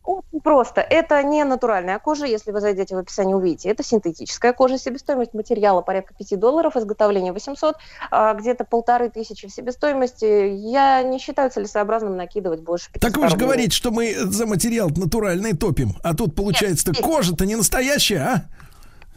Очень 0.06 0.40
просто. 0.40 0.80
Это 0.80 1.20
не 1.24 1.42
натуральная 1.44 1.98
кожа, 1.98 2.26
если 2.26 2.52
вы 2.52 2.60
зайдете 2.60 2.94
в 2.94 2.98
описание, 2.98 3.34
увидите. 3.34 3.68
Это 3.68 3.82
синтетическая 3.82 4.52
кожа. 4.52 4.78
Себестоимость 4.78 5.34
материала 5.34 5.82
порядка 5.82 6.14
5 6.14 6.38
долларов, 6.38 6.76
изготовление 6.76 7.32
800, 7.32 7.74
а, 8.12 8.34
где-то 8.34 8.64
полторы 8.64 9.10
тысячи 9.10 9.48
в 9.48 9.52
себестоимости. 9.52 10.24
Я 10.24 11.02
не 11.02 11.18
считаю 11.18 11.50
целесообразным 11.50 12.16
накидывать 12.16 12.60
больше 12.60 12.92
500 12.92 13.00
Так 13.12 13.20
вы 13.20 13.28
же 13.28 13.36
говорите, 13.36 13.76
что 13.76 13.90
мы 13.90 14.14
за 14.14 14.46
материал 14.46 14.90
натуральный 14.90 15.56
топим, 15.56 15.96
а 16.04 16.14
тут 16.14 16.36
получается 16.36 16.92
нет. 16.92 17.02
кожа-то 17.02 17.44
не 17.44 17.56
настоящая, 17.56 18.18
а? 18.20 18.44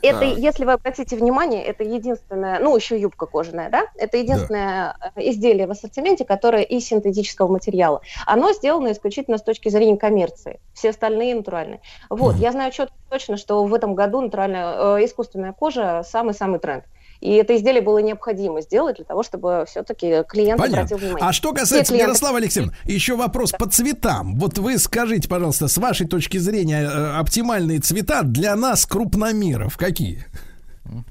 Это, 0.01 0.19
Да. 0.19 0.25
если 0.25 0.65
вы 0.65 0.73
обратите 0.73 1.15
внимание, 1.15 1.63
это 1.63 1.83
единственное, 1.83 2.59
ну, 2.59 2.75
еще 2.75 2.99
юбка 2.99 3.25
кожаная, 3.25 3.69
да? 3.69 3.83
Это 3.95 4.17
единственное 4.17 4.95
э, 5.15 5.29
изделие 5.29 5.67
в 5.67 5.71
ассортименте, 5.71 6.25
которое 6.25 6.63
из 6.63 6.85
синтетического 6.87 7.47
материала. 7.51 8.01
Оно 8.25 8.53
сделано 8.53 8.91
исключительно 8.91 9.37
с 9.37 9.43
точки 9.43 9.69
зрения 9.69 9.97
коммерции. 9.97 10.59
Все 10.73 10.89
остальные 10.91 11.35
натуральные. 11.35 11.81
Вот, 12.09 12.35
Мгм. 12.35 12.43
я 12.43 12.51
знаю 12.51 12.71
четко 12.71 12.95
точно, 13.09 13.37
что 13.37 13.63
в 13.65 13.73
этом 13.73 13.95
году 13.95 14.21
натуральная, 14.21 14.97
э, 14.97 15.05
искусственная 15.05 15.53
кожа 15.53 16.03
самый-самый 16.07 16.59
тренд. 16.59 16.85
И 17.21 17.33
это 17.33 17.55
изделие 17.57 17.81
было 17.81 17.97
необходимо 17.99 18.61
сделать 18.61 18.95
для 18.95 19.05
того, 19.05 19.23
чтобы 19.23 19.65
все-таки 19.67 20.23
клиент 20.27 20.57
Понятно. 20.59 20.77
обратил 20.83 20.97
внимание. 20.97 21.27
А 21.27 21.33
что 21.33 21.51
касается, 21.53 21.93
клиенты- 21.93 22.07
Мирослава 22.07 22.37
Алексеевна, 22.37 22.73
еще 22.85 23.15
вопрос 23.17 23.51
по 23.51 23.67
цветам. 23.69 24.37
Вот 24.39 24.57
вы 24.57 24.77
скажите, 24.77 25.27
пожалуйста, 25.27 25.67
с 25.67 25.77
вашей 25.77 26.07
точки 26.07 26.37
зрения, 26.37 26.83
э, 26.83 27.17
оптимальные 27.19 27.79
цвета 27.79 28.23
для 28.23 28.55
нас, 28.55 28.85
крупномеров, 28.85 29.75
какие? 29.77 30.25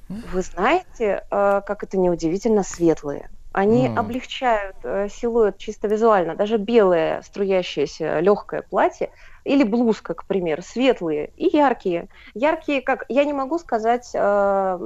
Вы 0.09 0.43
знаете, 0.43 1.24
э, 1.30 1.60
как 1.66 1.82
это 1.82 1.98
неудивительно, 1.98 2.62
светлые. 2.64 3.28
Они 3.52 3.86
М. 3.86 3.98
облегчают 3.98 4.76
э, 4.85 5.09
силуэт 5.10 5.59
чисто 5.59 5.89
визуально. 5.89 6.35
Даже 6.36 6.59
белое 6.59 7.22
струящееся 7.22 8.20
легкое 8.20 8.62
платье 8.62 9.10
или 9.48 9.64
блузка, 9.64 10.14
к 10.14 10.24
примеру, 10.26 10.62
светлые 10.62 11.30
и 11.36 11.56
яркие. 11.56 12.08
Яркие, 12.34 12.82
как 12.82 13.04
я 13.08 13.24
не 13.24 13.32
могу 13.32 13.58
сказать, 13.58 14.10
э, 14.14 14.78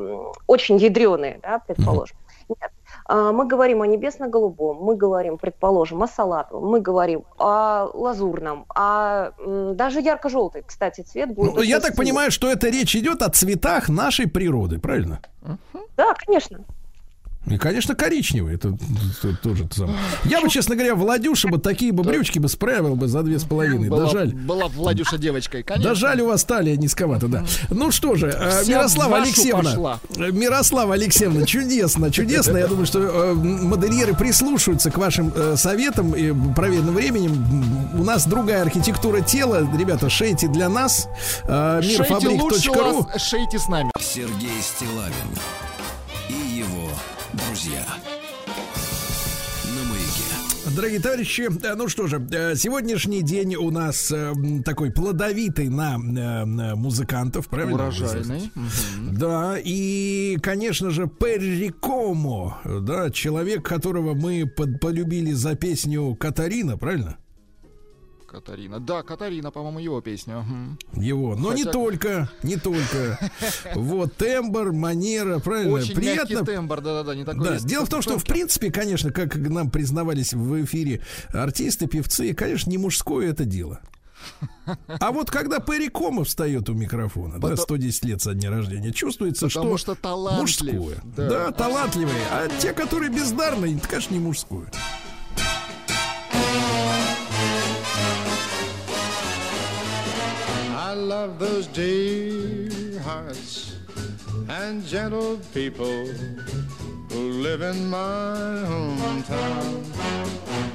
очень 0.46 0.76
ядреные, 0.76 1.40
да, 1.42 1.58
предположим. 1.66 2.16
Нет. 2.48 2.70
А, 3.06 3.32
Мы 3.32 3.46
говорим 3.46 3.82
о 3.82 3.86
небесно-голубом, 3.86 4.76
мы 4.76 4.96
говорим, 4.96 5.38
предположим, 5.38 6.02
о 6.02 6.06
салатовом, 6.06 6.68
мы 6.68 6.80
говорим 6.80 7.24
о 7.38 7.88
лазурном, 7.94 8.66
о 8.68 9.30
м, 9.38 9.76
даже 9.76 10.00
ярко-желтый, 10.00 10.62
кстати, 10.66 11.00
цвет 11.00 11.34
будет. 11.34 11.54
Ну, 11.54 11.62
я 11.62 11.80
так 11.80 11.96
понимаю, 11.96 12.30
что 12.30 12.50
это 12.50 12.68
речь 12.68 12.94
идет 12.94 13.22
о 13.22 13.30
цветах 13.30 13.88
нашей 13.88 14.28
природы, 14.28 14.78
правильно? 14.78 15.20
Да, 15.96 16.14
конечно. 16.14 16.60
И, 17.46 17.58
конечно, 17.58 17.94
коричневый. 17.96 18.54
Это, 18.54 18.76
это 19.22 19.36
тоже 19.42 19.66
то 19.66 19.74
самое. 19.74 19.98
Я 20.24 20.40
бы, 20.40 20.48
честно 20.48 20.76
говоря, 20.76 20.94
Владюша 20.94 21.48
бы 21.48 21.58
такие 21.58 21.90
бы 21.92 22.04
брючки 22.04 22.38
бы 22.38 22.48
справил 22.48 22.94
бы 22.94 23.08
за 23.08 23.22
две 23.22 23.38
с 23.38 23.44
половиной. 23.44 23.88
Да 23.88 23.96
Была, 23.96 24.08
жаль. 24.10 24.32
была 24.32 24.68
Владюша 24.68 25.18
девочкой, 25.18 25.64
конечно. 25.64 25.90
Да 25.90 25.94
жаль, 25.96 26.20
у 26.20 26.26
вас 26.28 26.44
талия 26.44 26.76
низковата, 26.76 27.26
да. 27.26 27.44
Ну 27.70 27.90
что 27.90 28.14
же, 28.14 28.28
э, 28.28 28.62
Вся 28.62 28.70
Мирослава 28.72 29.16
Алексеевна. 29.22 29.70
пошла. 29.70 30.00
э, 30.16 30.30
Мирослава 30.30 30.94
Алексеевна, 30.94 31.44
чудесно, 31.44 32.12
чудесно. 32.12 32.58
Я 32.58 32.68
думаю, 32.68 32.86
что 32.86 33.00
э, 33.00 33.34
модельеры 33.34 34.14
прислушаются 34.14 34.90
к 34.92 34.98
вашим 34.98 35.32
советам 35.56 36.14
и 36.14 36.32
проверенным 36.54 36.94
временем. 36.94 37.44
У 37.98 38.04
нас 38.04 38.24
другая 38.26 38.62
архитектура 38.62 39.20
тела. 39.20 39.68
Ребята, 39.76 40.08
шейте 40.08 40.46
для 40.46 40.68
нас. 40.68 41.08
Шейте 41.44 42.28
лучше 42.28 42.68
Мирфабрик.ру. 42.70 43.08
вас, 43.12 43.22
шейте 43.22 43.58
с 43.58 43.66
нами. 43.68 43.90
Сергей 44.00 44.60
Стилавин 44.62 45.12
друзья. 47.62 47.84
Дорогие 50.74 51.00
товарищи, 51.00 51.48
э, 51.64 51.74
ну 51.74 51.88
что 51.88 52.06
же, 52.06 52.24
э, 52.30 52.54
сегодняшний 52.56 53.22
день 53.22 53.56
у 53.56 53.70
нас 53.70 54.10
э, 54.10 54.32
такой 54.64 54.90
плодовитый 54.90 55.68
на, 55.68 55.98
музыкантов, 56.76 57.48
правильно? 57.48 57.74
Урожайный. 57.74 58.50
Да, 59.12 59.56
и, 59.62 60.38
конечно 60.42 60.90
же, 60.90 61.08
Перри 61.08 61.68
Комо, 61.68 62.60
да, 62.64 63.10
человек, 63.10 63.64
которого 63.64 64.14
мы 64.14 64.46
под- 64.46 64.80
полюбили 64.80 65.32
за 65.32 65.54
песню 65.54 66.16
Катарина, 66.16 66.78
правильно? 66.78 67.18
Катарина. 68.32 68.80
Да, 68.80 69.02
Катарина, 69.02 69.50
по-моему, 69.50 69.78
его 69.78 70.00
песня. 70.00 70.44
Его. 70.94 71.36
Но 71.36 71.52
не 71.52 71.62
Хотя- 71.64 71.72
только, 71.72 72.30
не 72.42 72.56
только. 72.56 73.18
Вот 73.74 74.16
тембр, 74.16 74.72
манера, 74.72 75.38
правильно? 75.38 75.74
Очень 75.74 75.94
Приятно. 75.96 76.32
мягкий 76.34 76.46
тембр, 76.46 76.80
да-да-да, 76.80 77.14
не 77.14 77.24
такой 77.24 77.44
Да, 77.44 77.58
дело 77.60 77.84
в 77.86 77.88
том, 77.90 78.02
что 78.02 78.18
в 78.18 78.24
принципе, 78.24 78.72
конечно, 78.72 79.12
как 79.12 79.36
нам 79.36 79.70
признавались 79.70 80.32
в 80.32 80.64
эфире 80.64 81.02
артисты, 81.32 81.86
певцы, 81.86 82.32
конечно, 82.34 82.70
не 82.70 82.78
мужское 82.78 83.30
это 83.30 83.44
дело. 83.44 83.80
А 84.86 85.10
вот 85.10 85.30
когда 85.30 85.58
Перри 85.58 85.88
Кома 85.88 86.24
встает 86.24 86.68
у 86.70 86.74
микрофона, 86.74 87.34
да, 87.34 87.40
Потом- 87.40 87.56
110 87.58 88.04
лет 88.04 88.22
со 88.22 88.34
дня 88.34 88.50
рождения, 88.50 88.92
чувствуется, 88.92 89.48
Потому 89.48 89.76
что, 89.76 89.94
что 89.96 90.36
мужское. 90.38 90.96
Да. 91.16 91.28
Да. 91.28 91.52
талантливые. 91.52 92.22
А 92.30 92.48
те, 92.60 92.72
которые 92.72 93.10
бездарные, 93.10 93.76
это, 93.76 93.88
конечно, 93.88 94.14
не 94.14 94.20
мужское. 94.20 94.70
I 100.92 100.94
love 100.94 101.38
those 101.38 101.68
dear 101.68 103.00
hearts 103.00 103.76
and 104.50 104.84
gentle 104.84 105.38
people 105.54 106.04
who 107.08 107.30
live 107.40 107.62
in 107.62 107.88
my 107.88 108.36
hometown. 108.68 109.86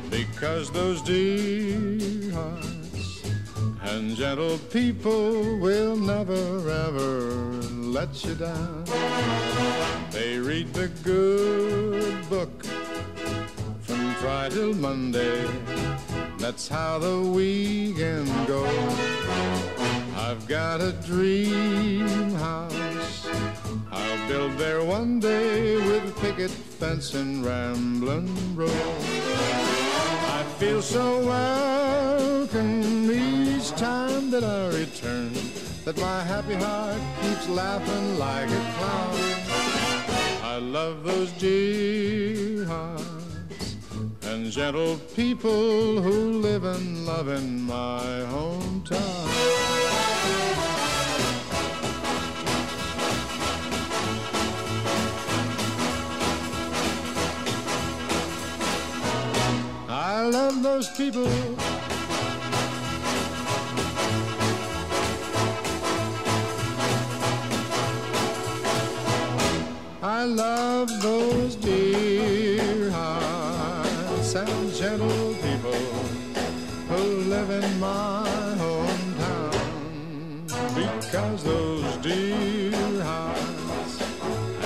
Because 0.10 0.72
those 0.72 1.04
dear 1.04 2.32
hearts 2.32 3.30
and 3.84 4.16
gentle 4.16 4.58
people 4.72 5.60
will 5.60 5.96
never 5.96 6.68
ever 6.88 7.12
let 7.94 8.26
you 8.26 8.34
down. 8.34 8.86
They 10.10 10.40
read 10.40 10.74
the 10.74 10.88
good 11.04 12.28
book 12.28 12.66
from 13.82 14.16
Friday 14.16 14.56
till 14.56 14.74
Monday. 14.74 15.46
That's 16.40 16.68
how 16.68 16.98
the 16.98 17.22
weekend 17.22 18.48
goes. 18.48 19.77
I've 20.18 20.48
got 20.48 20.82
a 20.82 20.92
dream 20.92 22.34
house. 22.34 23.30
I'll 23.92 24.28
build 24.28 24.58
there 24.58 24.84
one 24.84 25.20
day 25.20 25.76
with 25.78 26.20
picket 26.20 26.50
fence 26.50 27.14
and 27.14 27.46
rambling 27.46 28.56
road. 28.56 28.72
I 28.72 30.44
feel 30.58 30.82
so 30.82 31.20
welcome 31.26 33.12
each 33.12 33.70
time 33.72 34.32
that 34.32 34.44
I 34.44 34.68
return 34.70 35.34
that 35.86 35.98
my 35.98 36.24
happy 36.24 36.56
heart 36.56 37.00
keeps 37.22 37.48
laughing 37.48 38.18
like 38.18 38.50
a 38.50 38.64
clown. 38.78 39.16
I 40.44 40.58
love 40.60 41.04
those 41.04 41.32
dear 41.34 42.66
hearts 42.66 43.76
and 44.24 44.52
gentle 44.52 44.98
people 45.16 46.02
who 46.02 46.42
live 46.42 46.64
and 46.64 47.06
love 47.06 47.28
in 47.28 47.62
my 47.62 48.26
hometown. 48.34 49.97
Love 60.30 60.62
those 60.62 60.90
people. 60.90 61.28
I 70.02 70.26
love 70.26 70.90
those 71.02 71.56
dear 71.56 72.92
hearts 72.92 74.36
and 74.36 74.74
gentle 74.74 75.34
people 75.36 75.84
who 76.90 77.04
live 77.30 77.50
in 77.50 77.80
my 77.80 78.28
hometown. 78.58 79.56
Because 80.76 81.44
those 81.44 81.98
dear 81.98 83.02
hearts 83.02 84.02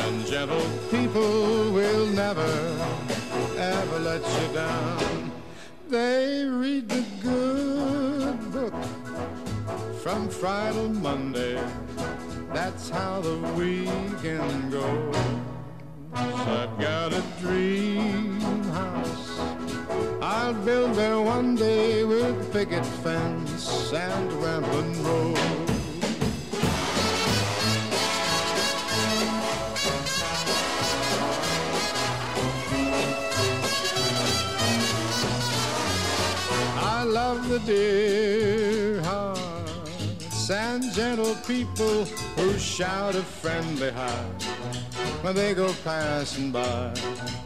and 0.06 0.26
gentle 0.26 0.70
people 0.90 1.72
will 1.72 2.08
never, 2.08 2.52
ever 3.58 4.00
let 4.00 4.22
you 4.22 4.54
down. 4.56 5.21
They 5.92 6.46
read 6.46 6.88
the 6.88 7.04
good 7.22 8.52
book 8.54 8.74
from 10.02 10.30
Friday 10.30 10.84
to 10.84 10.88
Monday. 10.88 11.62
That's 12.54 12.90
how 12.90 13.20
the 13.20 13.36
weekend 13.58 14.72
goes. 14.72 15.16
I've 16.14 16.80
got 16.80 17.12
a 17.12 17.22
dream 17.42 18.40
house. 18.72 19.40
I'll 20.22 20.54
build 20.54 20.96
there 20.96 21.20
one 21.20 21.56
day 21.56 22.06
with 22.06 22.54
picket 22.54 22.86
fence 22.86 23.92
and 23.92 24.32
rambling 24.32 25.04
road. 25.04 25.71
I 37.02 37.04
love 37.04 37.50
the 37.50 37.58
dear 37.62 39.02
hearts 39.02 40.52
and 40.52 40.84
gentle 40.94 41.34
people 41.48 42.06
who 42.36 42.60
shout 42.60 43.16
a 43.16 43.24
friendly 43.24 43.90
hi 43.90 44.24
when 45.24 45.34
they 45.34 45.56
go 45.56 45.74
passing 45.84 46.52
by, 46.52 46.94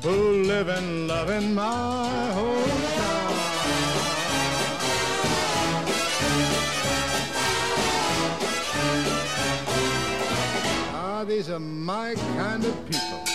who 0.04 0.44
live 0.44 0.68
and 0.68 1.08
love 1.08 1.30
in 1.30 1.56
my 1.56 2.32
hometown. 2.36 3.32
Ah, 10.92 11.24
these 11.26 11.50
are 11.50 11.62
my 11.62 12.14
kind 12.36 12.66
of 12.66 12.86
people. 12.90 13.35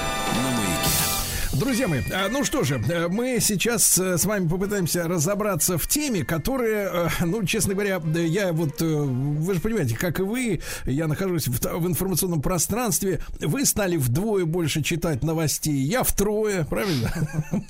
Друзья 1.61 1.87
мои, 1.87 2.01
а, 2.11 2.27
ну 2.27 2.43
что 2.43 2.63
же, 2.63 2.83
э, 2.89 3.07
мы 3.07 3.37
сейчас 3.39 3.95
э, 3.99 4.17
с 4.17 4.25
вами 4.25 4.47
попытаемся 4.47 5.07
разобраться 5.07 5.77
в 5.77 5.85
теме, 5.85 6.25
которая, 6.25 6.89
э, 6.91 7.25
ну, 7.25 7.45
честно 7.45 7.75
говоря, 7.75 8.01
я 8.15 8.51
вот, 8.51 8.81
вы 8.81 9.53
же 9.53 9.59
понимаете, 9.59 9.95
как 9.95 10.19
и 10.19 10.23
вы, 10.23 10.61
я 10.85 11.05
нахожусь 11.05 11.47
в, 11.47 11.59
в 11.61 11.87
информационном 11.87 12.41
пространстве, 12.41 13.21
вы 13.41 13.63
стали 13.65 13.97
вдвое 13.97 14.45
больше 14.45 14.81
читать 14.81 15.21
новостей, 15.21 15.75
я 15.75 16.01
втрое, 16.01 16.65
правильно? 16.65 17.13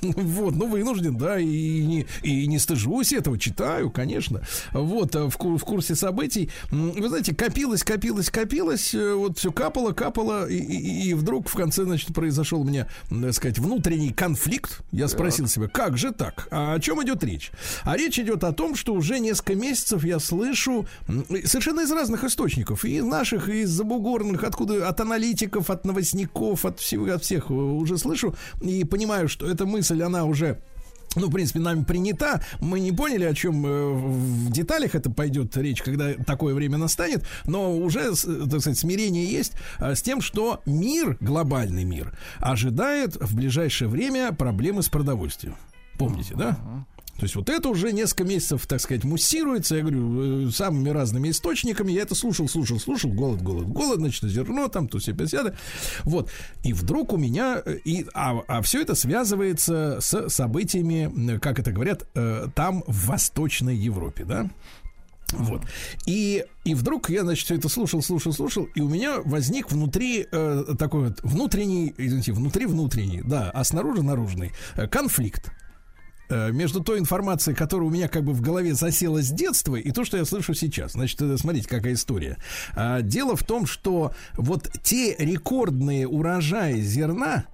Вот, 0.00 0.54
ну, 0.54 0.68
вынужден, 0.68 1.18
да, 1.18 1.38
и 1.38 1.84
не, 1.84 2.06
и 2.22 2.46
не 2.46 2.58
стыжусь 2.58 3.12
этого, 3.12 3.38
читаю, 3.38 3.90
конечно. 3.90 4.40
Вот, 4.72 5.14
в, 5.14 5.36
в 5.36 5.64
курсе 5.64 5.94
событий. 5.96 6.48
Вы 6.70 7.08
знаете, 7.08 7.34
копилось, 7.34 7.82
копилось, 7.82 8.30
копилось, 8.30 8.94
вот 8.94 9.36
все 9.36 9.52
капало, 9.52 9.92
капало, 9.92 10.48
и, 10.48 10.56
и- 10.56 11.10
и 11.10 11.14
вдруг 11.14 11.50
в 11.50 11.54
конце, 11.54 11.84
значит, 11.84 12.14
произошел 12.14 12.62
у 12.62 12.64
меня, 12.64 12.88
так 13.10 13.34
сказать, 13.34 13.58
внутренний 13.58 13.81
конфликт. 14.14 14.82
Я 14.92 15.08
спросил 15.08 15.46
себя, 15.46 15.68
как 15.68 15.96
же 15.98 16.12
так? 16.12 16.48
А 16.50 16.74
о 16.74 16.80
чем 16.80 17.02
идет 17.02 17.22
речь? 17.24 17.50
А 17.84 17.96
речь 17.96 18.18
идет 18.18 18.44
о 18.44 18.52
том, 18.52 18.74
что 18.74 18.94
уже 18.94 19.18
несколько 19.18 19.54
месяцев 19.54 20.04
я 20.04 20.18
слышу 20.18 20.86
совершенно 21.44 21.80
из 21.80 21.90
разных 21.90 22.24
источников, 22.24 22.84
и 22.84 22.96
из 22.96 23.04
наших, 23.04 23.48
и 23.48 23.62
из 23.62 23.70
забугорных, 23.70 24.44
откуда, 24.44 24.88
от 24.88 25.00
аналитиков, 25.00 25.70
от 25.70 25.84
новостников, 25.84 26.64
от 26.64 26.80
всего, 26.80 27.12
от 27.12 27.22
всех 27.22 27.50
уже 27.50 27.98
слышу, 27.98 28.34
и 28.60 28.84
понимаю, 28.84 29.28
что 29.28 29.46
эта 29.46 29.66
мысль, 29.66 30.02
она 30.02 30.24
уже 30.24 30.60
ну, 31.16 31.28
в 31.28 31.30
принципе, 31.32 31.60
нами 31.60 31.84
принята. 31.84 32.42
Мы 32.60 32.80
не 32.80 32.92
поняли, 32.92 33.24
о 33.24 33.34
чем 33.34 33.64
э, 33.66 33.90
в 33.92 34.50
деталях 34.50 34.94
это 34.94 35.10
пойдет 35.10 35.56
речь, 35.56 35.82
когда 35.82 36.14
такое 36.14 36.54
время 36.54 36.78
настанет, 36.78 37.24
но 37.46 37.76
уже, 37.76 38.14
с- 38.14 38.22
так 38.50 38.60
сказать, 38.60 38.78
смирение 38.78 39.24
есть 39.26 39.52
э, 39.78 39.94
с 39.94 40.02
тем, 40.02 40.20
что 40.20 40.60
мир, 40.66 41.16
глобальный 41.20 41.84
мир, 41.84 42.16
ожидает 42.38 43.16
в 43.20 43.34
ближайшее 43.36 43.88
время 43.88 44.32
проблемы 44.32 44.82
с 44.82 44.88
продовольствием. 44.88 45.56
Помните, 45.98 46.34
да? 46.34 46.58
То 47.16 47.24
есть 47.24 47.36
вот 47.36 47.50
это 47.50 47.68
уже 47.68 47.92
несколько 47.92 48.24
месяцев, 48.24 48.66
так 48.66 48.80
сказать, 48.80 49.04
муссируется, 49.04 49.76
я 49.76 49.82
говорю, 49.82 50.48
э, 50.48 50.50
самыми 50.50 50.88
разными 50.88 51.30
источниками. 51.30 51.92
Я 51.92 52.02
это 52.02 52.14
слушал, 52.14 52.48
слушал, 52.48 52.80
слушал, 52.80 53.10
голод, 53.10 53.42
голод, 53.42 53.68
голод, 53.68 53.98
значит, 53.98 54.24
зерно, 54.24 54.68
там, 54.68 54.88
то 54.88 54.98
все 54.98 55.12
пятьдесят. 55.12 55.54
Вот. 56.04 56.30
И 56.64 56.72
вдруг 56.72 57.12
у 57.12 57.16
меня, 57.16 57.62
э, 57.64 57.76
и, 57.84 58.06
а, 58.14 58.62
все 58.62 58.80
это 58.80 58.94
связывается 58.94 59.98
с 60.00 60.28
событиями, 60.30 61.34
э, 61.34 61.38
как 61.38 61.58
это 61.58 61.70
говорят, 61.70 62.08
там, 62.54 62.82
в 62.86 63.06
Восточной 63.06 63.76
Европе, 63.76 64.24
да? 64.24 64.50
Вот. 65.32 65.62
И, 66.06 66.44
и 66.64 66.74
вдруг 66.74 67.10
я, 67.10 67.22
значит, 67.22 67.44
все 67.44 67.56
это 67.56 67.68
слушал, 67.68 68.02
слушал, 68.02 68.32
слушал, 68.32 68.68
и 68.74 68.80
у 68.80 68.88
меня 68.88 69.20
возник 69.24 69.70
внутри 69.70 70.26
э, 70.30 70.64
такой 70.78 71.08
вот 71.08 71.20
внутренний, 71.22 71.94
извините, 71.96 72.32
внутри-внутренний, 72.32 73.22
да, 73.22 73.50
а 73.50 73.64
снаружи 73.64 74.02
наружный 74.02 74.52
э, 74.76 74.86
конфликт 74.86 75.50
между 76.52 76.82
той 76.82 76.98
информацией, 76.98 77.54
которая 77.54 77.88
у 77.88 77.90
меня 77.90 78.08
как 78.08 78.24
бы 78.24 78.32
в 78.32 78.40
голове 78.40 78.74
засела 78.74 79.22
с 79.22 79.30
детства, 79.30 79.76
и 79.76 79.90
то, 79.90 80.04
что 80.04 80.16
я 80.16 80.24
слышу 80.24 80.54
сейчас. 80.54 80.92
Значит, 80.92 81.20
э, 81.22 81.36
смотрите, 81.36 81.68
какая 81.68 81.94
история. 81.94 82.38
А, 82.74 83.02
Дело 83.02 83.36
в 83.36 83.44
том, 83.44 83.66
что 83.66 84.12
вот 84.36 84.70
те 84.82 85.14
рекордные 85.18 86.06
урожаи 86.06 86.80
зерна, 86.80 87.44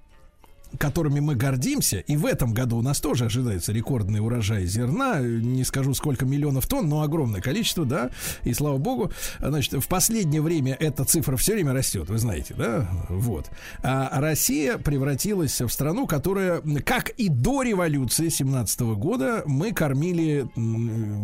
которыми 0.77 1.21
мы 1.21 1.35
гордимся, 1.35 1.99
и 1.99 2.17
в 2.17 2.27
этом 2.27 2.53
году 2.53 2.77
у 2.77 2.83
нас 2.83 3.01
тоже 3.01 3.27
ожидается 3.27 3.73
рекордный 3.73 4.21
урожай 4.21 4.67
зерна, 4.67 5.21
не 5.21 5.65
скажу 5.65 5.95
сколько 5.95 6.27
миллионов 6.27 6.67
тонн, 6.67 6.89
но 6.89 7.03
огромное 7.03 7.41
количество, 7.41 7.85
да, 7.85 8.11
и 8.45 8.53
слава 8.53 8.79
богу, 8.79 9.11
значит, 9.41 9.73
в 9.75 9.89
последнее 9.89 10.43
время 10.43 10.77
эта 10.79 11.05
цифра 11.05 11.37
все 11.37 11.55
время 11.55 11.73
растет, 11.73 12.11
вы 12.11 12.19
знаете, 12.19 12.55
да, 12.55 12.89
вот. 13.09 13.51
А 13.83 14.21
Россия 14.21 14.79
превратилась 14.79 15.61
в 15.61 15.69
страну, 15.69 16.07
которая, 16.07 16.61
как 16.85 17.11
и 17.11 17.29
до 17.29 17.63
революции 17.63 18.29
17 18.29 18.81
года, 18.81 19.43
мы 19.47 19.73
кормили 19.73 20.49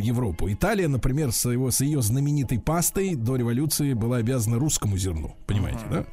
Европу. 0.02 0.50
Италия, 0.50 0.88
например, 0.88 1.32
с, 1.32 1.50
его, 1.50 1.70
с 1.70 1.80
ее 1.80 2.00
знаменитой 2.02 2.58
пастой 2.58 3.14
до 3.14 3.36
революции 3.36 3.92
была 3.92 4.18
обязана 4.18 4.58
русскому 4.58 4.96
зерну, 4.96 5.36
понимаете, 5.46 5.80
да? 5.90 6.04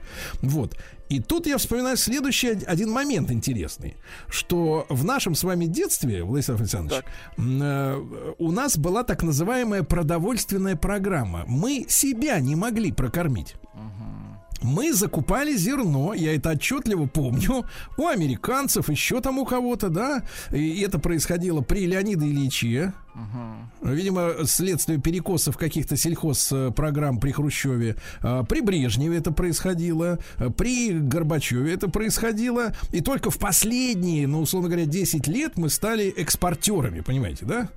Вот. 0.42 0.78
И 1.12 1.20
тут 1.20 1.48
я 1.48 1.58
вспоминаю 1.58 1.98
следующий 1.98 2.52
од- 2.52 2.64
один 2.68 2.90
момент 2.92 3.32
интересный, 3.32 3.96
что 4.30 4.86
в 4.90 5.04
нашем 5.04 5.36
с 5.36 5.44
вами 5.44 5.66
детстве, 5.66 6.24
Владислав 6.24 6.60
Александрович, 6.62 7.04
м, 7.38 7.62
э, 7.62 8.34
у 8.40 8.52
нас 8.52 8.78
была 8.78 9.04
так 9.04 9.24
называемая 9.24 9.84
продовольственная 9.84 10.76
программа. 10.78 11.44
Мы 11.48 11.86
себя 11.90 12.40
не 12.40 12.56
могли 12.56 12.92
прокормить. 12.94 13.56
Мы 14.62 14.94
закупали 14.94 15.56
зерно, 15.56 16.14
я 16.14 16.36
это 16.36 16.52
отчетливо 16.52 17.08
помню, 17.08 17.66
у 17.98 18.08
американцев, 18.08 18.90
еще 18.90 19.20
там 19.22 19.40
у 19.40 19.46
кого-то, 19.46 19.90
да, 19.90 20.24
и 20.52 20.82
это 20.82 21.00
происходило 21.00 21.62
при 21.62 21.86
Леониде 21.88 22.28
Ильиче. 22.28 22.94
Видимо, 23.82 24.32
следствие 24.46 24.98
перекосов 25.00 25.58
каких-то 25.58 25.98
сельхозпрограмм 25.98 27.20
при 27.20 27.32
Хрущеве. 27.32 27.98
А, 28.22 28.44
При 28.46 28.62
Брежневе 28.62 29.18
это 29.18 29.32
происходило. 29.34 30.18
а, 30.38 30.50
При 30.50 30.92
Горбачеве 30.94 31.74
это 31.74 31.90
происходило. 31.90 32.74
И 32.92 33.02
только 33.02 33.30
в 33.30 33.38
последние, 33.38 34.28
ну, 34.28 34.42
условно 34.42 34.70
говоря, 34.70 34.86
10 34.86 35.28
лет 35.28 35.58
мы 35.58 35.70
стали 35.70 36.08
экспортерами, 36.10 37.02
понимаете, 37.02 37.46
да? 37.46 37.70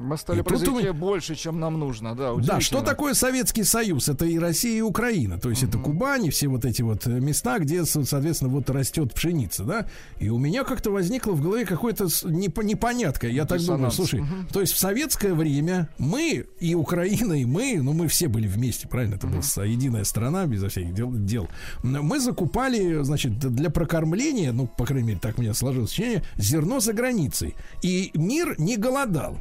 Мы 0.00 0.16
стали 0.16 0.38
И 0.38 0.42
у- 0.90 0.94
больше, 0.94 1.34
чем 1.34 1.58
нам 1.58 1.78
нужно, 1.78 2.14
да. 2.14 2.34
Да, 2.36 2.60
что 2.60 2.82
такое 2.82 3.14
Советский 3.14 3.64
Союз? 3.64 4.08
Это 4.08 4.24
и 4.26 4.38
Россия, 4.38 4.78
и 4.78 4.80
Украина. 4.80 5.38
То 5.38 5.50
есть 5.50 5.64
это 5.64 5.78
Кубань, 5.78 6.26
и 6.26 6.30
все 6.30 6.46
вот 6.48 6.64
эти 6.64 6.82
вот 6.82 7.06
э, 7.06 7.10
места, 7.20 7.58
где, 7.58 7.84
со- 7.84 8.04
соответственно, 8.04 8.50
вот 8.52 8.70
растет 8.70 9.12
пшеница, 9.12 9.64
да? 9.64 9.86
И 10.20 10.28
у 10.28 10.38
меня 10.38 10.62
как-то 10.64 10.90
возникло 10.90 11.32
в 11.32 11.42
голове 11.42 11.64
какое-то 11.66 12.06
непонятка. 12.24 13.26
Я 13.28 13.44
так 13.44 13.58
думаю, 13.60 13.90
Диссонанс. 13.90 13.94
слушай, 13.96 14.22
то 14.52 14.60
есть 14.60 14.72
в 14.72 14.78
советское 14.78 15.34
время 15.34 15.88
мы, 15.98 16.46
и 16.60 16.74
Украина, 16.74 17.32
и 17.34 17.44
мы, 17.44 17.80
ну 17.82 17.92
мы 17.92 18.06
все 18.08 18.28
были 18.28 18.46
вместе, 18.46 18.86
правильно? 18.88 19.16
Это 19.16 19.26
была 19.26 19.42
с- 19.42 19.60
единая 19.62 20.04
страна, 20.04 20.46
безо 20.46 20.68
всяких 20.68 20.94
дел, 20.94 21.10
дел. 21.12 21.48
Мы 21.82 22.20
закупали, 22.20 23.02
значит, 23.02 23.38
для 23.38 23.70
прокормления, 23.70 24.52
ну, 24.52 24.66
по 24.66 24.86
крайней 24.86 25.08
мере, 25.08 25.18
так 25.20 25.38
у 25.38 25.42
меня 25.42 25.54
сложилось 25.54 25.90
ощущение, 25.90 26.22
зерно 26.36 26.80
за 26.80 26.92
границей. 26.92 27.54
И 27.82 28.10
мир 28.14 28.54
не 28.58 28.76
голодал. 28.76 29.38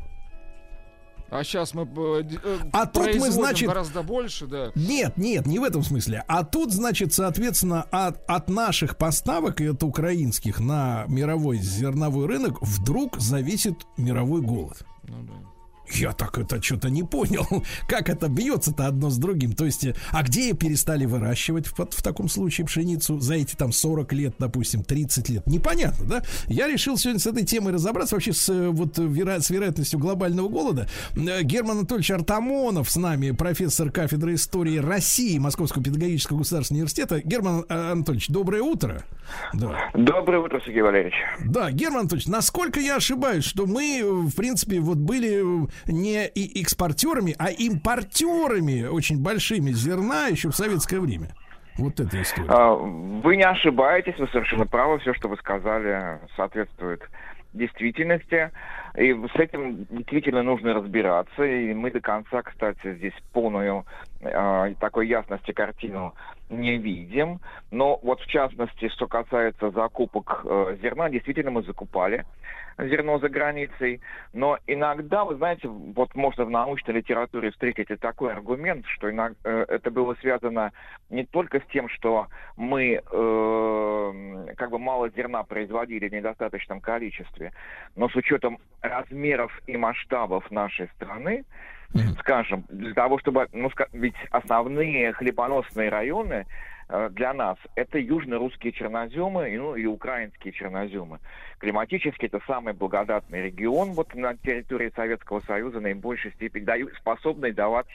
А 1.30 1.44
сейчас 1.44 1.74
мы 1.74 1.84
э, 1.84 2.24
э, 2.44 2.58
А 2.72 2.86
тут 2.86 3.16
мы, 3.16 3.32
значит, 3.32 3.68
гораздо 3.68 4.02
больше, 4.02 4.48
да. 4.48 4.72
Нет, 4.76 5.18
нет, 5.18 5.46
не 5.46 5.60
в 5.60 5.64
этом 5.64 5.84
смысле. 5.84 6.24
А 6.28 6.44
тут, 6.44 6.72
значит, 6.72 7.14
соответственно, 7.14 7.84
от, 7.92 8.24
от 8.30 8.50
наших 8.50 8.98
поставок, 8.98 9.60
и 9.60 9.68
от 9.68 9.84
украинских, 9.84 10.60
на 10.60 11.06
мировой 11.08 11.58
зерновой 11.58 12.28
рынок 12.28 12.62
вдруг 12.62 13.18
зависит 13.20 13.86
мировой 13.98 14.42
голод. 14.42 14.86
Ну 15.04 15.24
да. 15.24 15.47
Я 15.92 16.12
так 16.12 16.38
это 16.38 16.62
что-то 16.62 16.90
не 16.90 17.04
понял, 17.04 17.46
как 17.88 18.10
это 18.10 18.28
бьется-то 18.28 18.88
одно 18.88 19.10
с 19.10 19.18
другим. 19.18 19.54
То 19.54 19.66
есть, 19.66 19.86
э, 19.86 19.96
а 20.12 20.24
где 20.24 20.54
перестали 20.54 21.06
выращивать 21.06 21.68
в, 21.68 21.74
в 21.76 22.04
таком 22.04 22.30
случае 22.30 22.66
пшеницу 22.68 23.20
за 23.20 23.36
эти 23.36 23.56
там 23.56 23.72
40 23.72 24.14
лет, 24.14 24.36
допустим, 24.38 24.84
30 24.84 25.30
лет? 25.30 25.48
Непонятно, 25.48 26.06
да? 26.06 26.22
Я 26.48 26.68
решил 26.68 26.98
сегодня 26.98 27.20
с 27.20 27.28
этой 27.28 27.46
темой 27.46 27.74
разобраться 27.74 28.16
вообще 28.16 28.34
с, 28.34 28.50
э, 28.50 28.70
вот, 28.70 28.98
веро- 28.98 29.40
с 29.40 29.50
вероятностью 29.50 30.00
глобального 30.00 30.50
голода. 30.50 30.88
Э, 31.16 31.42
Герман 31.44 31.80
Анатольевич 31.80 32.12
Артамонов 32.12 32.90
с 32.90 32.96
нами, 32.98 33.32
профессор 33.32 33.92
кафедры 33.92 34.36
истории 34.36 34.78
России 34.78 35.38
Московского 35.38 35.84
педагогического 35.84 36.40
государственного 36.40 36.82
университета. 36.82 37.22
Герман 37.22 37.66
э, 37.68 37.92
Анатольевич, 37.92 38.28
доброе 38.28 38.62
утро. 38.62 39.04
Да. 39.54 39.90
Доброе 39.94 40.40
утро, 40.40 40.62
Сергей 40.66 40.82
Валерьевич. 40.82 41.16
Да, 41.46 41.72
Герман 41.72 42.02
Анатольевич, 42.02 42.28
насколько 42.28 42.80
я 42.80 42.98
ошибаюсь, 42.98 43.46
что 43.46 43.66
мы, 43.66 44.00
э, 44.00 44.04
в 44.04 44.36
принципе, 44.36 44.80
вот 44.80 44.98
были 44.98 45.64
э, 45.66 45.68
не 45.86 46.28
и 46.28 46.62
экспортерами, 46.62 47.36
а 47.38 47.50
импортерами 47.50 48.86
очень 48.86 49.22
большими 49.22 49.72
зерна 49.72 50.28
еще 50.28 50.50
в 50.50 50.56
советское 50.56 51.00
время. 51.00 51.30
Вот 51.78 52.00
эта 52.00 52.22
история. 52.22 52.50
А, 52.50 52.74
Вы 52.74 53.36
не 53.36 53.44
ошибаетесь, 53.44 54.18
вы 54.18 54.28
совершенно 54.30 54.66
правы, 54.66 55.00
все, 55.00 55.14
что 55.14 55.28
вы 55.28 55.38
сказали, 55.38 56.20
соответствует 56.36 57.02
действительности. 57.54 58.52
И 58.98 59.14
с 59.14 59.36
этим 59.40 59.86
действительно 59.92 60.44
нужно 60.44 60.74
разбираться. 60.74 61.44
И 61.44 61.74
мы 61.74 61.92
до 61.92 62.00
конца, 62.00 62.42
кстати, 62.42 62.96
здесь 62.96 63.14
полную 63.32 63.86
э, 64.22 64.74
такой 64.80 65.08
ясности 65.08 65.52
картину 65.52 66.14
не 66.50 66.78
видим. 66.78 67.40
Но 67.72 68.00
вот 68.02 68.22
в 68.22 68.28
частности, 68.28 68.90
что 68.90 69.08
касается 69.08 69.70
закупок 69.72 70.42
э, 70.46 70.78
зерна, 70.82 71.10
действительно 71.10 71.52
мы 71.52 71.64
закупали 71.64 72.26
зерно 72.78 73.20
за 73.20 73.30
границей. 73.30 74.02
Но 74.34 74.58
иногда, 74.68 75.26
вы 75.26 75.36
знаете, 75.36 75.68
вот 75.68 76.14
можно 76.16 76.46
в 76.46 76.50
научной 76.50 76.96
литературе 76.96 77.52
встретить 77.52 77.90
и 77.90 77.96
такой 77.96 78.34
аргумент, 78.34 78.86
что 78.88 79.10
иногда, 79.10 79.38
э, 79.44 79.66
это 79.68 79.92
было 79.92 80.16
связано 80.16 80.72
не 81.10 81.26
только 81.26 81.60
с 81.60 81.64
тем, 81.72 81.90
что 81.90 82.28
мы 82.56 83.02
э, 83.02 84.54
как 84.58 84.70
бы 84.70 84.80
мало 84.80 85.10
зерна 85.10 85.44
производили 85.44 86.08
в 86.08 86.14
недостаточном 86.14 86.82
количестве, 86.82 87.54
но 87.96 88.10
с 88.10 88.16
учетом 88.16 88.60
размеров 88.82 89.52
и 89.68 89.78
масштабов 89.78 90.50
нашей 90.52 90.88
страны, 90.96 91.46
скажем, 92.20 92.66
для 92.70 92.94
того, 92.94 93.18
чтобы, 93.20 93.48
ну, 93.54 93.72
ведь 93.94 94.16
основные 94.32 95.14
хлебоносные 95.14 95.90
районы 95.90 96.46
для 97.12 97.34
нас 97.34 97.58
это 97.76 98.00
южно-русские 98.00 98.72
черноземы 98.72 99.50
ну, 99.58 99.76
и 99.76 99.86
украинские 99.86 100.54
черноземы. 100.54 101.20
Климатически 101.60 102.28
это 102.28 102.40
самый 102.48 102.74
благодатный 102.74 103.44
регион 103.44 103.92
вот 103.92 104.14
на 104.16 104.36
территории 104.38 104.92
Советского 104.96 105.42
Союза 105.42 105.80
наибольшей 105.80 106.32
степени 106.34 106.64
даю- 106.64 106.96
способный 106.98 107.52
давать 107.52 107.88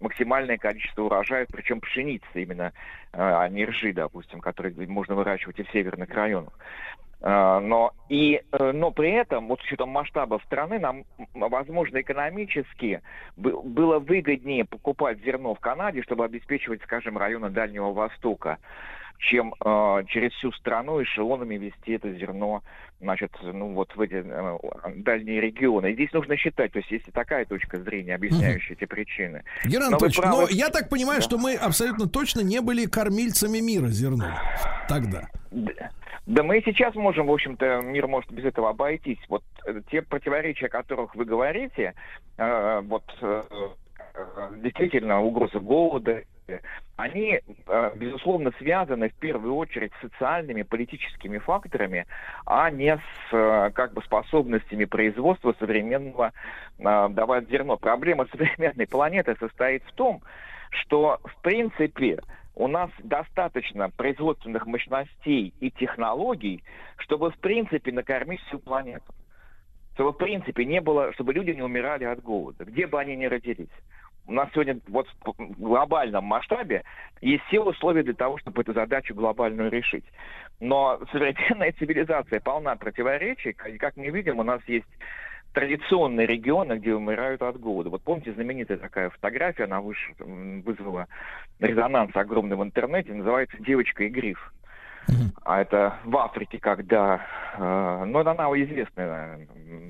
максимальное 0.00 0.58
количество 0.58 1.02
урожаев, 1.02 1.48
причем 1.50 1.80
пшеницы 1.80 2.26
именно, 2.34 2.72
э, 3.12 3.18
а 3.18 3.48
не 3.48 3.64
ржи, 3.64 3.92
допустим, 3.92 4.40
которые 4.40 4.74
можно 4.86 5.14
выращивать 5.14 5.58
и 5.58 5.62
в 5.62 5.70
северных 5.70 6.10
районах. 6.10 6.52
Э, 7.26 7.58
Но, 7.58 7.90
и, 8.08 8.40
э, 8.52 8.72
но 8.72 8.92
при 8.92 9.10
этом, 9.10 9.48
вот 9.48 9.60
с 9.60 9.64
учетом 9.64 9.88
масштаба 9.88 10.40
страны, 10.44 10.78
нам, 10.78 11.04
возможно, 11.34 12.00
экономически 12.00 13.02
бы- 13.36 13.60
было 13.62 13.98
выгоднее 13.98 14.64
покупать 14.64 15.18
зерно 15.24 15.56
в 15.56 15.58
Канаде, 15.58 16.02
чтобы 16.02 16.24
обеспечивать, 16.24 16.82
скажем, 16.84 17.18
районы 17.18 17.50
Дальнего 17.50 17.92
Востока, 17.92 18.58
чем 19.18 19.54
э, 19.64 20.04
через 20.08 20.32
всю 20.32 20.52
страну 20.52 21.02
эшелонами 21.02 21.56
вести 21.56 21.92
это 21.92 22.12
зерно, 22.14 22.62
значит, 23.00 23.32
ну 23.42 23.72
вот 23.72 23.94
в 23.96 24.00
эти 24.00 24.22
э, 24.24 24.58
дальние 24.96 25.40
регионы. 25.40 25.90
И 25.90 25.94
здесь 25.94 26.12
нужно 26.12 26.36
считать, 26.36 26.72
то 26.72 26.78
есть 26.78 26.90
есть 26.90 27.08
и 27.08 27.10
такая 27.10 27.44
точка 27.44 27.78
зрения, 27.78 28.14
объясняющая 28.14 28.76
эти 28.76 28.84
причины. 28.84 29.42
Герман 29.64 29.88
Анатольевич, 29.88 30.16
правы. 30.18 30.42
но 30.42 30.48
я 30.48 30.68
так 30.68 30.88
понимаю, 30.88 31.22
что 31.22 31.38
мы 31.38 31.54
абсолютно 31.54 32.08
точно 32.08 32.40
не 32.40 32.60
были 32.60 32.86
кормильцами 32.86 33.58
мира 33.58 33.88
зерном 33.88 34.32
тогда. 34.88 35.28
Д- 35.50 35.90
Да 36.26 36.42
мы 36.42 36.58
и 36.58 36.64
сейчас 36.64 36.94
можем, 36.96 37.26
в 37.28 37.32
общем-то, 37.32 37.82
мир 37.84 38.08
может 38.08 38.30
без 38.32 38.44
этого 38.44 38.70
обойтись. 38.70 39.18
Вот 39.28 39.44
э, 39.66 39.80
те 39.90 40.02
противоречия, 40.02 40.66
о 40.66 40.70
которых 40.70 41.14
вы 41.14 41.24
говорите, 41.24 41.94
э, 42.36 42.80
вот 42.84 43.04
э, 43.22 43.42
э, 44.14 44.50
действительно 44.62 45.20
угроза 45.22 45.60
голода, 45.60 46.22
они, 46.96 47.40
э, 47.66 47.90
безусловно, 47.96 48.52
связаны 48.58 49.10
в 49.10 49.14
первую 49.14 49.54
очередь 49.56 49.92
с 49.94 50.00
социальными, 50.02 50.62
политическими 50.62 51.38
факторами, 51.38 52.06
а 52.46 52.70
не 52.70 52.96
с 52.96 53.32
э, 53.32 53.70
как 53.74 53.92
бы 53.92 54.02
способностями 54.02 54.84
производства 54.84 55.54
современного 55.58 56.32
э, 56.78 57.08
давать 57.10 57.48
зерно. 57.50 57.76
Проблема 57.76 58.26
современной 58.30 58.86
планеты 58.86 59.36
состоит 59.38 59.82
в 59.84 59.92
том, 59.92 60.22
что, 60.70 61.20
в 61.24 61.42
принципе, 61.42 62.20
у 62.54 62.68
нас 62.68 62.90
достаточно 63.00 63.90
производственных 63.90 64.66
мощностей 64.66 65.52
и 65.60 65.70
технологий, 65.70 66.64
чтобы, 66.96 67.30
в 67.30 67.38
принципе, 67.38 67.92
накормить 67.92 68.40
всю 68.42 68.58
планету. 68.58 69.14
Чтобы, 69.94 70.12
в 70.12 70.16
принципе, 70.16 70.64
не 70.64 70.80
было, 70.80 71.12
чтобы 71.12 71.34
люди 71.34 71.50
не 71.50 71.62
умирали 71.62 72.04
от 72.04 72.22
голода, 72.22 72.64
где 72.64 72.86
бы 72.86 72.98
они 72.98 73.16
ни 73.16 73.26
родились. 73.26 73.68
У 74.26 74.32
нас 74.32 74.48
сегодня 74.52 74.80
вот 74.88 75.06
в 75.24 75.60
глобальном 75.60 76.24
масштабе 76.24 76.82
есть 77.20 77.44
все 77.44 77.60
условия 77.60 78.02
для 78.02 78.14
того, 78.14 78.38
чтобы 78.38 78.62
эту 78.62 78.72
задачу 78.72 79.14
глобальную 79.14 79.70
решить. 79.70 80.04
Но 80.60 81.00
современная 81.12 81.72
цивилизация 81.78 82.40
полна 82.40 82.76
противоречий. 82.76 83.52
Как- 83.52 83.96
мы 83.96 84.08
видим, 84.10 84.38
у 84.38 84.42
нас 84.42 84.60
есть 84.66 84.86
традиционные 85.52 86.26
регионы, 86.26 86.74
где 86.74 86.94
умирают 86.94 87.40
от 87.42 87.58
голода. 87.58 87.88
Вот 87.88 88.02
помните 88.02 88.32
знаменитая 88.32 88.76
такая 88.78 89.10
фотография, 89.10 89.64
она 89.64 89.80
выш- 89.80 90.62
вызвала 90.62 91.06
резонанс 91.60 92.14
огромный 92.14 92.56
в 92.56 92.62
интернете, 92.62 93.14
называется 93.14 93.56
«Девочка 93.60 94.04
и 94.04 94.08
гриф». 94.08 94.52
А 95.44 95.60
это 95.60 95.94
в 96.04 96.16
Африке, 96.16 96.58
когда... 96.58 97.20
э, 97.56 98.04
ну, 98.06 98.18
она 98.18 98.32
известная, 98.62 99.46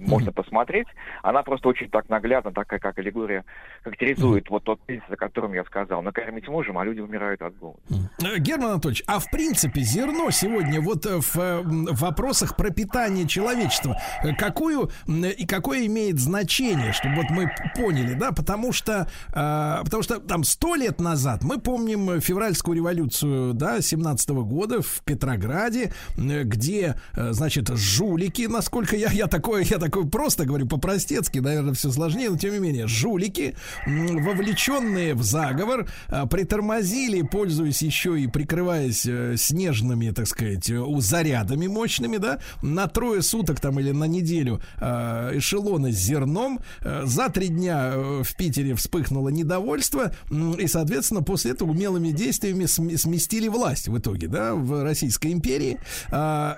можно 0.06 0.32
посмотреть. 0.32 0.86
Она 1.22 1.42
просто 1.42 1.68
очень 1.68 1.88
так 1.90 2.08
наглядно, 2.08 2.52
такая 2.52 2.78
как 2.78 2.98
аллегория, 2.98 3.44
характеризует 3.82 4.48
вот 4.50 4.64
тот 4.64 4.80
кризис, 4.86 5.04
о 5.08 5.16
котором 5.16 5.52
я 5.54 5.64
сказал. 5.64 6.02
Накормить 6.02 6.48
можем, 6.48 6.78
а 6.78 6.84
люди 6.84 7.00
умирают 7.00 7.40
от 7.42 7.56
голода. 7.56 7.80
Э, 8.22 8.38
Герман 8.38 8.72
Анатольевич, 8.72 9.02
а 9.06 9.18
в 9.18 9.30
принципе 9.30 9.80
зерно 9.80 10.30
сегодня 10.30 10.80
вот 10.80 11.06
э, 11.06 11.20
в 11.20 11.36
э, 11.36 11.60
м, 11.60 11.86
вопросах 11.92 12.56
пропитания 12.56 13.26
человечества 13.26 13.96
какую 14.38 14.90
и 15.06 15.46
какое 15.46 15.86
имеет 15.86 16.18
значение, 16.18 16.92
чтобы 16.92 17.16
вот 17.16 17.30
мы 17.30 17.50
поняли, 17.74 18.14
да, 18.14 18.32
потому 18.32 18.72
что 18.72 19.08
э, 19.28 19.84
потому 19.84 20.02
что 20.02 20.20
там 20.20 20.44
сто 20.44 20.74
лет 20.74 21.00
назад 21.00 21.42
мы 21.42 21.58
помним 21.58 22.20
февральскую 22.20 22.76
революцию, 22.76 23.54
да, 23.54 23.80
17 23.80 24.28
года 24.30 24.82
в 24.82 25.02
Петрограде, 25.16 25.92
э, 26.16 26.42
где, 26.42 26.96
э, 27.14 27.32
значит, 27.32 27.68
жулики, 27.68 28.42
насколько 28.42 28.96
я 28.96 29.08
я 29.12 29.28
такое 29.28 29.62
я 29.62 29.78
такое 29.78 30.04
просто 30.04 30.44
говорю 30.44 30.66
по-простецки, 30.66 31.38
наверное, 31.38 31.74
все 31.74 31.92
сложнее, 31.92 32.28
но 32.28 32.36
тем 32.36 32.52
не 32.52 32.58
менее 32.58 32.88
жулики, 32.88 33.54
вовлеченные 33.86 35.14
в 35.14 35.22
заговор, 35.22 35.86
э, 36.08 36.26
притормозили, 36.26 37.22
пользуясь 37.22 37.82
еще 37.82 38.20
и 38.20 38.26
прикрываясь 38.26 39.06
э, 39.06 39.36
снежными, 39.36 40.10
так 40.10 40.26
сказать, 40.26 40.68
зарядами 40.98 41.68
мощными, 41.68 42.16
да, 42.16 42.40
на 42.60 42.88
трое 42.88 43.22
суток 43.22 43.60
там 43.60 43.78
или 43.78 43.92
на 43.92 44.04
неделю 44.08 44.60
э, 44.80 45.38
эшелоны 45.38 45.92
с 45.92 45.96
зерном. 45.96 46.58
За 47.04 47.28
три 47.28 47.46
дня 47.46 47.92
в 47.96 48.34
Питере 48.36 48.74
вспыхнуло 48.74 49.28
недовольство, 49.28 50.12
и, 50.58 50.66
соответственно, 50.66 51.22
после 51.22 51.52
этого 51.52 51.70
умелыми 51.70 52.10
действиями 52.10 52.64
см- 52.66 52.98
сместили 52.98 53.46
власть 53.46 53.86
в 53.86 53.96
итоге, 53.96 54.26
да, 54.26 54.54
в 54.54 54.82
Российской 54.96 55.32
империи, 55.32 55.78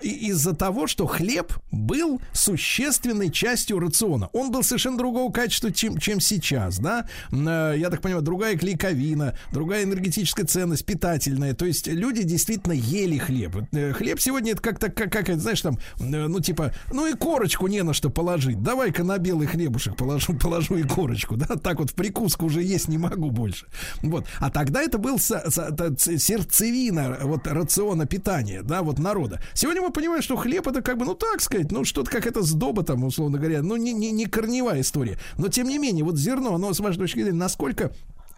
и 0.03 0.29
из-за 0.31 0.55
того, 0.55 0.87
что 0.87 1.07
хлеб 1.07 1.53
был 1.73 2.21
существенной 2.33 3.31
частью 3.31 3.81
рациона. 3.81 4.29
Он 4.33 4.53
был 4.53 4.63
совершенно 4.63 4.97
другого 4.97 5.33
качества, 5.33 5.73
чем, 5.73 5.99
чем 5.99 6.21
сейчас, 6.21 6.79
да. 6.79 7.09
Э, 7.33 7.75
Я 7.77 7.91
так 7.91 8.01
понимаю, 8.01 8.23
другая 8.23 8.57
клейковина, 8.57 9.35
другая 9.51 9.83
энергетическая 9.83 10.47
ценность, 10.47 10.87
питательная. 10.87 11.55
То 11.55 11.67
есть 11.67 11.89
люди 11.89 12.23
действительно 12.23 12.75
ели 12.75 13.19
хлеб. 13.19 13.57
Э, 13.73 13.93
Хлеб 13.93 14.21
сегодня 14.21 14.53
это 14.53 14.63
как-то, 14.63 14.89
как, 14.89 15.11
как 15.11 15.29
знаешь, 15.41 15.61
там, 15.61 15.79
э, 15.99 16.05
ну, 16.05 16.39
типа, 16.39 16.73
ну 16.93 17.07
и 17.07 17.15
корочку 17.15 17.67
не 17.67 17.83
на 17.83 17.93
что 17.93 18.09
положить. 18.09 18.63
Давай-ка 18.63 19.03
на 19.03 19.19
белый 19.19 19.49
хлебушек 19.49 19.97
положу, 19.97 20.35
положу 20.41 20.77
и 20.77 20.85
корочку, 20.85 21.37
да, 21.37 21.57
так 21.57 21.81
вот 21.81 21.91
в 21.91 21.95
прикуску 21.95 22.47
уже 22.47 22.63
есть 22.63 22.89
не 22.89 22.99
могу 22.99 23.31
больше. 23.31 23.67
Вот. 24.03 24.27
А 24.39 24.51
тогда 24.51 24.81
это 24.81 24.99
был 24.99 25.19
сердцевина 25.19 27.19
вот 27.23 27.47
рациона 27.47 28.07
питания, 28.07 28.28
да, 28.63 28.83
вот 28.83 28.99
народа. 28.99 29.41
Сегодня 29.55 29.81
мы 29.81 29.91
понимаем, 29.91 30.23
что 30.23 30.37
хлеб 30.37 30.69
это 30.69 30.83
как 30.83 30.99
бы, 30.99 31.07
ну 31.07 31.15
так 31.15 31.41
сказать, 31.41 31.73
ну 31.73 31.85
что-то 31.85 32.11
как 32.11 32.27
это 32.27 32.43
сдоба 32.43 32.83
там, 32.83 33.05
условно 33.05 33.39
говоря, 33.39 33.63
ну 33.63 33.77
не, 33.77 33.93
не, 33.93 34.11
не 34.11 34.27
корневая 34.27 34.83
история. 34.83 35.19
Но 35.39 35.49
тем 35.49 35.67
не 35.67 35.79
менее, 35.79 36.05
вот 36.05 36.19
зерно, 36.19 36.55
оно, 36.55 36.75
с 36.75 36.81
вашей 36.81 36.99
точки 36.99 37.21
зрения, 37.21 37.39
насколько 37.39 37.91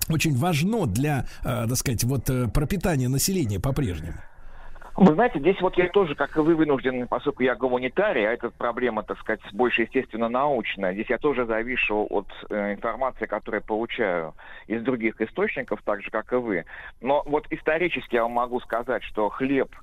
очень 0.08 0.36
важно 0.36 0.86
для, 0.86 1.26
э, 1.42 1.66
так 1.68 1.76
сказать, 1.76 2.04
вот 2.04 2.30
э, 2.30 2.48
пропитания 2.48 3.08
населения 3.08 3.58
по-прежнему. 3.58 4.18
Вы 5.00 5.14
знаете, 5.14 5.38
здесь 5.38 5.58
вот 5.62 5.78
я 5.78 5.88
тоже, 5.88 6.14
как 6.14 6.36
и 6.36 6.40
вы, 6.40 6.54
вынужден, 6.54 7.08
поскольку 7.08 7.42
я 7.42 7.54
гуманитарий, 7.54 8.28
а 8.28 8.32
эта 8.32 8.50
проблема, 8.50 9.02
так 9.02 9.18
сказать, 9.20 9.40
больше, 9.54 9.82
естественно, 9.82 10.28
научная, 10.28 10.92
здесь 10.92 11.08
я 11.08 11.16
тоже 11.16 11.46
завишу 11.46 12.06
от 12.10 12.26
э, 12.50 12.74
информации, 12.74 13.24
которую 13.24 13.62
получаю 13.62 14.34
из 14.66 14.82
других 14.82 15.18
источников, 15.22 15.80
так 15.86 16.02
же, 16.02 16.10
как 16.10 16.30
и 16.34 16.36
вы. 16.36 16.66
Но 17.00 17.22
вот 17.24 17.46
исторически 17.48 18.16
я 18.16 18.24
вам 18.24 18.32
могу 18.32 18.60
сказать, 18.60 19.02
что 19.04 19.30
хлеб 19.30 19.74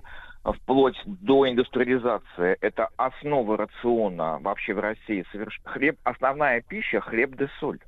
вплоть 0.43 1.01
до 1.07 1.49
индустриализации, 1.49 2.55
это 2.61 2.89
основа 2.95 3.57
рациона 3.57 4.37
вообще 4.39 4.75
в 4.75 4.79
России. 4.79 5.25
Хлеб, 5.63 5.97
основная 6.03 6.61
пища– 6.61 6.99
хлеб 7.01 7.31
да 7.37 7.47
соль. 7.59 7.79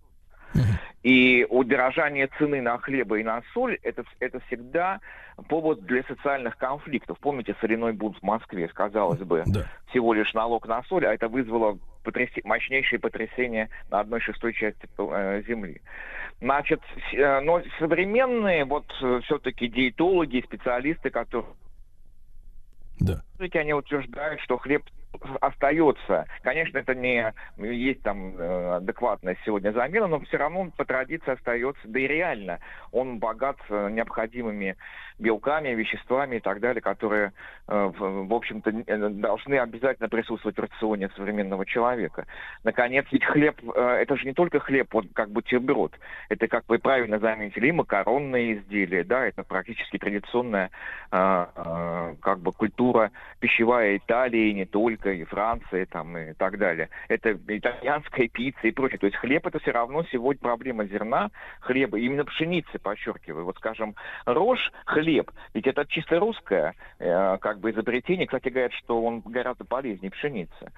И 1.03 1.45
удорожание 1.49 2.27
цены 2.37 2.61
на 2.61 2.77
хлеба 2.77 3.19
и 3.19 3.23
на 3.23 3.41
соль 3.53 3.79
это, 3.83 4.03
это 4.19 4.39
всегда 4.47 4.99
повод 5.47 5.85
для 5.85 6.03
социальных 6.03 6.57
конфликтов. 6.57 7.17
Помните 7.19 7.55
соляной 7.61 7.93
бунт 7.93 8.17
в 8.17 8.23
Москве, 8.23 8.67
казалось 8.67 9.21
бы, 9.21 9.43
Да. 9.47 9.65
всего 9.89 10.13
лишь 10.13 10.33
налог 10.33 10.67
на 10.67 10.83
соль, 10.83 11.05
а 11.05 11.13
это 11.13 11.29
вызвало 11.29 11.79
потрясе- 12.03 12.41
мощнейшее 12.43 12.99
потрясение 12.99 13.69
на 13.89 14.01
одной 14.01 14.19
шестой 14.19 14.53
части 14.53 14.89
э, 14.97 15.41
земли. 15.47 15.81
Значит, 16.41 16.81
э, 17.13 17.39
но 17.39 17.61
современные 17.79 18.65
вот 18.65 18.85
все-таки 19.23 19.69
диетологи, 19.69 20.43
специалисты, 20.45 21.09
которые 21.09 21.45
Да. 22.99 23.21
Они 23.53 23.73
утверждают, 23.73 24.41
что 24.41 24.57
хлеб 24.57 24.83
остается. 25.41 26.27
Конечно, 26.43 26.77
это 26.77 26.95
не 26.95 27.33
есть 27.57 28.01
там 28.03 28.37
э, 28.37 28.75
адекватная 28.77 29.37
сегодня 29.45 29.71
замена, 29.71 30.07
но 30.07 30.19
все 30.21 30.37
равно 30.37 30.71
по 30.77 30.85
традиции 30.85 31.31
остается, 31.31 31.81
да 31.85 31.99
и 31.99 32.07
реально 32.07 32.59
он 32.91 33.19
богат 33.19 33.57
э, 33.69 33.89
необходимыми 33.91 34.77
белками, 35.19 35.69
веществами 35.69 36.37
и 36.37 36.39
так 36.39 36.59
далее, 36.59 36.81
которые, 36.81 37.33
э, 37.67 37.91
в, 37.97 38.33
общем-то, 38.33 38.71
э, 38.71 39.09
должны 39.09 39.59
обязательно 39.59 40.09
присутствовать 40.09 40.57
в 40.57 40.61
рационе 40.61 41.09
современного 41.15 41.65
человека. 41.65 42.25
Наконец, 42.63 43.05
ведь 43.11 43.25
хлеб, 43.25 43.61
э, 43.75 43.81
это 44.01 44.15
же 44.15 44.25
не 44.25 44.33
только 44.33 44.59
хлеб, 44.59 44.87
вот 44.93 45.05
как 45.13 45.29
бутерброд, 45.29 45.93
это, 46.29 46.47
как 46.47 46.63
вы 46.67 46.79
правильно 46.79 47.19
заметили, 47.19 47.67
и 47.67 47.71
макаронные 47.71 48.55
изделия, 48.57 49.03
да, 49.03 49.25
это 49.25 49.43
практически 49.43 49.97
традиционная 49.97 50.71
как 51.09 52.39
бы 52.39 52.51
культура 52.51 53.11
пищевая 53.39 53.97
Италии, 53.97 54.51
не 54.51 54.65
только, 54.65 55.11
и 55.11 55.23
Франции, 55.23 55.85
там, 55.85 56.17
и 56.17 56.33
так 56.33 56.57
далее. 56.57 56.89
Это 57.07 57.37
итальянская 57.47 58.27
пицца 58.27 58.67
и 58.67 58.71
прочее. 58.71 58.99
То 58.99 59.07
есть 59.07 59.17
хлеб 59.17 59.45
это 59.47 59.59
все 59.59 59.71
равно 59.71 60.03
сегодня 60.11 60.39
проблема 60.41 60.85
зерна, 60.85 61.31
хлеба, 61.61 61.99
именно 61.99 62.25
пшеницы, 62.25 62.79
подчеркиваю. 62.79 63.45
Вот, 63.45 63.57
скажем, 63.57 63.95
рожь, 64.25 64.71
хлеб, 64.85 65.08
ведь 65.53 65.67
это 65.67 65.85
чисто 65.85 66.19
русское 66.19 66.73
э, 66.99 67.37
как 67.39 67.59
бы 67.59 67.71
изобретение. 67.71 68.27
Кстати, 68.27 68.49
говорят, 68.49 68.73
что 68.73 69.01
он 69.01 69.21
гораздо 69.21 69.65
полезнее 69.65 70.11
пшеницы. 70.11 70.71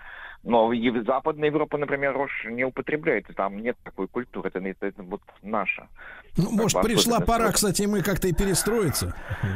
Но 0.44 0.74
и 0.74 0.90
в 0.90 1.04
Западной 1.06 1.50
Европе, 1.50 1.78
например, 1.78 2.14
рожь 2.14 2.46
не 2.50 2.64
употребляется, 2.64 3.34
там 3.34 3.62
нет 3.62 3.78
такой 3.84 4.08
культуры, 4.08 4.50
это, 4.50 4.60
это, 4.60 4.88
это 4.88 5.04
вот 5.04 5.22
наша. 5.44 5.88
Ну, 6.36 6.50
может, 6.52 6.82
бы 6.82 6.88
пришла 6.88 7.20
пора, 7.20 7.46
рожи. 7.46 7.54
кстати, 7.54 7.84
мы 7.84 8.02
как-то 8.02 8.28
и 8.28 8.34
перестроиться. 8.34 9.16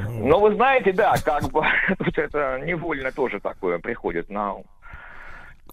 Ну, 0.10 0.40
вы 0.40 0.54
знаете, 0.54 0.92
да, 0.92 1.16
как 1.24 1.50
бы 1.52 1.64
тут 1.98 2.18
это 2.18 2.62
невольно 2.64 3.12
тоже 3.12 3.40
такое 3.40 3.80
приходит 3.80 4.30
на. 4.30 4.58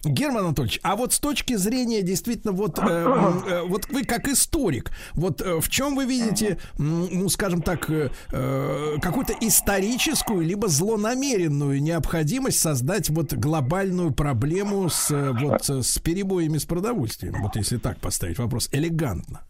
Герман 0.03 0.45
Анатольевич, 0.45 0.79
а 0.83 0.95
вот 0.95 1.13
с 1.13 1.19
точки 1.19 1.55
зрения 1.55 2.01
действительно 2.01 2.53
вот, 2.53 2.79
э, 2.79 2.81
э, 2.83 3.61
вот 3.63 3.87
вы 3.89 4.03
как 4.03 4.27
историк, 4.27 4.91
вот 5.13 5.41
э, 5.41 5.59
в 5.59 5.69
чем 5.69 5.95
вы 5.95 6.05
видите, 6.05 6.57
ну 6.77 7.29
скажем 7.29 7.61
так, 7.61 7.89
э, 7.89 8.09
э, 8.31 8.95
какую-то 9.01 9.33
историческую 9.39 10.41
либо 10.41 10.67
злонамеренную 10.67 11.81
необходимость 11.81 12.59
создать 12.59 13.09
вот 13.09 13.33
глобальную 13.33 14.13
проблему 14.13 14.89
с 14.89 15.11
э, 15.11 15.31
вот 15.31 15.69
э, 15.69 15.81
с 15.81 15.99
перебоями 15.99 16.57
с 16.57 16.65
продовольствием, 16.65 17.35
вот 17.41 17.55
если 17.55 17.77
так 17.77 17.97
поставить 17.99 18.39
вопрос 18.39 18.69
элегантно. 18.71 19.41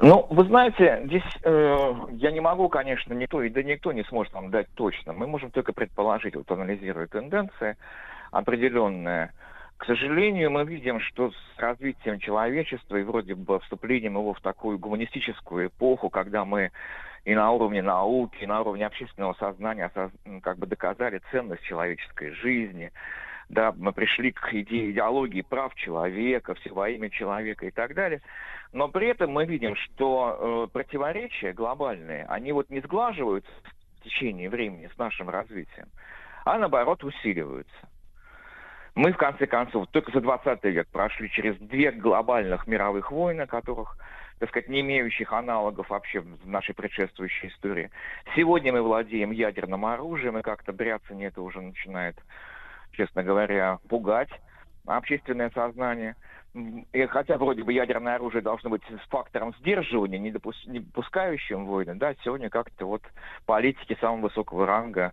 Ну, 0.00 0.26
вы 0.30 0.44
знаете, 0.44 1.02
здесь 1.06 1.22
э, 1.42 1.94
я 2.12 2.30
не 2.30 2.40
могу, 2.40 2.68
конечно, 2.68 3.14
никто, 3.14 3.42
и 3.42 3.48
да 3.48 3.62
никто 3.62 3.92
не 3.92 4.04
сможет 4.04 4.32
нам 4.34 4.50
дать 4.50 4.68
точно. 4.74 5.12
Мы 5.12 5.26
можем 5.26 5.50
только 5.50 5.72
предположить, 5.72 6.36
вот 6.36 6.50
анализируя 6.50 7.06
тенденции 7.06 7.76
определенные. 8.30 9.32
К 9.76 9.84
сожалению, 9.84 10.50
мы 10.50 10.64
видим, 10.64 11.00
что 11.00 11.30
с 11.30 11.58
развитием 11.58 12.18
человечества 12.18 12.96
и 12.96 13.04
вроде 13.04 13.34
бы 13.34 13.60
вступлением 13.60 14.14
его 14.14 14.34
в 14.34 14.40
такую 14.40 14.78
гуманистическую 14.78 15.68
эпоху, 15.68 16.10
когда 16.10 16.44
мы 16.44 16.72
и 17.24 17.34
на 17.34 17.52
уровне 17.52 17.82
науки, 17.82 18.42
и 18.42 18.46
на 18.46 18.60
уровне 18.60 18.86
общественного 18.86 19.34
сознания 19.34 19.90
как 20.42 20.58
бы 20.58 20.66
доказали 20.66 21.20
ценность 21.30 21.62
человеческой 21.62 22.32
жизни, 22.32 22.90
да, 23.48 23.72
мы 23.76 23.92
пришли 23.92 24.32
к 24.32 24.52
идее 24.52 24.90
идеологии 24.90 25.42
прав 25.42 25.74
человека, 25.74 26.54
всего 26.54 26.86
имя 26.86 27.08
человека 27.10 27.66
и 27.66 27.70
так 27.70 27.94
далее. 27.94 28.20
Но 28.72 28.88
при 28.88 29.08
этом 29.08 29.30
мы 29.30 29.46
видим, 29.46 29.74
что 29.76 30.66
э, 30.68 30.72
противоречия 30.72 31.52
глобальные, 31.52 32.26
они 32.26 32.52
вот 32.52 32.68
не 32.68 32.80
сглаживаются 32.80 33.50
в 33.96 34.02
течение 34.04 34.50
времени 34.50 34.90
с 34.94 34.98
нашим 34.98 35.30
развитием, 35.30 35.88
а 36.44 36.58
наоборот 36.58 37.02
усиливаются. 37.04 37.88
Мы, 38.98 39.12
в 39.12 39.16
конце 39.16 39.46
концов, 39.46 39.86
только 39.92 40.10
за 40.10 40.20
20 40.20 40.64
век 40.64 40.88
прошли 40.88 41.30
через 41.30 41.56
две 41.58 41.92
глобальных 41.92 42.66
мировых 42.66 43.12
войны, 43.12 43.46
которых, 43.46 43.96
так 44.40 44.48
сказать, 44.48 44.68
не 44.68 44.80
имеющих 44.80 45.32
аналогов 45.32 45.88
вообще 45.90 46.18
в 46.18 46.48
нашей 46.48 46.74
предшествующей 46.74 47.46
истории. 47.50 47.92
Сегодня 48.34 48.72
мы 48.72 48.82
владеем 48.82 49.30
ядерным 49.30 49.86
оружием, 49.86 50.36
и 50.36 50.42
как-то 50.42 50.72
бряцание 50.72 51.28
это 51.28 51.42
уже 51.42 51.60
начинает, 51.60 52.16
честно 52.90 53.22
говоря, 53.22 53.78
пугать 53.88 54.30
общественное 54.84 55.50
сознание. 55.50 56.16
и 56.92 57.06
хотя 57.06 57.38
вроде 57.38 57.62
бы 57.62 57.72
ядерное 57.72 58.16
оружие 58.16 58.42
должно 58.42 58.70
быть 58.70 58.82
с 58.82 59.08
фактором 59.10 59.54
сдерживания, 59.60 60.18
не, 60.18 60.32
допус- 60.32 60.66
не 60.66 60.80
допускающим 60.80 61.66
войны, 61.66 61.94
да, 61.94 62.14
сегодня 62.24 62.50
как-то 62.50 62.86
вот 62.86 63.02
политики 63.46 63.96
самого 64.00 64.22
высокого 64.22 64.66
ранга 64.66 65.12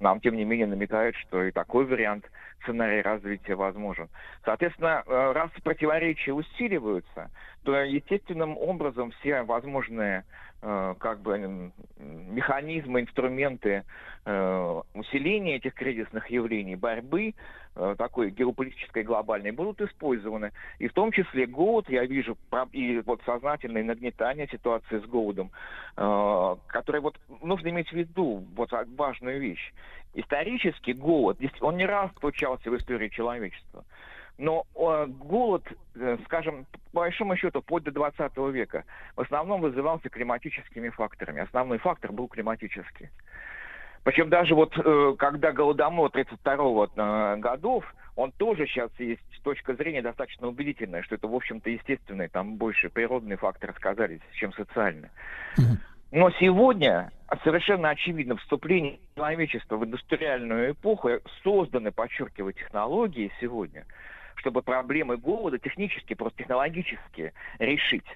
нам, 0.00 0.20
тем 0.20 0.36
не 0.36 0.44
менее, 0.44 0.66
намекают, 0.66 1.16
что 1.16 1.42
и 1.42 1.50
такой 1.50 1.84
вариант 1.84 2.24
сценария 2.62 3.02
развития 3.02 3.54
возможен. 3.54 4.08
Соответственно, 4.44 5.02
э, 5.06 5.32
раз 5.32 5.50
противоречия 5.62 6.32
усиливаются, 6.32 7.30
то 7.64 7.74
естественным 7.76 8.56
образом 8.56 9.10
все 9.20 9.42
возможные 9.42 10.24
э, 10.62 10.94
как 10.98 11.20
бы 11.20 11.72
механизмы, 11.98 13.00
инструменты 13.02 13.84
э, 14.24 14.80
усиления 14.94 15.56
этих 15.56 15.74
кризисных 15.74 16.30
явлений, 16.30 16.76
борьбы 16.76 17.34
такой 17.96 18.30
геополитической 18.30 19.04
глобальной 19.04 19.52
будут 19.52 19.80
использованы. 19.80 20.50
И 20.80 20.88
в 20.88 20.92
том 20.94 21.12
числе 21.12 21.46
голод, 21.46 21.88
я 21.88 22.04
вижу, 22.06 22.36
и 22.72 23.00
вот 23.06 23.20
сознательное 23.24 23.84
нагнетание 23.84 24.48
ситуации 24.48 24.98
с 24.98 25.04
голодом, 25.04 25.52
которое 25.94 27.00
вот 27.00 27.20
нужно 27.40 27.68
иметь 27.68 27.90
в 27.90 27.92
виду 27.92 28.44
вот 28.56 28.72
важную 28.96 29.38
вещь. 29.40 29.72
Исторически 30.18 30.90
голод, 30.90 31.38
он 31.60 31.76
не 31.76 31.86
раз 31.86 32.10
случался 32.18 32.70
в 32.70 32.76
истории 32.76 33.08
человечества. 33.08 33.84
Но 34.36 34.66
э, 34.74 35.06
голод, 35.06 35.64
э, 35.94 36.18
скажем, 36.24 36.66
по 36.92 37.00
большому 37.00 37.36
счету, 37.36 37.60
вплоть 37.60 37.84
до 37.84 37.90
20 37.90 38.36
века, 38.52 38.84
в 39.16 39.20
основном 39.20 39.60
вызывался 39.60 40.08
климатическими 40.08 40.90
факторами. 40.90 41.42
Основной 41.42 41.78
фактор 41.78 42.12
был 42.12 42.28
климатический. 42.28 43.10
Причем 44.04 44.28
даже 44.28 44.54
вот 44.54 44.76
э, 44.76 45.14
когда 45.18 45.52
голодомор 45.52 46.10
32 46.10 46.88
э, 46.96 47.36
годов, 47.36 47.84
он 48.16 48.32
тоже 48.32 48.66
сейчас 48.66 48.90
есть 48.98 49.22
точка 49.48 49.74
зрения 49.74 50.02
достаточно 50.02 50.46
убедительная, 50.46 51.02
что 51.02 51.14
это, 51.14 51.26
в 51.26 51.34
общем-то, 51.34 51.70
естественные, 51.70 52.28
там 52.28 52.56
больше 52.56 52.90
природные 52.90 53.38
факторы 53.38 53.72
сказались, 53.74 54.20
чем 54.34 54.52
социальные. 54.52 55.10
Но 56.10 56.30
сегодня 56.40 57.12
совершенно 57.44 57.90
очевидно 57.90 58.36
вступление 58.36 58.98
человечества 59.14 59.76
в 59.76 59.84
индустриальную 59.84 60.72
эпоху 60.72 61.10
созданы, 61.42 61.92
подчеркиваю, 61.92 62.54
технологии 62.54 63.30
сегодня, 63.40 63.84
чтобы 64.36 64.62
проблемы 64.62 65.18
голода 65.18 65.58
технически, 65.58 66.14
просто 66.14 66.38
технологически 66.38 67.34
решить. 67.58 68.06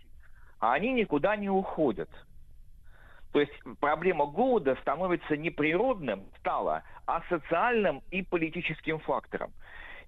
А 0.58 0.72
они 0.72 0.92
никуда 0.92 1.36
не 1.36 1.50
уходят. 1.50 2.08
То 3.32 3.40
есть 3.40 3.52
проблема 3.80 4.26
голода 4.26 4.76
становится 4.80 5.36
не 5.36 5.50
природным, 5.50 6.24
стала, 6.38 6.84
а 7.06 7.22
социальным 7.28 8.02
и 8.10 8.22
политическим 8.22 9.00
фактором. 9.00 9.52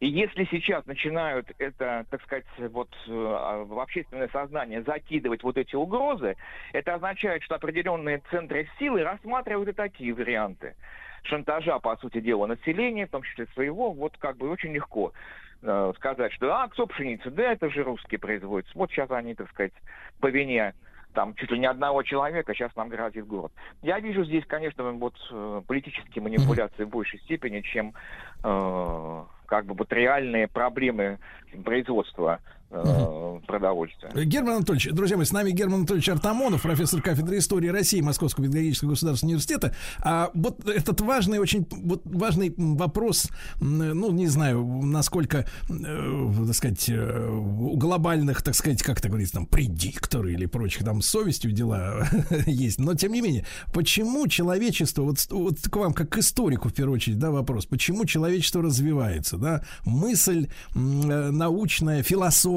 И 0.04 0.08
если 0.08 0.44
сейчас 0.50 0.84
начинают 0.84 1.50
это, 1.56 2.04
так 2.10 2.22
сказать, 2.24 2.44
вот 2.58 2.90
э, 3.06 3.10
в 3.10 3.80
общественное 3.80 4.28
сознание 4.28 4.82
закидывать 4.82 5.42
вот 5.42 5.56
эти 5.56 5.74
угрозы, 5.76 6.36
это 6.74 6.96
означает, 6.96 7.42
что 7.42 7.54
определенные 7.54 8.20
центры 8.30 8.68
силы 8.78 9.02
рассматривают 9.02 9.70
и 9.70 9.72
такие 9.72 10.12
варианты 10.12 10.74
шантажа, 11.22 11.78
по 11.78 11.96
сути 11.96 12.20
дела, 12.20 12.44
населения, 12.44 13.06
в 13.06 13.12
том 13.12 13.22
числе 13.22 13.46
своего, 13.54 13.92
вот 13.92 14.18
как 14.18 14.36
бы 14.36 14.50
очень 14.50 14.74
легко 14.74 15.14
э, 15.62 15.92
сказать, 15.96 16.34
что 16.34 16.54
а, 16.54 16.68
кто 16.68 16.86
пшеница, 16.86 17.30
да 17.30 17.52
это 17.52 17.70
же 17.70 17.82
русские 17.82 18.18
производятся. 18.18 18.76
Вот 18.76 18.90
сейчас 18.90 19.10
они, 19.10 19.34
так 19.34 19.48
сказать, 19.48 19.72
по 20.20 20.26
вине 20.26 20.74
там 21.14 21.34
чуть 21.34 21.50
ли 21.50 21.58
не 21.58 21.66
одного 21.66 22.02
человека 22.02 22.52
сейчас 22.54 22.74
нам 22.76 22.88
грозит 22.88 23.26
город. 23.26 23.52
Я 23.82 24.00
вижу 24.00 24.24
здесь, 24.24 24.44
конечно, 24.46 24.92
вот 24.92 25.14
э, 25.30 25.62
политические 25.66 26.22
манипуляции 26.22 26.84
в 26.84 26.90
большей 26.90 27.20
степени, 27.20 27.60
чем 27.60 27.94
э, 28.42 29.24
как 29.46 29.66
бы 29.66 29.74
вот 29.74 29.92
реальные 29.92 30.48
проблемы 30.48 31.18
производства 31.64 32.40
э, 32.74 33.40
продовольствия. 33.46 34.10
Герман 34.24 34.56
Анатольевич, 34.56 34.90
друзья 34.92 35.16
мои, 35.16 35.26
с 35.26 35.32
нами 35.32 35.50
Герман 35.50 35.80
Анатольевич 35.80 36.08
Артамонов, 36.08 36.62
профессор 36.62 37.00
кафедры 37.02 37.38
истории 37.38 37.68
России 37.68 38.00
Московского 38.00 38.46
педагогического 38.46 38.90
государственного 38.90 39.34
университета. 39.34 39.74
А 40.00 40.30
вот 40.34 40.66
этот 40.68 41.00
важный, 41.00 41.38
очень 41.38 41.66
вот 41.70 42.02
важный 42.04 42.54
вопрос, 42.56 43.28
ну, 43.60 44.12
не 44.12 44.26
знаю, 44.26 44.64
насколько, 44.64 45.46
э, 45.68 46.32
так 46.46 46.54
сказать, 46.54 46.88
э, 46.88 47.28
у 47.30 47.76
глобальных, 47.76 48.42
так 48.42 48.54
сказать, 48.54 48.82
как 48.82 48.98
это 48.98 49.08
говорится, 49.08 49.34
там, 49.34 49.46
предикторы 49.46 50.32
или 50.32 50.46
прочих 50.46 50.84
там 50.84 51.02
совестью 51.02 51.52
дела 51.52 52.06
есть, 52.46 52.78
но 52.78 52.94
тем 52.94 53.12
не 53.12 53.20
менее, 53.20 53.46
почему 53.72 54.26
человечество, 54.26 55.02
вот, 55.02 55.26
вот 55.30 55.60
к 55.60 55.76
вам, 55.76 55.92
как 55.92 56.10
к 56.10 56.18
историку, 56.18 56.68
в 56.68 56.74
первую 56.74 56.96
очередь, 56.96 57.18
да, 57.18 57.30
вопрос, 57.30 57.66
почему 57.66 58.04
человечество 58.04 58.62
развивается, 58.62 59.36
да, 59.36 59.62
мысль 59.84 60.48
э, 60.74 60.78
научная, 60.78 62.02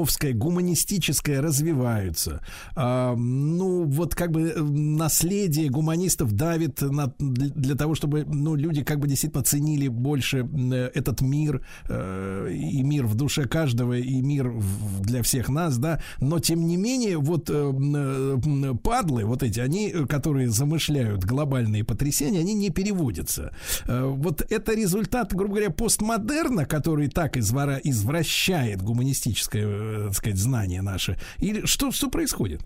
философская, 0.08 0.32
гуманистическая 0.32 1.40
развиваются. 1.42 2.40
А, 2.74 3.14
ну, 3.16 3.84
вот 3.84 4.14
как 4.14 4.30
бы 4.32 4.52
э, 4.54 4.60
наследие 4.60 5.68
гуманистов 5.68 6.32
давит 6.32 6.80
на, 6.80 7.12
для, 7.18 7.74
того, 7.74 7.94
чтобы, 7.94 8.24
ну, 8.26 8.54
люди 8.56 8.82
как 8.82 8.98
бы 8.98 9.06
действительно 9.08 9.42
ценили 9.42 9.88
больше 9.88 10.38
э, 10.38 10.90
этот 10.94 11.20
мир, 11.20 11.62
э, 11.88 12.50
и 12.52 12.82
мир 12.82 13.06
в 13.06 13.14
душе 13.14 13.46
каждого, 13.46 13.94
и 13.98 14.20
мир 14.22 14.48
в- 14.48 15.00
для 15.02 15.22
всех 15.22 15.48
нас, 15.48 15.78
да, 15.78 16.00
но 16.20 16.38
тем 16.38 16.66
не 16.66 16.76
менее, 16.76 17.18
вот 17.18 17.50
э, 17.50 17.54
э, 17.54 18.74
падлы, 18.82 19.24
вот 19.24 19.42
эти, 19.42 19.60
они, 19.60 19.90
которые 20.08 20.48
замышляют 20.48 21.24
глобальные 21.24 21.84
потрясения, 21.84 22.40
они 22.40 22.54
не 22.54 22.70
переводятся. 22.70 23.52
Э, 23.86 24.04
Вот 24.18 24.42
это 24.50 24.74
результат, 24.74 25.34
грубо 25.34 25.54
говоря, 25.54 25.70
постмодерна, 25.70 26.64
который 26.64 27.08
так 27.08 27.36
извора- 27.36 27.80
извращает 27.84 28.82
гуманистическое, 28.82 29.66
так 30.04 30.14
сказать, 30.14 30.38
знание 30.38 30.82
наше. 30.82 31.16
Или 31.38 31.66
что, 31.66 31.90
что 31.90 32.08
происходит? 32.08 32.60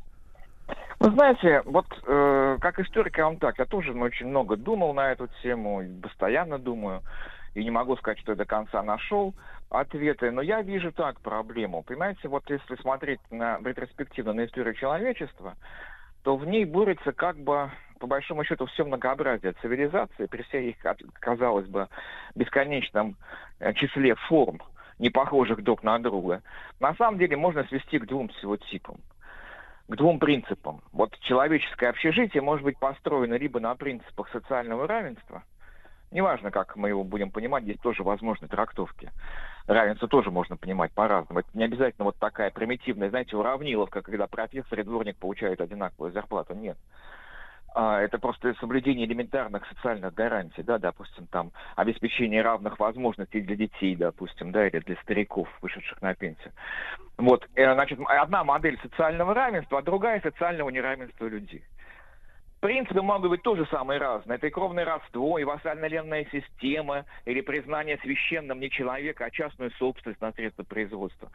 Вы 0.99 1.11
знаете, 1.11 1.63
вот 1.65 1.87
э, 2.07 2.59
как 2.61 2.79
историк 2.79 3.19
я 3.19 3.25
вам 3.25 3.37
так, 3.37 3.59
я 3.59 3.65
тоже 3.65 3.93
очень 3.93 4.29
много 4.29 4.57
думал 4.57 4.95
на 4.95 5.11
эту 5.11 5.29
тему, 5.43 5.83
постоянно 6.01 6.59
думаю, 6.59 7.03
и 7.55 7.65
не 7.65 7.71
могу 7.71 7.97
сказать, 7.97 8.21
что 8.21 8.33
я 8.33 8.37
до 8.37 8.45
конца 8.45 8.83
нашел 8.85 9.35
ответы, 9.69 10.31
но 10.31 10.43
я 10.43 10.63
вижу 10.63 10.93
так 10.93 11.21
проблему. 11.21 11.83
Понимаете, 11.83 12.29
вот 12.29 12.49
если 12.49 12.77
смотреть 12.77 13.21
на 13.31 13.59
ретроспективно 13.65 14.33
на 14.33 14.45
историю 14.45 14.75
человечества, 14.75 15.57
то 16.23 16.37
в 16.37 16.47
ней 16.47 16.65
борется 16.65 17.13
как 17.13 17.37
бы 17.37 17.71
по 17.99 18.07
большому 18.07 18.45
счету 18.45 18.67
все 18.67 18.85
многообразие 18.85 19.55
цивилизации 19.63 20.27
при 20.27 20.43
всей 20.43 20.71
их, 20.71 20.77
казалось 21.21 21.67
бы, 21.67 21.89
бесконечном 22.35 23.17
э, 23.61 23.73
числе 23.75 24.15
форм, 24.29 24.61
не 24.99 25.11
похожих 25.11 25.63
друг 25.63 25.83
на 25.83 25.99
друга. 25.99 26.43
На 26.81 26.95
самом 26.95 27.19
деле 27.19 27.37
можно 27.37 27.65
свести 27.65 27.99
к 27.99 28.07
двум 28.07 28.29
всего 28.29 28.57
типам 28.57 28.97
к 29.89 29.97
двум 29.97 30.19
принципам. 30.19 30.81
Вот 30.93 31.19
человеческое 31.21 31.91
общежитие 31.91 32.43
может 32.43 32.65
быть 32.65 32.79
построено 32.79 33.35
либо 33.35 33.61
на 33.61 33.75
принципах 33.75 34.31
социального 34.31 34.87
равенства, 34.87 35.43
неважно, 36.13 36.51
как 36.51 36.77
мы 36.77 36.89
его 36.89 37.05
будем 37.05 37.31
понимать, 37.31 37.65
здесь 37.65 37.79
тоже 37.79 38.03
возможны 38.03 38.49
трактовки. 38.49 39.11
Равенство 39.67 40.09
тоже 40.09 40.31
можно 40.31 40.57
понимать 40.57 40.93
по-разному. 40.93 41.41
Это 41.41 41.49
не 41.55 41.65
обязательно 41.65 42.05
вот 42.05 42.17
такая 42.17 42.51
примитивная, 42.51 43.11
знаете, 43.11 43.37
уравниловка, 43.37 44.03
когда 44.03 44.27
профессор 44.27 44.81
и 44.81 44.83
дворник 44.83 45.17
получают 45.17 45.61
одинаковую 45.61 46.13
зарплату. 46.13 46.55
Нет. 46.55 46.77
А, 47.75 48.01
это 48.01 48.19
просто 48.19 48.55
соблюдение 48.61 49.07
элементарных 49.07 49.67
социальных 49.67 50.13
гарантий, 50.15 50.63
да, 50.63 50.79
допустим, 50.79 51.27
там 51.29 51.53
обеспечение 51.77 52.43
равных 52.43 52.79
возможностей 52.79 53.41
для 53.41 53.57
детей, 53.57 53.97
допустим, 53.97 54.53
да, 54.53 54.67
или 54.67 54.79
для 54.81 54.97
стариков, 54.97 55.49
вышедших 55.63 56.03
на 56.03 56.15
пенсию. 56.15 56.53
Вот, 57.17 57.49
э, 57.55 57.73
значит, 57.73 57.99
одна 58.07 58.45
модель 58.45 58.79
социального 58.83 59.33
равенства, 59.33 59.79
а 59.79 59.83
другая 59.83 60.21
социального 60.21 60.69
неравенства 60.71 61.27
людей. 61.27 61.65
Принципы 62.63 63.03
могут 63.03 63.29
быть 63.29 63.43
тоже 63.43 63.67
самые 63.73 63.99
разные. 63.99 64.37
Это 64.37 64.47
и 64.47 64.51
кровное 64.51 64.85
родство, 64.85 65.37
и 65.37 65.43
вассально-ленная 65.43 66.29
система, 66.31 67.05
или 67.25 67.41
признание 67.41 67.99
священным 67.99 68.61
не 68.61 68.71
человека, 68.71 69.25
а 69.25 69.31
частную 69.33 69.73
собственность 69.73 70.21
на 70.21 70.31
средства 70.31 70.63
производства. 70.63 71.29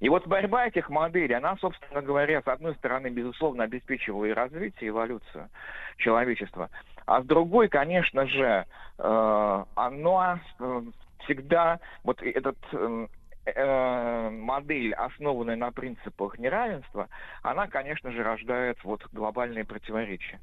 И 0.00 0.08
вот 0.08 0.26
борьба 0.26 0.68
этих 0.68 0.88
моделей, 0.88 1.34
она, 1.34 1.58
собственно 1.60 2.00
говоря, 2.00 2.40
с 2.40 2.48
одной 2.48 2.74
стороны, 2.76 3.08
безусловно, 3.08 3.64
обеспечивала 3.64 4.24
и 4.24 4.32
развитие, 4.32 4.86
и 4.86 4.88
эволюцию 4.88 5.50
человечества, 5.98 6.70
а 7.04 7.20
с 7.20 7.26
другой, 7.26 7.68
конечно 7.68 8.26
же, 8.26 8.64
э, 8.96 9.64
оно 9.74 10.38
э, 10.60 10.82
всегда, 11.24 11.78
вот 12.04 12.22
этот 12.22 12.56
э, 12.72 13.06
э, 13.46 14.30
модель, 14.30 14.94
основанная 14.94 15.56
на 15.56 15.70
принципах 15.72 16.38
неравенства, 16.38 17.08
она, 17.42 17.66
конечно 17.66 18.10
же, 18.12 18.22
рождает 18.22 18.78
вот 18.84 19.02
глобальные 19.12 19.64
противоречия. 19.64 20.40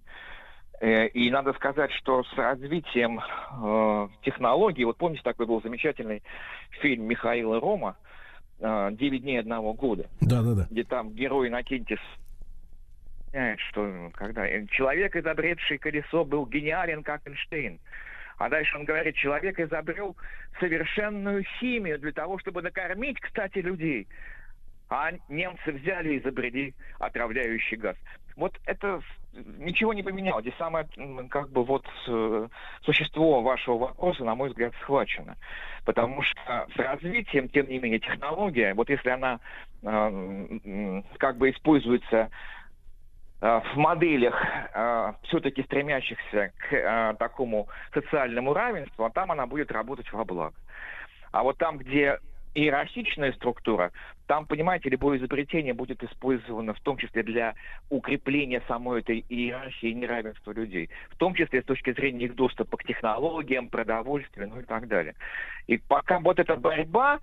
Э, 0.79 1.07
И 1.07 1.29
надо 1.31 1.53
сказать, 1.53 1.91
что 1.93 2.23
с 2.23 2.33
развитием 2.33 3.19
э, 3.19 4.07
технологий, 4.23 4.85
вот 4.85 4.97
помните, 4.97 5.23
такой 5.23 5.45
был 5.45 5.61
замечательный 5.61 6.23
фильм 6.81 7.05
Михаила 7.05 7.59
Рома 7.59 7.97
э, 8.59 8.89
«Девять 8.93 9.21
дней 9.23 9.39
одного 9.39 9.73
года», 9.73 10.07
Да, 10.21 10.41
да, 10.41 10.53
да. 10.53 10.67
где 10.69 10.83
там 10.83 11.11
герой 11.11 11.47
Иннокентис 11.47 11.99
что 13.69 14.09
когда 14.15 14.47
человек, 14.67 15.15
изобретший 15.15 15.77
колесо, 15.77 16.25
был 16.25 16.47
гениален, 16.47 17.03
как 17.03 17.27
Эйнштейн. 17.27 17.79
А 18.37 18.49
дальше 18.49 18.77
он 18.77 18.85
говорит, 18.85 19.15
человек 19.15 19.59
изобрел 19.59 20.15
совершенную 20.59 21.43
химию 21.59 21.99
для 21.99 22.11
того, 22.11 22.37
чтобы 22.39 22.61
накормить, 22.61 23.19
кстати, 23.19 23.59
людей. 23.59 24.07
а 24.89 25.11
немцы 25.27 25.71
взяли 25.71 26.13
и 26.13 26.19
изобрели 26.19 26.73
отравляющий 26.99 27.77
газ. 27.77 27.97
Вот 28.35 28.57
это 28.65 29.01
ничего 29.57 29.93
не 29.93 30.03
поменяло. 30.03 30.41
Здесь 30.41 30.53
самое, 30.57 30.87
как 31.29 31.49
бы, 31.49 31.63
вот 31.63 31.85
э, 32.07 32.47
существо 32.83 33.41
вашего 33.41 33.77
вопроса, 33.77 34.23
на 34.23 34.35
мой 34.35 34.49
взгляд, 34.49 34.73
схвачено. 34.81 35.35
Потому 35.85 36.21
что 36.21 36.67
с 36.73 36.77
развитием, 36.77 37.49
тем 37.49 37.67
не 37.67 37.79
менее, 37.79 37.99
технология, 37.99 38.73
вот 38.73 38.89
если 38.89 39.09
она 39.09 39.39
э, 39.81 41.01
как 41.17 41.37
бы 41.37 41.49
используется 41.49 42.29
в 43.39 43.75
моделях, 43.75 44.35
все-таки 45.23 45.61
стремящихся 45.63 46.51
к 46.57 46.73
э, 46.73 47.15
такому 47.19 47.67
социальному 47.93 48.53
равенству, 48.53 49.05
а 49.05 49.11
там 49.11 49.31
она 49.31 49.45
будет 49.45 49.71
работать 49.71 50.11
во 50.11 50.25
благо. 50.25 50.55
А 51.31 51.43
вот 51.43 51.57
там, 51.57 51.77
где 51.77 52.17
иерархичная 52.57 53.33
структура, 53.33 53.91
там, 54.25 54.47
понимаете, 54.47 54.89
любое 54.89 55.19
изобретение 55.19 55.73
будет 55.73 56.03
использовано 56.03 56.73
в 56.73 56.79
том 56.79 56.97
числе 56.97 57.21
для 57.21 57.53
укрепления 57.89 58.61
самой 58.67 59.01
этой 59.01 59.23
иерархии 59.29 59.93
неравенства 59.93 60.51
людей, 60.51 60.89
в 61.11 61.17
том 61.17 61.35
числе 61.35 61.61
с 61.61 61.65
точки 61.65 61.93
зрения 61.93 62.25
их 62.25 62.35
доступа 62.35 62.77
к 62.77 62.83
технологиям, 62.83 63.69
продовольствию, 63.69 64.49
ну 64.49 64.61
и 64.61 64.63
так 64.63 64.87
далее. 64.87 65.13
И 65.67 65.77
пока 65.77 66.19
вот 66.19 66.39
эта 66.39 66.55
борьба 66.55 67.19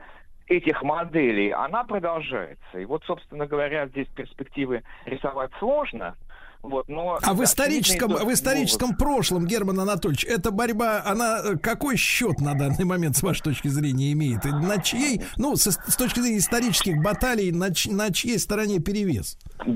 этих 0.46 0.82
моделей, 0.82 1.50
она 1.50 1.84
продолжается. 1.84 2.78
И 2.78 2.84
вот, 2.84 3.02
собственно 3.04 3.46
говоря, 3.46 3.86
здесь 3.88 4.08
перспективы 4.08 4.82
рисовать 5.06 5.50
сложно, 5.58 6.16
вот, 6.64 6.88
но... 6.88 7.16
А 7.16 7.16
в 7.16 7.20
очевидно, 7.20 7.44
историческом, 7.44 8.10
в 8.10 8.32
историческом 8.32 8.96
прошлом, 8.96 9.46
Герман 9.46 9.80
Анатольевич, 9.80 10.24
эта 10.24 10.50
борьба, 10.50 11.02
она 11.04 11.40
э, 11.44 11.58
какой 11.58 11.98
счет 11.98 12.40
на 12.40 12.54
данный 12.54 12.86
момент, 12.86 13.16
с 13.16 13.22
вашей 13.22 13.42
точки 13.42 13.68
зрения, 13.68 14.12
имеет? 14.12 14.46
И 14.46 14.48
на 14.50 14.80
чьей, 14.80 15.20
ну, 15.36 15.56
со- 15.56 15.72
с, 15.72 15.96
точки 15.96 16.20
зрения 16.20 16.38
исторических 16.38 17.02
баталий, 17.02 17.52
на, 17.52 17.66
на 17.90 18.12
чьей 18.14 18.38
стороне 18.38 18.80
перевес? 18.80 19.38
Э, 19.60 19.68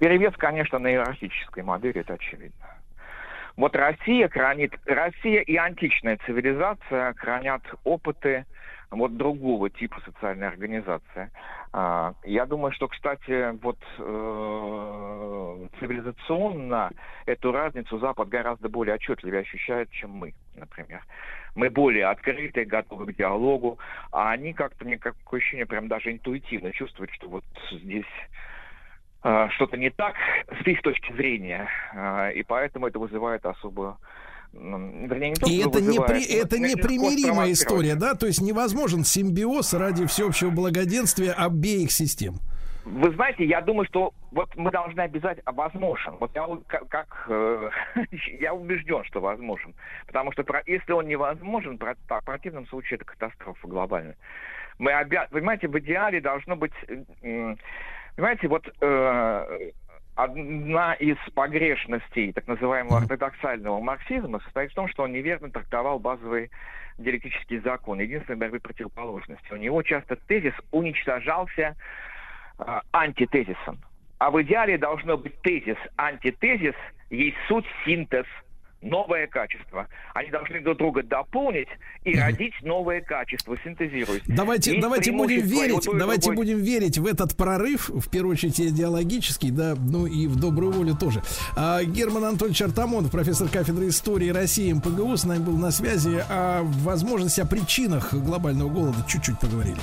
Перевес, 0.00 0.34
конечно, 0.36 0.80
на 0.80 0.88
иерархической 0.88 1.62
модели, 1.62 2.00
это 2.00 2.14
очевидно. 2.14 2.66
Вот 3.56 3.76
Россия 3.76 4.28
хранит, 4.28 4.72
Россия 4.86 5.42
и 5.42 5.54
античная 5.54 6.18
цивилизация 6.26 7.14
хранят 7.14 7.62
опыты 7.84 8.46
вот 8.98 9.16
другого 9.16 9.70
типа 9.70 10.00
социальной 10.04 10.48
организации. 10.48 11.30
А, 11.72 12.14
Я 12.24 12.46
думаю, 12.46 12.72
что, 12.72 12.88
кстати, 12.88 13.56
вот 13.62 13.78
э, 13.98 15.68
цивилизационно 15.80 16.90
эту 17.26 17.52
разницу 17.52 17.98
Запад 17.98 18.28
гораздо 18.28 18.68
более 18.68 18.94
отчетливо 18.94 19.38
ощущает, 19.38 19.90
чем 19.90 20.10
мы, 20.10 20.34
например. 20.54 21.02
Мы 21.54 21.70
более 21.70 22.06
открыты, 22.06 22.64
готовы 22.64 23.06
к 23.06 23.16
диалогу, 23.16 23.78
а 24.12 24.30
они 24.30 24.52
как-то, 24.52 24.84
мне 24.84 24.98
такое 24.98 25.40
ощущение, 25.40 25.66
прям 25.66 25.88
даже 25.88 26.12
интуитивно 26.12 26.72
чувствуют, 26.72 27.10
что 27.12 27.28
вот 27.28 27.44
здесь 27.70 28.04
э, 29.24 29.48
что-то 29.50 29.76
не 29.76 29.90
так 29.90 30.14
с 30.62 30.66
их 30.66 30.82
точки 30.82 31.12
зрения, 31.12 31.68
э, 31.92 32.32
и 32.34 32.42
поэтому 32.42 32.86
это 32.86 32.98
вызывает 32.98 33.46
особую 33.46 33.96
вернее, 34.54 35.30
не 35.30 35.34
то, 35.34 35.46
И 35.46 35.60
что 35.60 35.70
это, 35.70 35.80
не 35.80 35.98
при, 36.00 36.24
это 36.24 36.58
непримиримая 36.58 37.52
история, 37.52 37.94
да? 37.94 38.14
То 38.14 38.26
есть 38.26 38.40
невозможен 38.40 39.04
симбиоз 39.04 39.74
ради 39.74 40.06
всеобщего 40.06 40.50
благоденствия 40.50 41.32
обеих 41.32 41.90
систем. 41.92 42.34
Вы 42.84 43.10
знаете, 43.14 43.44
я 43.44 43.62
думаю, 43.62 43.86
что 43.86 44.12
вот 44.30 44.54
мы 44.56 44.70
должны 44.70 45.00
обязать, 45.00 45.38
а 45.46 45.52
возможен. 45.52 46.16
Вот 46.20 46.30
я 46.34 46.46
как, 46.66 46.86
как, 46.88 47.26
э, 47.28 47.70
я 48.40 48.52
убежден, 48.52 49.02
что 49.04 49.20
возможен. 49.20 49.74
Потому 50.06 50.32
что 50.32 50.44
про- 50.44 50.62
если 50.66 50.92
он 50.92 51.06
невозможен, 51.08 51.78
про- 51.78 51.94
в 51.94 52.24
противном 52.24 52.66
случае 52.66 52.96
это 52.96 53.06
катастрофа 53.06 53.66
глобальная. 53.66 54.16
Мы 54.78 54.92
обя... 54.92 55.28
Понимаете, 55.30 55.68
в 55.68 55.78
идеале 55.78 56.20
должно 56.20 56.56
быть... 56.56 56.72
э, 57.22 57.54
Понимаете, 58.16 58.48
вот 58.48 58.68
э, 58.80 59.70
одна 60.14 60.94
из 60.94 61.16
погрешностей 61.34 62.32
так 62.32 62.46
называемого 62.46 62.98
ортодоксального 62.98 63.80
марксизма 63.80 64.40
состоит 64.40 64.70
в 64.72 64.74
том, 64.74 64.88
что 64.88 65.02
он 65.04 65.12
неверно 65.12 65.50
трактовал 65.50 65.98
базовые 65.98 66.50
диалектические 66.98 67.60
законы, 67.60 68.02
единственной 68.02 68.36
борьбы 68.36 68.60
противоположности. 68.60 69.52
У 69.52 69.56
него 69.56 69.82
часто 69.82 70.16
тезис 70.16 70.54
уничтожался 70.70 71.76
а, 72.58 72.82
антитезисом. 72.92 73.78
А 74.18 74.30
в 74.30 74.40
идеале 74.42 74.78
должно 74.78 75.16
быть 75.16 75.40
тезис, 75.42 75.76
антитезис, 75.96 76.76
есть 77.10 77.36
суть, 77.48 77.66
синтез, 77.84 78.26
новое 78.84 79.26
качество. 79.26 79.88
Они 80.14 80.30
должны 80.30 80.60
друг 80.60 80.78
друга 80.78 81.02
дополнить 81.02 81.68
и 82.04 82.16
родить 82.16 82.54
новое 82.62 83.00
качество, 83.00 83.56
синтезируясь. 83.64 84.22
Давайте, 84.26 84.72
Есть 84.72 84.82
давайте 84.82 85.10
будем 85.12 85.40
верить, 85.40 85.88
у 85.88 85.94
давайте 85.98 86.26
другой. 86.26 86.44
будем 86.44 86.58
верить 86.62 86.98
в 86.98 87.06
этот 87.06 87.36
прорыв, 87.36 87.88
в 87.88 88.10
первую 88.10 88.32
очередь 88.34 88.60
идеологический, 88.60 89.50
да, 89.50 89.74
ну 89.76 90.06
и 90.06 90.26
в 90.26 90.38
добрую 90.38 90.72
волю 90.72 90.94
тоже. 90.94 91.22
А, 91.56 91.82
Герман 91.82 92.24
Анатольевич 92.24 92.62
Артамонов, 92.62 93.10
профессор 93.10 93.48
кафедры 93.48 93.88
истории 93.88 94.28
России 94.28 94.72
МПГУ, 94.72 95.16
с 95.16 95.24
нами 95.24 95.42
был 95.42 95.56
на 95.56 95.70
связи. 95.70 96.22
О 96.28 96.62
возможности, 96.62 97.40
о 97.40 97.46
причинах 97.46 98.12
глобального 98.12 98.68
голода 98.68 98.98
чуть-чуть 99.08 99.40
поговорили. 99.40 99.78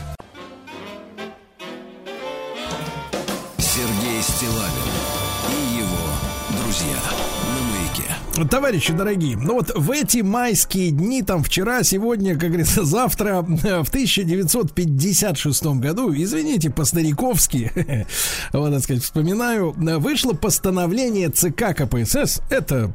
Товарищи 8.49 8.93
дорогие, 8.93 9.37
ну 9.37 9.55
вот 9.55 9.71
в 9.75 9.91
эти 9.91 10.19
майские 10.19 10.91
дни, 10.91 11.21
там 11.21 11.43
вчера, 11.43 11.83
сегодня, 11.83 12.37
как 12.37 12.49
говорится, 12.49 12.83
завтра, 12.83 13.41
в 13.41 13.89
1956 13.89 15.65
году, 15.77 16.13
извините, 16.13 16.69
по-стариковски, 16.69 17.71
вот, 18.53 18.73
так 18.73 18.83
сказать, 18.83 19.03
вспоминаю, 19.03 19.73
вышло 19.99 20.33
постановление 20.33 21.29
ЦК 21.29 21.75
КПСС, 21.75 22.41
это 22.49 22.93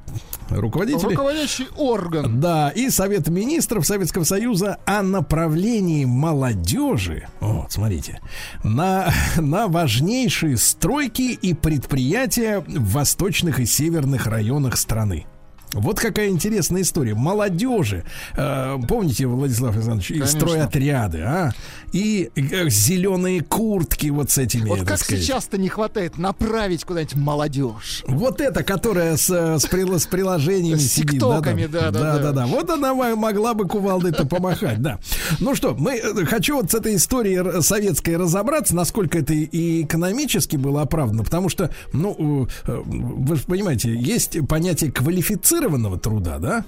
руководители... 0.50 1.10
Руководящий 1.10 1.66
орган. 1.76 2.40
Да, 2.40 2.70
и 2.70 2.90
Совет 2.90 3.28
министров 3.28 3.86
Советского 3.86 4.24
Союза 4.24 4.78
о 4.84 5.02
направлении 5.02 6.04
молодежи, 6.04 7.28
вот, 7.40 7.72
смотрите, 7.72 8.20
на, 8.64 9.12
на 9.36 9.68
важнейшие 9.68 10.56
стройки 10.56 11.32
и 11.32 11.54
предприятия 11.54 12.60
в 12.66 12.92
восточных 12.92 13.60
и 13.60 13.66
северных 13.66 14.26
районах 14.26 14.76
страны. 14.76 15.26
Вот 15.72 15.98
какая 15.98 16.28
интересная 16.28 16.82
история. 16.82 17.14
Молодежи, 17.14 18.04
э, 18.36 18.78
помните, 18.88 19.26
Владислав 19.26 19.74
Александрович, 19.74 20.10
и 20.10 20.14
Конечно. 20.14 20.40
стройотряды, 20.40 21.20
а? 21.22 21.52
И 21.92 22.30
э, 22.34 22.68
зеленые 22.68 23.40
куртки 23.42 24.08
вот 24.08 24.30
с 24.30 24.38
этими, 24.38 24.68
Вот 24.68 24.82
как 24.86 24.98
сейчас-то 25.04 25.58
не 25.58 25.68
хватает 25.68 26.18
направить 26.18 26.84
куда-нибудь 26.84 27.14
молодежь. 27.16 28.02
Вот 28.06 28.40
эта, 28.40 28.62
которая 28.62 29.16
с, 29.16 29.30
э, 29.30 29.58
с, 29.58 29.64
прил- 29.66 29.98
с 29.98 30.06
приложениями 30.06 30.78
С 30.78 30.92
сидит. 30.92 31.12
тиктоками, 31.12 31.66
да, 31.66 31.90
да, 31.90 32.00
да, 32.00 32.18
да, 32.18 32.32
да. 32.32 32.46
Вот 32.46 32.68
она 32.70 32.94
мо- 32.94 33.16
могла 33.16 33.54
бы 33.54 33.66
кувалдой-то 33.66 34.26
помахать, 34.28 34.82
да. 34.82 34.98
Ну 35.40 35.54
что, 35.54 35.74
мы 35.74 35.92
э, 35.96 36.24
хочу 36.26 36.56
вот 36.56 36.70
с 36.70 36.74
этой 36.74 36.96
историей 36.96 37.62
советской 37.62 38.16
разобраться, 38.16 38.74
насколько 38.74 39.18
это 39.18 39.32
и 39.32 39.82
экономически 39.82 40.56
было 40.56 40.82
оправдано, 40.82 41.24
потому 41.24 41.48
что, 41.48 41.70
ну, 41.92 42.48
вы 42.66 43.36
же 43.36 43.42
понимаете, 43.44 43.94
есть 43.94 44.36
понятие 44.48 44.92
квалифицированного 44.92 45.98
труда, 45.98 46.38
да? 46.38 46.64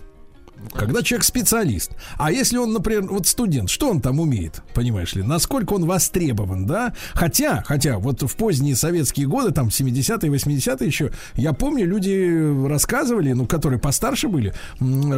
Когда 0.74 1.02
человек 1.02 1.24
специалист. 1.24 1.92
А 2.16 2.30
если 2.30 2.56
он, 2.58 2.72
например, 2.72 3.04
вот 3.04 3.26
студент, 3.26 3.70
что 3.70 3.90
он 3.90 4.00
там 4.00 4.20
умеет, 4.20 4.62
понимаешь 4.74 5.14
ли? 5.14 5.22
Насколько 5.22 5.74
он 5.74 5.84
востребован, 5.86 6.66
да? 6.66 6.94
Хотя, 7.14 7.62
хотя, 7.66 7.98
вот 7.98 8.22
в 8.22 8.36
поздние 8.36 8.76
советские 8.76 9.26
годы, 9.26 9.52
там 9.52 9.68
70-е, 9.68 10.30
80-е 10.30 10.86
еще, 10.86 11.12
я 11.34 11.52
помню, 11.52 11.86
люди 11.86 12.66
рассказывали, 12.68 13.32
ну, 13.32 13.46
которые 13.46 13.78
постарше 13.78 14.28
были, 14.28 14.54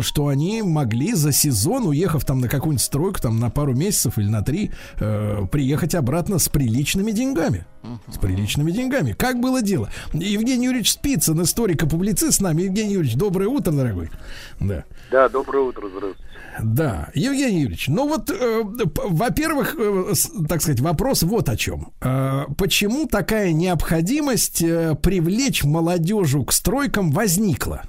что 0.00 0.28
они 0.28 0.62
могли 0.62 1.14
за 1.14 1.32
сезон, 1.32 1.86
уехав 1.86 2.24
там 2.24 2.40
на 2.40 2.48
какую-нибудь 2.48 2.82
стройку, 2.82 3.20
там 3.20 3.40
на 3.40 3.50
пару 3.50 3.74
месяцев 3.74 4.18
или 4.18 4.28
на 4.28 4.42
три, 4.42 4.70
э, 4.98 5.46
приехать 5.50 5.94
обратно 5.94 6.38
с 6.38 6.48
приличными 6.48 7.10
деньгами. 7.12 7.66
С 8.08 8.18
приличными 8.18 8.70
деньгами. 8.70 9.12
Как 9.12 9.40
было 9.40 9.62
дело? 9.62 9.88
Евгений 10.12 10.66
Юрьевич 10.66 10.92
Спицын, 10.92 11.42
историк 11.42 11.82
и 11.82 11.88
публицист 11.88 12.34
с 12.38 12.40
нами. 12.40 12.62
Евгений 12.62 12.92
Юрьевич, 12.94 13.16
доброе 13.16 13.48
утро, 13.48 13.72
дорогой. 13.72 14.10
Да. 14.60 14.84
Да, 15.10 15.28
доброе 15.28 15.64
утро, 15.64 15.88
здравствуйте. 15.88 16.24
Да, 16.62 17.08
Евгений 17.14 17.60
Юрьевич, 17.60 17.88
ну 17.88 18.06
вот, 18.08 18.28
э, 18.30 18.62
во-первых, 18.64 19.76
э, 19.78 20.12
так 20.48 20.60
сказать, 20.60 20.80
вопрос 20.80 21.22
вот 21.22 21.48
о 21.48 21.56
чем. 21.56 21.92
Э, 22.02 22.44
почему 22.58 23.06
такая 23.06 23.52
необходимость 23.52 24.60
э, 24.62 24.94
привлечь 24.96 25.64
молодежу 25.64 26.44
к 26.44 26.52
стройкам 26.52 27.12
возникла? 27.12 27.84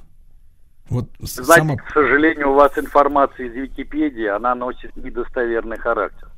Вот 0.89 1.09
Знаете, 1.19 1.67
сама- 1.67 1.75
к 1.77 1.91
сожалению, 1.93 2.51
у 2.51 2.53
вас 2.53 2.77
информация 2.77 3.47
из 3.47 3.53
Википедии, 3.53 4.27
она 4.27 4.55
носит 4.55 4.95
недостоверный 4.95 5.77
характер. 5.77 6.29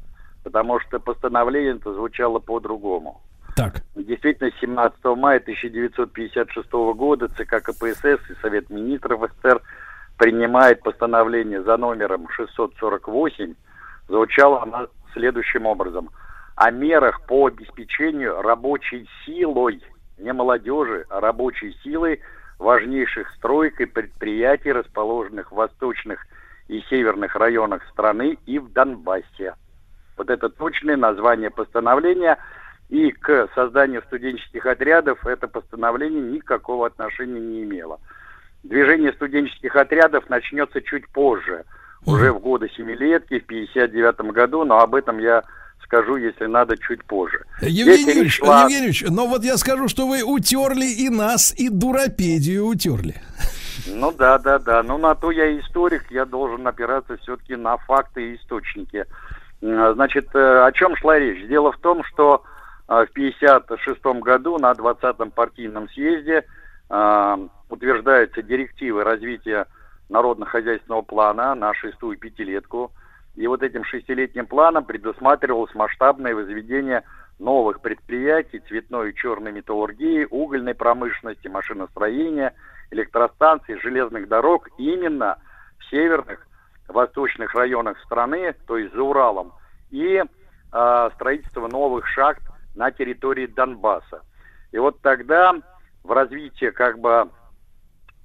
Потому 0.44 0.80
что 0.80 1.00
постановление 1.00 1.76
это 1.76 1.94
звучало 1.94 2.40
по-другому. 2.40 3.22
Так. 3.56 3.84
Действительно, 3.96 4.52
17 4.60 5.04
мая 5.18 5.38
1956 5.38 6.72
года 6.72 7.28
ЦК 7.30 7.62
КПСС 7.64 8.30
и 8.30 8.36
Совет 8.42 8.70
Министров 8.70 9.22
СССР 9.22 9.62
принимает 10.18 10.82
постановление 10.82 11.62
за 11.64 11.78
номером 11.78 12.28
648. 12.30 13.56
Звучало 14.08 14.64
оно 14.64 14.88
следующим 15.14 15.66
образом. 15.66 16.10
о 16.56 16.70
мерах 16.70 17.26
по 17.26 17.48
обеспечению 17.48 18.42
рабочей 18.42 19.10
силой, 19.26 19.82
не 20.20 20.32
молодежи, 20.34 21.06
а 21.10 21.20
рабочей 21.20 21.76
силой 21.84 22.22
важнейших 22.60 23.30
строек 23.32 23.82
и 23.82 23.86
предприятий, 23.86 24.72
расположенных 24.72 25.52
в 25.52 25.56
восточных 25.56 26.26
и 26.68 26.82
северных 26.90 27.36
районах 27.36 27.84
страны 27.92 28.38
и 28.46 28.60
в 28.60 28.72
Донбассе. 28.72 29.56
Вот 30.16 30.30
это 30.30 30.50
точное 30.50 30.96
название 30.96 31.50
постановления. 31.50 32.38
И 32.94 33.10
к 33.10 33.50
созданию 33.56 34.04
студенческих 34.06 34.68
отрядов 34.68 35.26
это 35.26 35.48
постановление 35.48 36.22
никакого 36.22 36.86
отношения 36.86 37.40
не 37.40 37.64
имело. 37.64 38.00
Движение 38.62 39.12
студенческих 39.14 39.76
отрядов 39.76 40.30
начнется 40.30 40.80
чуть 40.80 41.10
позже, 41.10 41.64
уже 42.06 42.32
в 42.32 42.40
годы 42.40 42.70
семилетки, 42.78 43.40
в 43.40 43.46
59 43.48 44.32
году, 44.32 44.64
но 44.64 44.78
об 44.78 44.94
этом 44.94 45.18
я 45.18 45.42
скажу, 45.82 46.18
если 46.18 46.46
надо, 46.46 46.78
чуть 46.78 47.04
позже. 47.06 47.44
Евгений 47.62 48.12
Юрьевич, 48.12 48.40
шла- 48.40 48.62
Евгений 48.62 48.86
Юрьевич, 48.90 49.06
но 49.10 49.26
вот 49.26 49.44
я 49.44 49.58
скажу, 49.58 49.88
что 49.88 50.08
вы 50.08 50.22
утерли 50.22 50.86
и 50.86 51.10
нас, 51.10 51.52
и 51.58 51.70
дуропедию 51.70 52.68
утерли. 52.68 53.16
Ну 53.88 54.12
да, 54.12 54.38
да, 54.38 54.60
да. 54.60 54.84
Ну 54.84 55.00
на 55.00 55.16
то 55.16 55.32
я 55.32 55.60
историк, 55.60 56.06
я 56.12 56.26
должен 56.26 56.68
опираться 56.68 57.18
все-таки 57.18 57.56
на 57.56 57.78
факты 57.78 58.34
и 58.34 58.36
источники. 58.36 59.06
Значит, 59.62 60.28
э, 60.36 60.64
о 60.64 60.72
чем 60.74 60.96
шла 60.96 61.18
речь? 61.18 61.48
Дело 61.48 61.72
в 61.72 61.80
том, 61.80 62.04
что 62.04 62.44
в 62.88 62.92
1956 62.92 64.22
году 64.22 64.58
на 64.58 64.72
20-м 64.72 65.32
партийном 65.32 65.90
съезде 65.90 66.46
э, 66.90 67.48
утверждаются 67.70 68.42
директивы 68.42 69.04
развития 69.04 69.68
народно-хозяйственного 70.10 71.02
плана 71.02 71.56
на 71.56 71.74
шестую 71.74 72.18
пятилетку. 72.18 72.92
И 73.36 73.48
вот 73.48 73.64
этим 73.64 73.84
шестилетним 73.84 74.46
планом 74.46 74.86
предусматривалось 74.86 75.74
масштабное 75.74 76.36
возведение 76.36 77.04
новых 77.40 77.82
предприятий 77.82 78.60
цветной 78.60 79.12
и 79.12 79.16
черной 79.16 79.52
металлургии, 79.52 80.28
угольной 80.30 80.76
промышленности, 80.76 81.48
машиностроения, 81.48 82.54
электростанций, 82.92 83.80
железных 83.80 84.28
дорог 84.28 84.70
именно 84.78 85.38
в 85.80 85.90
северных, 85.90 86.46
восточных 86.88 87.56
районах 87.56 87.98
страны, 88.04 88.54
то 88.68 88.78
есть 88.78 88.94
за 88.94 89.02
Уралом, 89.02 89.54
и 89.90 90.22
э, 90.22 91.10
строительство 91.16 91.68
новых 91.68 92.08
шахт 92.08 92.44
на 92.76 92.92
территории 92.92 93.48
Донбасса. 93.48 94.22
И 94.72 94.78
вот 94.78 95.02
тогда 95.02 95.54
в 96.04 96.12
развитии 96.12 96.70
как 96.72 97.00
бы 97.00 97.30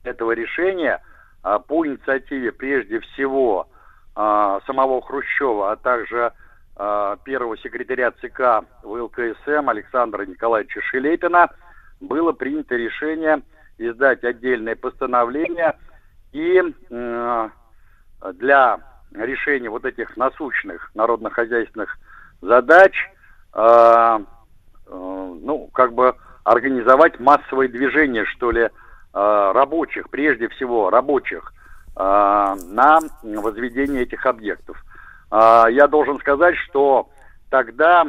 этого 0.05 0.33
решения 0.33 1.03
а, 1.43 1.59
по 1.59 1.87
инициативе 1.87 2.53
прежде 2.53 3.01
всего 3.01 3.69
а, 4.15 4.61
самого 4.67 5.01
Хрущева, 5.03 5.73
а 5.73 5.77
также 5.77 6.33
а, 6.77 7.17
первого 7.25 7.57
секретаря 7.59 8.11
ЦК 8.13 8.67
ВЛКСМ 8.83 9.69
Александра 9.69 10.25
Николаевича 10.27 10.81
Шелепина 10.83 11.51
было 12.01 12.33
принято 12.33 12.77
решение 12.77 13.43
издать 13.79 14.25
отдельное 14.25 14.75
постановление 14.75 15.77
и 16.33 16.63
для 16.91 18.81
решения 19.13 19.71
вот 19.71 19.85
этих 19.85 20.17
насущных 20.17 20.91
народно-хозяйственных 20.95 21.97
задач 22.41 22.93
ну, 24.91 25.69
как 25.73 25.93
бы 25.93 26.15
организовать 26.45 27.21
массовое 27.21 27.69
движение, 27.69 28.25
что 28.25 28.51
ли, 28.51 28.63
э, 28.63 28.71
рабочих, 29.13 30.11
прежде 30.11 30.49
всего 30.49 30.91
рабочих, 30.91 31.53
э, 31.97 32.01
на 32.01 33.01
возведение 33.23 34.03
этих 34.03 34.25
объектов. 34.27 34.83
Я 35.31 35.89
должен 35.89 36.19
сказать, 36.21 36.57
что 36.57 37.11
тогда 37.51 38.07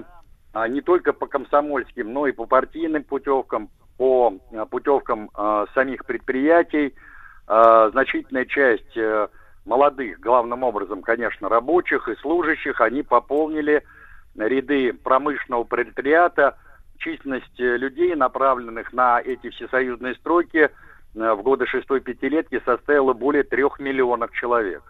не 0.70 0.80
только 0.80 1.12
по 1.12 1.28
комсомольским, 1.28 2.14
но 2.14 2.28
и 2.28 2.32
по 2.32 2.46
партийным 2.46 3.04
путевкам, 3.04 3.68
по 3.98 4.36
путевкам 4.70 5.30
самих 5.74 6.06
предприятий, 6.06 6.96
значительная 7.50 8.46
часть 8.46 8.96
э, 8.96 9.28
молодых, 9.66 10.20
главным 10.20 10.64
образом, 10.64 11.02
конечно, 11.02 11.50
рабочих 11.50 12.08
и 12.08 12.16
служащих, 12.18 12.80
они 12.80 13.02
пополнили 13.02 13.84
ряды 14.36 14.94
промышленного 14.94 15.64
пролетариата, 15.64 16.58
численность 17.00 17.60
э, 17.60 17.78
людей, 17.78 18.14
направленных 18.16 18.94
на 18.94 19.20
эти 19.20 19.50
всесоюзные 19.50 20.16
стройки, 20.16 20.70
э, 20.70 20.70
в 21.34 21.42
годы 21.42 21.66
шестой 21.66 22.02
пятилетки 22.02 22.62
составила 22.66 23.14
более 23.14 23.44
трех 23.44 23.80
миллионов 23.80 24.32
человек. 24.34 24.84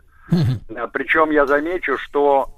Э, 0.70 0.88
Причем 0.92 1.32
я 1.32 1.46
замечу, 1.46 1.98
что 1.98 2.50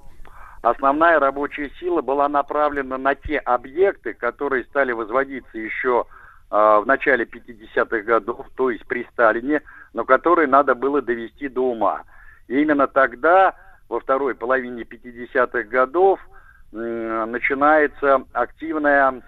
основная 0.61 1.19
рабочая 1.19 1.69
сила 1.79 2.01
была 2.01 2.27
направлена 2.27 2.97
на 2.97 3.15
те 3.15 3.37
объекты, 3.37 4.13
которые 4.13 4.63
стали 4.65 4.91
возводиться 4.91 5.57
еще 5.57 6.05
в 6.49 6.83
начале 6.85 7.23
50-х 7.23 8.01
годов, 8.01 8.45
то 8.57 8.71
есть 8.71 8.85
при 8.85 9.07
Сталине, 9.13 9.61
но 9.93 10.03
которые 10.03 10.49
надо 10.49 10.75
было 10.75 11.01
довести 11.01 11.47
до 11.47 11.61
ума. 11.71 12.03
И 12.49 12.61
именно 12.61 12.87
тогда, 12.87 13.55
во 13.87 14.01
второй 14.01 14.35
половине 14.35 14.81
50-х 14.81 15.63
годов, 15.69 16.19
начинается 16.71 18.23
активная 18.33 19.21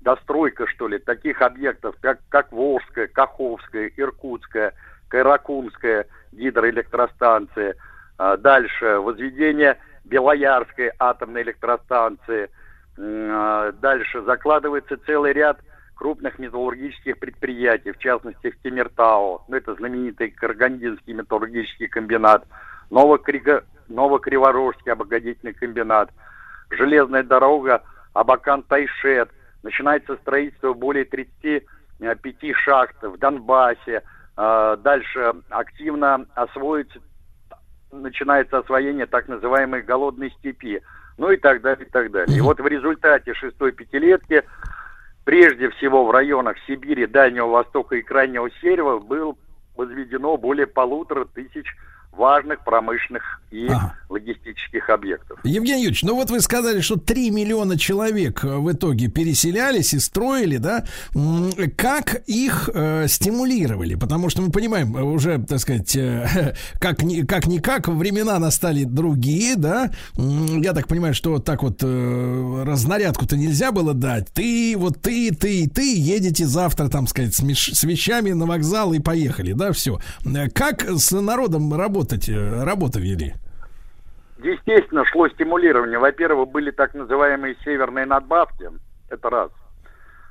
достройка, 0.00 0.66
что 0.66 0.88
ли, 0.88 0.98
таких 0.98 1.42
объектов, 1.42 1.94
как, 2.00 2.18
как 2.28 2.52
Волжская, 2.52 3.06
Каховская, 3.06 3.90
Иркутская, 3.96 4.72
Кайракумская 5.08 6.06
гидроэлектростанция, 6.32 7.76
а 8.18 8.36
дальше 8.36 8.98
возведение 8.98 9.78
Белоярской 10.04 10.90
атомной 10.98 11.42
электростанции, 11.42 12.50
а 12.98 13.72
дальше 13.72 14.22
закладывается 14.22 14.96
целый 15.06 15.32
ряд 15.32 15.60
крупных 15.94 16.38
металлургических 16.38 17.18
предприятий, 17.18 17.92
в 17.92 17.98
частности 17.98 18.50
в 18.50 18.60
Темиртау, 18.62 19.44
ну 19.46 19.56
это 19.56 19.74
знаменитый 19.74 20.30
Карагандинский 20.30 21.12
металлургический 21.12 21.86
комбинат, 21.86 22.44
Новокриго- 22.90 23.64
Новокриворожский 23.94 24.92
обогатительный 24.92 25.52
комбинат, 25.52 26.10
железная 26.70 27.22
дорога 27.22 27.82
Абакан-Тайшет, 28.14 29.30
начинается 29.62 30.16
строительство 30.16 30.72
более 30.72 31.04
35 31.04 32.56
шахт 32.56 33.02
в 33.02 33.18
Донбассе, 33.18 34.02
А, 34.34 34.76
дальше 34.76 35.34
активно 35.50 36.26
освоится, 36.34 36.98
начинается 37.90 38.58
освоение 38.58 39.06
так 39.06 39.28
называемой 39.28 39.82
голодной 39.82 40.30
степи, 40.38 40.82
ну 41.18 41.30
и 41.30 41.36
так 41.36 41.60
далее, 41.60 41.86
и 41.86 41.90
так 41.90 42.10
далее. 42.10 42.34
И 42.34 42.40
вот 42.40 42.58
в 42.58 42.66
результате 42.66 43.34
шестой 43.34 43.72
пятилетки, 43.72 44.42
прежде 45.24 45.68
всего 45.70 46.06
в 46.06 46.10
районах 46.10 46.56
Сибири, 46.66 47.06
Дальнего 47.06 47.48
Востока 47.48 47.96
и 47.96 48.02
Крайнего 48.02 48.50
Севера, 48.62 48.98
был 48.98 49.38
возведено 49.76 50.38
более 50.38 50.66
полутора 50.66 51.26
тысяч 51.26 51.66
важных 52.12 52.62
промышленных 52.64 53.40
и 53.50 53.66
Ага. 53.68 53.94
логистических 54.08 54.88
объектов. 54.90 55.38
Евгений 55.44 55.82
Юрьевич, 55.82 56.02
ну 56.02 56.14
вот 56.14 56.30
вы 56.30 56.40
сказали, 56.40 56.80
что 56.80 56.96
3 56.96 57.30
миллиона 57.30 57.78
человек 57.78 58.44
э, 58.44 58.56
в 58.56 58.70
итоге 58.72 59.08
переселялись 59.08 59.92
и 59.94 59.98
строили, 59.98 60.56
да? 60.58 60.84
Как 61.76 62.14
их 62.26 62.68
э, 62.72 63.06
стимулировали? 63.08 63.94
Потому 63.94 64.28
что 64.30 64.42
мы 64.42 64.50
понимаем, 64.50 64.96
э, 64.96 65.02
уже, 65.02 65.38
так 65.42 65.58
сказать, 65.58 65.94
э, 65.96 66.54
как, 66.80 67.02
ни, 67.02 67.22
как 67.22 67.46
никак, 67.46 67.88
времена 67.88 68.38
настали 68.38 68.84
другие, 68.84 69.56
да? 69.56 69.90
Я 70.16 70.72
так 70.72 70.88
понимаю, 70.88 71.14
что 71.14 71.38
так 71.38 71.62
вот 71.62 71.80
э, 71.82 72.64
разнарядку-то 72.66 73.36
нельзя 73.36 73.72
было 73.72 73.94
дать. 73.94 74.28
Ты, 74.32 74.74
вот 74.76 75.00
ты, 75.00 75.34
ты, 75.34 75.68
ты 75.68 75.94
едете 75.96 76.46
завтра, 76.46 76.88
там, 76.88 77.06
сказать, 77.06 77.34
с, 77.34 77.42
меш- 77.42 77.74
с 77.74 77.84
вещами 77.84 78.32
на 78.32 78.46
вокзал 78.46 78.92
и 78.92 78.98
поехали, 78.98 79.52
да, 79.52 79.72
все. 79.72 79.98
Как 80.54 80.88
с 80.88 81.10
народом 81.12 81.72
работать, 81.74 82.01
э, 82.10 82.64
работу 82.64 82.98
вели? 82.98 83.34
Естественно, 84.38 85.04
шло 85.04 85.28
стимулирование. 85.28 85.98
Во-первых, 85.98 86.48
были 86.50 86.70
так 86.70 86.94
называемые 86.94 87.56
северные 87.64 88.06
надбавки. 88.06 88.70
Это 89.08 89.30
раз. 89.30 89.50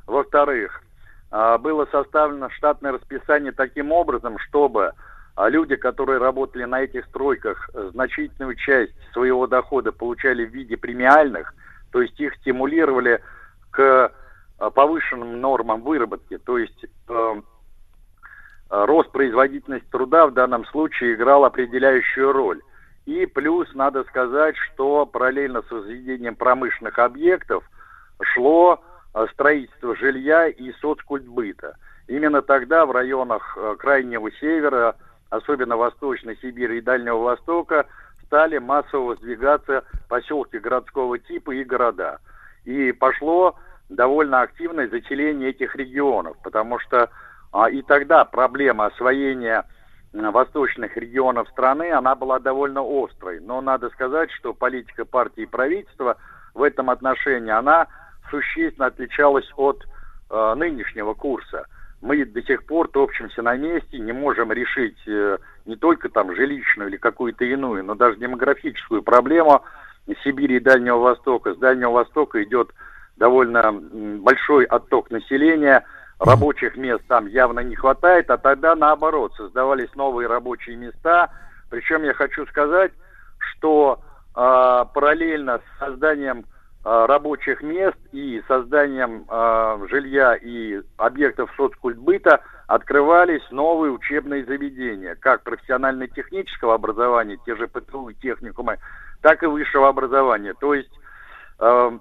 Во-вторых, 0.05 0.83
а, 1.29 1.57
было 1.57 1.85
составлено 1.91 2.49
штатное 2.49 2.91
расписание 2.91 3.53
таким 3.53 3.91
образом, 3.91 4.37
чтобы 4.39 4.91
а, 5.35 5.49
люди, 5.49 5.75
которые 5.75 6.19
работали 6.19 6.65
на 6.65 6.81
этих 6.81 7.05
стройках, 7.05 7.69
значительную 7.73 8.55
часть 8.55 8.93
своего 9.13 9.47
дохода 9.47 9.91
получали 9.91 10.45
в 10.45 10.49
виде 10.51 10.75
премиальных, 10.75 11.53
то 11.91 12.01
есть 12.01 12.19
их 12.19 12.35
стимулировали 12.35 13.21
к 13.69 14.11
а, 14.57 14.69
повышенным 14.69 15.39
нормам 15.39 15.81
выработки, 15.81 16.37
то 16.37 16.57
есть 16.57 16.85
э, 17.07 17.41
рост 18.71 19.11
производительности 19.11 19.87
труда 19.91 20.27
в 20.27 20.33
данном 20.33 20.65
случае 20.65 21.13
играл 21.13 21.45
определяющую 21.45 22.31
роль. 22.31 22.61
И 23.05 23.25
плюс 23.25 23.67
надо 23.73 24.03
сказать, 24.05 24.55
что 24.57 25.05
параллельно 25.05 25.61
с 25.63 25.71
возведением 25.71 26.35
промышленных 26.35 26.97
объектов 26.99 27.63
шло 28.21 28.81
э, 29.13 29.25
строительство 29.33 29.95
жилья 29.95 30.47
и 30.47 30.71
соцкультбыта. 30.73 31.75
Именно 32.07 32.41
тогда 32.41 32.85
в 32.85 32.91
районах 32.91 33.57
э, 33.57 33.75
Крайнего 33.77 34.31
Севера, 34.33 34.95
особенно 35.29 35.77
Восточной 35.77 36.37
Сибири 36.37 36.77
и 36.77 36.81
Дальнего 36.81 37.17
Востока, 37.17 37.87
стали 38.25 38.59
массово 38.59 39.15
сдвигаться 39.15 39.83
поселки 40.07 40.59
городского 40.59 41.19
типа 41.19 41.51
и 41.51 41.63
города. 41.63 42.19
И 42.63 42.91
пошло 42.91 43.55
довольно 43.89 44.41
активное 44.41 44.87
заселение 44.87 45.49
этих 45.49 45.75
регионов, 45.75 46.37
потому 46.43 46.79
что 46.79 47.09
и 47.69 47.81
тогда 47.81 48.25
проблема 48.25 48.87
освоения 48.87 49.65
восточных 50.13 50.97
регионов 50.97 51.49
страны, 51.49 51.91
она 51.91 52.15
была 52.15 52.39
довольно 52.39 52.81
острой. 52.81 53.39
Но 53.39 53.61
надо 53.61 53.89
сказать, 53.89 54.31
что 54.31 54.53
политика 54.53 55.05
партии 55.05 55.43
и 55.43 55.45
правительства 55.45 56.17
в 56.53 56.63
этом 56.63 56.89
отношении, 56.89 57.51
она 57.51 57.87
существенно 58.29 58.87
отличалась 58.87 59.49
от 59.55 59.85
э, 60.29 60.53
нынешнего 60.55 61.13
курса. 61.13 61.65
Мы 62.01 62.25
до 62.25 62.41
сих 62.41 62.65
пор 62.65 62.87
топчемся 62.87 63.41
на 63.41 63.55
месте, 63.55 63.99
не 63.99 64.11
можем 64.11 64.51
решить 64.51 64.97
э, 65.07 65.37
не 65.65 65.75
только 65.75 66.09
там 66.09 66.35
жилищную 66.35 66.89
или 66.89 66.97
какую-то 66.97 67.45
иную, 67.45 67.83
но 67.83 67.95
даже 67.95 68.17
демографическую 68.17 69.03
проблему 69.03 69.63
Сибири 70.23 70.57
и 70.57 70.59
Дальнего 70.59 70.97
Востока. 70.97 71.53
С 71.53 71.57
Дальнего 71.57 71.91
Востока 71.91 72.43
идет 72.43 72.71
довольно 73.17 73.71
большой 73.71 74.65
отток 74.65 75.11
населения, 75.11 75.85
рабочих 76.21 76.77
мест 76.77 77.03
там 77.07 77.27
явно 77.27 77.61
не 77.61 77.75
хватает, 77.75 78.29
а 78.29 78.37
тогда 78.37 78.75
наоборот 78.75 79.33
создавались 79.35 79.93
новые 79.95 80.27
рабочие 80.27 80.75
места. 80.75 81.31
Причем 81.69 82.03
я 82.03 82.13
хочу 82.13 82.45
сказать, 82.47 82.91
что 83.39 83.99
э, 84.35 84.85
параллельно 84.93 85.59
с 85.59 85.79
созданием 85.79 86.45
э, 86.85 87.05
рабочих 87.07 87.63
мест 87.63 87.97
и 88.11 88.41
созданием 88.47 89.25
э, 89.27 89.87
жилья 89.89 90.35
и 90.35 90.81
объектов 90.97 91.51
соцкультбыта 91.57 92.41
открывались 92.67 93.43
новые 93.49 93.91
учебные 93.91 94.45
заведения, 94.45 95.15
как 95.15 95.43
профессионально-технического 95.43 96.75
образования, 96.75 97.39
те 97.45 97.55
же 97.55 97.67
ПТУ 97.67 98.09
и 98.09 98.13
техникумы, 98.13 98.77
так 99.21 99.41
и 99.41 99.47
высшего 99.47 99.89
образования. 99.89 100.53
То 100.59 100.75
есть 100.75 100.91
э, 101.59 101.99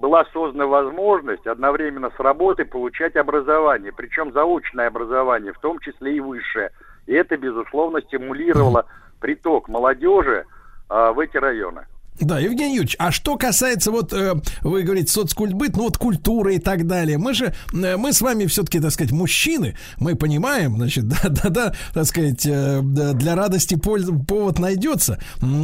была 0.00 0.24
создана 0.32 0.66
возможность 0.66 1.46
одновременно 1.46 2.10
с 2.16 2.18
работой 2.18 2.64
получать 2.64 3.16
образование, 3.16 3.92
причем 3.92 4.32
заочное 4.32 4.86
образование, 4.88 5.52
в 5.52 5.58
том 5.58 5.78
числе 5.78 6.16
и 6.16 6.20
высшее. 6.20 6.70
И 7.06 7.12
это, 7.12 7.36
безусловно, 7.36 8.00
стимулировало 8.00 8.86
приток 9.20 9.68
молодежи 9.68 10.46
э, 10.88 11.12
в 11.12 11.18
эти 11.20 11.36
районы. 11.36 11.86
Да, 12.20 12.38
Евгений 12.38 12.74
Юрьевич, 12.74 12.96
а 12.98 13.10
что 13.10 13.36
касается, 13.36 13.90
вот 13.90 14.12
э, 14.12 14.34
вы 14.60 14.82
говорите, 14.82 15.10
соцкультбыт, 15.10 15.76
ну 15.76 15.84
вот 15.84 15.96
культуры 15.96 16.56
и 16.56 16.58
так 16.58 16.86
далее. 16.86 17.16
Мы 17.16 17.32
же, 17.32 17.54
э, 17.72 17.96
мы 17.96 18.12
с 18.12 18.20
вами 18.20 18.44
все-таки, 18.44 18.78
так 18.78 18.92
сказать, 18.92 19.10
мужчины, 19.10 19.74
мы 19.98 20.14
понимаем, 20.16 20.76
значит, 20.76 21.08
да-да-да, 21.08 21.74
так 21.94 22.04
сказать, 22.04 22.44
э, 22.44 22.80
для 22.82 23.34
радости 23.34 23.74
повод 23.74 24.58
найдется. 24.58 25.18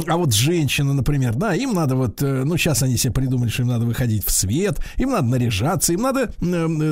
А 0.07 0.17
вот 0.17 0.33
женщины, 0.33 0.93
например, 0.93 1.35
да, 1.35 1.53
им 1.53 1.73
надо 1.73 1.95
вот, 1.95 2.21
ну 2.21 2.57
сейчас 2.57 2.81
они 2.81 2.97
себе 2.97 3.13
придумали, 3.13 3.49
что 3.49 3.61
им 3.61 3.69
надо 3.69 3.85
выходить 3.85 4.25
в 4.25 4.31
свет, 4.31 4.79
им 4.97 5.11
надо 5.11 5.27
наряжаться, 5.27 5.93
им 5.93 6.01
надо 6.01 6.31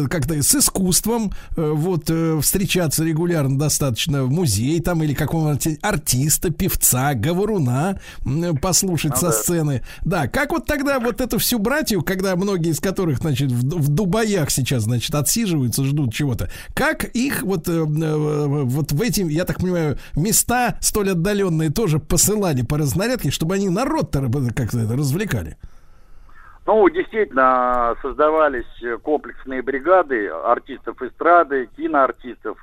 как-то 0.10 0.42
с 0.42 0.56
искусством 0.56 1.32
вот 1.56 2.12
встречаться 2.42 3.04
регулярно 3.04 3.58
достаточно 3.58 4.24
в 4.24 4.30
музей 4.30 4.80
там 4.82 5.02
или 5.04 5.14
какого-нибудь 5.14 5.80
артиста, 5.82 6.52
певца, 6.52 7.14
говоруна 7.14 8.00
послушать 8.62 9.14
Ну 9.14 9.18
со 9.18 9.28
да. 9.28 9.34
Сцены. 9.56 9.82
Да, 10.04 10.28
как 10.28 10.52
вот 10.52 10.66
тогда 10.66 11.00
вот 11.00 11.22
эту 11.22 11.38
всю 11.38 11.60
братью, 11.60 12.04
когда 12.04 12.36
многие 12.36 12.72
из 12.72 12.80
которых, 12.80 13.20
значит, 13.20 13.52
в, 13.52 13.82
в 13.82 13.90
Дубаях 13.90 14.50
сейчас, 14.50 14.84
значит, 14.84 15.14
отсиживаются, 15.16 15.84
ждут 15.84 16.14
чего-то, 16.14 16.50
как 16.76 17.04
их 17.04 17.44
вот, 17.44 17.68
э, 17.68 17.72
э, 17.72 17.84
вот 17.86 18.92
в 18.92 19.02
эти, 19.02 19.22
я 19.22 19.46
так 19.46 19.58
понимаю, 19.58 19.98
места 20.16 20.78
столь 20.82 21.12
отдаленные 21.12 21.70
тоже 21.70 22.00
посылали 22.00 22.64
по 22.64 22.78
разнарядке, 22.78 23.32
чтобы 23.32 23.56
они 23.56 23.70
народ-то 23.70 24.30
как-то 24.56 24.80
развлекали? 24.96 25.58
Ну, 26.66 26.90
действительно, 26.90 27.96
создавались 28.02 28.66
комплексные 29.04 29.62
бригады 29.62 30.28
артистов 30.30 31.00
эстрады, 31.02 31.70
киноартистов. 31.78 32.58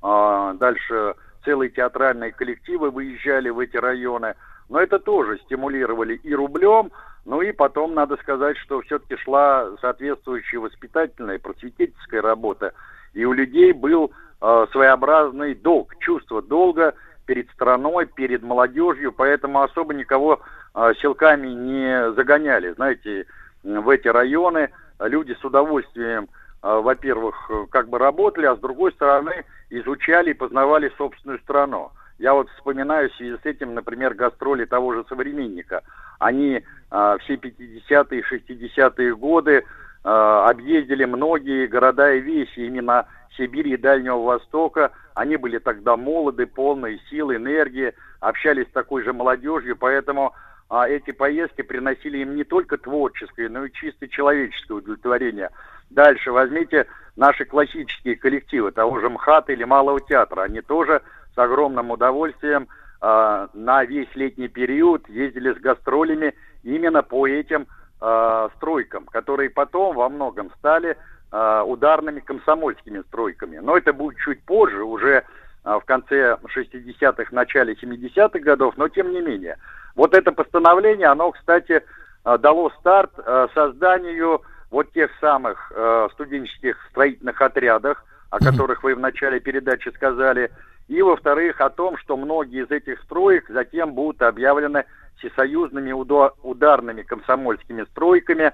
А, 0.00 0.54
Дальше 0.54 1.14
целые 1.44 1.70
театральные 1.70 2.32
коллективы 2.32 2.90
выезжали 2.90 3.48
в 3.48 3.58
эти 3.58 3.76
районы. 3.76 4.34
Но 4.68 4.80
это 4.80 4.98
тоже 4.98 5.38
стимулировали 5.44 6.14
и 6.16 6.34
рублем, 6.34 6.90
ну 7.24 7.42
и 7.42 7.52
потом 7.52 7.94
надо 7.94 8.16
сказать, 8.16 8.56
что 8.58 8.80
все-таки 8.82 9.16
шла 9.16 9.70
соответствующая 9.80 10.58
воспитательная, 10.58 11.38
просветительская 11.38 12.22
работа. 12.22 12.72
И 13.14 13.24
у 13.24 13.32
людей 13.32 13.72
был 13.72 14.12
э, 14.40 14.66
своеобразный 14.72 15.54
долг, 15.54 15.94
чувство 16.00 16.42
долга 16.42 16.94
перед 17.26 17.50
страной, 17.50 18.06
перед 18.06 18.42
молодежью, 18.42 19.12
поэтому 19.12 19.62
особо 19.62 19.94
никого 19.94 20.40
э, 20.74 20.92
силками 21.00 21.48
не 21.48 22.12
загоняли. 22.12 22.72
Знаете, 22.72 23.26
в 23.62 23.88
эти 23.88 24.08
районы 24.08 24.70
люди 25.00 25.36
с 25.40 25.44
удовольствием, 25.44 26.28
во-первых, 26.62 27.50
э, 27.50 27.66
как 27.70 27.88
бы 27.88 27.98
работали, 27.98 28.46
а 28.46 28.56
с 28.56 28.58
другой 28.58 28.92
стороны 28.92 29.44
изучали 29.70 30.30
и 30.30 30.34
познавали 30.34 30.92
собственную 30.96 31.38
страну. 31.40 31.92
Я 32.18 32.34
вот 32.34 32.48
вспоминаю 32.50 33.10
в 33.10 33.14
связи 33.14 33.36
с 33.40 33.46
этим, 33.46 33.74
например, 33.74 34.14
гастроли 34.14 34.64
того 34.64 34.94
же 34.94 35.04
«Современника». 35.08 35.82
Они 36.18 36.62
э, 36.90 37.16
все 37.20 37.34
50-е, 37.34 38.24
60-е 38.28 39.14
годы 39.14 39.52
э, 39.52 39.62
объездили 40.02 41.04
многие 41.04 41.68
города 41.68 42.12
и 42.12 42.20
вещи 42.20 42.58
именно 42.60 43.06
Сибири 43.36 43.74
и 43.74 43.76
Дальнего 43.76 44.20
Востока. 44.20 44.90
Они 45.14 45.36
были 45.36 45.58
тогда 45.58 45.96
молоды, 45.96 46.46
полные 46.46 46.98
сил, 47.08 47.32
энергии, 47.32 47.94
общались 48.20 48.66
с 48.66 48.72
такой 48.72 49.04
же 49.04 49.12
молодежью, 49.12 49.76
поэтому 49.76 50.34
а, 50.68 50.88
эти 50.88 51.12
поездки 51.12 51.62
приносили 51.62 52.18
им 52.18 52.36
не 52.36 52.44
только 52.44 52.76
творческое, 52.76 53.48
но 53.48 53.64
и 53.64 53.72
чисто 53.72 54.08
человеческое 54.08 54.74
удовлетворение. 54.74 55.50
Дальше 55.90 56.32
возьмите 56.32 56.86
наши 57.16 57.44
классические 57.44 58.16
коллективы 58.16 58.70
того 58.70 59.00
же 59.00 59.08
МХАТа 59.08 59.52
или 59.52 59.64
Малого 59.64 60.00
театра. 60.00 60.42
Они 60.42 60.60
тоже 60.60 61.02
с 61.34 61.38
огромным 61.38 61.90
удовольствием 61.90 62.68
а, 63.00 63.48
на 63.54 63.84
весь 63.84 64.12
летний 64.14 64.48
период 64.48 65.08
ездили 65.08 65.52
с 65.52 65.58
гастролями 65.58 66.34
именно 66.62 67.02
по 67.02 67.26
этим 67.26 67.66
а, 68.00 68.50
стройкам, 68.56 69.06
которые 69.06 69.50
потом 69.50 69.96
во 69.96 70.08
многом 70.08 70.50
стали 70.58 70.96
а, 71.30 71.62
ударными 71.62 72.20
комсомольскими 72.20 73.02
стройками. 73.08 73.58
Но 73.58 73.76
это 73.76 73.92
будет 73.92 74.18
чуть 74.18 74.42
позже, 74.42 74.82
уже 74.82 75.24
в 75.64 75.82
конце 75.84 76.38
60-х, 76.56 77.26
начале 77.32 77.74
70-х 77.74 78.38
годов, 78.38 78.74
но 78.78 78.88
тем 78.88 79.12
не 79.12 79.20
менее. 79.20 79.58
Вот 79.96 80.14
это 80.14 80.32
постановление, 80.32 81.08
оно, 81.08 81.30
кстати, 81.32 81.84
дало 82.24 82.70
старт 82.78 83.10
созданию 83.52 84.40
вот 84.70 84.92
тех 84.92 85.10
самых 85.20 85.72
а, 85.74 86.08
студенческих 86.12 86.76
строительных 86.90 87.40
отрядах, 87.40 88.04
о 88.30 88.38
которых 88.38 88.82
вы 88.82 88.94
в 88.94 89.00
начале 89.00 89.40
передачи 89.40 89.90
сказали, 89.94 90.50
и, 90.88 91.00
во-вторых, 91.02 91.60
о 91.60 91.70
том, 91.70 91.96
что 91.98 92.16
многие 92.16 92.64
из 92.64 92.70
этих 92.70 93.00
строек 93.02 93.46
затем 93.48 93.92
будут 93.92 94.22
объявлены 94.22 94.84
всесоюзными 95.18 95.92
ударными 95.92 97.02
комсомольскими 97.02 97.84
стройками, 97.90 98.52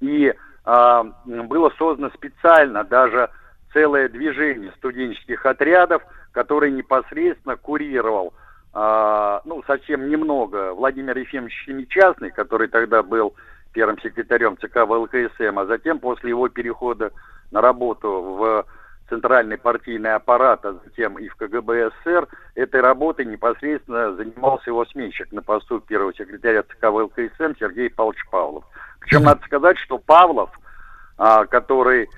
и 0.00 0.34
м, 0.64 1.14
было 1.26 1.72
создано 1.76 2.10
специально 2.10 2.84
даже 2.84 3.30
целое 3.72 4.08
движение 4.08 4.72
студенческих 4.78 5.44
отрядов, 5.44 6.02
который 6.32 6.70
непосредственно 6.70 7.56
курировал, 7.56 8.32
а, 8.72 9.40
ну, 9.44 9.62
совсем 9.66 10.08
немного, 10.08 10.74
Владимир 10.74 11.16
Ефимович 11.16 11.64
Семичастный, 11.66 12.30
который 12.30 12.68
тогда 12.68 13.02
был 13.02 13.34
первым 13.74 13.98
секретарем 14.00 14.56
ЦК 14.56 14.86
ВЛКСМ, 14.86 15.58
а 15.58 15.66
затем 15.66 15.98
после 15.98 16.30
его 16.30 16.48
перехода 16.48 17.12
на 17.50 17.60
работу 17.60 18.08
в 18.08 18.66
центральный 19.08 19.58
партийный 19.58 20.14
аппарат, 20.14 20.64
а 20.64 20.74
затем 20.84 21.18
и 21.18 21.28
в 21.28 21.36
КГБ 21.36 21.90
СССР, 21.90 22.26
этой 22.54 22.80
работой 22.80 23.26
непосредственно 23.26 24.14
занимался 24.14 24.70
его 24.70 24.86
сменщик 24.86 25.30
на 25.32 25.42
посту 25.42 25.80
первого 25.80 26.14
секретаря 26.14 26.62
ЦК 26.62 26.84
ВЛКСМ 26.84 27.58
Сергей 27.58 27.90
Павлович 27.90 28.24
Павлов. 28.30 28.64
Причем 29.00 29.24
надо 29.24 29.44
сказать, 29.44 29.76
что 29.78 29.98
Павлов, 29.98 30.50
а, 31.18 31.44
который 31.44 32.08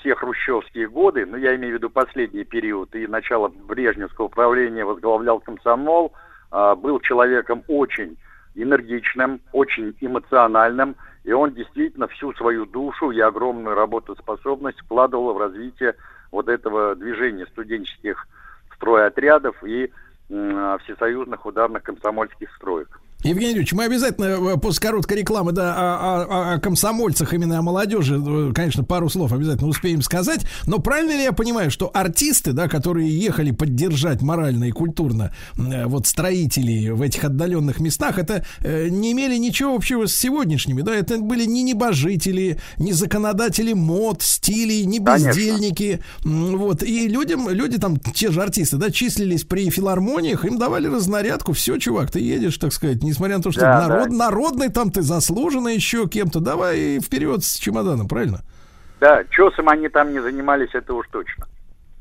все 0.00 0.16
хрущевские 0.16 0.88
годы, 0.88 1.24
ну 1.24 1.36
я 1.36 1.54
имею 1.54 1.74
в 1.74 1.76
виду 1.76 1.88
последний 1.88 2.42
период 2.42 2.94
и 2.96 3.06
начало 3.06 3.48
Брежневского 3.48 4.26
правления 4.26 4.84
возглавлял 4.84 5.38
комсомол, 5.38 6.12
а, 6.50 6.74
был 6.74 6.98
человеком 6.98 7.62
очень 7.68 8.16
энергичным, 8.54 9.40
очень 9.52 9.96
эмоциональным, 10.00 10.96
и 11.24 11.32
он 11.32 11.54
действительно 11.54 12.08
всю 12.08 12.32
свою 12.34 12.66
душу 12.66 13.10
и 13.10 13.20
огромную 13.20 13.74
работоспособность 13.74 14.80
вкладывал 14.80 15.34
в 15.34 15.38
развитие 15.38 15.94
вот 16.32 16.48
этого 16.48 16.94
движения 16.96 17.46
студенческих 17.46 18.26
стройотрядов 18.74 19.62
и 19.64 19.92
м, 20.30 20.78
всесоюзных 20.80 21.44
ударных 21.44 21.82
комсомольских 21.82 22.54
строек. 22.54 23.00
Евгений 23.22 23.50
Юрьевич, 23.50 23.74
мы 23.74 23.84
обязательно 23.84 24.24
э, 24.24 24.56
после 24.56 24.80
короткой 24.80 25.18
рекламы, 25.18 25.52
да, 25.52 25.74
о, 25.76 26.22
о- 26.22 26.54
о 26.54 26.58
комсомольцах, 26.58 27.34
именно 27.34 27.58
о 27.58 27.62
молодежи, 27.62 28.16
э, 28.18 28.52
конечно, 28.54 28.82
пару 28.82 29.10
слов 29.10 29.34
обязательно 29.34 29.68
успеем 29.68 30.00
сказать. 30.00 30.46
Но 30.66 30.78
правильно 30.78 31.10
ли 31.12 31.24
я 31.24 31.32
понимаю, 31.32 31.70
что 31.70 31.90
артисты, 31.92 32.52
да, 32.52 32.66
которые 32.66 33.10
ехали 33.14 33.50
поддержать 33.50 34.22
морально 34.22 34.64
и 34.64 34.70
культурно 34.70 35.34
э, 35.58 35.84
вот 35.84 36.06
строителей 36.06 36.92
в 36.92 37.02
этих 37.02 37.24
отдаленных 37.24 37.78
местах, 37.80 38.18
это 38.18 38.46
не 38.64 39.12
имели 39.12 39.36
ничего 39.36 39.74
общего 39.74 40.06
с 40.06 40.14
сегодняшними, 40.14 40.80
да, 40.80 40.94
это 40.94 41.18
были 41.18 41.44
не 41.44 41.62
небожители, 41.62 42.58
не 42.78 42.94
законодатели 42.94 43.74
мод, 43.74 44.22
стилей, 44.22 44.86
не 44.86 44.98
бездельники, 44.98 46.00
вот, 46.24 46.82
и 46.82 47.06
людям, 47.06 47.50
люди 47.50 47.76
там, 47.78 47.98
те 47.98 48.30
же 48.30 48.40
артисты, 48.40 48.78
да, 48.78 48.90
числились 48.90 49.44
при 49.44 49.68
филармониях, 49.68 50.46
им 50.46 50.58
давали 50.58 50.86
разнарядку, 50.86 51.52
все, 51.52 51.76
чувак, 51.76 52.10
ты 52.10 52.20
едешь, 52.20 52.56
так 52.56 52.72
сказать, 52.72 53.02
несмотря 53.10 53.36
на 53.36 53.42
то, 53.42 53.50
что 53.52 53.60
Да, 53.60 53.86
народ, 53.88 54.08
да. 54.10 54.14
народный 54.16 54.68
там 54.70 54.90
ты 54.90 55.02
заслуженно 55.02 55.68
еще 55.68 56.08
кем-то, 56.08 56.40
давай 56.40 56.98
вперед 57.00 57.44
с 57.44 57.56
чемоданом, 57.56 58.08
правильно? 58.08 58.40
Да, 59.00 59.24
чесом 59.30 59.68
они 59.68 59.88
там 59.88 60.12
не 60.12 60.20
занимались, 60.20 60.70
это 60.74 60.94
уж 60.94 61.06
точно. 61.10 61.46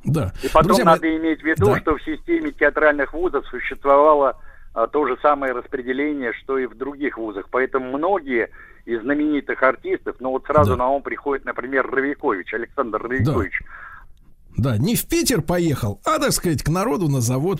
Да. 0.05 0.31
И 0.43 0.47
потом 0.47 0.67
Друзья 0.67 0.85
надо 0.85 1.17
иметь 1.17 1.41
в 1.41 1.45
виду, 1.45 1.65
Да. 1.67 1.79
что 1.79 1.95
в 1.97 2.01
системе 2.03 2.51
театральных 2.51 3.13
вузов 3.13 3.45
существовало 3.47 4.37
а, 4.73 4.87
то 4.87 5.05
же 5.07 5.17
самое 5.21 5.51
распределение, 5.53 6.31
что 6.33 6.57
и 6.57 6.65
в 6.67 6.77
других 6.77 7.17
вузах. 7.17 7.47
Поэтому 7.51 7.97
многие 7.97 8.49
из 8.85 9.01
знаменитых 9.01 9.61
артистов, 9.63 10.15
ну 10.19 10.29
вот 10.29 10.45
сразу 10.45 10.71
Да. 10.71 10.77
на 10.77 10.89
ум 10.89 11.01
приходит, 11.01 11.43
например, 11.45 11.89
Равикович, 11.89 12.53
Александр 12.53 13.01
Равикович. 13.01 13.61
Да, 14.57 14.77
не 14.77 14.95
в 14.95 15.07
Питер 15.07 15.41
поехал, 15.41 15.99
а, 16.05 16.19
так 16.19 16.31
сказать, 16.33 16.63
к 16.63 16.69
народу 16.69 17.07
на 17.09 17.19
завод. 17.21 17.59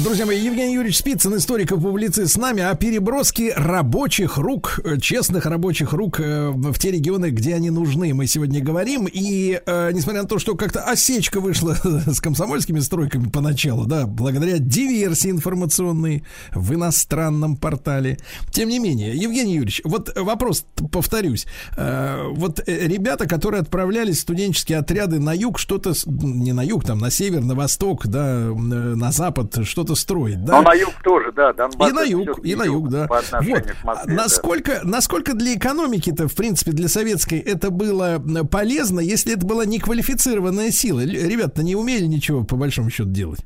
Друзья 0.00 0.24
мои, 0.24 0.40
Евгений 0.40 0.74
Юрьевич 0.74 1.00
Спицын, 1.00 1.36
историк 1.36 1.70
и 1.70 1.78
публицист 1.78 2.32
с 2.32 2.36
нами 2.38 2.62
о 2.62 2.74
переброске 2.74 3.52
рабочих 3.54 4.38
рук, 4.38 4.80
э, 4.82 4.98
честных 4.98 5.44
рабочих 5.44 5.92
рук 5.92 6.18
э, 6.18 6.48
в 6.48 6.78
те 6.78 6.90
регионы, 6.90 7.28
где 7.28 7.54
они 7.54 7.68
нужны. 7.68 8.14
Мы 8.14 8.26
сегодня 8.26 8.62
говорим. 8.62 9.06
И 9.06 9.60
э, 9.64 9.90
несмотря 9.92 10.22
на 10.22 10.28
то, 10.28 10.38
что 10.38 10.54
как-то 10.54 10.80
осечка 10.80 11.40
вышла 11.40 11.76
с 12.06 12.20
комсомольскими 12.20 12.80
стройками 12.80 13.28
поначалу, 13.28 13.84
да, 13.84 14.06
благодаря 14.06 14.58
диверсии 14.58 15.30
информационной 15.30 16.24
в 16.54 16.72
иностранном 16.72 17.58
портале. 17.58 18.18
Тем 18.50 18.70
не 18.70 18.78
менее, 18.78 19.14
Евгений 19.14 19.56
Юрьевич, 19.56 19.82
вот 19.84 20.10
вопрос, 20.16 20.64
повторюсь. 20.90 21.46
Вот 21.76 22.62
ребята, 22.66 23.26
которые 23.26 23.60
отправлялись 23.60 24.16
в 24.16 24.20
студенческие 24.20 24.78
отряды 24.78 25.20
на 25.20 25.34
юг, 25.34 25.58
что-то, 25.58 25.92
не 26.06 26.52
на 26.52 26.62
юг, 26.62 26.84
там, 26.84 26.98
на 26.98 27.10
север, 27.10 27.42
на 27.42 27.54
восток, 27.54 28.06
да, 28.06 28.50
на 28.54 29.12
запад, 29.12 29.58
что-то 29.82 29.94
строить, 29.94 30.44
да? 30.44 30.58
Но 30.58 30.62
на 30.62 30.74
юг 30.74 30.94
тоже, 31.02 31.32
да, 31.32 31.52
Донбасс. 31.52 31.90
И 31.90 31.92
на 31.92 32.02
юг, 32.02 32.44
и 32.44 32.54
на 32.54 32.64
юг, 32.64 32.88
да. 32.88 33.06
Вот. 33.08 33.32
Москве, 33.32 33.64
да. 33.84 34.02
насколько, 34.06 34.80
насколько 34.84 35.34
для 35.34 35.54
экономики-то, 35.54 36.28
в 36.28 36.36
принципе, 36.36 36.72
для 36.72 36.88
советской 36.88 37.38
это 37.38 37.70
было 37.70 38.22
полезно, 38.50 39.00
если 39.00 39.34
это 39.36 39.46
была 39.46 39.64
неквалифицированная 39.64 40.70
сила? 40.70 41.00
Ребята 41.00 41.62
не 41.62 41.74
умели 41.74 42.04
ничего, 42.04 42.44
по 42.44 42.56
большому 42.56 42.90
счету, 42.90 43.10
делать. 43.10 43.40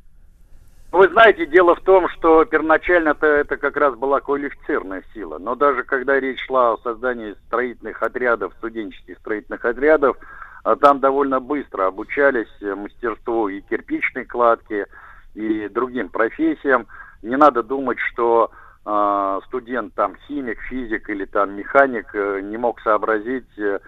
Вы 0.93 1.09
знаете, 1.09 1.47
дело 1.47 1.75
в 1.75 1.81
том, 1.81 2.09
что 2.11 2.45
первоначально-то 2.45 3.27
это 3.27 3.57
как 3.57 3.77
раз 3.77 3.95
была 3.97 4.21
квалифицированная 4.21 5.03
сила. 5.13 5.39
Но 5.39 5.55
даже 5.55 5.83
когда 5.83 6.19
речь 6.19 6.41
шла 6.47 6.73
о 6.73 6.79
создании 6.79 7.35
строительных 7.47 8.03
отрядов, 8.03 8.53
студенческих 8.59 9.19
строительных 9.19 9.65
отрядов, 9.65 10.17
а 10.65 10.77
там 10.77 11.01
довольно 11.01 11.39
быстро 11.39 11.87
обучались 11.87 12.49
э, 12.61 12.75
мастерству 12.75 13.49
и 13.49 13.61
кирпичной 13.61 14.25
кладки, 14.25 14.87
и 15.37 15.69
другим 15.69 16.09
профессиям. 16.09 16.87
Не 17.23 17.37
надо 17.37 17.63
думать, 17.63 17.99
что 18.13 18.51
э, 18.85 19.41
студент 19.47 19.95
там 19.95 20.17
химик, 20.27 20.59
физик 20.63 21.09
или 21.11 21.25
там 21.27 21.55
механик 21.55 22.15
э, 22.15 22.41
не 22.41 22.57
мог 22.57 22.81
сообразить 22.81 23.59
э, 23.59 23.79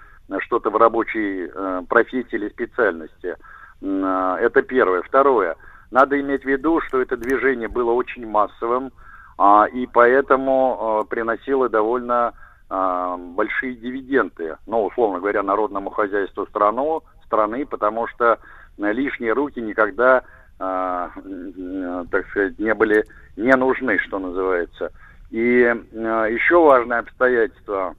что-то 0.41 0.71
в 0.71 0.77
рабочей 0.77 1.51
э, 1.53 1.83
профессии 1.89 2.37
или 2.37 2.49
специальности. 2.51 3.37
Э, 3.81 4.37
Это 4.41 4.63
первое. 4.63 5.03
Второе. 5.03 5.57
Надо 5.91 6.21
иметь 6.21 6.43
в 6.43 6.49
виду, 6.49 6.81
что 6.83 7.01
это 7.01 7.17
движение 7.17 7.69
было 7.69 7.93
очень 7.93 8.27
массовым, 8.27 8.93
а, 9.39 9.67
и 9.67 9.87
поэтому 9.87 11.05
э, 11.05 11.09
приносило 11.09 11.69
довольно 11.69 12.35
а, 12.69 13.17
большие 13.17 13.75
дивиденды, 13.75 14.57
ну, 14.67 14.85
условно 14.85 15.21
говоря, 15.21 15.43
народному 15.43 15.91
хозяйству 15.91 16.45
страну, 16.47 17.03
страны, 17.25 17.65
потому 17.65 18.07
что 18.09 18.39
э, 18.79 18.93
лишние 18.93 19.33
руки 19.33 19.61
никогда, 19.61 20.25
так 20.59 22.27
сказать, 22.31 22.59
не 22.59 22.75
были 22.75 23.05
не 23.39 23.55
нужны, 23.55 23.99
что 23.99 24.19
называется. 24.19 24.93
И 25.31 25.63
э, 25.63 26.29
еще 26.31 26.63
важное 26.63 27.01
обстоятельство, 27.01 27.95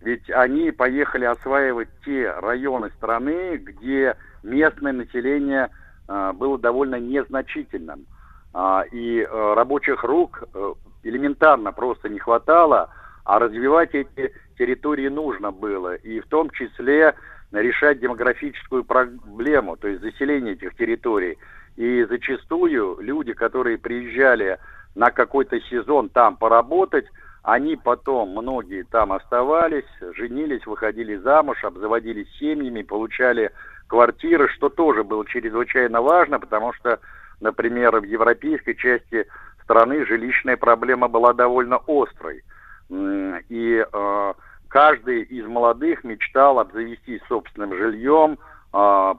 ведь 0.00 0.28
они 0.30 0.70
поехали 0.70 1.24
осваивать 1.24 1.88
те 2.04 2.30
районы 2.30 2.90
страны, 2.90 3.56
где 3.56 4.16
местное 4.42 4.92
население 4.92 5.70
э, 6.08 6.32
было 6.34 6.58
довольно 6.58 7.00
незначительным. 7.00 8.06
А, 8.52 8.84
и 8.90 9.26
рабочих 9.30 10.02
рук 10.02 10.44
э, 10.52 10.74
элементарно 11.02 11.72
просто 11.72 12.08
не 12.08 12.18
хватало, 12.18 12.90
а 13.24 13.38
развивать 13.38 13.94
эти 13.94 14.32
территории 14.58 15.08
нужно 15.08 15.52
было. 15.52 15.94
И 15.94 16.20
в 16.20 16.26
том 16.26 16.50
числе 16.50 17.14
решать 17.52 18.00
демографическую 18.00 18.84
проблему, 18.84 19.76
то 19.76 19.88
есть 19.88 20.02
заселение 20.02 20.54
этих 20.54 20.74
территорий. 20.76 21.38
И 21.76 22.04
зачастую 22.04 22.98
люди, 23.00 23.32
которые 23.32 23.78
приезжали 23.78 24.58
на 24.94 25.10
какой-то 25.10 25.60
сезон 25.60 26.08
там 26.08 26.36
поработать, 26.36 27.06
они 27.42 27.76
потом, 27.76 28.30
многие 28.30 28.82
там 28.82 29.12
оставались, 29.12 29.84
женились, 30.16 30.66
выходили 30.66 31.16
замуж, 31.16 31.62
обзаводились 31.62 32.28
семьями, 32.38 32.82
получали 32.82 33.52
квартиры, 33.86 34.48
что 34.48 34.68
тоже 34.68 35.04
было 35.04 35.24
чрезвычайно 35.26 36.02
важно, 36.02 36.40
потому 36.40 36.72
что, 36.72 36.98
например, 37.40 38.00
в 38.00 38.04
европейской 38.04 38.74
части 38.74 39.26
страны 39.62 40.04
жилищная 40.06 40.56
проблема 40.56 41.08
была 41.08 41.34
довольно 41.34 41.78
острой. 41.86 42.42
И 42.88 43.84
э, 43.92 44.34
каждый 44.68 45.22
из 45.22 45.46
молодых 45.46 46.04
мечтал 46.04 46.58
обзавестись 46.58 47.20
собственным 47.28 47.76
жильем, 47.76 48.38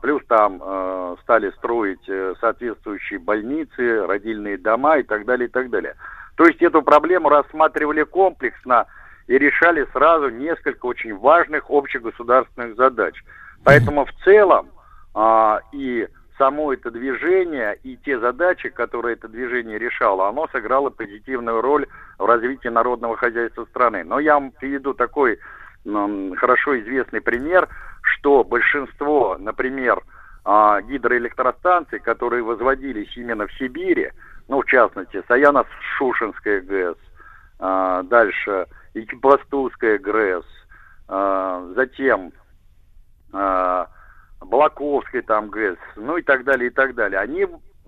плюс 0.01 0.21
там 0.27 0.61
э, 0.61 1.15
стали 1.23 1.49
строить 1.51 2.07
э, 2.07 2.35
соответствующие 2.39 3.17
больницы, 3.17 4.05
родильные 4.05 4.57
дома 4.57 4.97
и 4.97 5.03
так 5.03 5.25
далее, 5.25 5.47
и 5.47 5.51
так 5.51 5.69
далее. 5.69 5.95
То 6.35 6.45
есть 6.45 6.61
эту 6.61 6.83
проблему 6.83 7.29
рассматривали 7.29 8.03
комплексно 8.03 8.85
и 9.25 9.37
решали 9.37 9.87
сразу 9.93 10.29
несколько 10.29 10.85
очень 10.85 11.17
важных 11.17 11.71
общегосударственных 11.71 12.75
задач. 12.75 13.15
Поэтому 13.63 14.05
в 14.05 14.13
целом 14.23 14.69
а, 15.15 15.61
и 15.71 16.07
само 16.37 16.73
это 16.73 16.91
движение, 16.91 17.79
и 17.83 17.97
те 17.97 18.19
задачи, 18.19 18.69
которые 18.69 19.13
это 19.13 19.27
движение 19.27 19.79
решало, 19.79 20.29
оно 20.29 20.47
сыграло 20.51 20.91
позитивную 20.91 21.61
роль 21.61 21.87
в 22.19 22.25
развитии 22.25 22.67
народного 22.67 23.17
хозяйства 23.17 23.65
страны. 23.65 24.03
Но 24.03 24.19
я 24.19 24.35
вам 24.35 24.51
приведу 24.51 24.93
такой 24.93 25.39
хорошо 25.83 26.79
известный 26.79 27.21
пример, 27.21 27.69
что 28.07 28.43
большинство, 28.43 29.37
например, 29.39 30.01
а, 30.43 30.81
гидроэлектростанций, 30.81 31.99
которые 31.99 32.43
возводились 32.43 33.15
именно 33.17 33.47
в 33.47 33.53
Сибири, 33.53 34.11
ну, 34.47 34.61
в 34.61 34.65
частности, 34.65 35.23
Саяно-Шушенская 35.27 36.61
ГЭС, 36.61 36.97
а, 37.59 38.03
дальше 38.03 38.67
Екибастузская 38.93 39.97
ГРЭС, 39.97 40.45
а, 41.07 41.65
затем 41.75 42.31
а, 43.33 43.87
Балаковской 44.41 45.21
там 45.21 45.49
ГЭС, 45.49 45.77
ну 45.95 46.17
и 46.17 46.21
так 46.21 46.43
далее, 46.43 46.67
и 46.67 46.73
так 46.73 46.95
далее. 46.95 47.19
Они 47.19 47.45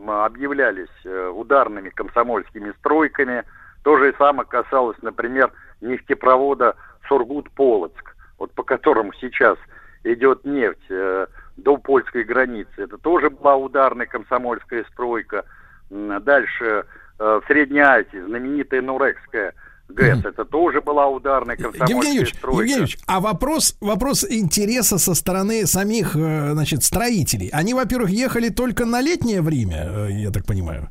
объявлялись 0.07 0.87
э, 1.03 1.27
ударными 1.27 1.89
комсомольскими 1.89 2.71
стройками. 2.79 3.43
То 3.83 3.97
же 3.97 4.13
самое 4.17 4.47
касалось, 4.47 4.97
например, 5.01 5.51
нефтепровода 5.81 6.75
Сургут-Полоцк, 7.07 8.15
вот 8.37 8.53
по 8.53 8.63
которому 8.63 9.13
сейчас 9.19 9.57
идет 10.03 10.45
нефть 10.45 10.79
э, 10.89 11.27
до 11.57 11.77
польской 11.77 12.23
границы. 12.23 12.71
Это 12.77 12.97
тоже 12.97 13.29
была 13.29 13.55
ударная 13.55 14.05
комсомольская 14.05 14.85
стройка. 14.91 15.45
Дальше 15.89 16.85
э, 17.19 17.39
в 17.41 17.43
Средней 17.47 17.81
Азии 17.81 18.19
знаменитая 18.25 18.81
Нурекская 18.81 19.53
ГЭС. 19.89 20.23
Это 20.23 20.45
тоже 20.45 20.81
была 20.81 21.07
ударная 21.07 21.55
комсомольская 21.55 21.95
Евгений 21.95 22.15
Юрьевич, 22.17 22.35
стройка. 22.35 22.61
Евгений 22.61 22.79
Юрьевич, 22.81 22.99
а 23.07 23.19
вопрос, 23.19 23.77
вопрос 23.81 24.25
интереса 24.29 24.97
со 24.97 25.15
стороны 25.15 25.65
самих, 25.65 26.15
э, 26.15 26.51
значит, 26.51 26.83
строителей. 26.83 27.49
Они, 27.51 27.73
во-первых, 27.73 28.09
ехали 28.09 28.49
только 28.49 28.85
на 28.85 29.01
летнее 29.01 29.41
время, 29.41 30.07
э, 30.07 30.11
я 30.11 30.31
так 30.31 30.45
понимаю. 30.45 30.89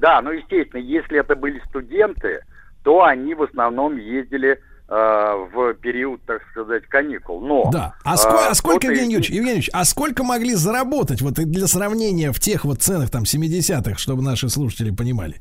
Да, 0.00 0.20
ну 0.20 0.32
естественно, 0.32 0.80
если 0.80 1.20
это 1.20 1.36
были 1.36 1.62
студенты, 1.68 2.40
то 2.82 3.04
они 3.04 3.34
в 3.34 3.42
основном 3.42 3.96
ездили 3.96 4.60
в 4.94 5.74
период, 5.74 6.20
так 6.26 6.42
сказать, 6.50 6.86
каникул. 6.86 7.40
Но 7.40 7.70
Да. 7.72 7.94
А, 8.04 8.16
ско- 8.16 8.48
а 8.50 8.54
сколько, 8.54 8.88
Евгений 8.88 9.14
Юрьевич, 9.14 9.30
Евгений 9.30 9.48
Юрьевич, 9.48 9.70
а 9.72 9.84
сколько 9.84 10.22
могли 10.22 10.54
заработать, 10.54 11.22
вот 11.22 11.38
и 11.38 11.44
для 11.44 11.66
сравнения 11.66 12.30
в 12.32 12.38
тех 12.40 12.64
вот 12.64 12.82
ценах, 12.82 13.10
там, 13.10 13.22
70-х, 13.24 13.96
чтобы 13.96 14.22
наши 14.22 14.48
слушатели 14.50 14.90
понимали? 14.90 15.36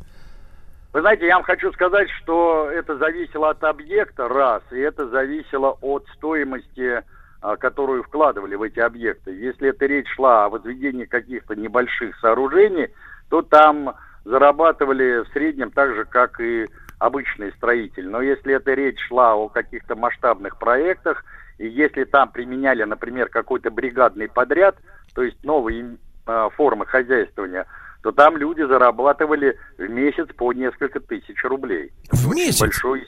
Вы 0.94 1.02
знаете, 1.02 1.26
я 1.26 1.36
вам 1.36 1.44
хочу 1.44 1.72
сказать, 1.74 2.10
что 2.22 2.70
это 2.70 2.98
зависело 2.98 3.50
от 3.50 3.64
объекта, 3.64 4.28
раз, 4.28 4.62
и 4.72 4.78
это 4.78 5.08
зависело 5.10 5.78
от 5.82 6.06
стоимости, 6.16 7.02
а, 7.42 7.56
которую 7.56 8.04
вкладывали 8.04 8.56
в 8.56 8.62
эти 8.62 8.80
объекты. 8.80 9.32
Если 9.32 9.70
это 9.70 9.86
речь 9.86 10.08
шла 10.16 10.46
о 10.46 10.50
возведении 10.50 11.06
каких-то 11.06 11.56
небольших 11.56 12.18
сооружений, 12.20 12.90
то 13.30 13.42
там 13.42 13.96
зарабатывали 14.26 15.24
в 15.24 15.34
среднем 15.34 15.72
так 15.72 15.96
же, 15.96 16.06
как 16.06 16.40
и 16.40 16.68
обычный 17.02 17.52
строитель. 17.54 18.08
Но 18.08 18.22
если 18.22 18.54
эта 18.54 18.74
речь 18.74 19.00
шла 19.08 19.34
о 19.36 19.50
каких-то 19.50 19.96
масштабных 19.96 20.58
проектах, 20.58 21.26
и 21.58 21.68
если 21.68 22.04
там 22.04 22.32
применяли, 22.32 22.84
например, 22.84 23.28
какой-то 23.30 23.72
бригадный 23.72 24.30
подряд, 24.30 24.78
то 25.16 25.24
есть 25.24 25.44
новые 25.44 25.98
э, 26.28 26.50
формы 26.56 26.86
хозяйствования, 26.86 27.66
то 28.04 28.12
там 28.12 28.38
люди 28.38 28.62
зарабатывали 28.62 29.58
в 29.78 29.90
месяц 29.90 30.28
по 30.38 30.54
несколько 30.54 31.00
тысяч 31.00 31.44
рублей. 31.44 31.92
В 32.12 32.30
Очень 32.30 32.40
месяц? 32.40 32.62
Большой 32.62 33.08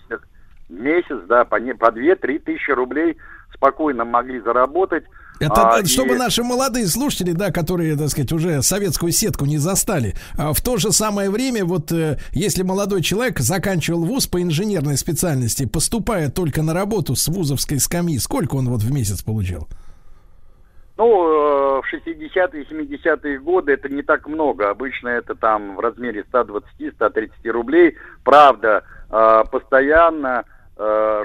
месяц, 0.69 1.19
да, 1.27 1.45
по, 1.45 1.57
не- 1.57 1.75
по 1.75 1.91
2-3 1.91 2.39
тысячи 2.39 2.71
рублей 2.71 3.17
спокойно 3.53 4.05
могли 4.05 4.39
заработать. 4.39 5.05
Это 5.39 5.69
А, 5.69 5.85
чтобы 5.85 6.15
и- 6.15 6.17
наши 6.17 6.43
молодые 6.43 6.87
слушатели, 6.87 7.31
да, 7.31 7.51
которые, 7.51 7.97
так 7.97 8.09
сказать, 8.09 8.31
уже 8.31 8.61
советскую 8.61 9.11
сетку 9.11 9.45
не 9.45 9.57
застали, 9.57 10.13
а 10.37 10.53
в 10.53 10.61
то 10.61 10.77
же 10.77 10.91
самое 10.91 11.29
время, 11.29 11.65
вот 11.65 11.91
э, 11.91 12.17
если 12.31 12.63
молодой 12.63 13.01
человек 13.01 13.39
заканчивал 13.39 14.05
вуз 14.05 14.27
по 14.27 14.41
инженерной 14.41 14.95
специальности, 14.97 15.65
поступая 15.65 16.29
только 16.29 16.61
на 16.61 16.73
работу 16.73 17.15
с 17.15 17.27
вузовской 17.27 17.79
скамьи, 17.79 18.17
сколько 18.19 18.55
он 18.55 18.69
вот 18.69 18.81
в 18.83 18.91
месяц 18.91 19.21
получал? 19.21 19.67
Ну, 20.97 21.05
э, 21.27 21.81
в 21.81 21.83
60-е, 21.91 22.65
70-е 22.69 23.39
годы 23.39 23.73
это 23.73 23.89
не 23.89 24.03
так 24.03 24.27
много. 24.27 24.69
Обычно 24.69 25.09
это 25.09 25.33
там 25.33 25.75
в 25.75 25.79
размере 25.79 26.23
120-130 26.31 27.49
рублей. 27.51 27.97
Правда, 28.23 28.83
э, 29.09 29.43
постоянно 29.51 30.43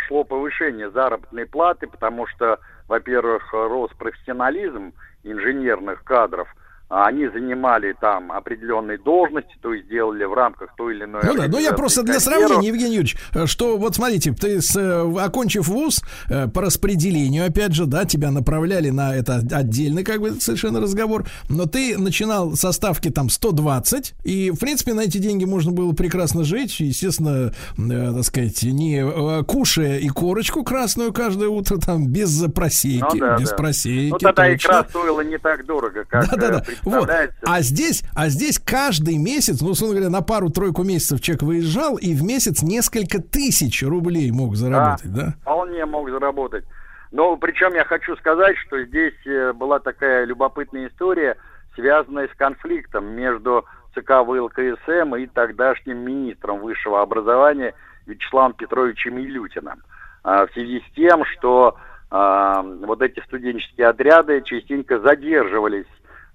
шло 0.06 0.24
повышение 0.24 0.90
заработной 0.90 1.46
платы, 1.46 1.86
потому 1.86 2.26
что, 2.26 2.58
во-первых, 2.88 3.52
рос 3.52 3.90
профессионализм 3.96 4.92
инженерных 5.22 6.02
кадров. 6.04 6.48
А 6.90 7.06
Они 7.08 7.28
занимали 7.28 7.94
там 8.00 8.32
определенные 8.32 8.96
должности, 8.98 9.54
то 9.60 9.74
есть 9.74 9.88
делали 9.88 10.24
в 10.24 10.32
рамках 10.32 10.74
той 10.76 10.94
или 10.96 11.04
иной 11.04 11.20
Ну 11.22 11.34
да, 11.34 11.46
но 11.46 11.58
я 11.58 11.72
просто 11.72 12.02
для 12.02 12.18
сравнения, 12.18 12.68
Евгений 12.68 12.94
Юрьевич, 12.96 13.16
э, 13.34 13.46
что 13.46 13.76
вот 13.76 13.94
смотрите, 13.94 14.32
ты 14.32 14.62
с, 14.62 14.74
э, 14.74 15.20
окончив 15.20 15.68
вуз 15.68 16.02
э, 16.30 16.48
по 16.48 16.62
распределению, 16.62 17.46
опять 17.46 17.74
же, 17.74 17.84
да, 17.84 18.06
тебя 18.06 18.30
направляли 18.30 18.88
на 18.88 19.14
это 19.14 19.42
отдельный 19.52 20.02
как 20.02 20.20
бы 20.20 20.32
совершенно 20.40 20.80
разговор, 20.80 21.24
но 21.50 21.66
ты 21.66 21.98
начинал 21.98 22.54
со 22.54 22.72
ставки 22.72 23.10
там 23.10 23.28
120, 23.28 24.14
и 24.24 24.50
в 24.50 24.58
принципе 24.58 24.94
на 24.94 25.00
эти 25.02 25.18
деньги 25.18 25.44
можно 25.44 25.72
было 25.72 25.92
прекрасно 25.92 26.42
жить, 26.44 26.80
естественно, 26.80 27.52
э, 27.76 28.12
так 28.14 28.24
сказать, 28.24 28.62
не 28.62 29.04
э, 29.04 29.44
кушая 29.44 29.98
и 29.98 30.08
корочку 30.08 30.64
красную 30.64 31.12
каждое 31.12 31.50
утро 31.50 31.76
там 31.76 32.06
без 32.06 32.42
просейки, 32.54 33.04
Ну 33.12 33.18
да, 33.20 33.36
без 33.36 33.50
да. 33.50 33.56
просейки. 33.56 34.10
Ну 34.12 34.18
тогда 34.18 34.44
точно. 34.44 34.56
икра 34.56 34.84
стоила 34.88 35.20
не 35.20 35.36
так 35.36 35.66
дорого, 35.66 36.04
как 36.08 36.30
Да-да-да. 36.30 36.64
э, 36.66 36.72
Вот. 36.84 37.10
А 37.42 37.60
здесь, 37.60 38.04
а 38.14 38.28
здесь 38.28 38.58
каждый 38.58 39.18
месяц, 39.18 39.60
ну, 39.60 39.70
условно 39.70 39.96
говоря, 39.96 40.10
на 40.10 40.22
пару-тройку 40.22 40.82
месяцев 40.82 41.20
человек 41.20 41.42
выезжал 41.42 41.96
и 41.96 42.14
в 42.14 42.22
месяц 42.22 42.62
несколько 42.62 43.20
тысяч 43.20 43.82
рублей 43.82 44.30
мог 44.30 44.56
заработать, 44.56 45.12
да? 45.12 45.34
Вполне 45.42 45.84
мог 45.86 46.10
заработать. 46.10 46.64
Но 47.10 47.36
причем 47.36 47.74
я 47.74 47.84
хочу 47.84 48.16
сказать, 48.16 48.56
что 48.58 48.82
здесь 48.84 49.14
э, 49.26 49.52
была 49.52 49.78
такая 49.78 50.24
любопытная 50.24 50.88
история, 50.88 51.36
связанная 51.74 52.28
с 52.28 52.36
конфликтом 52.36 53.06
между 53.06 53.64
ЦК 53.94 54.24
ВЛКСМ 54.26 55.14
и 55.16 55.26
тогдашним 55.26 55.98
министром 55.98 56.60
высшего 56.60 57.00
образования 57.00 57.74
Вячеславом 58.06 58.52
Петровичем 58.52 59.18
Илютиным. 59.18 59.82
А, 60.22 60.46
В 60.46 60.52
связи 60.52 60.80
с 60.80 60.94
тем, 60.94 61.24
что 61.24 61.76
а, 62.10 62.62
вот 62.62 63.02
эти 63.02 63.20
студенческие 63.20 63.88
отряды 63.88 64.42
частенько 64.42 64.98
задерживались 65.00 65.86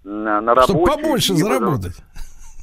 на, 0.04 0.42
на 0.42 0.56
работе. 0.56 0.74
Чтобы 0.74 0.86
побольше 0.86 1.36
заработать. 1.36 1.96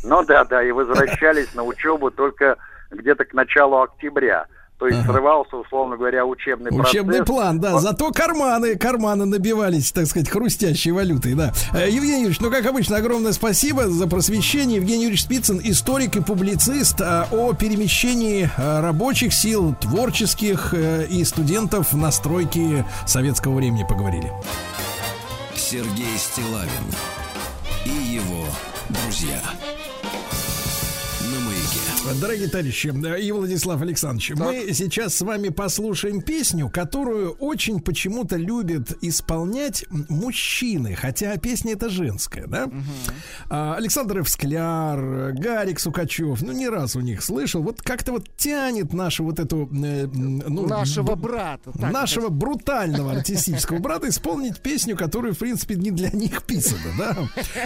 ну 0.05 0.25
да, 0.25 0.45
да, 0.45 0.63
и 0.63 0.73
возвращались 0.73 1.55
на 1.55 1.63
учебу 1.65 2.11
только 2.11 2.57
где-то 2.91 3.25
к 3.25 3.33
началу 3.35 3.83
октября. 3.83 4.47
То 4.79 4.87
есть 4.87 5.01
Ага. 5.01 5.13
срывался, 5.13 5.57
условно 5.57 5.99
говоря, 5.99 6.25
учебный, 6.25 6.71
Учебный 6.71 7.19
процесс. 7.19 7.27
план, 7.27 7.61
да. 7.61 7.79
Зато 7.81 8.11
карманы, 8.13 8.77
карманы 8.77 9.27
набивались, 9.27 9.93
так 9.93 10.07
сказать, 10.07 10.31
хрустящей 10.31 10.91
валютой, 10.93 11.35
да. 11.35 11.53
Э, 11.75 11.87
Евгений 11.87 12.21
Юрьевич, 12.23 12.41
ну, 12.41 12.51
как 12.51 12.65
обычно, 12.65 12.97
огромное 12.97 13.33
спасибо 13.33 13.89
за 13.89 14.07
просвещение. 14.09 14.77
Евгений 14.79 15.03
Юрьевич 15.03 15.25
Спицын, 15.25 15.61
историк 15.63 16.17
и 16.17 16.23
публицист 16.23 16.99
а, 17.03 17.29
о 17.31 17.53
перемещении 17.53 18.49
а, 18.57 18.81
рабочих 18.81 19.35
сил, 19.35 19.75
творческих 19.79 20.73
э, 20.73 21.05
и 21.11 21.25
студентов 21.25 21.93
на 21.93 22.11
стройке 22.11 22.87
советского 23.05 23.57
времени 23.57 23.85
поговорили. 23.87 24.33
Сергей 25.55 26.17
Стилавин 26.17 26.87
и 27.85 27.91
его 27.91 28.47
друзья. 28.89 29.41
Дорогие 32.21 32.49
товарищи, 32.49 32.93
э, 33.05 33.21
и 33.21 33.31
Владислав 33.31 33.81
Александрович, 33.83 34.31
мы 34.31 34.73
сейчас 34.73 35.15
с 35.15 35.21
вами 35.21 35.51
послушаем 35.51 36.23
песню, 36.23 36.71
которую 36.71 37.33
очень 37.33 37.79
почему-то 37.81 38.37
любят 38.37 38.97
исполнять 39.03 39.85
мужчины, 39.91 40.95
хотя 40.95 41.37
песня 41.37 41.75
это 41.75 41.91
женская, 41.91 42.47
да? 42.47 42.71
А, 43.51 43.75
Александр 43.77 44.19
Евскляр, 44.19 44.99
э, 44.99 45.33
Гарик 45.33 45.79
Сукачев, 45.79 46.41
ну 46.41 46.53
не 46.53 46.69
раз 46.69 46.97
у 46.97 47.01
них 47.01 47.23
слышал, 47.23 47.63
вот 47.63 47.83
как-то 47.83 48.13
вот 48.13 48.29
тянет 48.37 48.95
нашу 48.95 49.25
вот 49.25 49.39
эту... 49.39 49.69
э, 49.73 50.07
ну, 50.07 50.67
Нашего 50.67 51.15
брата. 51.17 51.71
так 51.79 51.93
нашего 51.93 52.29
брутального 52.29 53.13
артистического 53.13 53.79
брата 53.81 54.09
исполнить 54.09 54.61
песню, 54.61 54.97
которая, 54.97 55.33
в 55.35 55.39
принципе, 55.39 55.75
не 55.75 55.91
для 55.91 56.11
них 56.11 56.45
писана, 56.45 56.81
да. 56.99 57.17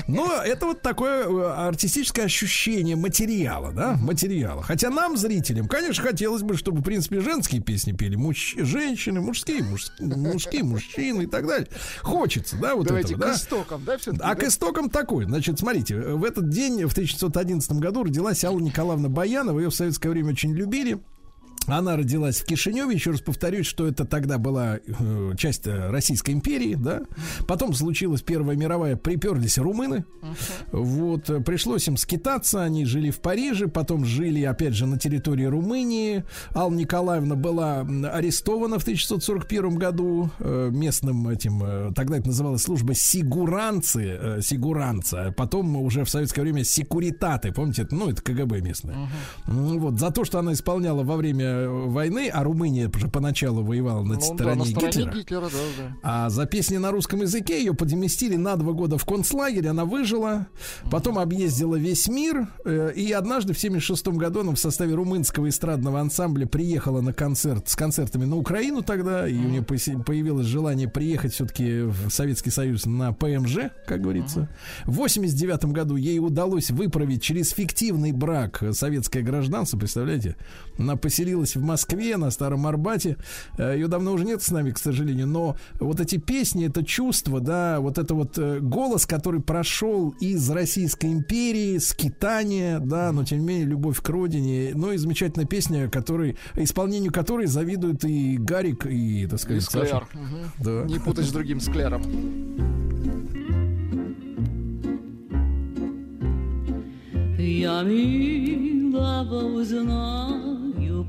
Но 0.09 0.43
это 0.45 0.67
вот 0.67 0.83
такое 0.83 1.25
э, 1.25 1.53
артистическое 1.69 2.25
ощущение 2.27 2.97
материала, 2.97 3.73
да, 3.73 3.93
материала. 3.93 4.24
Хотя 4.63 4.91
нам, 4.91 5.17
зрителям, 5.17 5.69
конечно, 5.69 6.03
хотелось 6.03 6.43
бы, 6.43 6.57
чтобы, 6.57 6.81
в 6.81 6.83
принципе, 6.83 7.21
женские 7.21 7.61
песни 7.61 7.93
пели 7.93 8.17
мужч- 8.17 8.63
женщины, 8.65 9.21
мужские, 9.21 9.63
муж- 9.63 9.91
мужские, 10.01 10.65
мужчины 10.65 11.23
и 11.23 11.27
так 11.27 11.47
далее. 11.47 11.69
Хочется, 12.03 12.57
да, 12.57 12.75
вот 12.75 12.87
Давайте 12.87 13.15
этого, 13.15 13.23
к 13.23 13.31
да. 13.31 13.35
истокам, 13.35 13.85
да, 13.85 13.99
все-таки? 13.99 14.23
А 14.25 14.35
к 14.35 14.43
истокам 14.45 14.91
такой. 14.91 15.25
Значит, 15.25 15.59
смотрите, 15.59 15.97
в 15.97 16.25
этот 16.25 16.49
день, 16.49 16.85
в 16.85 16.93
1911 16.93 17.73
году, 17.73 18.05
родилась 18.05 18.45
Алла 18.45 18.61
Николаевна 18.61 19.09
Баянова. 19.09 19.59
Ее 19.59 19.71
в 19.71 19.75
советское 19.75 20.09
время 20.11 20.31
очень 20.31 20.55
любили. 20.55 20.99
Она 21.67 21.97
родилась 21.97 22.41
в 22.41 22.45
Кишиневе. 22.47 22.95
Еще 22.95 23.11
раз 23.13 23.21
повторюсь, 23.21 23.67
что 23.67 23.87
это 23.87 24.05
тогда 24.05 24.39
была 24.39 24.79
э, 24.79 25.33
часть 25.37 25.67
э, 25.67 25.91
Российской 25.91 26.33
империи, 26.33 26.75
да. 26.75 27.03
Потом 27.47 27.73
случилась 27.75 28.23
Первая 28.23 28.57
мировая, 28.57 28.97
приперлись 28.97 29.59
румыны. 29.59 30.05
Вот, 30.73 31.31
э, 31.31 31.41
пришлось 31.41 31.89
им 31.89 31.97
скитаться. 31.97 32.63
Они 32.63 32.85
жили 32.85 33.11
в 33.11 33.21
Париже, 33.21 33.69
потом 33.69 34.05
жили, 34.05 34.43
опять 34.43 34.75
же, 34.75 34.87
на 34.87 34.99
территории 34.99 35.45
Румынии. 35.45 36.25
Алла 36.55 36.73
Николаевна 36.75 37.35
была 37.35 37.81
арестована 37.81 38.79
в 38.79 38.83
1641 38.83 39.77
году 39.77 40.31
э, 40.39 40.71
местным 40.73 41.29
этим, 41.29 41.63
э, 41.65 41.93
тогда 41.95 42.19
это 42.19 42.29
называлась 42.29 42.63
служба 42.63 42.95
сигуранцы, 42.95 44.19
э, 44.21 44.41
сигуранца. 44.43 45.33
Потом 45.37 45.77
уже 45.77 46.05
в 46.05 46.11
советское 46.11 46.43
время 46.43 46.65
секуритаты, 46.65 47.53
помните, 47.53 47.83
это, 47.83 47.95
ну, 47.95 48.11
это 48.11 48.23
КГБ 48.23 48.61
местное. 48.61 48.97
М, 49.47 49.79
Вот, 49.79 49.99
за 49.99 50.11
то, 50.11 50.25
что 50.25 50.39
она 50.39 50.53
исполняла 50.53 51.03
во 51.05 51.17
время 51.17 51.54
э, 51.55 51.69
войны, 51.69 52.31
а 52.33 52.43
Румыния 52.45 52.91
же 52.95 53.09
поначалу 53.09 53.63
воевала 53.63 54.03
на 54.03 54.15
Ну, 54.15 54.21
да, 54.21 54.21
стороне 54.21 54.59
на 54.59 54.65
стороне 54.65 54.91
Гитлера. 54.91 55.13
Гитлера, 55.13 55.43
да, 55.43 55.59
да. 55.79 55.97
А 56.03 56.31
за 56.31 56.47
песни 56.47 56.77
на 56.77 56.91
русском 56.91 57.21
языке 57.21 57.59
ее 57.59 57.75
подместили 57.75 58.37
на 58.37 58.57
два 58.57 58.73
года 58.73 58.99
в 58.99 59.05
концлагерь, 59.05 59.67
она 59.69 59.85
выжила, 59.85 60.47
потом 60.91 61.19
объездила 61.19 61.77
весь 61.77 62.09
мир, 62.09 62.49
э, 62.65 62.93
и 62.95 63.13
однажды 63.13 63.53
в 63.53 63.59
76 63.59 64.09
году 64.09 64.41
она 64.41 64.53
в 64.53 64.59
составе 64.59 64.95
румынского 64.95 65.49
эстрадного 65.49 66.01
ансамбля 66.01 66.47
приехала 66.47 67.01
на 67.01 67.13
концерт 67.13 67.69
с 67.69 67.77
концертами 67.77 68.25
на 68.25 68.37
Украину 68.37 68.83
тогда, 68.83 69.29
и 69.29 69.37
у 69.37 69.49
нее 69.49 69.63
появилось 69.63 70.47
желание 70.47 70.89
приехать 70.89 71.35
все-таки 71.35 71.83
в 71.83 72.11
Советский 72.11 72.51
Союз 72.51 72.87
на 72.87 73.13
ПМЖ, 73.13 73.71
как 73.87 74.01
говорится. 74.03 74.49
В 74.85 74.93
89 74.95 75.67
году 75.67 75.97
ей 75.97 76.19
удалось 76.19 76.71
выправить 76.71 77.23
через 77.23 77.51
фиктивный 77.51 78.13
брак 78.13 78.63
советское 78.73 79.23
гражданство, 79.23 79.79
представляете? 79.79 80.37
Она 80.79 80.97
поселилась 80.97 81.44
родилась 81.45 81.57
в 81.57 81.63
Москве 81.63 82.17
на 82.17 82.31
Старом 82.31 82.67
Арбате. 82.67 83.17
Э, 83.59 83.75
Ее 83.75 83.89
давно 83.89 84.13
уже 84.13 84.25
нет 84.25 84.43
с 84.43 84.51
нами, 84.51 84.71
к 84.71 84.79
сожалению. 84.79 85.27
Но 85.27 85.57
вот 85.81 86.01
эти 86.01 86.17
песни, 86.17 86.67
это 86.67 86.85
чувство, 86.85 87.41
да, 87.41 87.81
вот 87.81 87.99
это 87.99 88.15
вот 88.15 88.39
э, 88.39 88.61
голос, 88.61 89.07
который 89.07 89.41
прошел 89.41 90.11
из 90.21 90.49
Российской 90.51 91.07
империи, 91.13 91.79
скитания, 91.79 92.79
да, 92.79 93.13
но 93.13 93.25
тем 93.25 93.41
не 93.41 93.47
менее 93.47 93.67
любовь 93.67 94.01
к 94.01 94.09
родине. 94.09 94.73
Ну 94.75 94.93
и 94.93 94.97
замечательная 94.97 95.47
песня, 95.47 95.89
который, 95.89 96.37
исполнению 96.57 97.13
которой 97.13 97.47
завидуют 97.47 98.05
и 98.05 98.37
Гарик, 98.39 98.87
и, 98.87 99.27
так 99.27 99.39
И 99.39 99.43
сказать, 99.43 99.63
Саша. 99.65 99.87
Склер. 99.87 100.07
Мгм. 100.15 100.39
Да. 100.59 100.85
Не 100.85 100.99
путать 100.99 101.27
с 101.27 101.33
другим 101.33 101.61
склером. 101.61 102.03
Я 107.39 107.83
милого 107.83 109.65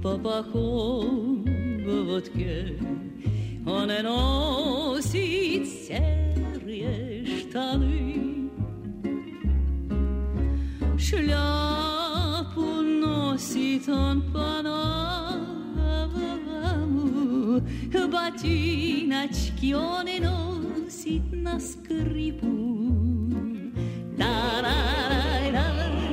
узнаю 0.06 0.18
по 0.18 0.18
походке. 0.18 1.68
Он 3.66 3.88
носит 4.04 5.68
серые 5.68 7.26
штаны. 7.26 8.52
Шляпу 10.98 12.62
носит 12.62 13.90
он 13.90 14.22
по-новому. 14.32 14.82
Ботиночки 18.12 19.74
он 19.74 20.08
и 20.08 20.20
носит 20.20 21.32
на 21.32 21.60
скрипу. 21.60 22.48
Да-да-да-да. 24.18 26.05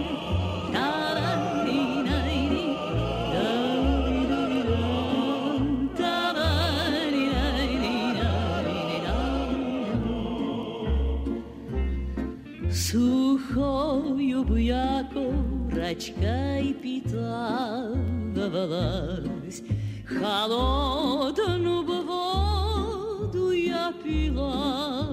Сухою 12.92 14.44
бы 14.44 14.60
я 14.60 15.08
корочкой 15.14 16.74
питалась, 16.74 18.02
Холодную 20.04 21.82
воду 21.84 23.50
я 23.50 23.94
пила. 24.04 25.08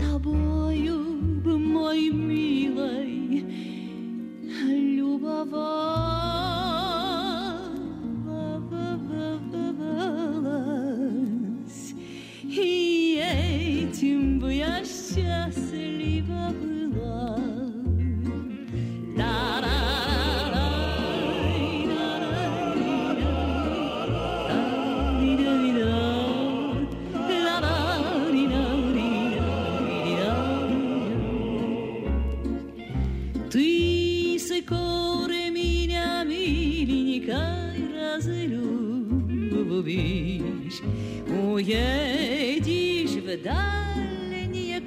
Тобою 0.00 1.20
бы, 1.44 1.56
мой 1.56 2.10
милый, 2.10 3.46
любовалась, 4.60 5.54
этим 14.04 14.38
бы 14.38 14.52
я 14.52 14.84
счастлива 14.84 16.50
была. 16.50 17.38
Ты 33.50 34.36
скоро 34.40 35.48
меня, 35.48 36.24
миленькой, 36.24 37.84
разлюбишь, 37.94 38.90
Уедешь 41.28 43.12
в 43.22 43.42
дальние 43.44 43.83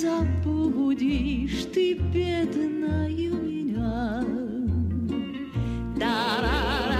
Забудешь 0.00 1.64
ты 1.72 1.94
бедную 1.94 3.34
меня. 3.42 4.24
Да-да-да-да, 5.96 6.91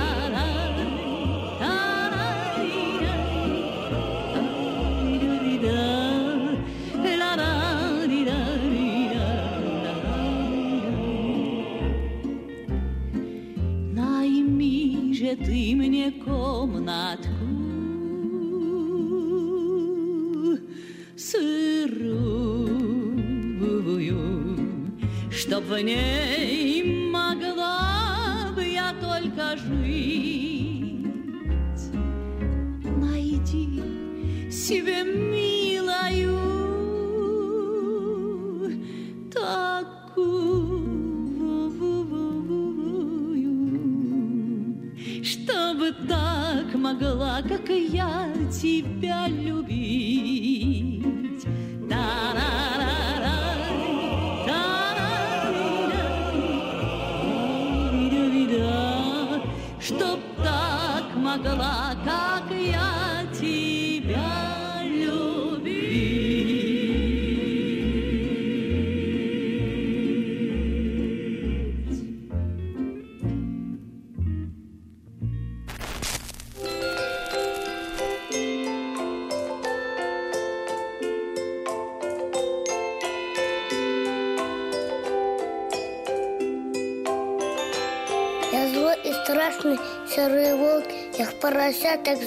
Чтоб 25.53 25.65
в 25.65 25.83
ней 25.83 27.11
могла 27.11 28.53
бы 28.57 28.65
я 28.65 28.95
только 29.03 29.55
жить. 29.59 31.05
Найди 32.97 33.83
себе 34.51 35.05
милую 35.05 36.41
такую, 39.31 40.33
чтобы 45.23 45.93
так 46.09 46.75
могла, 46.77 47.43
как 47.43 47.69
я, 47.69 48.33
тебя 48.51 49.29
любить. 49.29 50.72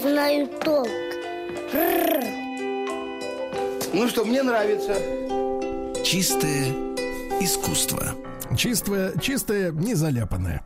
Знаю 0.09 0.47
толк. 0.63 0.87
Рррр. 1.73 2.23
Ну 3.93 4.07
что, 4.07 4.23
мне 4.25 4.43
нравится. 4.43 4.93
Чистое 6.03 6.67
искусство. 7.41 8.13
Чистое, 8.55 9.13
чистое, 9.19 9.71
не 9.71 9.95
заляпанное. 9.95 10.63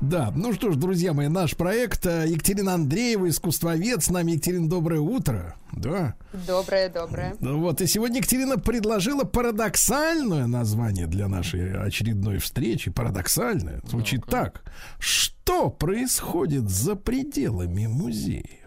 Да, 0.00 0.30
ну 0.36 0.52
что 0.52 0.70
ж, 0.70 0.76
друзья 0.76 1.14
мои, 1.14 1.28
наш 1.28 1.56
проект 1.56 2.04
э, 2.06 2.26
Екатерина 2.28 2.74
Андреева, 2.74 3.28
искусствовед. 3.28 4.04
С 4.04 4.10
нами 4.10 4.32
Екатерина, 4.32 4.68
доброе 4.68 5.00
утро. 5.00 5.56
Да. 5.72 6.14
Доброе, 6.46 6.90
доброе. 6.90 7.34
Ну 7.40 7.60
Вот, 7.60 7.80
и 7.80 7.86
сегодня 7.86 8.18
Екатерина 8.18 8.58
предложила 8.58 9.24
парадоксальное 9.24 10.46
название 10.46 11.06
для 11.06 11.26
нашей 11.26 11.74
очередной 11.82 12.38
встречи. 12.38 12.90
Парадоксальное. 12.90 13.80
Звучит 13.88 14.26
так. 14.26 14.62
Что 14.98 15.70
происходит 15.70 16.68
за 16.68 16.94
пределами 16.94 17.86
музеев? 17.86 18.61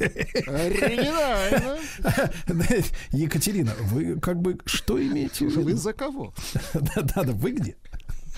Оригинально. 0.00 1.78
Екатерина, 3.12 3.72
вы 3.80 4.18
как 4.18 4.40
бы 4.40 4.58
что 4.64 5.00
имеете? 5.02 5.46
Вы 5.46 5.74
за 5.74 5.92
кого? 5.92 6.32
Да-да, 6.74 7.22
вы 7.24 7.50
где? 7.52 7.76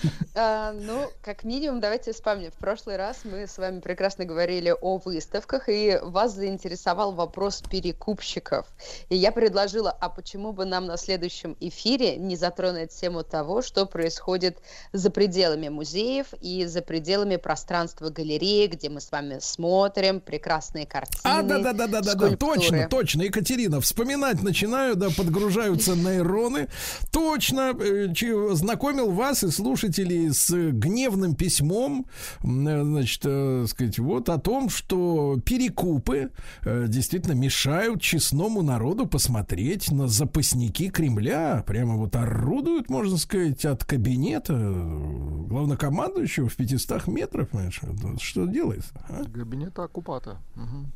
А, 0.35 0.71
ну, 0.73 1.11
как 1.21 1.43
минимум, 1.43 1.79
давайте 1.79 2.11
вспомним. 2.11 2.49
В 2.49 2.55
прошлый 2.55 2.97
раз 2.97 3.19
мы 3.23 3.45
с 3.45 3.59
вами 3.59 3.81
прекрасно 3.81 4.25
говорили 4.25 4.73
о 4.81 4.97
выставках, 4.97 5.69
и 5.69 5.99
вас 6.01 6.33
заинтересовал 6.33 7.11
вопрос 7.11 7.61
перекупщиков. 7.69 8.65
И 9.09 9.15
я 9.15 9.31
предложила, 9.31 9.91
а 9.91 10.09
почему 10.09 10.51
бы 10.51 10.65
нам 10.65 10.87
на 10.87 10.97
следующем 10.97 11.55
эфире 11.59 12.17
не 12.17 12.35
затронуть 12.35 12.89
тему 12.89 13.23
того, 13.23 13.61
что 13.61 13.85
происходит 13.85 14.57
за 14.91 15.11
пределами 15.11 15.69
музеев 15.69 16.27
и 16.41 16.65
за 16.65 16.81
пределами 16.81 17.35
пространства 17.35 18.09
галереи, 18.09 18.67
где 18.67 18.89
мы 18.89 19.01
с 19.01 19.11
вами 19.11 19.37
смотрим 19.39 20.19
прекрасные 20.19 20.87
картины. 20.87 21.21
А, 21.23 21.43
да, 21.43 21.59
да, 21.59 21.73
да, 21.73 21.87
да, 21.87 22.01
да, 22.01 22.15
да, 22.15 22.35
точно, 22.35 22.87
точно, 22.89 23.21
Екатерина, 23.21 23.79
вспоминать 23.81 24.41
начинаю, 24.41 24.95
да, 24.95 25.09
подгружаются 25.15 25.95
нейроны. 25.95 26.69
Точно, 27.11 27.73
э, 27.79 28.07
знакомил 28.55 29.11
вас 29.11 29.43
и 29.43 29.51
слушателей 29.93 30.31
с 30.31 30.71
гневным 30.71 31.35
письмом, 31.35 32.05
э, 32.43 32.83
значит, 32.83 33.21
э, 33.25 33.65
сказать, 33.67 33.99
вот 33.99 34.29
о 34.29 34.37
том, 34.39 34.69
что 34.69 35.39
перекупы 35.45 36.31
э, 36.61 36.85
действительно 36.87 37.33
мешают 37.33 38.01
честному 38.01 38.61
народу 38.61 39.05
посмотреть 39.05 39.91
на 39.91 40.07
запасники 40.07 40.89
Кремля. 40.89 41.63
Прямо 41.67 41.95
вот 41.95 42.15
орудуют, 42.15 42.89
можно 42.89 43.17
сказать, 43.17 43.65
от 43.65 43.85
кабинета 43.85 44.53
главнокомандующего 44.53 46.49
в 46.49 46.55
500 46.55 47.07
метрах, 47.07 47.49
понимаешь, 47.49 47.81
что 48.19 48.45
делается? 48.45 48.91
а? 49.09 49.23
Кабинета 49.25 49.83
оккупата. 49.83 50.37
Мгм. 50.55 50.91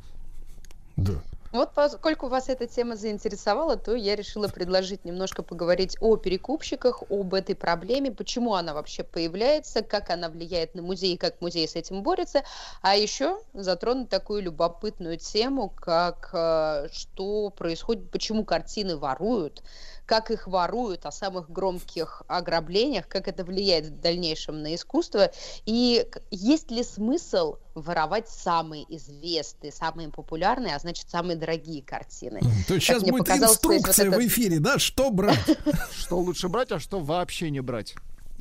Да. 0.97 1.21
Вот 1.53 1.73
поскольку 1.73 2.27
вас 2.27 2.49
эта 2.49 2.67
тема 2.67 2.97
заинтересовала, 2.97 3.77
то 3.77 3.95
я 3.95 4.15
решила 4.15 4.49
предложить 4.49 5.05
немножко 5.05 5.43
поговорить 5.43 5.95
о 6.01 6.17
перекупщиках, 6.17 7.03
об 7.09 7.33
этой 7.33 7.55
проблеме, 7.55 8.11
почему 8.11 8.55
она 8.55 8.73
вообще 8.73 9.03
появляется, 9.03 9.81
как 9.81 10.09
она 10.09 10.29
влияет 10.29 10.75
на 10.75 10.81
музей, 10.81 11.15
как 11.15 11.39
музей 11.39 11.67
с 11.67 11.75
этим 11.75 12.03
борется, 12.03 12.43
а 12.81 12.95
еще 12.95 13.39
затронуть 13.53 14.09
такую 14.09 14.43
любопытную 14.43 15.17
тему, 15.17 15.69
как 15.69 16.31
э, 16.33 16.89
что 16.91 17.49
происходит, 17.51 18.11
почему 18.11 18.43
картины 18.43 18.97
воруют, 18.97 19.63
как 20.07 20.31
их 20.31 20.47
воруют, 20.47 21.05
о 21.05 21.11
самых 21.11 21.51
громких 21.51 22.23
ограблениях, 22.27 23.07
как 23.07 23.27
это 23.27 23.43
влияет 23.43 23.87
в 23.87 23.99
дальнейшем 23.99 24.63
на 24.63 24.73
искусство, 24.73 25.31
и 25.65 26.07
есть 26.31 26.71
ли 26.71 26.83
смысл 26.83 27.57
воровать 27.75 28.29
самые 28.29 28.85
известные, 28.95 29.71
самые 29.71 30.09
популярные, 30.09 30.75
а 30.75 30.79
значит, 30.79 31.09
самые 31.09 31.35
дорогие 31.35 31.83
картины. 31.83 32.39
То 32.67 32.75
есть 32.75 32.87
сейчас 32.87 33.03
мне 33.03 33.11
будет 33.11 33.27
вот 33.27 33.37
инструкция 33.37 34.07
это- 34.07 34.17
в 34.17 34.25
эфире, 34.25 34.59
да, 34.59 34.79
что 34.79 35.11
брать. 35.11 35.37
Что 35.91 36.19
лучше 36.19 36.47
брать, 36.47 36.71
а 36.71 36.79
что 36.79 36.99
вообще 36.99 37.51
не 37.51 37.59
брать? 37.59 37.95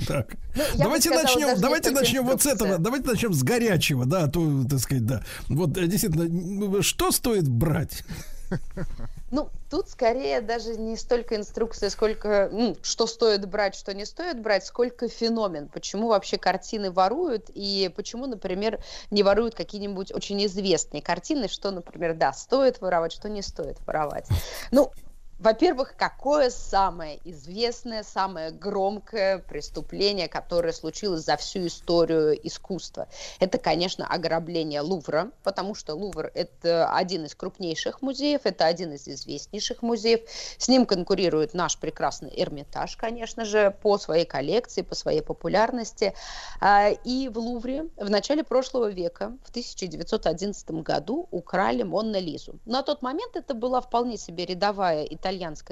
Так. 0.06 0.36
Ну, 0.54 0.62
давайте 0.76 1.08
сказала, 1.08 1.22
начнем, 1.24 1.60
давайте 1.60 1.90
начнем 1.90 2.24
вот 2.24 2.42
с 2.42 2.46
этого, 2.46 2.78
давайте 2.78 3.08
начнем 3.08 3.32
с 3.32 3.42
горячего, 3.42 4.04
да, 4.04 4.24
а 4.24 4.28
то, 4.28 4.64
так 4.70 4.78
сказать, 4.78 5.04
да. 5.04 5.22
Вот 5.48 5.76
э, 5.76 5.86
действительно, 5.86 6.82
что 6.82 7.10
стоит 7.10 7.48
брать? 7.48 8.04
Ну, 9.30 9.50
тут 9.70 9.88
скорее 9.88 10.40
даже 10.40 10.76
не 10.76 10.96
столько 10.96 11.34
инструкция, 11.34 11.90
сколько 11.90 12.48
ну, 12.52 12.76
что 12.82 13.06
стоит 13.06 13.46
брать, 13.48 13.74
что 13.74 13.92
не 13.92 14.04
стоит 14.04 14.40
брать, 14.40 14.64
сколько 14.64 15.08
феномен. 15.08 15.68
Почему 15.68 16.08
вообще 16.08 16.38
картины 16.38 16.92
воруют 16.92 17.50
и 17.52 17.90
почему, 17.94 18.26
например, 18.26 18.78
не 19.10 19.24
воруют 19.24 19.56
какие-нибудь 19.56 20.12
очень 20.12 20.44
известные 20.46 21.02
картины, 21.02 21.48
что, 21.48 21.72
например, 21.72 22.14
да, 22.14 22.32
стоит 22.32 22.80
воровать, 22.80 23.12
что 23.12 23.28
не 23.28 23.42
стоит 23.42 23.78
воровать. 23.84 24.28
Ну, 24.70 24.92
во-первых, 25.38 25.94
какое 25.98 26.48
самое 26.48 27.20
известное, 27.24 28.02
самое 28.02 28.50
громкое 28.50 29.38
преступление, 29.38 30.28
которое 30.28 30.72
случилось 30.72 31.24
за 31.24 31.36
всю 31.36 31.66
историю 31.66 32.34
искусства? 32.46 33.06
Это, 33.38 33.58
конечно, 33.58 34.06
ограбление 34.06 34.80
Лувра, 34.80 35.30
потому 35.42 35.74
что 35.74 35.94
Лувр– 35.94 36.30
это 36.34 36.90
один 36.90 37.26
из 37.26 37.34
крупнейших 37.34 38.00
музеев, 38.00 38.42
это 38.44 38.64
один 38.64 38.92
из 38.94 39.06
известнейших 39.06 39.82
музеев. 39.82 40.20
С 40.56 40.68
ним 40.68 40.86
конкурирует 40.86 41.52
наш 41.52 41.76
прекрасный 41.76 42.32
Эрмитаж, 42.34 42.96
конечно 42.96 43.44
же, 43.44 43.76
по 43.82 43.98
своей 43.98 44.24
коллекции, 44.24 44.80
по 44.80 44.94
своей 44.94 45.20
популярности. 45.20 46.14
А, 46.60 46.88
И 47.04 47.28
в 47.28 47.38
Лувре 47.38 47.88
в 47.96 48.08
начале 48.08 48.42
прошлого 48.42 48.90
века, 48.90 49.36
в 49.44 49.50
1911 49.50 50.82
году, 50.82 51.28
украли 51.30 51.82
Монна 51.82 52.18
Лизу. 52.18 52.58
На 52.64 52.82
тот 52.82 53.02
момент 53.02 53.36
это 53.36 53.52
была 53.52 53.82
вполне 53.82 54.16
себе 54.16 54.46
рядовая 54.46 55.04
итальянская 55.04 55.25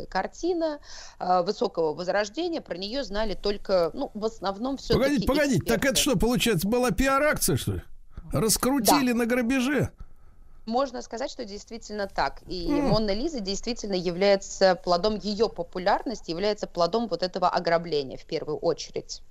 картина 0.07 0.81
а, 1.19 1.43
высокого 1.43 1.95
возрождения. 1.95 2.61
Про 2.61 2.77
нее 2.77 3.05
знали 3.05 3.35
только, 3.35 3.91
ну, 3.95 4.11
в 4.15 4.25
основном 4.25 4.77
все 4.77 4.95
Погодите, 4.95 5.27
погодите, 5.27 5.65
так 5.65 5.85
это 5.85 5.97
что, 5.97 6.17
получается, 6.17 6.69
была 6.69 6.91
пиар-акция, 6.91 7.57
что 7.57 7.73
ли? 7.73 7.83
Раскрутили 8.33 9.13
на 9.13 9.27
грабеже? 9.27 9.91
Можно 10.67 11.03
сказать, 11.03 11.31
что 11.31 11.45
действительно 11.45 12.07
так. 12.07 12.43
И 12.47 12.71
М. 12.71 12.89
Монна 12.89 13.13
Лиза 13.13 13.41
действительно 13.41 13.95
является 13.95 14.75
плодом 14.77 15.17
ее 15.17 15.49
популярности, 15.49 16.31
является 16.31 16.67
плодом 16.67 17.07
вот 17.07 17.23
этого 17.23 17.49
ограбления 17.49 18.17
в 18.17 18.25
первую 18.25 18.57
очередь. 18.59 19.23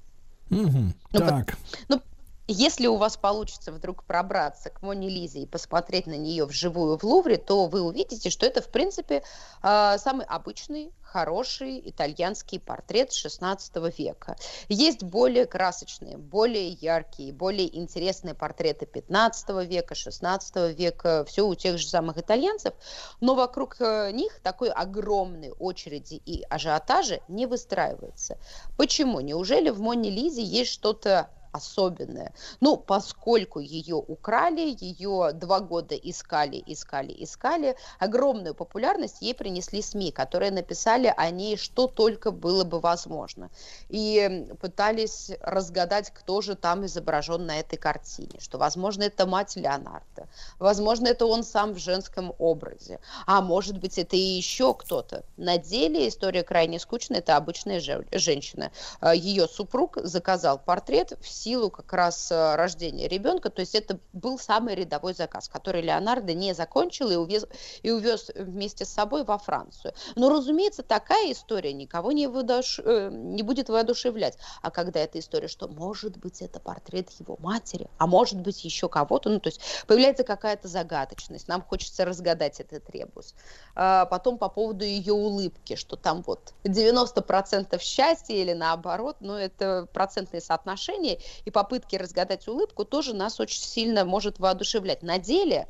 Мгм. 0.49 0.93
Ну, 1.11 1.19
по- 1.19 1.25
Так. 1.25 1.57
Ну, 1.89 2.01
если 2.47 2.87
у 2.87 2.97
вас 2.97 3.15
получится 3.15 3.71
вдруг 3.71 4.03
пробраться 4.03 4.69
к 4.69 4.81
Моне 4.81 5.07
Лизе 5.07 5.39
и 5.39 5.45
посмотреть 5.45 6.07
на 6.07 6.17
нее 6.17 6.45
вживую 6.45 6.97
в 6.97 7.03
Лувре, 7.03 7.37
то 7.37 7.67
вы 7.67 7.81
увидите, 7.81 8.29
что 8.29 8.45
это, 8.45 8.61
в 8.61 8.69
принципе, 8.69 9.23
а, 9.61 9.97
самый 9.97 10.25
обычный, 10.25 10.91
хороший 11.01 11.81
итальянский 11.89 12.59
портрет 12.59 13.11
XVI 13.11 13.93
века. 13.97 14.35
Есть 14.67 15.03
более 15.03 15.45
красочные, 15.45 16.17
более 16.17 16.69
яркие, 16.69 17.31
более 17.31 17.77
интересные 17.77 18.33
портреты 18.33 18.85
XV 18.85 19.65
века, 19.65 19.93
XVI 19.93 20.73
века, 20.73 21.23
все 21.25 21.47
у 21.47 21.55
тех 21.55 21.77
же 21.77 21.87
самых 21.87 22.17
итальянцев, 22.17 22.73
но 23.21 23.35
вокруг 23.35 23.77
э, 23.79 24.11
них 24.11 24.41
такой 24.41 24.69
огромной 24.69 25.51
очереди 25.51 26.15
и 26.15 26.43
ажиотажа 26.49 27.21
не 27.27 27.45
выстраивается. 27.45 28.37
Почему? 28.75 29.21
Неужели 29.21 29.69
в 29.69 29.79
Моне 29.79 30.09
Лизе 30.09 30.43
есть 30.43 30.71
что-то 30.71 31.29
особенное. 31.53 32.33
Ну, 32.59 32.77
поскольку 32.77 33.59
ее 33.59 33.95
украли, 33.95 34.75
ее 34.79 35.31
два 35.33 35.59
года 35.59 35.95
искали, 35.95 36.61
искали, 36.65 37.15
искали, 37.17 37.75
огромную 37.99 38.55
популярность 38.55 39.21
ей 39.21 39.33
принесли 39.33 39.81
СМИ, 39.81 40.11
которые 40.11 40.51
написали 40.51 41.13
о 41.15 41.29
ней, 41.29 41.55
что 41.55 41.87
только 41.87 42.31
было 42.31 42.63
бы 42.63 42.79
возможно. 42.79 43.49
И 43.89 44.47
пытались 44.59 45.31
разгадать, 45.41 46.09
кто 46.09 46.41
же 46.41 46.55
там 46.55 46.85
изображен 46.85 47.45
на 47.45 47.59
этой 47.59 47.77
картине, 47.77 48.39
что, 48.39 48.57
возможно, 48.57 49.03
это 49.03 49.25
мать 49.25 49.55
Леонардо, 49.55 50.27
возможно, 50.59 51.07
это 51.07 51.25
он 51.25 51.43
сам 51.43 51.73
в 51.73 51.77
женском 51.77 52.33
образе, 52.39 52.99
а 53.27 53.41
может 53.41 53.77
быть, 53.77 53.99
это 53.99 54.15
и 54.15 54.19
еще 54.19 54.73
кто-то. 54.73 55.23
На 55.37 55.57
деле 55.57 56.07
история 56.07 56.43
крайне 56.43 56.79
скучная, 56.79 57.19
это 57.19 57.37
обычная 57.37 57.79
же- 57.79 58.07
женщина. 58.11 58.71
А, 58.99 59.13
Ее 59.13 59.47
супруг 59.47 59.97
заказал 60.03 60.57
портрет 60.57 61.13
в 61.21 61.27
силу 61.43 61.69
как 61.69 61.91
раз 61.93 62.31
э, 62.31 62.55
рождения 62.55 63.07
ребенка, 63.07 63.49
то 63.49 63.59
есть 63.59 63.75
это 63.75 63.99
был 64.13 64.39
самый 64.39 64.75
рядовой 64.75 65.13
заказ, 65.13 65.49
который 65.49 65.81
Леонардо 65.81 66.33
не 66.33 66.53
закончил 66.53 67.09
и 67.11 67.15
увез, 67.15 67.45
и 67.81 67.91
увез 67.91 68.31
вместе 68.35 68.85
с 68.85 68.89
собой 68.89 69.23
во 69.23 69.37
Францию. 69.37 69.93
Но, 70.15 70.29
разумеется, 70.29 70.83
такая 70.83 71.31
история 71.31 71.73
никого 71.73 72.11
не, 72.11 72.27
выдош- 72.27 72.81
э, 72.83 73.09
не 73.11 73.43
будет 73.43 73.69
воодушевлять. 73.69 74.37
А 74.61 74.71
когда 74.71 74.99
эта 75.01 75.19
история, 75.19 75.47
что 75.47 75.67
может 75.67 76.17
быть 76.17 76.41
это 76.41 76.59
портрет 76.59 77.09
его 77.19 77.37
матери, 77.39 77.89
а 77.97 78.07
может 78.07 78.39
быть 78.39 78.63
еще 78.63 78.87
кого-то, 78.87 79.29
ну 79.29 79.39
то 79.39 79.49
есть 79.49 79.61
появляется 79.87 80.23
какая-то 80.23 80.67
загадочность, 80.67 81.47
нам 81.47 81.61
хочется 81.61 82.05
разгадать 82.05 82.59
этот 82.59 82.89
ребус. 82.89 83.35
А 83.75 84.05
потом 84.05 84.37
по 84.37 84.49
поводу 84.49 84.85
ее 84.85 85.13
улыбки, 85.13 85.75
что 85.75 85.95
там 85.95 86.23
вот 86.25 86.53
90% 86.63 87.79
счастья 87.81 88.33
или 88.33 88.53
наоборот, 88.53 89.17
но 89.19 89.37
это 89.37 89.87
процентные 89.93 90.41
соотношения, 90.41 91.19
и 91.45 91.51
попытки 91.51 91.95
разгадать 91.95 92.47
улыбку 92.47 92.85
тоже 92.85 93.13
нас 93.13 93.39
очень 93.39 93.61
сильно 93.61 94.05
может 94.05 94.39
воодушевлять. 94.39 95.03
На 95.03 95.19
деле 95.19 95.67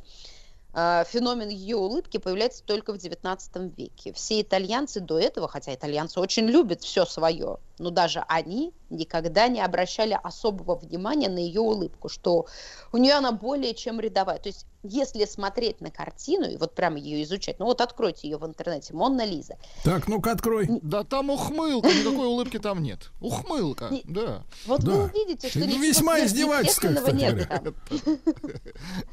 феномен 0.73 1.49
ее 1.49 1.77
улыбки 1.77 2.17
появляется 2.17 2.63
только 2.63 2.93
в 2.93 2.95
XIX 2.95 3.73
веке. 3.77 4.11
Все 4.13 4.41
итальянцы 4.41 4.99
до 4.99 5.19
этого, 5.19 5.47
хотя 5.47 5.73
итальянцы 5.73 6.19
очень 6.19 6.45
любят 6.47 6.81
все 6.81 7.05
свое, 7.05 7.57
но 7.77 7.91
даже 7.91 8.23
они 8.27 8.73
никогда 8.89 9.47
не 9.47 9.61
обращали 9.61 10.17
особого 10.23 10.75
внимания 10.75 11.29
на 11.29 11.37
ее 11.37 11.61
улыбку, 11.61 12.09
что 12.09 12.47
у 12.91 12.97
нее 12.97 13.13
она 13.13 13.31
более 13.31 13.75
чем 13.75 13.99
рядовая. 13.99 14.39
То 14.39 14.49
есть, 14.49 14.65
если 14.81 15.25
смотреть 15.25 15.79
на 15.79 15.91
картину 15.91 16.49
и 16.49 16.57
вот 16.57 16.73
прямо 16.73 16.97
ее 16.97 17.23
изучать, 17.23 17.59
ну 17.59 17.65
вот 17.65 17.79
откройте 17.79 18.27
ее 18.27 18.37
в 18.37 18.45
интернете, 18.45 18.93
Монна 18.95 19.25
Лиза, 19.25 19.57
Так, 19.83 20.07
ну-ка 20.07 20.31
открой. 20.31 20.67
Да 20.81 21.03
там 21.03 21.29
ухмылка, 21.29 21.89
никакой 21.89 22.25
улыбки 22.27 22.57
там 22.57 22.81
нет. 22.81 23.11
Ухмылка, 23.21 23.91
да. 24.05 24.43
Вот 24.65 24.81
Да. 24.81 24.91
вы 24.91 25.03
увидите, 25.05 25.49
что 25.49 25.59
ничего 25.59 25.83
весьма 25.83 26.19
кстати 26.21 27.15
нет 27.15 27.47
там. 27.47 27.75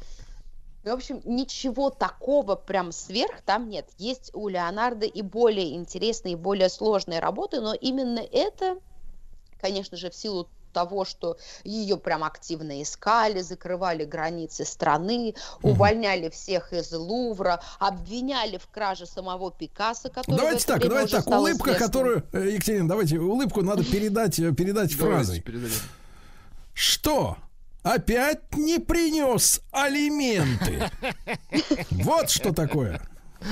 В 0.83 0.89
общем, 0.89 1.21
ничего 1.25 1.91
такого 1.91 2.55
прям 2.55 2.91
сверх 2.91 3.41
там 3.45 3.69
нет. 3.69 3.87
Есть 3.97 4.31
у 4.33 4.47
Леонардо 4.47 5.05
и 5.05 5.21
более 5.21 5.75
интересные, 5.75 6.33
и 6.33 6.37
более 6.37 6.69
сложные 6.69 7.19
работы, 7.19 7.61
но 7.61 7.73
именно 7.73 8.19
это, 8.19 8.77
конечно 9.59 9.95
же, 9.95 10.09
в 10.09 10.15
силу 10.15 10.47
того, 10.71 11.05
что 11.05 11.37
ее 11.63 11.97
прям 11.97 12.23
активно 12.23 12.81
искали, 12.81 13.41
закрывали 13.41 14.05
границы 14.05 14.65
страны, 14.65 15.35
увольняли 15.61 16.29
всех 16.29 16.73
из 16.73 16.91
Лувра, 16.93 17.61
обвиняли 17.77 18.57
в 18.57 18.67
краже 18.67 19.05
самого 19.05 19.51
Пикассо, 19.51 20.09
который 20.09 20.37
Давайте 20.37 20.65
так, 20.65 20.81
давайте 20.81 21.17
так. 21.17 21.27
Улыбка, 21.27 21.71
известным. 21.71 21.87
которую, 21.87 22.23
э, 22.31 22.49
Екатерина, 22.53 22.87
давайте 22.87 23.19
улыбку 23.19 23.61
надо 23.61 23.83
передать, 23.83 24.39
э, 24.39 24.53
передать 24.53 24.93
фразой. 24.93 25.43
Что? 26.73 27.37
Опять 27.83 28.55
не 28.55 28.79
принес 28.79 29.61
алименты. 29.71 30.89
Вот 31.91 32.29
что 32.29 32.53
такое. 32.53 33.01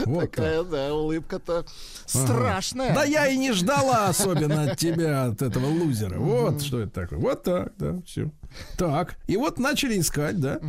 Вот 0.06 0.22
так. 0.22 0.32
Такая, 0.32 0.64
да, 0.64 0.94
улыбка-то 0.94 1.60
Ага. 1.60 1.68
страшная. 2.06 2.94
Да 2.94 3.04
я 3.04 3.28
и 3.28 3.38
не 3.38 3.52
ждала 3.54 4.08
особенно 4.08 4.72
от 4.72 4.78
тебя, 4.78 5.26
от 5.26 5.42
этого 5.42 5.66
лузера. 5.66 6.20
Вот 6.20 6.62
что 6.62 6.82
это 6.82 6.92
такое. 6.92 7.20
Вот 7.20 7.44
так, 7.44 7.74
да, 7.78 8.00
все. 8.06 8.30
Так, 8.78 9.18
и 9.28 9.36
вот 9.36 9.58
начали 9.58 10.00
искать, 10.00 10.40
да? 10.40 10.60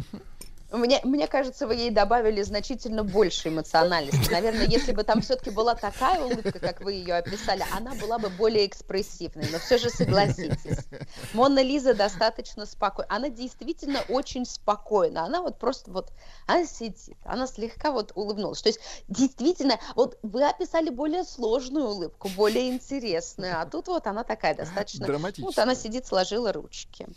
Мне, 0.72 1.00
мне 1.02 1.26
кажется, 1.26 1.66
вы 1.66 1.74
ей 1.74 1.90
добавили 1.90 2.42
значительно 2.42 3.02
больше 3.02 3.48
эмоциональности. 3.48 4.30
Наверное, 4.30 4.66
если 4.66 4.92
бы 4.92 5.02
там 5.02 5.20
все-таки 5.20 5.50
была 5.50 5.74
такая 5.74 6.22
улыбка, 6.22 6.58
как 6.60 6.80
вы 6.80 6.92
ее 6.92 7.14
описали, 7.16 7.64
она 7.74 7.94
была 7.94 8.18
бы 8.18 8.28
более 8.28 8.66
экспрессивной. 8.66 9.48
Но 9.50 9.58
все 9.58 9.78
же 9.78 9.90
согласитесь, 9.90 10.86
Мона 11.32 11.62
Лиза 11.62 11.94
достаточно 11.94 12.66
спокойна. 12.66 13.14
Она 13.14 13.28
действительно 13.30 14.00
очень 14.08 14.46
спокойна. 14.46 15.24
Она 15.24 15.42
вот 15.42 15.58
просто 15.58 15.90
вот, 15.90 16.12
она 16.46 16.64
сидит, 16.66 17.16
она 17.24 17.46
слегка 17.46 17.90
вот 17.90 18.12
улыбнулась. 18.14 18.62
То 18.62 18.68
есть 18.68 18.80
действительно, 19.08 19.78
вот 19.96 20.18
вы 20.22 20.48
описали 20.48 20.90
более 20.90 21.24
сложную 21.24 21.86
улыбку, 21.88 22.28
более 22.28 22.70
интересную, 22.70 23.60
а 23.60 23.66
тут 23.66 23.88
вот 23.88 24.06
она 24.06 24.22
такая 24.22 24.54
достаточно... 24.54 25.06
Вот 25.46 25.58
она 25.58 25.74
сидит, 25.74 26.06
сложила 26.06 26.52
ручки. 26.52 27.08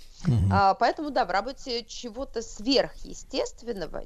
А, 0.52 0.74
поэтому, 0.74 1.12
да, 1.12 1.26
в 1.26 1.32
работе 1.32 1.84
чего-то 1.86 2.42
сверхъестественного 2.42 3.43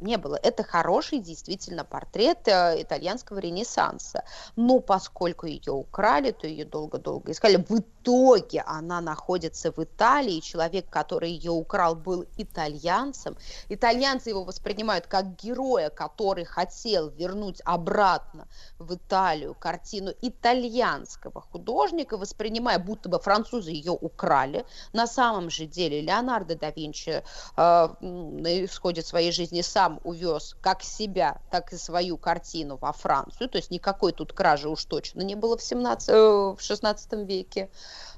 не 0.01 0.17
было. 0.17 0.39
Это 0.41 0.63
хороший 0.63 1.19
действительно 1.19 1.83
портрет 1.83 2.47
э, 2.47 2.81
итальянского 2.81 3.39
ренессанса. 3.39 4.23
Но 4.55 4.79
поскольку 4.79 5.45
ее 5.45 5.73
украли, 5.73 6.31
то 6.31 6.47
ее 6.47 6.65
долго-долго 6.65 7.31
искали. 7.31 7.63
В 7.67 7.79
итоге 7.79 8.63
она 8.65 9.01
находится 9.01 9.71
в 9.71 9.83
Италии. 9.83 10.39
Человек, 10.39 10.89
который 10.89 11.31
ее 11.31 11.51
украл, 11.51 11.95
был 11.95 12.25
итальянцем. 12.37 13.37
Итальянцы 13.69 14.29
его 14.29 14.43
воспринимают 14.43 15.07
как 15.07 15.35
героя, 15.35 15.89
который 15.89 16.45
хотел 16.45 17.09
вернуть 17.09 17.61
обратно 17.65 18.47
в 18.79 18.95
Италию 18.95 19.55
картину 19.55 20.13
итальянского 20.21 21.41
художника, 21.41 22.17
воспринимая, 22.17 22.79
будто 22.79 23.09
бы 23.09 23.19
французы 23.19 23.71
ее 23.71 23.91
украли. 23.91 24.65
На 24.93 25.07
самом 25.07 25.49
же 25.49 25.65
деле 25.65 26.01
Леонардо 26.01 26.55
да 26.55 26.71
Винчи 26.71 27.23
э, 27.57 27.87
на 28.01 28.65
исходе 28.65 29.01
своей 29.01 29.26
жизни 29.31 29.61
сам 29.61 29.99
увез 30.03 30.55
как 30.61 30.83
себя, 30.83 31.41
так 31.51 31.73
и 31.73 31.77
свою 31.77 32.17
картину 32.17 32.77
во 32.79 32.91
Францию. 32.91 33.49
То 33.49 33.57
есть 33.57 33.71
никакой 33.71 34.11
тут 34.13 34.33
кражи 34.33 34.69
уж 34.69 34.85
точно 34.85 35.21
не 35.21 35.35
было 35.35 35.57
в, 35.57 35.63
17, 35.63 36.09
э, 36.09 36.13
в 36.13 36.57
16 36.59 37.13
веке. 37.27 37.69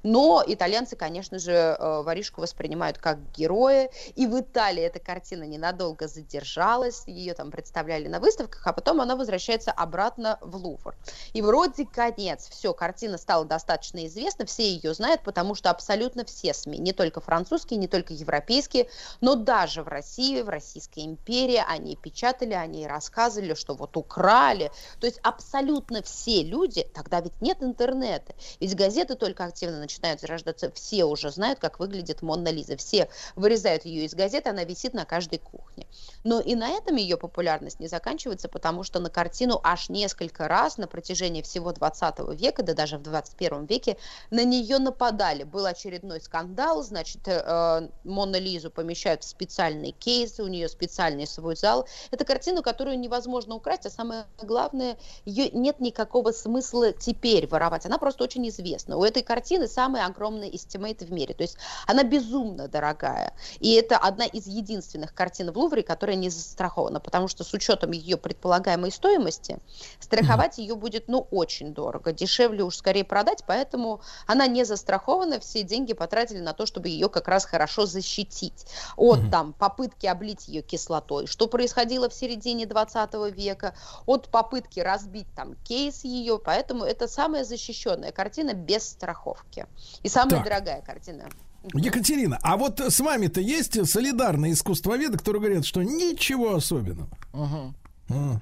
Но 0.03 0.43
итальянцы, 0.45 0.95
конечно 0.95 1.39
же, 1.39 1.51
э, 1.51 2.01
воришку 2.01 2.41
воспринимают 2.41 2.97
как 2.97 3.19
героя. 3.31 3.89
И 4.15 4.27
в 4.27 4.39
Италии 4.39 4.83
эта 4.83 4.99
картина 4.99 5.43
ненадолго 5.43 6.07
задержалась. 6.07 7.03
Ее 7.07 7.33
там 7.33 7.51
представляли 7.51 8.07
на 8.07 8.19
выставках, 8.19 8.65
а 8.65 8.73
потом 8.73 9.01
она 9.01 9.15
возвращается 9.15 9.71
обратно 9.71 10.37
в 10.41 10.55
Лувр. 10.55 10.95
И 11.33 11.41
вроде 11.41 11.85
конец. 11.85 12.47
Все, 12.49 12.73
картина 12.73 13.17
стала 13.17 13.45
достаточно 13.45 14.05
известна, 14.05 14.45
все 14.45 14.69
ее 14.69 14.93
знают, 14.93 15.23
потому 15.23 15.55
что 15.55 15.69
абсолютно 15.69 16.25
все 16.25 16.53
СМИ, 16.53 16.77
не 16.79 16.93
только 16.93 17.21
французские, 17.21 17.79
не 17.79 17.87
только 17.87 18.13
европейские, 18.13 18.89
но 19.21 19.35
даже 19.35 19.83
в 19.83 19.87
России, 19.87 20.41
в 20.41 20.49
Российской 20.49 21.05
империи 21.05 21.63
они 21.67 21.95
печатали, 21.95 22.53
они 22.53 22.87
рассказывали, 22.87 23.53
что 23.53 23.73
вот 23.73 23.97
украли. 23.97 24.71
То 24.99 25.07
есть 25.07 25.19
абсолютно 25.23 26.01
все 26.03 26.43
люди, 26.43 26.83
тогда 26.93 27.21
ведь 27.21 27.41
нет 27.41 27.61
интернета, 27.61 28.33
ведь 28.59 28.75
газеты 28.75 29.15
только 29.15 29.45
активно 29.45 29.79
начинают 29.89 30.21
зарождаться, 30.21 30.71
все 30.71 31.03
уже 31.03 31.31
знают, 31.31 31.59
как 31.59 31.79
выглядит 31.79 32.21
Монна 32.21 32.49
Лиза, 32.49 32.77
все 32.77 33.09
вырезают 33.35 33.85
ее 33.85 34.05
из 34.05 34.13
газеты, 34.13 34.49
она 34.49 34.63
висит 34.63 34.93
на 34.93 35.05
каждой 35.05 35.39
кухне. 35.39 35.87
Но 36.23 36.39
и 36.39 36.53
на 36.53 36.69
этом 36.69 36.95
ее 36.95 37.17
популярность 37.17 37.79
не 37.79 37.87
заканчивается, 37.87 38.47
потому 38.47 38.83
что 38.83 38.99
на 38.99 39.09
картину 39.09 39.59
аж 39.63 39.89
несколько 39.89 40.47
раз 40.47 40.77
на 40.77 40.87
протяжении 40.87 41.41
всего 41.41 41.71
20 41.71 42.19
века, 42.39 42.61
да 42.61 42.73
даже 42.73 42.97
в 42.97 43.01
21 43.01 43.65
веке, 43.65 43.97
на 44.29 44.43
нее 44.43 44.77
нападали. 44.77 45.43
Был 45.43 45.65
очередной 45.65 46.21
скандал, 46.21 46.83
значит, 46.83 47.21
э, 47.25 47.89
Монна 48.03 48.37
Лизу 48.37 48.69
помещают 48.69 49.23
в 49.23 49.27
специальные 49.27 49.91
кейсы, 49.91 50.43
у 50.43 50.47
нее 50.47 50.69
специальный 50.69 51.25
свой 51.25 51.55
зал. 51.55 51.87
Это 52.11 52.25
картина, 52.25 52.61
которую 52.61 52.99
невозможно 52.99 53.55
украсть, 53.55 53.87
а 53.87 53.89
самое 53.89 54.25
главное, 54.41 54.97
ее 55.25 55.49
нет 55.49 55.79
никакого 55.79 56.31
смысла 56.31 56.93
теперь 56.93 57.47
воровать. 57.47 57.87
Она 57.87 57.97
просто 57.97 58.23
очень 58.23 58.47
известна. 58.49 58.97
У 58.97 59.03
этой 59.03 59.23
картины 59.23 59.67
самый 59.79 60.03
огромный 60.03 60.53
estimate 60.53 61.01
в 61.01 61.09
мире. 61.09 61.33
То 61.33 61.43
есть 61.43 61.55
она 61.87 62.03
безумно 62.03 62.67
дорогая. 62.67 63.31
И 63.61 63.71
это 63.75 63.97
одна 63.97 64.25
из 64.25 64.45
единственных 64.45 65.13
картин 65.13 65.51
в 65.51 65.57
Лувре, 65.57 65.83
которая 65.83 66.17
не 66.17 66.29
застрахована, 66.29 66.99
потому 66.99 67.29
что 67.29 67.45
с 67.45 67.53
учетом 67.53 67.91
ее 67.91 68.17
предполагаемой 68.17 68.91
стоимости, 68.91 69.57
страховать 70.01 70.57
ее 70.57 70.75
будет, 70.75 71.07
ну, 71.07 71.27
очень 71.31 71.73
дорого. 71.73 72.11
Дешевле 72.11 72.63
уж 72.63 72.75
скорее 72.75 73.05
продать, 73.05 73.45
поэтому 73.47 74.01
она 74.27 74.47
не 74.47 74.65
застрахована. 74.65 75.39
Все 75.39 75.63
деньги 75.63 75.93
потратили 75.93 76.39
на 76.39 76.51
то, 76.51 76.65
чтобы 76.65 76.89
ее 76.89 77.07
как 77.07 77.29
раз 77.29 77.45
хорошо 77.45 77.85
защитить 77.85 78.65
от 78.97 79.31
там 79.31 79.53
попытки 79.53 80.07
облить 80.07 80.49
ее 80.49 80.61
кислотой, 80.61 81.25
что 81.25 81.47
происходило 81.47 82.09
в 82.09 82.13
середине 82.13 82.65
20 82.65 83.13
века, 83.33 83.75
от 84.05 84.27
попытки 84.27 84.81
разбить 84.81 85.27
там 85.37 85.55
кейс 85.63 86.03
ее, 86.03 86.37
поэтому 86.37 86.83
это 86.83 87.07
самая 87.07 87.45
защищенная 87.45 88.11
картина 88.11 88.53
без 88.53 88.83
страховки. 88.89 89.68
И 90.03 90.09
самая 90.09 90.29
Так. 90.29 90.43
дорогая 90.43 90.81
картина. 90.81 91.29
Екатерина, 91.73 92.39
а 92.41 92.55
вот 92.55 92.79
с 92.79 92.99
вами-то 92.99 93.41
есть 93.41 93.85
солидарные 93.89 94.53
искусствоведы, 94.53 95.17
которые 95.17 95.41
говорят, 95.41 95.65
что 95.65 95.83
ничего 95.83 96.55
особенного. 96.55 97.09
А. 97.33 98.39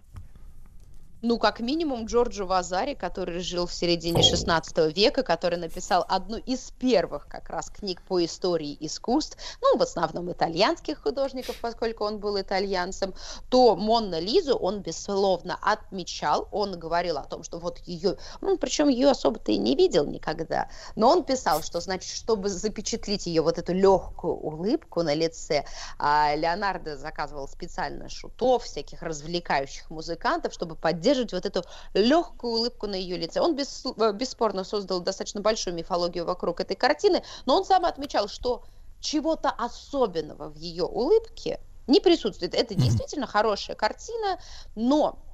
Ну, 1.23 1.39
как 1.39 1.59
минимум, 1.59 2.05
Джорджо 2.05 2.45
Вазари, 2.45 2.93
который 2.93 3.39
жил 3.39 3.65
в 3.65 3.73
середине 3.73 4.21
16 4.21 4.95
века, 4.95 5.23
который 5.23 5.57
написал 5.57 6.05
одну 6.07 6.37
из 6.37 6.71
первых 6.79 7.27
как 7.27 7.49
раз 7.49 7.71
книг 7.71 8.03
по 8.03 8.23
истории 8.23 8.77
искусств, 8.79 9.35
ну, 9.61 9.77
в 9.77 9.81
основном 9.81 10.31
итальянских 10.31 11.01
художников, 11.01 11.55
поскольку 11.59 12.05
он 12.05 12.19
был 12.19 12.39
итальянцем, 12.39 13.15
то 13.49 13.75
Монна 13.75 14.19
Лизу 14.19 14.55
он 14.55 14.81
бессловно 14.81 15.57
отмечал, 15.59 16.47
он 16.51 16.77
говорил 16.77 17.17
о 17.17 17.23
том, 17.23 17.41
что 17.41 17.57
вот 17.57 17.79
ее, 17.79 18.17
ну, 18.41 18.55
причем 18.57 18.87
ее 18.87 19.09
особо-то 19.09 19.51
и 19.51 19.57
не 19.57 19.75
видел 19.75 20.05
никогда, 20.05 20.69
но 20.95 21.09
он 21.09 21.23
писал, 21.23 21.63
что, 21.63 21.79
значит, 21.79 22.15
чтобы 22.15 22.49
запечатлить 22.49 23.25
ее 23.25 23.41
вот 23.41 23.57
эту 23.57 23.73
легкую 23.73 24.35
улыбку 24.35 25.01
на 25.01 25.15
лице, 25.15 25.65
а, 25.97 26.35
Леонардо 26.35 26.95
заказывал 26.95 27.47
специально 27.47 28.07
шутов, 28.07 28.65
всяких 28.65 29.01
развлекающих 29.01 29.89
музыкантов, 29.89 30.53
чтобы 30.53 30.75
поддерживать 30.75 31.07
вот 31.33 31.45
эту 31.45 31.63
легкую 31.93 32.53
улыбку 32.53 32.87
на 32.87 32.95
ее 32.95 33.17
лице. 33.17 33.39
Он 33.41 33.55
бес- 33.55 33.85
э, 33.85 34.11
бесспорно 34.13 34.63
создал 34.63 35.01
достаточно 35.01 35.41
большую 35.41 35.75
мифологию 35.75 36.25
вокруг 36.25 36.59
этой 36.59 36.75
картины, 36.75 37.23
но 37.45 37.57
он 37.57 37.65
сам 37.65 37.85
отмечал, 37.85 38.27
что 38.27 38.63
чего-то 38.99 39.49
особенного 39.49 40.49
в 40.49 40.55
ее 40.55 40.83
улыбке 40.85 41.59
не 41.87 41.99
присутствует. 41.99 42.53
Это 42.55 42.75
действительно 42.75 43.27
хорошая 43.27 43.75
картина, 43.75 44.39
но 44.75 45.26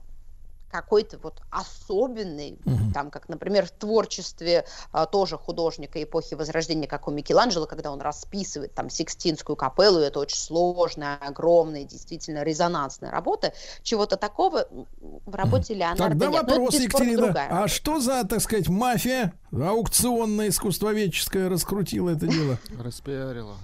какой-то 0.73 1.19
вот 1.21 1.39
особенный, 1.51 2.57
там, 2.95 3.11
как, 3.11 3.29
например, 3.29 3.67
в 3.67 3.71
творчестве 3.71 4.65
а, 4.91 5.05
тоже 5.05 5.37
художника 5.37 6.01
эпохи 6.01 6.33
Возрождения, 6.33 6.87
как 6.87 7.07
у 7.07 7.11
Микеланджело, 7.11 7.67
когда 7.67 7.91
он 7.91 8.01
расписывает 8.01 8.73
там 8.73 8.89
Сикстинскую 8.89 9.55
капеллу, 9.55 9.99
это 9.99 10.19
очень 10.19 10.37
сложная, 10.37 11.19
огромная, 11.21 11.83
действительно 11.83 12.41
резонансная 12.41 13.11
работа, 13.11 13.53
чего-то 13.83 14.17
такого 14.17 14.67
в 14.99 15.35
работе 15.35 15.75
Леонардо 15.75 16.09
Тогда 16.09 16.25
нет. 16.27 16.43
Это 16.43 16.51
вопрос, 16.53 16.73
бесспорно 16.73 17.03
Екатерина. 17.03 17.21
другая 17.21 17.49
А 17.51 17.67
что 17.67 17.99
за, 17.99 18.23
так 18.23 18.41
сказать, 18.41 18.67
мафия 18.67 19.33
аукционная, 19.51 20.49
искусствоведческая 20.49 21.49
раскрутила 21.49 22.09
это 22.09 22.25
дело? 22.25 22.57
Распиарила, 22.79 23.57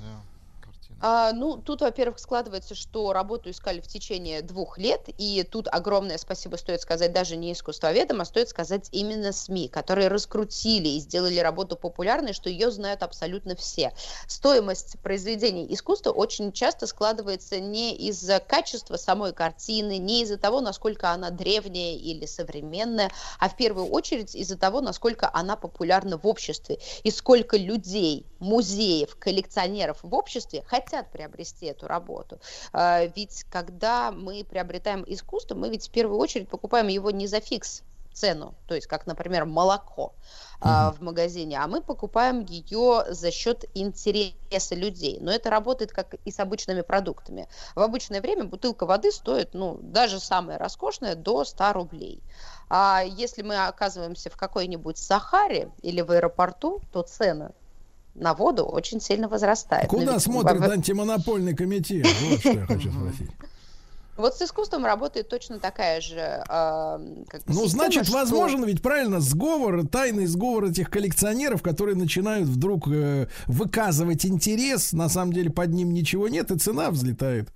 А, 1.01 1.31
ну, 1.31 1.57
тут, 1.57 1.81
во-первых, 1.81 2.19
складывается, 2.19 2.75
что 2.75 3.13
работу 3.13 3.49
искали 3.49 3.79
в 3.79 3.87
течение 3.87 4.41
двух 4.41 4.77
лет, 4.77 5.05
и 5.17 5.43
тут 5.49 5.69
огромное 5.71 6.17
спасибо 6.17 6.57
стоит 6.57 6.81
сказать 6.81 7.13
даже 7.13 7.37
не 7.37 7.53
искусствоведам, 7.53 8.19
а 8.19 8.25
стоит 8.25 8.49
сказать 8.49 8.89
именно 8.91 9.31
СМИ, 9.31 9.69
которые 9.69 10.09
раскрутили 10.09 10.89
и 10.89 10.99
сделали 10.99 11.39
работу 11.39 11.77
популярной, 11.77 12.33
что 12.33 12.49
ее 12.49 12.69
знают 12.69 13.01
абсолютно 13.01 13.55
все. 13.55 13.93
Стоимость 14.27 14.99
произведений 14.99 15.65
искусства 15.69 16.11
очень 16.11 16.51
часто 16.51 16.85
складывается 16.85 17.61
не 17.61 17.95
из-за 17.95 18.39
качества 18.39 18.97
самой 18.97 19.31
картины, 19.31 19.97
не 19.97 20.23
из-за 20.23 20.37
того, 20.37 20.59
насколько 20.59 21.11
она 21.11 21.29
древняя 21.29 21.95
или 21.95 22.25
современная, 22.25 23.09
а 23.39 23.47
в 23.47 23.55
первую 23.55 23.87
очередь 23.87 24.35
из-за 24.35 24.57
того, 24.57 24.81
насколько 24.81 25.29
она 25.31 25.55
популярна 25.55 26.17
в 26.17 26.27
обществе 26.27 26.79
и 27.03 27.11
сколько 27.11 27.55
людей 27.55 28.25
музеев, 28.39 29.15
коллекционеров 29.17 29.99
в 30.01 30.13
обществе 30.13 30.63
хотят 30.67 30.88
приобрести 31.11 31.67
эту 31.67 31.87
работу. 31.87 32.39
А, 32.73 33.05
Ведь 33.15 33.45
когда 33.49 34.11
мы 34.11 34.43
приобретаем 34.43 35.03
искусство, 35.07 35.55
мы 35.55 35.69
ведь 35.69 35.87
в 35.87 35.91
первую 35.91 36.19
очередь 36.19 36.49
покупаем 36.49 36.87
его 36.87 37.11
не 37.11 37.27
за 37.27 37.39
фикс 37.39 37.83
цену, 38.19 38.53
то 38.67 38.75
есть 38.75 38.87
как, 38.87 39.07
например, 39.07 39.45
молоко 39.45 40.13
а, 40.59 40.91
в 40.91 41.01
магазине, 41.01 41.57
а 41.57 41.67
мы 41.67 41.81
покупаем 41.81 42.41
ее 42.41 43.05
за 43.09 43.31
счет 43.31 43.65
интереса 43.73 44.75
людей. 44.75 45.19
Но 45.21 45.31
это 45.31 45.49
работает 45.49 45.91
как 45.91 46.15
и 46.25 46.31
с 46.31 46.39
обычными 46.39 46.81
продуктами. 46.81 47.47
В 47.75 47.81
обычное 47.81 48.21
время 48.21 48.43
бутылка 48.43 48.85
воды 48.85 49.11
стоит, 49.11 49.53
ну, 49.53 49.79
даже 49.81 50.19
самая 50.19 50.57
роскошная, 50.57 51.15
до 51.15 51.45
100 51.45 51.73
рублей. 51.73 52.21
А 52.69 53.03
если 53.05 53.41
мы 53.41 53.65
оказываемся 53.65 54.29
в 54.29 54.35
какой-нибудь 54.35 54.97
Сахаре 54.97 55.71
или 55.81 56.01
в 56.01 56.11
аэропорту, 56.11 56.81
то 56.91 57.03
цены 57.03 57.51
на 58.15 58.33
воду 58.33 58.65
очень 58.65 58.99
сильно 59.01 59.27
возрастают. 59.27 59.91
Но 59.91 59.97
Куда 59.99 60.13
ведь 60.13 60.21
смотрит 60.23 60.61
антимонопольный 60.61 61.55
комитет? 61.55 62.05
Вот 62.29 62.39
что 62.39 62.51
я 62.51 62.65
хочу 62.65 62.91
спросить. 62.91 63.29
Вот 64.17 64.35
с 64.35 64.41
искусством 64.41 64.83
работает 64.85 65.29
точно 65.29 65.59
такая 65.59 66.01
же 66.01 66.17
э, 66.17 66.43
как 66.49 67.41
Ну, 67.47 67.53
система, 67.53 67.67
значит, 67.69 68.03
что- 68.05 68.13
возможен 68.17 68.65
ведь 68.65 68.81
правильно 68.81 69.21
сговор, 69.21 69.88
тайный 69.88 70.25
сговор 70.25 70.65
этих 70.65 70.89
коллекционеров, 70.89 71.61
которые 71.61 71.95
начинают 71.95 72.49
вдруг 72.49 72.89
э, 72.89 73.27
выказывать 73.47 74.25
интерес, 74.25 74.91
на 74.91 75.07
самом 75.07 75.31
деле 75.31 75.49
под 75.49 75.69
ним 75.69 75.93
ничего 75.93 76.27
нет, 76.27 76.51
и 76.51 76.59
цена 76.59 76.91
взлетает. 76.91 77.47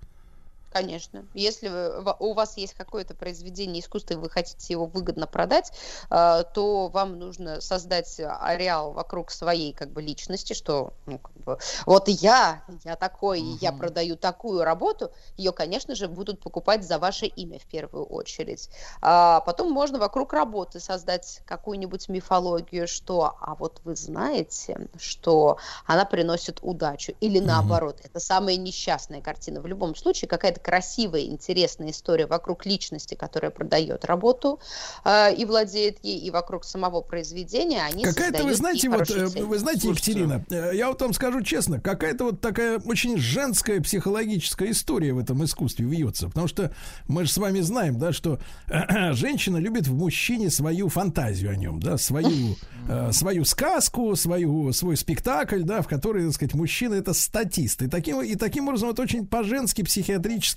Конечно. 0.74 1.24
Если 1.34 1.68
вы- 1.68 2.16
у 2.18 2.34
вас 2.34 2.56
есть 2.56 2.74
какое-то 2.74 3.14
произведение 3.14 3.80
искусства, 3.80 4.14
и 4.14 4.16
вы 4.16 4.28
хотите 4.28 4.72
его 4.72 4.86
выгодно 4.86 5.28
продать, 5.28 5.70
э, 6.10 6.42
то 6.52 6.88
вам 6.88 7.16
нужно 7.18 7.60
создать 7.60 8.20
ареал 8.20 8.92
вокруг 8.92 9.30
своей 9.30 9.72
как 9.72 9.90
бы 9.92 10.02
личности, 10.02 10.52
что 10.52 10.92
ну, 11.06 11.18
как 11.18 11.32
бы, 11.44 11.58
вот 11.86 12.08
я, 12.08 12.64
я 12.84 12.96
такой, 12.96 13.40
и 13.40 13.56
я 13.60 13.70
продаю 13.78 14.16
такую 14.16 14.64
работу, 14.64 15.12
ее, 15.36 15.52
конечно 15.52 15.94
же, 15.94 16.08
будут 16.08 16.40
покупать 16.40 16.84
за 16.84 16.98
ваше 16.98 17.26
имя 17.26 17.60
в 17.60 17.66
первую 17.66 18.04
очередь. 18.06 18.68
А 19.00 19.40
потом 19.40 19.70
можно 19.70 20.00
вокруг 20.00 20.32
работы 20.32 20.80
создать 20.80 21.40
какую-нибудь 21.46 22.08
мифологию, 22.08 22.88
что, 22.88 23.36
а 23.40 23.54
вот 23.54 23.80
вы 23.84 23.94
знаете, 23.94 24.88
что 24.98 25.58
она 25.86 26.04
приносит 26.04 26.58
удачу, 26.62 27.12
или 27.20 27.38
наоборот, 27.38 28.00
это 28.02 28.18
самая 28.18 28.56
несчастная 28.56 29.20
картина. 29.20 29.60
В 29.60 29.66
любом 29.68 29.94
случае, 29.94 30.28
какая-то 30.28 30.63
красивая, 30.64 31.26
интересная 31.26 31.90
история 31.90 32.26
вокруг 32.26 32.66
личности, 32.66 33.14
которая 33.14 33.50
продает 33.50 34.04
работу 34.04 34.60
э, 35.04 35.34
и 35.34 35.44
владеет 35.44 35.98
ей, 36.02 36.18
и 36.18 36.30
вокруг 36.30 36.64
самого 36.64 37.02
произведения, 37.02 37.82
они 37.82 38.04
Какая-то, 38.04 38.44
вы 38.44 38.54
знаете, 38.54 38.88
вот, 38.88 39.02
э, 39.02 39.04
ценность. 39.04 39.40
вы 39.40 39.58
знаете, 39.58 39.88
Екатерина, 39.88 40.44
э, 40.50 40.70
я 40.74 40.88
вот 40.88 41.00
вам 41.02 41.12
скажу 41.12 41.42
честно, 41.42 41.80
какая-то 41.80 42.24
вот 42.24 42.40
такая 42.40 42.78
очень 42.80 43.18
женская 43.18 43.80
психологическая 43.80 44.70
история 44.70 45.12
в 45.12 45.18
этом 45.18 45.44
искусстве 45.44 45.86
вьется. 45.86 46.28
Потому 46.28 46.48
что 46.48 46.72
мы 47.08 47.24
же 47.24 47.32
с 47.32 47.36
вами 47.36 47.60
знаем, 47.60 47.98
да, 47.98 48.12
что 48.12 48.38
женщина 49.12 49.58
любит 49.58 49.86
в 49.86 49.94
мужчине 49.94 50.50
свою 50.50 50.88
фантазию 50.88 51.50
о 51.50 51.56
нем, 51.56 51.80
да, 51.80 51.98
свою, 51.98 52.56
э, 52.88 53.12
свою 53.12 53.44
сказку, 53.44 54.16
свою, 54.16 54.72
свой 54.72 54.96
спектакль, 54.96 55.62
да, 55.62 55.82
в 55.82 55.88
который, 55.88 56.24
так 56.24 56.34
сказать, 56.34 56.54
мужчина 56.54 56.94
это 56.94 57.12
статист. 57.12 57.82
И 57.82 57.88
таким, 57.88 58.22
и 58.22 58.34
таким 58.36 58.68
образом 58.68 58.90
это 58.90 59.02
очень 59.02 59.26
по-женски, 59.26 59.82
психиатрически, 59.82 60.53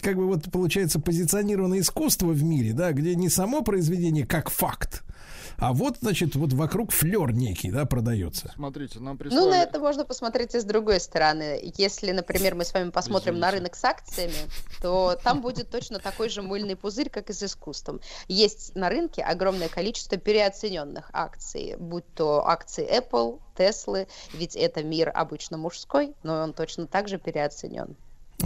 как 0.00 0.16
бы 0.16 0.26
вот 0.26 0.50
получается 0.50 1.00
позиционировано 1.00 1.78
искусство 1.78 2.28
в 2.28 2.42
мире, 2.42 2.72
да, 2.72 2.92
где 2.92 3.14
не 3.14 3.28
само 3.28 3.62
произведение 3.62 4.26
как 4.26 4.50
факт, 4.50 5.02
а 5.56 5.72
вот, 5.72 5.98
значит, 6.00 6.34
вот 6.34 6.52
вокруг 6.52 6.90
флер 6.92 7.32
некий, 7.32 7.70
да, 7.70 7.84
продается. 7.84 8.52
Смотрите, 8.54 8.98
нам 8.98 9.14
Ну, 9.14 9.18
прислали... 9.18 9.50
на 9.50 9.62
это 9.62 9.78
можно 9.78 10.04
посмотреть 10.04 10.54
и 10.54 10.60
с 10.60 10.64
другой 10.64 11.00
стороны. 11.00 11.72
Если, 11.76 12.10
например, 12.10 12.54
мы 12.54 12.64
с 12.64 12.74
вами 12.74 12.90
посмотрим 12.90 13.38
на 13.38 13.50
рынок 13.50 13.76
с 13.76 13.84
акциями, 13.84 14.34
то 14.82 15.16
там 15.22 15.40
будет 15.40 15.70
точно 15.70 15.98
такой 15.98 16.28
же 16.28 16.42
мыльный 16.42 16.76
пузырь, 16.76 17.08
как 17.08 17.30
и 17.30 17.32
с 17.32 17.42
искусством. 17.42 18.00
Есть 18.28 18.74
на 18.74 18.88
рынке 18.88 19.22
огромное 19.22 19.68
количество 19.68 20.18
переоцененных 20.18 21.10
акций, 21.12 21.76
будь 21.78 22.06
то 22.14 22.46
акции 22.46 22.86
Apple, 22.86 23.40
Tesla, 23.56 24.08
ведь 24.32 24.56
это 24.56 24.82
мир 24.82 25.10
обычно 25.14 25.56
мужской, 25.56 26.14
но 26.22 26.42
он 26.42 26.52
точно 26.52 26.86
так 26.86 27.08
же 27.08 27.18
переоценен. 27.18 27.96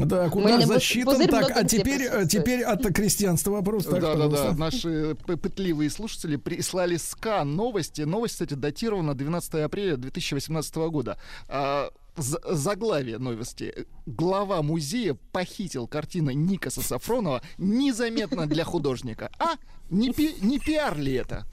Да, 0.07 0.28
куда 0.28 0.59
пуз- 0.59 0.67
засчитан 0.67 1.27
так, 1.28 1.51
а 1.57 1.65
теперь, 1.65 1.99
присутствует. 2.09 2.31
теперь 2.31 2.62
от 2.62 2.83
крестьянства 2.94 3.51
вопрос. 3.52 3.85
Так, 3.85 4.01
Да, 4.01 4.15
да, 4.15 4.28
да. 4.28 4.31
пожалуйста. 4.31 4.59
Наши 4.59 5.15
п- 5.27 5.36
пытливые 5.36 5.91
слушатели 5.91 6.36
прислали 6.36 6.97
скан 6.97 7.57
новости. 7.57 8.02
Новость, 8.02 8.35
кстати, 8.35 8.55
датирована 8.55 9.15
12 9.15 9.55
апреля 9.65 9.97
2018 9.97 10.75
года. 10.91 11.18
А, 11.49 11.91
Заглавие 12.17 13.18
новости. 13.18 13.86
Глава 14.05 14.60
музея 14.62 15.17
похитил 15.31 15.86
картины 15.86 16.35
Никаса 16.35 16.83
Сафронова 16.83 17.43
незаметно 17.59 18.47
для 18.49 18.65
художника. 18.65 19.31
А? 19.39 19.52
Не, 19.89 20.12
пи- 20.12 20.35
не 20.41 20.59
пиар 20.59 20.99
ли 20.99 21.12
это? 21.15 21.47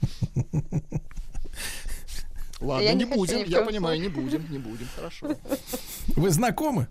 Ладно, 2.60 2.84
Я 2.84 2.94
не, 2.94 3.04
не 3.04 3.14
будем, 3.14 3.44
я 3.46 3.62
понимаю, 3.62 4.00
не 4.00 4.08
будем, 4.08 4.50
не 4.50 4.58
будем, 4.58 4.88
хорошо. 4.96 5.36
Вы 6.16 6.30
знакомы 6.30 6.88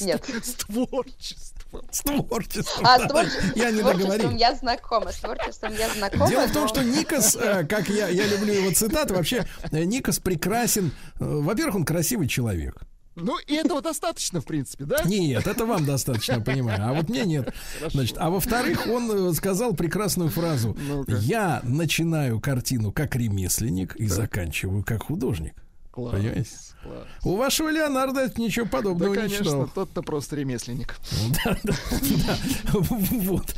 Нет. 0.00 0.24
с 0.42 0.52
творчеством. 0.54 1.82
с 1.90 2.00
творчеством? 2.00 2.86
А 2.86 2.98
Да, 2.98 3.04
с 3.04 3.08
творчеством, 3.10 3.52
Я 3.56 3.70
не 3.70 3.78
с 3.78 3.80
творчеством 3.80 4.10
договорил. 4.10 4.38
я 4.38 4.54
знакома, 4.54 5.12
с 5.12 5.16
творчеством 5.16 5.74
я 5.78 5.88
знакома. 5.90 6.28
Дело 6.28 6.46
в 6.46 6.52
том, 6.52 6.68
что 6.68 6.82
Никос, 6.84 7.36
э, 7.36 7.64
как 7.64 7.88
я, 7.88 8.08
я 8.08 8.26
люблю 8.26 8.52
его 8.52 8.72
цитаты, 8.72 9.14
вообще 9.14 9.46
э, 9.70 9.84
Никос 9.84 10.18
прекрасен. 10.18 10.92
Э, 11.20 11.24
Во-первых, 11.24 11.76
он 11.76 11.84
красивый 11.84 12.28
человек. 12.28 12.82
Ну, 13.16 13.38
и 13.46 13.54
этого 13.54 13.80
достаточно, 13.80 14.40
в 14.40 14.44
принципе, 14.44 14.86
да? 14.86 15.02
Нет, 15.04 15.46
это 15.46 15.66
вам 15.66 15.84
достаточно, 15.86 16.40
понимаю. 16.44 16.80
А 16.82 16.92
вот 16.94 17.08
мне 17.08 17.24
нет. 17.24 17.54
Значит, 17.88 18.16
а 18.18 18.28
во-вторых, 18.30 18.88
он 18.88 19.32
сказал 19.34 19.74
прекрасную 19.74 20.30
фразу. 20.30 20.76
Ну-ка. 20.80 21.12
Я 21.12 21.60
начинаю 21.62 22.40
картину 22.40 22.90
как 22.90 23.14
ремесленник 23.14 23.94
и 23.96 24.08
заканчиваю 24.08 24.82
как 24.84 25.04
художник. 25.04 25.54
Класс, 25.94 26.10
Понимаете? 26.12 26.50
класс. 26.82 27.06
У 27.22 27.36
вашего 27.36 27.68
Леонардо 27.68 28.28
ничего 28.36 28.64
Да, 28.64 28.70
подобного 28.72 29.14
не 29.14 29.20
конечно, 29.20 29.44
читал. 29.44 29.70
тот-то 29.72 30.02
просто 30.02 30.34
ремесленник. 30.34 30.96
Да, 31.44 31.56
да, 31.62 31.72
да. 31.92 32.36
Вот. 32.80 33.54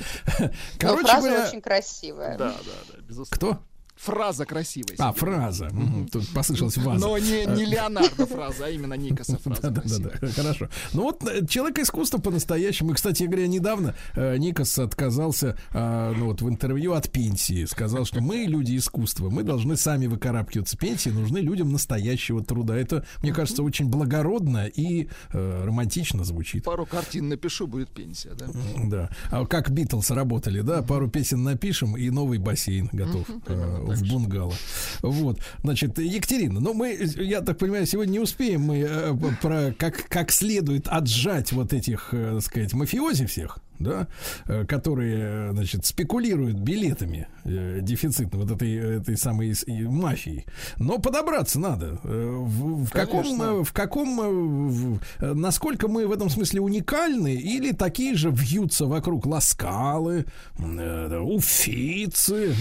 Короче 0.78 1.06
фраза 1.06 1.48
очень 1.48 1.62
красивая. 1.62 2.36
Да, 2.36 2.50
да, 2.50 2.92
да, 2.92 3.00
безусловно. 3.08 3.30
кто? 3.56 3.58
Фраза 3.96 4.44
красивая. 4.44 4.96
А, 4.98 5.12
фраза. 5.12 5.70
Тут 6.12 6.28
послышалась 6.28 6.76
ваза. 6.76 7.06
Но 7.06 7.18
не, 7.18 7.46
не 7.46 7.64
Леонардо 7.64 8.26
фраза, 8.26 8.66
а 8.66 8.68
именно 8.68 8.94
Никаса 8.94 9.38
фраза. 9.42 9.62
Да, 9.62 9.82
да, 9.84 10.10
да, 10.20 10.28
хорошо. 10.28 10.68
Ну 10.92 11.02
вот 11.02 11.24
э, 11.24 11.46
человек 11.46 11.78
искусства 11.78 12.18
по-настоящему. 12.18 12.92
И, 12.92 12.94
кстати 12.94 13.24
говоря, 13.24 13.46
недавно 13.46 13.94
э, 14.14 14.36
Никос 14.36 14.78
отказался, 14.78 15.56
э, 15.72 16.14
ну 16.16 16.26
вот 16.26 16.42
в 16.42 16.48
интервью 16.48 16.92
от 16.92 17.10
пенсии, 17.10 17.64
сказал, 17.64 18.04
что 18.04 18.20
мы 18.20 18.36
люди 18.44 18.76
искусства, 18.76 19.30
мы 19.30 19.42
должны 19.42 19.76
сами 19.76 20.06
выкарабкиваться 20.06 20.76
пенсии, 20.76 21.10
нужны 21.10 21.38
людям 21.38 21.72
настоящего 21.72 22.44
труда. 22.44 22.76
Это, 22.76 23.04
мне 23.22 23.32
кажется, 23.32 23.62
очень 23.62 23.88
благородно 23.88 24.66
и 24.66 25.08
э, 25.32 25.64
романтично 25.64 26.24
звучит. 26.24 26.64
Пару 26.64 26.84
картин 26.86 27.28
напишу, 27.28 27.66
будет 27.66 27.90
пенсия, 27.90 28.32
да? 28.34 28.46
Да. 28.84 29.10
А 29.30 29.46
как 29.46 29.70
Битлз 29.70 30.10
работали, 30.10 30.60
да? 30.60 30.82
Пару 30.82 31.08
песен 31.08 31.42
напишем, 31.42 31.96
и 31.96 32.10
новый 32.10 32.38
бассейн 32.38 32.90
готов 32.92 33.28
э, 33.46 33.85
в 33.94 34.08
бунгало. 34.08 34.54
Вот. 35.02 35.40
Значит, 35.62 35.98
Екатерина, 35.98 36.60
ну 36.60 36.74
мы, 36.74 36.98
я 37.16 37.40
так 37.40 37.58
понимаю, 37.58 37.86
сегодня 37.86 38.12
не 38.12 38.20
успеем 38.20 38.62
мы 38.62 38.78
э, 38.78 39.14
про 39.40 39.72
как, 39.78 40.08
как 40.08 40.30
следует 40.30 40.88
отжать 40.88 41.52
вот 41.52 41.72
этих, 41.72 42.08
э, 42.12 42.32
так 42.34 42.42
сказать, 42.42 42.74
мафиози 42.74 43.26
всех. 43.26 43.58
Да, 43.78 44.06
э, 44.46 44.64
которые, 44.64 45.16
э, 45.18 45.52
значит, 45.52 45.84
спекулируют 45.84 46.56
билетами 46.56 47.28
э, 47.44 47.80
дефицитно 47.82 48.38
вот 48.40 48.50
этой, 48.50 48.74
этой 48.98 49.16
самой 49.16 49.54
мафии. 49.86 50.46
Но 50.78 50.98
подобраться 50.98 51.58
надо. 51.60 51.98
Э, 52.04 52.36
В, 52.46 52.86
в 52.86 52.90
каком, 52.90 53.64
в 53.64 53.72
каком, 53.72 54.68
в- 54.70 55.00
насколько 55.20 55.88
мы 55.88 56.06
в 56.06 56.12
этом 56.12 56.30
смысле 56.30 56.60
уникальны, 56.60 57.34
или 57.34 57.72
такие 57.72 58.14
же 58.14 58.30
вьются 58.30 58.86
вокруг 58.86 59.26
ласкалы, 59.26 60.24
э, 60.58 61.18
уфицы 61.18 62.54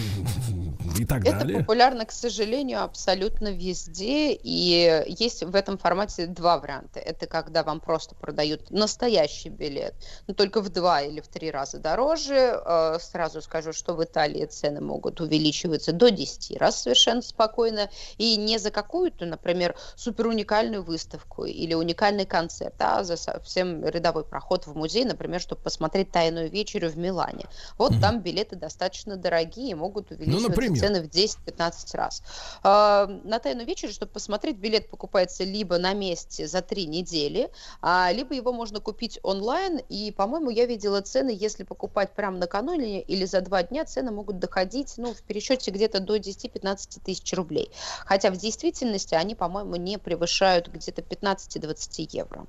и 1.00 1.06
так 1.06 1.26
Это 1.26 1.40
далее. 1.40 1.60
популярно, 1.60 2.06
к 2.06 2.12
сожалению, 2.12 2.84
абсолютно 2.84 3.52
везде. 3.54 4.34
И 4.34 5.04
есть 5.20 5.44
в 5.44 5.56
этом 5.56 5.78
формате 5.78 6.28
два 6.28 6.58
варианта. 6.60 7.00
Это 7.00 7.26
когда 7.28 7.64
вам 7.64 7.80
просто 7.80 8.16
продают 8.16 8.72
настоящий 8.72 9.50
билет, 9.50 9.96
но 10.28 10.34
только 10.34 10.62
в 10.62 10.70
два 10.70 11.05
или 11.06 11.22
в 11.22 11.28
три 11.28 11.52
раза 11.52 11.80
дороже. 11.80 12.62
Э, 12.66 12.98
Сразу 13.00 13.42
скажу, 13.42 13.74
что 13.74 13.94
в 13.94 14.04
Италии 14.04 14.46
цены 14.46 14.82
могут 14.82 15.22
увеличиваться 15.22 15.92
до 15.92 16.10
10 16.12 16.58
раз 16.58 16.82
совершенно 16.82 17.22
спокойно. 17.22 17.90
И 18.18 18.36
не 18.38 18.58
за 18.58 18.72
какую-то, 18.72 19.26
например, 19.26 19.76
супер 19.96 20.28
уникальную 20.28 20.84
выставку 20.84 21.46
или 21.46 21.74
уникальный 21.74 22.26
концерт, 22.26 22.76
а 22.80 23.04
за 23.04 23.18
совсем 23.18 23.84
рядовой 23.86 24.24
проход 24.26 24.68
в 24.68 24.76
музей, 24.76 25.06
например, 25.06 25.40
чтобы 25.42 25.62
посмотреть 25.62 26.12
«Тайную 26.12 26.50
вечерю» 26.50 26.90
в 26.90 26.98
Милане. 26.98 27.46
Вот 27.78 27.92
Мгм. 27.94 28.02
там 28.02 28.22
билеты 28.22 28.56
достаточно 28.56 29.16
дорогие, 29.16 29.76
могут 29.76 30.12
увеличиваться 30.12 30.50
например? 30.50 30.80
цены 30.80 31.02
в 31.02 31.10
10-15 31.10 31.96
раз. 31.96 32.24
А, 32.64 33.08
На 33.24 33.40
«Тайную 33.40 33.68
вечерю», 33.68 33.92
чтобы 33.94 34.12
посмотреть, 34.12 34.58
билет 34.58 34.90
покупается 34.90 35.44
либо 35.44 35.78
на 35.78 35.94
месте 35.94 36.48
за 36.48 36.62
три 36.62 36.86
недели, 36.86 37.50
а, 37.82 38.12
либо 38.12 38.34
его 38.34 38.52
можно 38.54 38.80
купить 38.80 39.20
онлайн. 39.24 39.80
И, 39.90 40.12
по-моему, 40.12 40.50
я 40.50 40.66
видела 40.66 40.95
цены, 41.02 41.36
если 41.36 41.64
покупать 41.64 42.14
прямо 42.14 42.38
накануне 42.38 43.02
или 43.02 43.26
за 43.26 43.42
два 43.42 43.64
дня, 43.64 43.86
цены 43.86 44.12
могут 44.12 44.40
доходить, 44.40 44.94
ну, 44.98 45.14
в 45.14 45.22
пересчете 45.22 45.72
где-то 45.72 46.00
до 46.00 46.18
10-15 46.18 47.00
тысяч 47.04 47.34
рублей. 47.34 47.72
Хотя 48.06 48.32
в 48.32 48.38
действительности 48.38 49.16
они, 49.16 49.36
по-моему, 49.36 49.76
не 49.76 49.98
превышают 49.98 50.68
где-то 50.68 51.02
15-20 51.02 52.08
евро. 52.12 52.46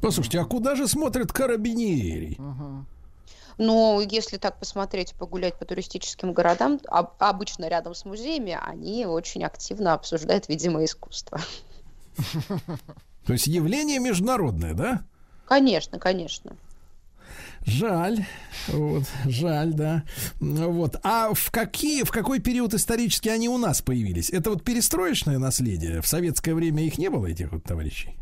Послушайте, 0.00 0.40
а 0.40 0.44
куда 0.44 0.76
же 0.76 0.86
смотрят 0.86 1.32
карабинери? 1.32 2.38
Но 3.58 4.00
если 4.00 4.36
так 4.36 4.58
посмотреть, 4.58 5.14
погулять 5.14 5.58
по 5.58 5.64
туристическим 5.64 6.32
городам, 6.32 6.80
об- 6.86 7.14
обычно 7.18 7.68
рядом 7.68 7.94
с 7.94 8.04
музеями, 8.04 8.56
они 8.60 9.04
очень 9.04 9.42
активно 9.44 9.94
обсуждают, 9.94 10.48
видимо, 10.48 10.84
искусство. 10.84 11.40
То 13.26 13.32
есть 13.32 13.48
явление 13.48 13.98
международное, 13.98 14.74
да? 14.74 15.02
Конечно, 15.46 15.98
конечно. 15.98 16.56
Жаль, 17.68 18.24
вот, 18.68 19.04
жаль, 19.26 19.74
да. 19.74 20.02
Вот. 20.40 20.96
А 21.02 21.34
в 21.34 21.50
какие, 21.50 22.02
в 22.02 22.10
какой 22.10 22.40
период 22.40 22.72
исторически 22.72 23.28
они 23.28 23.48
у 23.48 23.58
нас 23.58 23.82
появились? 23.82 24.30
Это 24.30 24.50
вот 24.50 24.64
перестроечное 24.64 25.38
наследие. 25.38 26.00
В 26.00 26.06
советское 26.06 26.54
время 26.54 26.82
их 26.84 26.96
не 26.96 27.10
было 27.10 27.26
этих 27.26 27.52
вот 27.52 27.64
товарищей. 27.64 28.16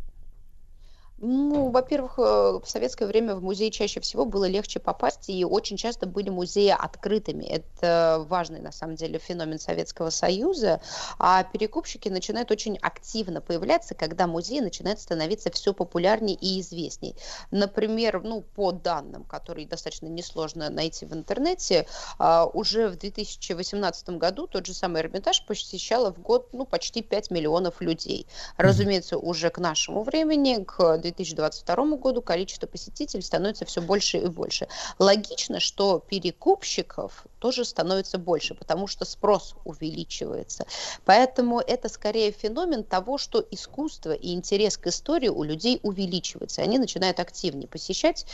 Ну, 1.18 1.70
во-первых, 1.70 2.18
э, 2.18 2.22
в 2.62 2.64
советское 2.66 3.06
время 3.06 3.36
в 3.36 3.42
музей 3.42 3.70
чаще 3.70 4.00
всего 4.00 4.26
было 4.26 4.44
легче 4.44 4.80
попасть, 4.80 5.30
и 5.30 5.46
очень 5.46 5.78
часто 5.78 6.06
были 6.06 6.28
музеи 6.28 6.68
открытыми. 6.68 7.44
Это 7.44 8.22
важный, 8.28 8.60
на 8.60 8.70
самом 8.70 8.96
деле, 8.96 9.18
феномен 9.18 9.58
Советского 9.58 10.10
Союза. 10.10 10.82
А 11.18 11.42
перекупщики 11.44 12.10
начинают 12.10 12.50
очень 12.50 12.76
активно 12.82 13.40
появляться, 13.40 13.94
когда 13.94 14.26
музей 14.26 14.60
начинает 14.60 15.00
становиться 15.00 15.50
все 15.50 15.72
популярнее 15.72 16.36
и 16.36 16.60
известней. 16.60 17.16
Например, 17.50 18.20
ну, 18.22 18.42
по 18.42 18.72
данным, 18.72 19.24
которые 19.24 19.66
достаточно 19.66 20.08
несложно 20.08 20.68
найти 20.68 21.06
в 21.06 21.14
интернете, 21.14 21.86
а, 22.18 22.44
уже 22.44 22.88
в 22.88 22.98
2018 22.98 24.18
году 24.18 24.46
тот 24.46 24.66
же 24.66 24.74
самый 24.74 25.00
Эрмитаж 25.00 25.46
посещало 25.46 26.12
в 26.12 26.20
год 26.20 26.50
ну, 26.52 26.66
почти 26.66 27.00
5 27.00 27.30
миллионов 27.30 27.80
людей. 27.80 28.26
Разумеется, 28.58 29.16
уже 29.16 29.48
к 29.48 29.56
нашему 29.56 30.02
времени, 30.02 30.62
к 30.62 31.05
2022 31.12 31.96
году 31.96 32.22
количество 32.22 32.66
посетителей 32.66 33.22
становится 33.22 33.64
все 33.64 33.80
больше 33.80 34.18
и 34.18 34.26
больше. 34.26 34.68
Логично, 34.98 35.60
что 35.60 36.02
перекупщиков 36.08 37.26
тоже 37.38 37.64
становится 37.64 38.18
больше, 38.18 38.54
потому 38.54 38.86
что 38.86 39.04
спрос 39.04 39.54
увеличивается. 39.64 40.66
Поэтому 41.04 41.60
это 41.60 41.88
скорее 41.88 42.32
феномен 42.32 42.84
того, 42.84 43.18
что 43.18 43.44
искусство 43.50 44.12
и 44.12 44.32
интерес 44.32 44.76
к 44.76 44.86
истории 44.88 45.28
у 45.28 45.42
людей 45.42 45.80
увеличивается. 45.82 46.62
Они 46.62 46.78
начинают 46.78 47.20
активнее 47.20 47.68
посещать, 47.68 48.26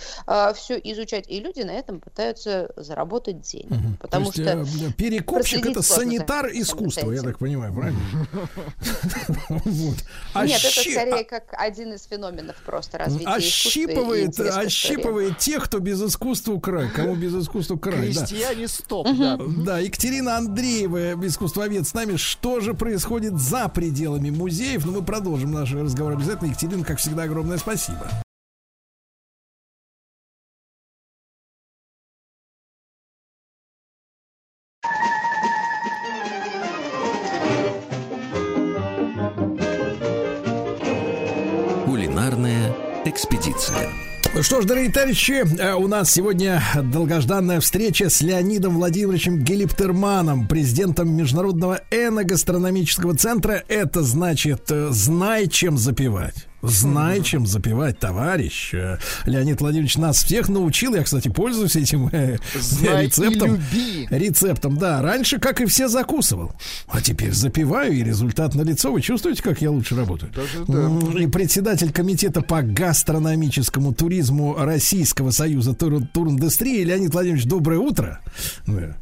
все 0.55 0.79
изучать, 0.79 1.29
и 1.29 1.41
люди 1.41 1.61
на 1.61 1.73
этом 1.73 2.01
пытаются 2.01 2.71
заработать 2.77 3.41
деньги. 3.41 3.75
Потому 4.01 4.33
То 4.33 4.43
есть, 4.43 4.73
что 4.73 4.87
э, 4.87 4.93
перекупщик 4.93 5.67
это 5.67 5.83
за 5.83 5.95
санитар 5.95 6.47
этим 6.47 6.63
искусства, 6.63 7.11
я 7.13 7.23
так 7.23 7.39
понимаю, 7.39 7.73
правильно? 7.75 8.01
А 10.35 10.47
Нет, 10.47 10.61
это 10.65 10.91
скорее 10.91 11.25
как 11.25 11.55
один 11.59 11.93
из 11.93 12.05
феноменов 12.05 12.57
просто 12.65 12.99
искусства 12.99 13.33
и 13.33 13.37
Ощипывает, 13.37 14.31
истории. 14.31 14.67
ощипывает 14.67 15.39
тех, 15.39 15.65
кто 15.65 15.79
без 15.79 16.03
искусства 16.03 16.59
край. 16.59 16.89
Кому 16.91 17.15
без 17.15 17.35
искусства 17.35 17.77
край, 17.77 18.13
да. 18.13 18.21
Крестьяне 18.27 18.69
стоп, 18.69 19.09
да. 19.19 19.39
Да, 19.65 19.79
Екатерина 19.79 20.37
Андреева, 20.37 21.15
искусствовед 21.27 21.87
с 21.87 21.95
нами. 21.95 22.17
Что 22.17 22.61
же 22.61 22.75
происходит 22.75 23.39
за 23.39 23.69
пределами 23.69 24.31
музеев? 24.31 24.85
Но 24.87 24.93
мы 24.93 25.03
продолжим 25.03 25.53
наш 25.53 25.73
разговор 25.73 26.13
обязательно. 26.15 26.49
Екатерина, 26.49 26.85
как 26.85 26.99
всегда, 26.99 27.25
огромное 27.25 27.59
спасибо. 27.59 28.11
Ну 44.35 44.43
что 44.43 44.63
ж, 44.63 44.65
дорогие 44.65 44.91
товарищи, 44.91 45.45
э, 45.61 45.75
у 45.75 45.87
нас 45.89 46.11
сегодня 46.11 46.63
долгожданная 46.75 47.61
встреча 47.61 48.09
с 48.09 48.23
Леонидом 48.23 48.77
Владимировичем 48.77 49.39
Гелиптерманом, 49.39 50.49
президентом 50.49 51.15
Международного 51.15 51.83
эногастрономического 51.91 53.15
центра. 53.15 53.63
Это 53.69 54.03
значит, 54.03 54.71
э, 54.71 54.89
знай, 54.91 55.49
чем 55.49 55.77
запивать. 55.77 56.47
Знай, 56.63 57.23
чем 57.23 57.45
запивать, 57.45 57.99
товарищ. 57.99 58.73
Леонид 59.27 59.61
Владимирович 59.61 59.97
нас 59.97 60.23
всех 60.23 60.49
научил. 60.49 60.95
Я, 60.95 61.03
кстати, 61.03 61.27
пользуюсь 61.29 61.75
этим 61.75 62.09
э, 62.13 62.39
Знай 62.55 63.03
и 63.03 63.07
рецептом. 63.07 63.51
люби. 63.57 64.07
Рецептом, 64.11 64.79
да. 64.79 65.03
Раньше, 65.03 65.41
как 65.41 65.61
и 65.61 65.67
все, 65.67 65.89
закусывал. 65.89 66.53
А 66.87 67.01
теперь 67.01 67.33
запиваю, 67.33 67.93
и 67.93 68.05
результат 68.05 68.55
налицо. 68.55 68.93
Вы 68.93 69.01
чувствуете, 69.01 69.43
как 69.43 69.61
я 69.61 69.73
лучше 69.73 69.97
работаю? 69.97 70.33
М, 70.69 71.17
И 71.19 71.27
председатель 71.27 71.93
комитета 71.93 72.43
по 72.43 72.63
гастрономическому 72.63 73.93
туризму 73.93 74.55
Российского 74.57 75.31
союза 75.33 75.75
тур, 75.75 76.01
туриндустрии 76.15 76.85
Леонид 76.85 77.13
Владимирович, 77.13 77.45
доброе 77.47 77.81
утро. 77.81 78.21
Да. 78.69 78.97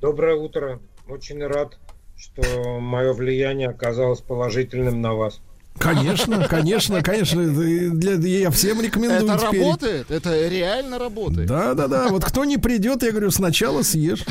Доброе 0.00 0.34
утро. 0.36 0.80
Очень 1.08 1.44
рад, 1.46 1.78
что 2.16 2.80
мое 2.80 3.12
влияние 3.12 3.68
оказалось 3.68 4.20
положительным 4.20 5.00
на 5.00 5.14
вас. 5.14 5.40
Конечно, 5.80 6.46
конечно, 6.46 7.02
конечно. 7.02 7.42
Для, 7.48 8.14
я 8.16 8.50
всем 8.50 8.82
рекомендую 8.82 9.32
Это 9.32 9.46
теперь. 9.46 9.62
работает, 9.62 10.10
это 10.10 10.46
реально 10.48 10.98
работает. 10.98 11.48
Да, 11.48 11.72
да, 11.72 11.88
да. 11.88 12.08
Вот 12.08 12.22
кто 12.22 12.44
не 12.44 12.58
придет, 12.58 13.02
я 13.02 13.10
говорю, 13.12 13.30
сначала 13.30 13.82
съешь. 13.82 14.24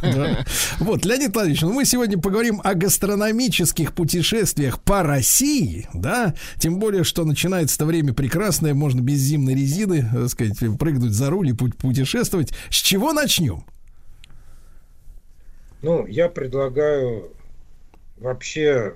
Да. 0.00 0.44
Вот, 0.78 1.04
Леонид 1.04 1.34
Владимирович, 1.34 1.62
ну 1.62 1.72
мы 1.72 1.84
сегодня 1.84 2.16
поговорим 2.16 2.60
о 2.62 2.74
гастрономических 2.74 3.92
путешествиях 3.92 4.80
по 4.80 5.02
России, 5.02 5.88
да, 5.92 6.36
тем 6.60 6.78
более, 6.78 7.02
что 7.02 7.24
начинается-то 7.24 7.84
время 7.86 8.14
прекрасное, 8.14 8.72
можно 8.72 9.00
без 9.00 9.18
зимней 9.18 9.56
резины, 9.56 10.08
так 10.12 10.28
сказать, 10.28 10.56
прыгнуть 10.78 11.10
за 11.10 11.28
руль 11.30 11.48
и 11.48 11.52
пу- 11.52 11.74
путешествовать. 11.76 12.52
С 12.70 12.76
чего 12.76 13.12
начнем? 13.12 13.64
Ну, 15.82 16.06
я 16.06 16.28
предлагаю 16.28 17.32
вообще 18.18 18.92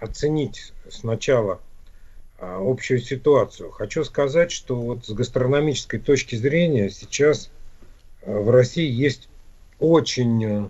оценить 0.00 0.72
сначала 0.90 1.60
а, 2.38 2.58
общую 2.60 3.00
ситуацию. 3.00 3.70
Хочу 3.70 4.04
сказать, 4.04 4.50
что 4.52 4.76
вот 4.76 5.06
с 5.06 5.10
гастрономической 5.10 5.98
точки 5.98 6.36
зрения 6.36 6.90
сейчас 6.90 7.50
а, 8.24 8.38
в 8.40 8.50
России 8.50 8.90
есть 8.90 9.28
очень 9.80 10.44
э, 10.44 10.68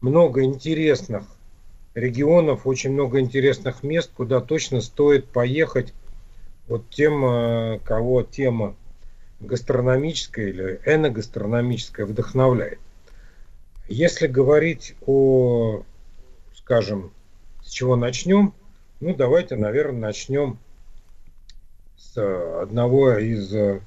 много 0.00 0.44
интересных 0.44 1.24
регионов, 1.94 2.66
очень 2.66 2.92
много 2.92 3.20
интересных 3.20 3.82
мест, 3.82 4.10
куда 4.14 4.40
точно 4.40 4.80
стоит 4.80 5.26
поехать 5.26 5.92
вот 6.68 6.88
тем, 6.90 7.80
кого 7.80 8.22
тема 8.22 8.76
гастрономическая 9.40 10.46
или 10.46 10.80
эногастрономическая 10.84 12.06
вдохновляет. 12.06 12.78
Если 13.88 14.28
говорить 14.28 14.94
о, 15.04 15.82
скажем, 16.54 17.12
с 17.64 17.70
чего 17.70 17.96
начнем, 17.96 18.54
ну 19.00 19.14
давайте, 19.14 19.56
наверное, 19.56 20.00
начнем 20.00 20.58
с 21.96 22.16
э, 22.16 22.60
одного 22.62 23.16
из 23.16 23.52
э, 23.54 23.80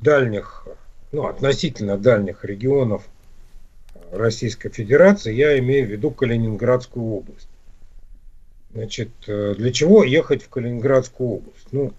дальних, 0.00 0.66
ну 1.10 1.26
относительно 1.26 1.96
дальних 1.96 2.44
регионов 2.44 3.02
э, 3.94 4.16
Российской 4.16 4.68
Федерации, 4.68 5.34
я 5.34 5.58
имею 5.58 5.86
в 5.86 5.90
виду 5.90 6.10
Калининградскую 6.10 7.04
область. 7.04 7.48
Значит, 8.74 9.10
для 9.26 9.70
чего 9.70 10.02
ехать 10.02 10.42
в 10.42 10.48
Калининградскую 10.48 11.28
область? 11.28 11.68
Ну, 11.72 11.92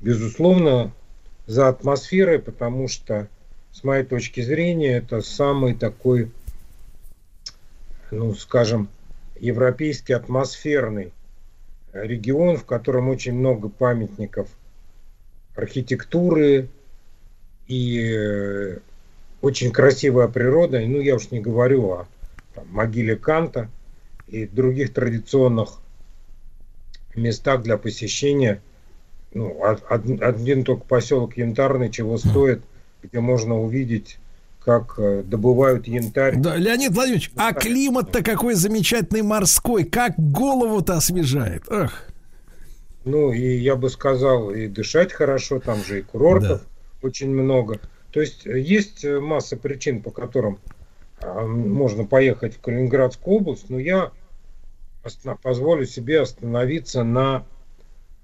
безусловно, 0.00 0.92
за 1.46 1.68
атмосферой, 1.68 2.40
потому 2.40 2.88
что, 2.88 3.28
с 3.72 3.84
моей 3.84 4.04
точки 4.04 4.42
зрения, 4.42 4.98
это 4.98 5.22
самый 5.22 5.74
такой, 5.74 6.30
ну, 8.10 8.34
скажем, 8.34 8.90
европейский 9.38 10.12
атмосферный 10.12 11.12
регион, 11.92 12.56
в 12.56 12.64
котором 12.64 13.08
очень 13.08 13.34
много 13.34 13.68
памятников 13.68 14.48
архитектуры, 15.54 16.68
и 17.66 18.12
э, 18.14 18.78
очень 19.40 19.72
красивая 19.72 20.28
природа. 20.28 20.80
Ну, 20.80 21.00
я 21.00 21.16
уж 21.16 21.30
не 21.30 21.40
говорю 21.40 21.90
о 21.90 22.06
там, 22.54 22.66
могиле 22.68 23.16
Канта 23.16 23.70
и 24.26 24.46
других 24.46 24.92
традиционных 24.92 25.80
местах 27.14 27.62
для 27.62 27.78
посещения. 27.78 28.60
Ну, 29.32 29.58
од- 29.60 29.84
од- 29.90 30.22
один 30.22 30.64
только 30.64 30.84
поселок 30.84 31.36
Янтарный 31.36 31.90
чего 31.90 32.18
стоит, 32.18 32.62
где 33.02 33.20
можно 33.20 33.60
увидеть, 33.60 34.18
как 34.64 34.94
э, 34.98 35.22
добывают 35.24 35.86
янтарь. 35.86 36.36
Да, 36.36 36.56
Леонид 36.56 36.92
Владимирович, 36.92 37.30
а 37.36 37.52
климат-то 37.52 38.22
какой 38.22 38.54
замечательный 38.54 39.22
морской, 39.22 39.84
как 39.84 40.14
голову-то 40.16 40.94
освежает. 40.94 41.64
Ах. 41.68 42.06
Ну, 43.04 43.32
и 43.32 43.56
я 43.56 43.76
бы 43.76 43.90
сказал, 43.90 44.50
и 44.50 44.66
дышать 44.66 45.12
хорошо, 45.12 45.60
там 45.60 45.84
же 45.84 46.00
и 46.00 46.02
курортов 46.02 46.62
очень 47.02 47.30
много. 47.30 47.78
То 48.12 48.20
есть 48.20 48.46
э, 48.46 48.58
есть 48.58 49.04
э, 49.04 49.20
масса 49.20 49.56
причин, 49.56 50.02
по 50.02 50.10
которым 50.10 50.58
а, 51.20 51.46
можно 51.46 52.04
поехать 52.04 52.56
в 52.56 52.60
Калининградскую 52.60 53.36
область, 53.36 53.68
но 53.68 53.78
я 53.78 54.12
позволю 55.42 55.84
себе 55.84 56.20
остановиться 56.20 57.04
на 57.04 57.44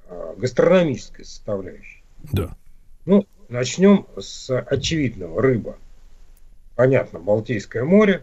а, 0.09 0.35
гастрономической 0.37 1.25
составляющей. 1.25 2.03
Да. 2.33 2.57
Ну, 3.05 3.27
начнем 3.49 4.07
с 4.19 4.51
очевидного. 4.61 5.41
Рыба. 5.43 5.77
Понятно, 6.81 7.19
Балтийское 7.19 7.85
море. 7.85 8.23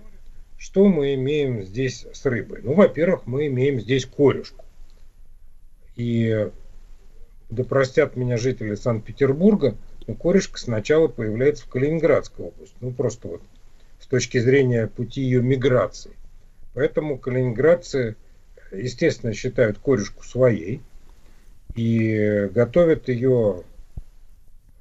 Что 0.58 0.88
мы 0.88 1.14
имеем 1.14 1.62
здесь 1.62 2.08
с 2.12 2.26
рыбой? 2.26 2.62
Ну, 2.64 2.74
во-первых, 2.74 3.28
мы 3.28 3.46
имеем 3.46 3.80
здесь 3.80 4.08
корюшку. 4.08 4.66
И 5.96 6.50
да 7.52 7.64
простят 7.64 8.16
меня 8.16 8.36
жители 8.38 8.74
Санкт-Петербурга, 8.74 9.76
но 10.08 10.16
корешка 10.16 10.58
сначала 10.58 11.08
появляется 11.08 11.66
в 11.66 11.70
Калининградской 11.70 12.46
области. 12.46 12.76
Ну, 12.82 12.90
просто 12.94 13.28
вот 13.28 13.42
с 14.00 14.08
точки 14.08 14.40
зрения 14.40 14.88
пути 14.88 15.22
ее 15.22 15.44
миграции. 15.44 16.14
Поэтому 16.74 17.20
калининградцы, 17.20 18.16
естественно, 18.72 19.36
считают 19.36 19.78
корешку 19.78 20.24
своей 20.24 20.82
и 21.76 22.50
готовят 22.52 23.08
ее 23.08 23.62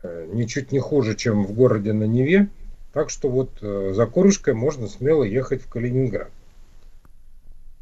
э, 0.03 0.31
ничуть 0.33 0.73
не 0.73 0.79
хуже, 0.79 1.15
чем 1.15 1.45
в 1.45 1.53
городе 1.53 1.93
на 1.93 2.05
Неве. 2.05 2.49
Так 2.97 3.10
что 3.10 3.28
вот 3.28 3.50
э, 3.60 3.92
за 3.92 4.07
корюшкой 4.07 4.55
можно 4.55 4.89
смело 4.89 5.23
ехать 5.23 5.60
в 5.60 5.68
Калининград. 5.68 6.31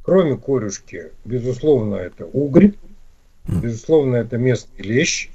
Кроме 0.03 0.37
корюшки, 0.37 1.13
безусловно, 1.25 1.95
это 1.95 2.27
угрь, 2.27 2.71
безусловно, 3.47 4.17
это 4.17 4.39
местный 4.39 4.83
лещ, 4.83 5.31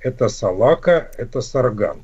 это 0.00 0.28
салака, 0.28 1.12
это 1.16 1.42
сарган. 1.42 2.02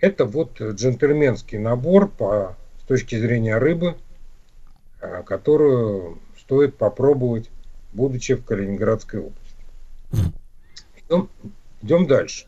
Это 0.00 0.24
вот 0.24 0.60
джентльменский 0.60 1.58
набор 1.58 2.06
по, 2.06 2.56
с 2.80 2.86
точки 2.86 3.18
зрения 3.18 3.58
рыбы, 3.58 3.96
а, 5.00 5.24
которую 5.24 6.20
стоит 6.38 6.76
попробовать, 6.76 7.50
будучи 7.92 8.36
в 8.36 8.44
Калининградской 8.44 9.18
области. 9.18 10.30
Идем, 11.08 11.28
идем 11.82 12.06
дальше. 12.06 12.46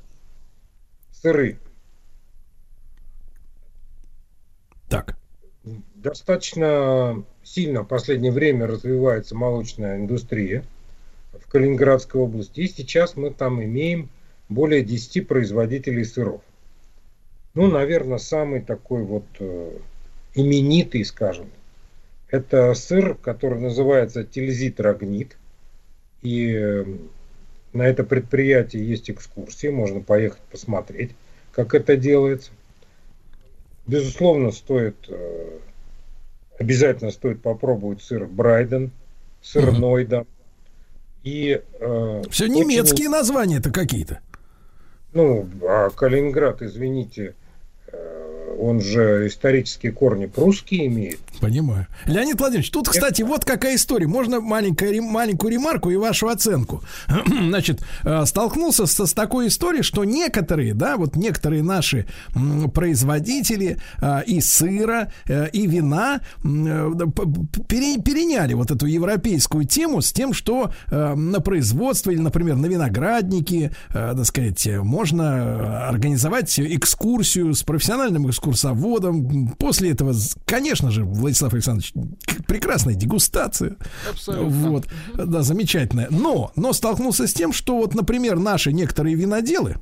Сыры. 1.20 1.58
Так. 4.88 5.16
Достаточно 5.96 7.24
сильно 7.42 7.82
в 7.82 7.86
последнее 7.86 8.32
время 8.32 8.66
развивается 8.66 9.34
молочная 9.34 9.96
индустрия 9.96 10.64
в 11.32 11.50
Калининградской 11.50 12.20
области. 12.20 12.60
И 12.60 12.68
сейчас 12.68 13.16
мы 13.16 13.30
там 13.30 13.62
имеем 13.62 14.08
более 14.48 14.82
10 14.82 15.26
производителей 15.28 16.04
сыров. 16.04 16.40
Ну, 17.54 17.66
наверное, 17.66 18.18
самый 18.18 18.60
такой 18.60 19.02
вот 19.02 19.24
э, 19.40 19.78
именитый, 20.34 21.04
скажем, 21.04 21.50
это 22.30 22.74
сыр, 22.74 23.14
который 23.14 23.60
называется 23.60 24.24
Тильзит 24.24 24.80
Рогнит. 24.80 25.36
И 26.22 26.52
э, 26.54 26.84
на 27.72 27.82
это 27.82 28.04
предприятие 28.04 28.86
есть 28.86 29.10
экскурсии, 29.10 29.68
можно 29.68 30.00
поехать 30.00 30.40
посмотреть, 30.50 31.12
как 31.52 31.74
это 31.74 31.96
делается. 31.96 32.50
Безусловно, 33.88 34.52
стоит, 34.52 34.96
э, 35.08 35.58
обязательно 36.58 37.10
стоит 37.10 37.40
попробовать 37.40 38.02
сыр 38.02 38.26
Брайден, 38.26 38.90
сыр 39.40 39.70
Мгм. 39.72 39.80
Нойда. 39.80 40.26
И, 41.24 41.62
э, 41.80 42.22
Все 42.30 42.44
очень- 42.44 42.54
немецкие 42.54 43.08
названия-то 43.08 43.70
какие-то. 43.70 44.20
Ну, 45.14 45.48
а 45.62 45.88
Калининград, 45.88 46.60
извините, 46.60 47.34
э, 47.90 48.56
он 48.60 48.82
же 48.82 49.26
исторические 49.26 49.92
корни 49.92 50.26
прусские 50.26 50.86
имеет. 50.86 51.18
Понимаю. 51.40 51.86
Леонид 52.06 52.38
Владимирович, 52.38 52.70
тут, 52.70 52.88
кстати, 52.88 53.22
вот 53.22 53.44
какая 53.44 53.76
история. 53.76 54.06
Можно 54.06 54.40
маленькая, 54.40 54.90
рем- 54.92 55.04
маленькую 55.04 55.52
ремарку 55.52 55.90
и 55.90 55.96
вашу 55.96 56.28
оценку. 56.28 56.82
Значит, 57.26 57.80
э, 58.04 58.24
столкнулся 58.26 58.86
со- 58.86 59.06
с, 59.06 59.12
такой 59.12 59.48
историей, 59.48 59.82
что 59.82 60.04
некоторые, 60.04 60.74
да, 60.74 60.96
вот 60.96 61.16
некоторые 61.16 61.62
наши 61.62 62.06
производители 62.74 63.78
э, 64.00 64.22
и 64.26 64.40
сыра, 64.40 65.12
э, 65.26 65.48
и 65.52 65.66
вина 65.66 66.20
пере- 67.68 68.00
переняли 68.02 68.54
вот 68.54 68.70
эту 68.70 68.86
европейскую 68.86 69.64
тему 69.64 70.00
с 70.02 70.12
тем, 70.12 70.32
что 70.32 70.72
на 70.90 71.40
производство 71.40 72.10
или, 72.10 72.20
например, 72.20 72.56
на 72.56 72.66
винограднике, 72.66 73.72
так 73.92 74.24
сказать, 74.24 74.66
можно 74.82 75.88
организовать 75.88 76.58
экскурсию 76.58 77.54
с 77.54 77.62
профессиональным 77.62 78.28
экскурсоводом. 78.28 79.48
После 79.58 79.90
этого, 79.90 80.14
конечно 80.46 80.90
же, 80.90 81.04
Владислав 81.28 81.52
Александрович, 81.52 81.92
прекрасная 82.46 82.94
дегустация. 82.94 83.76
Абсолютно. 84.10 84.48
Вот, 84.48 84.86
да, 85.14 85.42
замечательная. 85.42 86.08
Но, 86.10 86.52
но 86.56 86.72
столкнулся 86.72 87.26
с 87.26 87.34
тем, 87.34 87.52
что 87.52 87.76
вот, 87.76 87.94
например, 87.94 88.38
наши 88.38 88.72
некоторые 88.72 89.14
виноделы, 89.14 89.76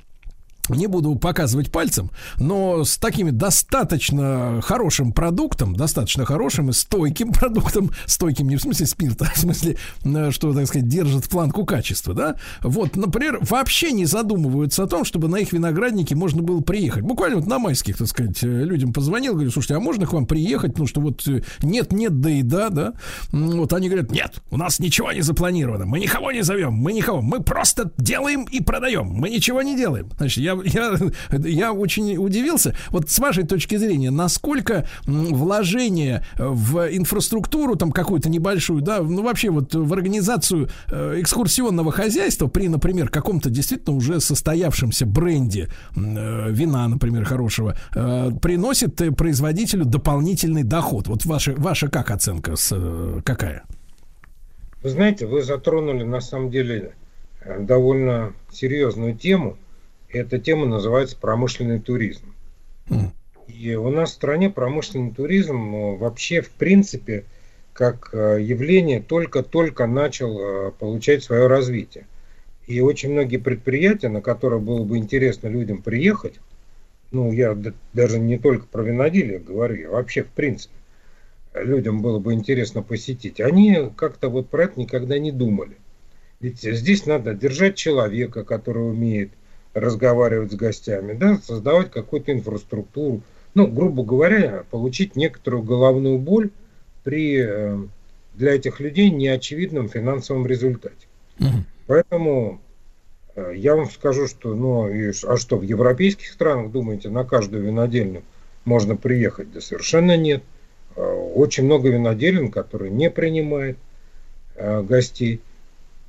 не 0.69 0.87
буду 0.87 1.15
показывать 1.17 1.71
пальцем, 1.71 2.11
но 2.39 2.85
с 2.85 2.99
такими 2.99 3.31
достаточно 3.31 4.61
хорошим 4.63 5.13
продуктом, 5.13 5.75
достаточно 5.75 6.25
хорошим 6.25 6.71
и 6.71 6.73
стойким 6.73 7.33
продуктом, 7.33 7.91
стойким 8.07 8.49
не 8.49 8.57
в 8.57 8.63
смысле 8.63 8.87
спирта, 8.87 9.27
а 9.31 9.35
в 9.35 9.39
смысле, 9.39 9.77
э, 10.05 10.31
что, 10.31 10.53
так 10.53 10.67
сказать, 10.67 10.89
держит 10.89 11.29
планку 11.29 11.65
качества, 11.65 12.15
да, 12.15 12.37
вот, 12.63 12.97
например, 12.97 13.39
вообще 13.43 13.93
не 13.93 14.07
задумываются 14.07 14.85
о 14.85 14.87
том, 14.87 15.05
чтобы 15.05 15.29
на 15.29 15.37
их 15.37 15.53
винограднике 15.53 16.15
можно 16.15 16.43
было 16.43 16.61
приехать. 16.61 17.03
Буквально 17.03 17.37
вот 17.37 17.47
на 17.47 17.59
майских, 17.59 17.97
так 17.97 18.09
сказать, 18.09 18.43
э, 18.43 18.47
людям 18.47 18.93
позвонил, 18.93 19.35
говорю, 19.35 19.51
слушайте, 19.51 19.75
а 19.75 19.81
можно 19.81 20.07
к 20.07 20.13
вам 20.13 20.27
приехать, 20.27 20.79
ну, 20.79 20.87
что 20.87 21.01
вот 21.01 21.27
э, 21.29 21.43
нет-нет, 21.63 22.21
да 22.21 22.31
и 22.31 22.43
да, 22.43 22.71
да, 22.71 22.93
вот 23.33 23.73
они 23.73 23.89
говорят, 23.89 24.11
нет, 24.11 24.43
у 24.51 24.57
нас 24.57 24.79
ничего 24.79 25.13
не 25.13 25.23
запланировано, 25.23 25.87
мы 25.87 26.01
никого 26.01 26.33
не 26.33 26.43
зовем, 26.43 26.75
мы 26.75 26.93
никого, 26.93 27.21
мы 27.21 27.43
просто 27.43 27.93
делаем 27.99 28.45
и 28.45 28.61
продаем, 28.61 29.07
мы 29.07 29.31
ничего 29.31 29.63
не 29.63 29.77
делаем. 29.77 30.09
Значит, 30.17 30.39
я, 30.39 30.56
я, 30.63 30.97
я 31.31 31.73
очень 31.73 32.17
удивился. 32.17 32.75
Вот 32.91 33.11
с 33.11 33.19
вашей 33.19 33.45
точки 33.45 33.77
зрения, 33.77 34.11
насколько 34.11 34.87
вложение 35.07 36.25
в 36.37 36.89
инфраструктуру, 36.91 37.77
там 37.77 37.93
какую-то 37.93 38.29
небольшую, 38.29 38.83
да, 38.83 39.01
ну 39.01 39.23
вообще 39.23 39.51
вот 39.51 39.75
в 39.75 39.93
организацию 39.93 40.69
э, 40.91 41.21
экскурсионного 41.21 41.93
хозяйства 41.93 42.47
при, 42.47 42.69
например, 42.69 43.09
каком-то 43.09 43.51
действительно 43.51 43.97
уже 43.97 44.21
состоявшемся 44.21 45.07
бренде 45.07 45.69
э, 45.95 46.51
вина, 46.51 46.89
например, 46.89 47.25
хорошего, 47.25 47.77
э, 47.95 48.31
приносит 48.41 48.97
производителю 49.17 49.85
дополнительный 49.85 50.63
доход. 50.63 51.09
Вот 51.09 51.25
ваша, 51.25 51.55
ваша 51.57 51.89
как 51.89 52.11
оценка, 52.11 52.57
с, 52.57 52.75
какая? 53.25 53.65
Вы 54.83 54.91
знаете, 54.91 55.27
вы 55.27 55.43
затронули 55.43 56.05
на 56.05 56.21
самом 56.21 56.51
деле 56.51 56.93
довольно 57.59 58.33
серьезную 58.53 59.17
тему. 59.17 59.57
Эта 60.09 60.39
тема 60.39 60.67
называется 60.67 61.17
промышленный 61.17 61.81
туризм. 61.81 62.35
И 63.49 63.75
у 63.75 63.91
нас 63.91 64.11
в 64.11 64.15
стране 64.15 64.51
промышленный 64.51 65.13
туризм 65.13 65.75
э, 65.75 65.97
вообще 65.97 66.41
в 66.41 66.51
принципе 66.51 67.25
как 67.73 68.11
э, 68.13 68.39
явление 68.41 69.01
только-только 69.01 69.87
начал 69.87 70.39
э, 70.39 70.73
получать 70.73 71.23
свое 71.23 71.47
развитие. 71.47 72.07
И 72.67 72.81
очень 72.81 73.13
многие 73.13 73.37
предприятия, 73.37 74.09
на 74.09 74.21
которые 74.21 74.61
было 74.61 74.83
бы 74.83 74.99
интересно 74.99 75.49
людям 75.49 75.83
приехать, 75.83 76.35
ну 77.13 77.31
я 77.33 77.57
даже 77.93 78.19
не 78.19 78.39
только 78.39 78.67
про 78.67 78.83
виноделие 78.83 79.39
говорю, 79.39 79.91
а 79.91 79.93
вообще 79.93 80.25
в 80.25 80.29
принципе 80.29 80.75
людям 81.55 82.03
было 82.03 82.19
бы 82.19 82.35
интересно 82.35 82.83
посетить, 82.83 83.41
они 83.41 83.91
как-то 83.97 84.29
вот 84.29 84.49
про 84.49 84.65
это 84.65 84.81
никогда 84.81 85.19
не 85.19 85.31
думали. 85.31 85.77
Ведь 86.41 86.61
здесь 86.61 87.07
надо 87.07 87.35
держать 87.35 87.77
человека, 87.77 88.45
который 88.45 88.91
умеет 88.91 89.31
разговаривать 89.81 90.53
с 90.53 90.55
гостями, 90.55 91.13
да, 91.13 91.39
создавать 91.39 91.91
какую-то 91.91 92.33
инфраструктуру, 92.33 93.23
ну, 93.55 93.67
грубо 93.67 94.05
говоря, 94.05 94.65
получить 94.71 95.17
некоторую 95.17 95.63
головную 95.63 96.19
боль 96.19 96.51
при 97.05 97.43
э, 97.43 97.79
для 98.35 98.55
этих 98.55 98.81
людей 98.81 99.11
неочевидном 99.11 99.89
финансовом 99.89 100.47
результате. 100.47 101.07
Поэтому 101.87 102.61
Э, 103.37 103.53
Я 103.55 103.77
вам 103.77 103.89
скажу, 103.89 104.27
что, 104.27 104.55
ну, 104.55 104.89
и 104.89 105.13
а 105.25 105.37
что, 105.37 105.57
в 105.57 105.63
европейских 105.63 106.29
странах, 106.29 106.73
думаете, 106.73 107.11
на 107.11 107.25
каждую 107.25 107.65
винодельню 107.65 108.23
можно 108.65 108.97
приехать? 108.97 109.53
Да 109.53 109.61
совершенно 109.61 110.17
нет. 110.17 110.43
Э, 110.97 111.03
Очень 111.35 111.65
много 111.65 111.89
виноделин, 111.91 112.51
которые 112.51 112.91
не 112.91 113.11
принимают 113.11 113.79
гостей 114.59 115.43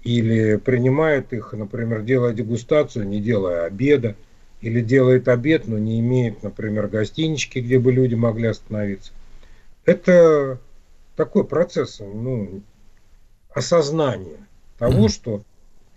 или 0.07 0.55
принимает 0.55 1.33
их, 1.33 1.51
например, 1.51 2.01
делая 2.01 2.31
дегустацию, 2.31 3.05
не 3.05 3.19
делая 3.19 3.65
обеда, 3.65 4.15
или 4.61 4.79
делает 4.79 5.27
обед, 5.27 5.67
но 5.67 5.77
не 5.77 5.99
имеет, 5.99 6.43
например, 6.43 6.87
гостинички, 6.87 7.59
где 7.59 7.77
бы 7.77 7.91
люди 7.91 8.15
могли 8.15 8.47
остановиться. 8.47 9.11
Это 9.83 10.59
такой 11.17 11.43
процесс 11.43 11.99
ну, 11.99 12.61
осознания 13.53 14.37
того, 14.77 15.09
что 15.09 15.43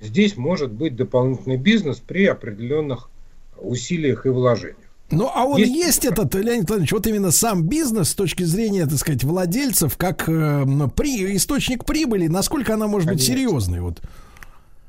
здесь 0.00 0.36
может 0.36 0.72
быть 0.72 0.96
дополнительный 0.96 1.56
бизнес 1.56 1.98
при 2.00 2.26
определенных 2.26 3.10
усилиях 3.58 4.26
и 4.26 4.30
вложениях. 4.30 4.89
Ну, 5.10 5.30
а 5.34 5.44
он 5.44 5.58
Есть- 5.58 5.74
есть, 5.74 6.04
этот, 6.04 6.34
Леонид 6.34 6.68
Владимирович, 6.68 6.92
вот 6.92 7.06
именно 7.06 7.30
сам 7.30 7.64
бизнес 7.64 8.10
с 8.10 8.14
точки 8.14 8.44
зрения, 8.44 8.86
так 8.86 8.98
сказать, 8.98 9.24
владельцев, 9.24 9.96
как 9.96 10.28
э, 10.28 10.64
при, 10.94 11.36
источник 11.36 11.84
прибыли, 11.84 12.28
насколько 12.28 12.74
она 12.74 12.86
может 12.86 13.08
быть 13.08 13.24
Конечно. 13.26 13.34
серьезной? 13.34 13.80
Вот. 13.80 14.00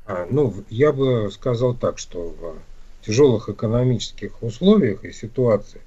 А, 0.06 0.26
ну, 0.30 0.54
я 0.70 0.92
бы 0.92 1.30
сказал 1.32 1.74
так, 1.74 1.98
что 1.98 2.34
в 2.40 3.06
тяжелых 3.06 3.48
экономических 3.48 4.42
условиях 4.42 5.04
и 5.04 5.12
ситуации 5.12 5.80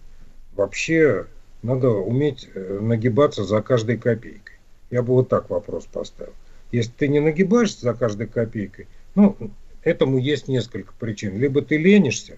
вообще 0.55 1.27
надо 1.63 1.89
уметь 1.89 2.49
э, 2.53 2.79
нагибаться 2.81 3.43
за 3.45 3.61
каждой 3.61 3.97
копейкой. 3.97 4.55
Я 4.91 5.01
бы 5.01 5.13
вот 5.13 5.29
так 5.29 5.49
вопрос 5.49 5.85
поставил. 5.85 6.33
Если 6.71 6.91
ты 6.91 7.07
не 7.07 7.19
нагибаешься 7.19 7.81
за 7.81 7.93
каждой 7.93 8.27
копейкой, 8.27 8.87
ну, 9.15 9.35
этому 9.83 10.17
есть 10.17 10.47
несколько 10.47 10.93
причин. 10.99 11.37
Либо 11.37 11.61
ты 11.61 11.77
ленишься, 11.77 12.37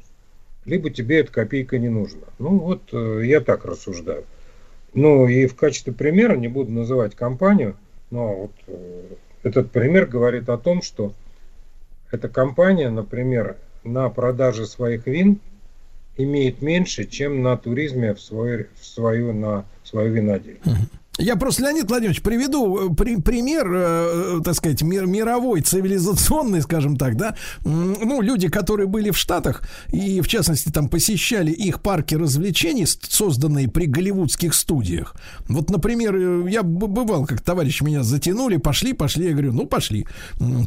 либо 0.68 0.90
тебе 0.90 1.22
эта 1.22 1.32
копейка 1.32 1.80
не 1.80 1.90
нужна. 1.90 2.28
Ну, 2.38 2.60
вот 2.60 2.82
э, 2.92 3.22
я 3.24 3.40
так 3.40 3.66
рассуждаю. 3.66 4.26
Ну, 4.94 5.28
и 5.28 5.48
в 5.48 5.56
качестве 5.56 5.94
примера, 5.94 6.36
не 6.36 6.50
буду 6.50 6.72
называть 6.72 7.16
компанию, 7.16 7.76
но 8.12 8.36
вот 8.36 8.52
э, 8.68 9.04
этот 9.44 9.72
пример 9.72 10.06
говорит 10.06 10.50
о 10.50 10.58
том, 10.58 10.82
что 10.82 11.14
эта 12.12 12.28
компания, 12.28 12.90
например, 12.90 13.56
на 13.84 14.10
продаже 14.10 14.66
своих 14.66 15.08
вин 15.08 15.40
имеет 16.18 16.62
меньше, 16.62 17.06
чем 17.06 17.42
на 17.42 17.58
туризме 17.58 18.14
в, 18.14 18.20
свой, 18.20 18.68
в 18.80 18.86
свою, 18.86 19.34
на 19.34 19.66
свою 19.84 20.14
винодельню. 20.14 20.60
Я 21.18 21.36
просто, 21.36 21.64
Леонид 21.64 21.90
Владимирович, 21.90 22.22
приведу 22.22 22.92
э, 22.92 22.96
при- 22.96 23.16
пример, 23.20 23.68
э, 23.74 24.38
э, 24.38 24.42
так 24.44 24.54
сказать, 24.56 24.82
мир- 24.84 25.08
мировой, 25.08 25.62
цивилизационный, 25.62 26.62
скажем 26.62 26.96
так, 26.96 27.18
да. 27.18 27.36
Ну, 27.64 28.22
люди, 28.22 28.50
которые 28.50 28.88
были 28.88 29.10
в 29.10 29.18
Штатах 29.18 29.64
и, 29.92 30.22
в 30.22 30.28
частности, 30.28 30.70
там 30.70 30.90
посещали 30.90 31.52
их 31.52 31.82
парки 31.82 32.14
развлечений, 32.16 32.86
созданные 32.86 33.68
при 33.68 33.86
голливудских 33.88 34.54
студиях. 34.54 35.16
Вот, 35.48 35.70
например, 35.72 36.16
э, 36.16 36.46
я 36.52 36.62
бывал, 36.64 37.26
как 37.26 37.42
товарищи 37.42 37.84
меня 37.84 38.04
затянули, 38.04 38.58
пошли, 38.58 38.94
пошли, 38.94 39.26
я 39.26 39.32
говорю, 39.32 39.54
ну, 39.54 39.66
пошли, 39.66 40.06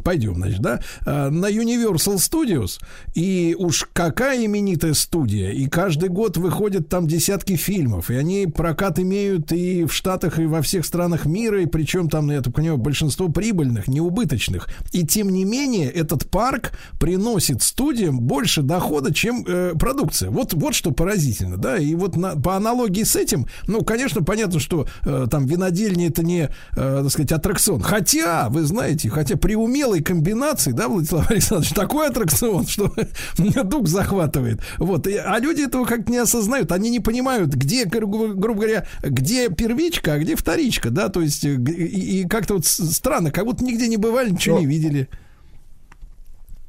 пойдем, 0.03 0.35
значит, 0.35 0.59
да, 0.61 0.79
Э, 1.05 1.29
на 1.29 1.49
Universal 1.49 2.15
Studios, 2.17 2.79
и 3.13 3.55
уж 3.57 3.87
какая 3.93 4.45
именитая 4.45 4.93
студия, 4.93 5.51
и 5.51 5.67
каждый 5.67 6.09
год 6.09 6.37
выходят 6.37 6.89
там 6.89 7.07
десятки 7.07 7.55
фильмов, 7.55 8.09
и 8.11 8.15
они 8.15 8.47
прокат 8.47 8.99
имеют 8.99 9.51
и 9.51 9.85
в 9.85 9.93
Штатах, 9.93 10.39
и 10.43 10.47
во 10.47 10.61
всех 10.61 10.85
странах 10.85 11.25
мира, 11.25 11.61
и 11.61 11.65
причем 11.65 12.09
там, 12.09 12.29
я 12.31 12.41
так 12.41 12.53
понимаю, 12.53 12.77
большинство 12.77 13.29
прибыльных, 13.29 13.87
неубыточных. 13.87 14.67
И 14.91 15.05
тем 15.05 15.29
не 15.29 15.45
менее, 15.45 15.89
этот 15.89 16.29
парк 16.29 16.71
приносит 16.99 17.61
студиям 17.63 18.19
больше 18.19 18.61
дохода, 18.61 19.13
чем 19.13 19.43
э, 19.47 19.73
продукция. 19.79 20.29
Вот, 20.29 20.53
вот 20.53 20.73
что 20.75 20.91
поразительно, 20.91 21.57
да, 21.57 21.77
и 21.77 21.95
вот 21.95 22.15
на- 22.15 22.35
по 22.35 22.55
аналогии 22.55 23.03
с 23.03 23.15
этим, 23.15 23.47
ну, 23.67 23.81
конечно, 23.81 24.23
понятно, 24.23 24.59
что 24.59 24.87
э, 25.05 25.27
там 25.29 25.45
винодельня 25.45 26.07
это 26.07 26.23
не, 26.23 26.43
э, 26.43 26.49
так 26.75 27.09
сказать, 27.11 27.31
аттракцион. 27.31 27.81
Хотя, 27.81 28.49
вы 28.49 28.63
знаете, 28.63 29.09
хотя 29.09 29.35
при 29.37 29.55
умелой 29.55 30.01
комбинации, 30.01 30.71
да, 30.71 30.87
Владислав 30.87 31.29
Александрович, 31.31 31.71
такой 31.73 32.07
аттракцион, 32.07 32.67
что 32.67 32.93
дух 33.63 33.87
захватывает. 33.87 34.61
Вот, 34.77 35.07
и- 35.07 35.15
а 35.17 35.39
люди 35.39 35.61
этого 35.61 35.85
как 35.85 36.09
не 36.09 36.17
осознают, 36.17 36.71
они 36.71 36.89
не 36.89 36.99
понимают, 36.99 37.53
где, 37.53 37.85
грубо, 37.85 38.29
грубо 38.33 38.61
говоря, 38.61 38.85
где 39.03 39.49
первичка, 39.49 40.13
а 40.13 40.19
где 40.19 40.30
вторичка, 40.35 40.89
да, 40.89 41.09
то 41.09 41.21
есть 41.21 41.45
э, 41.45 41.55
и, 41.55 42.21
и 42.21 42.27
как-то 42.27 42.55
вот 42.55 42.65
странно, 42.65 43.31
как 43.31 43.45
будто 43.45 43.63
нигде 43.63 43.87
не 43.87 43.97
бывали, 43.97 44.31
ничего 44.31 44.59
не 44.59 44.65
видели. 44.65 45.07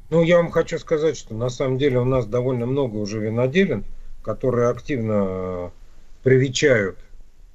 Ну, 0.09 0.21
я 0.21 0.37
вам 0.37 0.51
хочу 0.51 0.77
сказать, 0.77 1.17
что 1.17 1.33
на 1.33 1.49
самом 1.49 1.77
деле 1.77 1.99
у 1.99 2.05
нас 2.05 2.25
довольно 2.25 2.65
много 2.65 2.97
уже 2.97 3.19
виноделин, 3.19 3.83
которые 4.21 4.69
активно 4.69 5.23
э, 5.25 5.69
привечают 6.23 6.97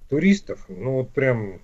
туристов. 0.08 0.58
Ну, 0.68 0.96
вот 0.96 1.10
прям 1.10 1.60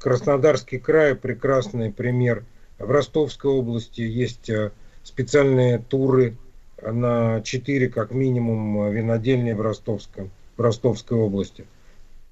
Краснодарский 0.00 0.78
край 0.78 1.14
прекрасный 1.14 1.92
пример. 1.92 2.44
В 2.78 2.90
Ростовской 2.90 3.50
области 3.50 4.02
есть 4.02 4.50
э, 4.50 4.72
специальные 5.02 5.78
туры 5.78 6.36
на 6.82 7.40
4 7.42 7.88
как 7.88 8.10
минимум 8.12 8.90
винодельни 8.92 9.52
в, 9.52 9.60
Ростовском, 9.60 10.30
в 10.56 10.60
Ростовской 10.60 11.18
области. 11.18 11.64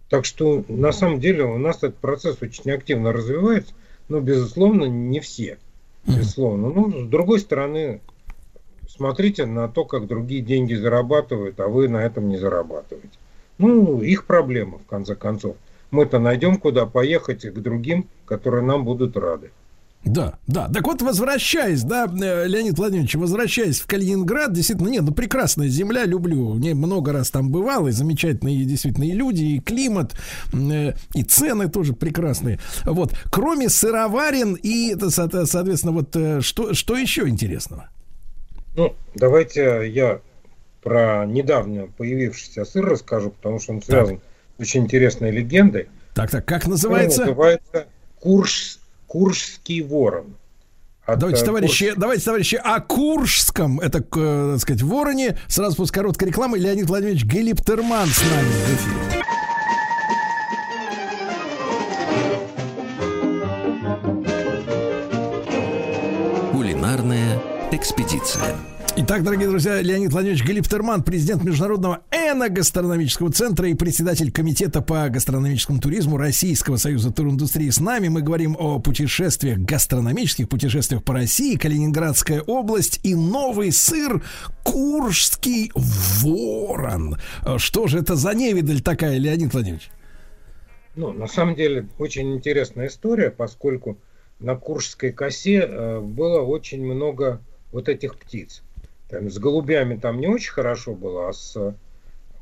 Так 0.08 0.24
что 0.24 0.64
на 0.68 0.92
самом 0.92 1.20
деле 1.20 1.44
у 1.44 1.58
нас 1.58 1.78
этот 1.78 1.96
процесс 1.96 2.40
очень 2.40 2.70
активно 2.70 3.12
развивается, 3.12 3.74
но 4.08 4.20
безусловно 4.20 4.84
не 4.84 5.20
все. 5.20 5.58
Безусловно. 6.06 6.68
Ну, 6.68 7.06
с 7.06 7.08
другой 7.08 7.40
стороны, 7.40 8.00
смотрите 8.88 9.46
на 9.46 9.68
то, 9.68 9.84
как 9.84 10.06
другие 10.06 10.42
деньги 10.42 10.74
зарабатывают, 10.74 11.58
а 11.58 11.66
вы 11.66 11.88
на 11.88 12.04
этом 12.04 12.28
не 12.28 12.36
зарабатываете. 12.36 13.18
Ну, 13.58 14.00
их 14.00 14.26
проблема, 14.26 14.78
в 14.78 14.86
конце 14.86 15.16
концов. 15.16 15.56
Мы-то 15.90 16.18
найдем, 16.18 16.58
куда 16.58 16.86
поехать 16.86 17.42
к 17.42 17.58
другим, 17.58 18.06
которые 18.24 18.62
нам 18.62 18.84
будут 18.84 19.16
рады. 19.16 19.50
Да, 20.06 20.38
да. 20.46 20.68
Так 20.68 20.86
вот, 20.86 21.02
возвращаясь, 21.02 21.82
да, 21.82 22.06
э, 22.06 22.46
Леонид 22.46 22.78
Владимирович, 22.78 23.16
возвращаясь 23.16 23.80
в 23.80 23.86
Калининград, 23.88 24.52
действительно, 24.52 24.88
нет, 24.88 25.02
ну 25.02 25.12
прекрасная 25.12 25.68
земля, 25.68 26.04
люблю. 26.04 26.54
Не 26.54 26.74
много 26.74 27.12
раз 27.12 27.30
там 27.30 27.50
бывал, 27.50 27.88
и 27.88 27.90
замечательные 27.90 28.64
действительно 28.64 29.04
и 29.04 29.12
люди, 29.12 29.42
и 29.42 29.60
климат, 29.60 30.14
э, 30.52 30.92
и 31.12 31.22
цены 31.24 31.68
тоже 31.68 31.92
прекрасные. 31.92 32.60
Вот. 32.84 33.14
Кроме 33.32 33.68
сыроварен 33.68 34.54
и, 34.54 34.94
соответственно, 35.08 35.92
вот 35.92 36.14
э, 36.14 36.40
что, 36.40 36.72
что 36.72 36.96
еще 36.96 37.28
интересного? 37.28 37.90
Ну, 38.76 38.94
давайте 39.16 39.90
я 39.90 40.20
про 40.82 41.26
недавно 41.26 41.88
появившийся 41.96 42.64
сыр 42.64 42.84
расскажу, 42.84 43.30
потому 43.30 43.58
что 43.58 43.72
он 43.72 43.82
связан 43.82 44.20
с 44.56 44.60
очень 44.60 44.84
интересной 44.84 45.32
легендой. 45.32 45.88
Так, 46.14 46.30
так, 46.30 46.44
как 46.44 46.68
называется? 46.68 47.22
Он 47.22 47.28
называется 47.30 47.86
Курш, 48.20 48.78
Куршский 49.16 49.80
ворон. 49.80 50.36
От, 51.06 51.20
Давайте, 51.20 51.40
э, 51.40 51.46
товарищи, 51.46 51.94
давайте, 51.96 52.22
товарищи, 52.22 52.56
о 52.56 52.80
Куршском, 52.80 53.80
это, 53.80 54.00
э, 54.00 54.50
так 54.52 54.60
сказать, 54.60 54.82
вороне. 54.82 55.38
Сразу 55.48 55.74
после 55.74 55.94
короткой 55.94 56.28
рекламы 56.28 56.58
Леонид 56.58 56.86
Владимирович 56.86 57.24
Гелиптерман 57.24 58.08
с 58.08 58.20
нами 58.20 58.50
в 58.50 58.74
эфире. 58.74 59.22
Кулинарная 66.52 67.40
экспедиция. 67.72 68.54
Итак, 68.98 69.22
дорогие 69.22 69.46
друзья, 69.46 69.82
Леонид 69.82 70.10
Владимирович 70.10 70.42
Галиптерман, 70.42 71.02
президент 71.02 71.44
Международного 71.44 72.00
эногастрономического 72.10 73.30
центра 73.30 73.68
и 73.68 73.74
председатель 73.74 74.32
Комитета 74.32 74.80
по 74.80 75.06
гастрономическому 75.10 75.80
туризму 75.80 76.16
Российского 76.16 76.78
союза 76.78 77.12
туриндустрии. 77.12 77.68
С 77.68 77.78
нами 77.78 78.08
мы 78.08 78.22
говорим 78.22 78.56
о 78.58 78.78
путешествиях, 78.78 79.58
гастрономических 79.58 80.48
путешествиях 80.48 81.04
по 81.04 81.12
России, 81.12 81.56
Калининградская 81.56 82.40
область 82.40 83.00
и 83.02 83.14
новый 83.14 83.70
сыр 83.70 84.24
Куршский 84.62 85.72
ворон. 85.74 87.18
Что 87.58 87.88
же 87.88 87.98
это 87.98 88.16
за 88.16 88.32
невидаль 88.32 88.80
такая, 88.80 89.18
Леонид 89.18 89.52
Владимирович? 89.52 89.90
Ну, 90.94 91.12
на 91.12 91.26
самом 91.26 91.54
деле, 91.54 91.86
очень 91.98 92.34
интересная 92.34 92.86
история, 92.86 93.30
поскольку 93.30 93.98
на 94.40 94.56
Куршской 94.56 95.12
косе 95.12 95.58
э, 95.58 96.00
было 96.00 96.40
очень 96.40 96.82
много 96.82 97.42
вот 97.72 97.90
этих 97.90 98.16
птиц. 98.16 98.62
Там, 99.08 99.30
с 99.30 99.38
голубями 99.38 99.96
там 99.96 100.18
не 100.20 100.26
очень 100.26 100.52
хорошо 100.52 100.94
было, 100.94 101.28
а 101.28 101.32
с, 101.32 101.74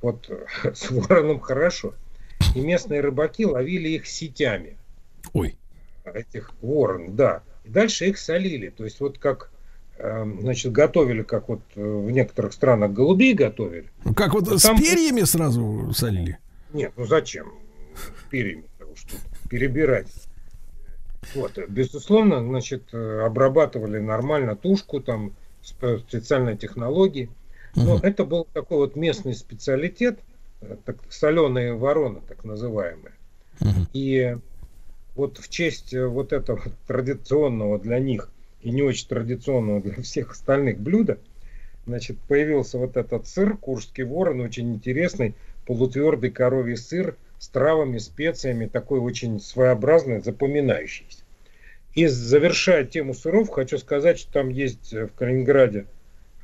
вот, 0.01 0.31
с 0.75 0.91
вороном 0.91 1.41
хорошо. 1.41 1.94
И 2.55 2.60
местные 2.60 3.01
рыбаки 3.01 3.44
ловили 3.44 3.89
их 3.91 4.07
сетями. 4.07 4.76
Ой. 5.33 5.57
Этих 6.05 6.51
ворон, 6.62 7.17
да. 7.17 7.43
И 7.65 7.68
дальше 7.68 8.07
их 8.07 8.18
солили. 8.18 8.68
То 8.70 8.84
есть 8.84 9.01
вот 9.01 9.18
как 9.18 9.51
э, 9.99 10.25
значит, 10.41 10.73
готовили, 10.73 11.23
как 11.23 11.49
вот 11.49 11.60
э, 11.76 11.81
в 11.83 12.10
некоторых 12.10 12.52
странах 12.52 12.93
голубей 12.93 13.34
готовили. 13.34 13.91
Как 14.17 14.34
вот 14.34 14.49
А 14.49 14.59
с 14.59 14.62
там- 14.62 14.78
перьями 14.78 15.23
сразу 15.23 15.93
солили? 15.94 16.39
Нет, 16.73 16.93
ну 16.97 17.07
зачем? 17.07 17.52
Перьями 18.31 18.65
уж 18.93 19.02
тут 19.05 19.20
перебирать. 19.49 20.09
Вот, 21.34 21.59
безусловно, 21.68 22.41
значит, 22.44 22.93
э, 22.93 23.20
обрабатывали 23.25 23.99
нормально 23.99 24.57
тушку, 24.57 25.01
там 25.01 25.33
специальной 25.65 26.57
технологии. 26.57 27.31
Но 27.75 27.99
это 28.02 28.25
был 28.25 28.47
такой 28.52 28.78
вот 28.78 28.97
местный 28.97 29.34
специалитет, 29.34 30.20
э, 30.60 30.76
так, 30.84 30.97
соленые 31.10 31.75
вороны, 31.75 32.20
так 32.28 32.44
называемые. 32.44 33.12
И 33.93 34.36
вот 35.15 35.39
в 35.39 35.49
честь 35.49 35.93
э, 35.94 36.07
вот 36.07 36.33
этого 36.33 36.62
традиционного 36.86 37.78
для 37.78 37.99
них 37.99 38.31
и 38.62 38.70
не 38.70 38.83
очень 38.83 39.09
традиционного 39.09 39.81
для 39.81 40.02
всех 40.02 40.33
остальных 40.33 40.78
блюда, 40.78 41.18
значит, 41.86 42.18
появился 42.28 42.78
вот 42.78 42.97
этот 42.97 43.26
сыр, 43.26 43.57
куршский 43.57 44.05
ворон, 44.05 44.41
очень 44.41 44.75
интересный, 44.75 45.34
полутвердый 45.67 46.31
коровий 46.31 46.76
сыр 46.76 47.17
с 47.39 47.49
травами, 47.49 47.99
специями, 47.99 48.67
такой 48.67 49.01
очень 49.01 49.41
своеобразный, 49.41 50.23
запоминающийся. 50.23 51.24
И 51.95 52.07
завершая 52.07 52.85
тему 52.85 53.15
сыров, 53.15 53.51
хочу 53.51 53.79
сказать, 53.79 54.19
что 54.19 54.33
там 54.33 54.49
есть 54.49 54.93
э, 54.93 55.07
в 55.07 55.13
Калининграде 55.13 55.87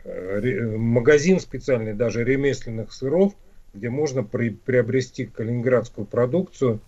э, 0.04 0.38
ре- 0.40 0.76
магазин 0.76 1.40
специальный 1.40 1.92
даже 1.92 2.22
ремесленных 2.22 2.92
сыров, 2.92 3.34
где 3.74 3.90
можно 3.90 4.22
при- 4.22 4.50
приобрести 4.50 5.26
калининградскую 5.26 6.06
продукцию. 6.06 6.80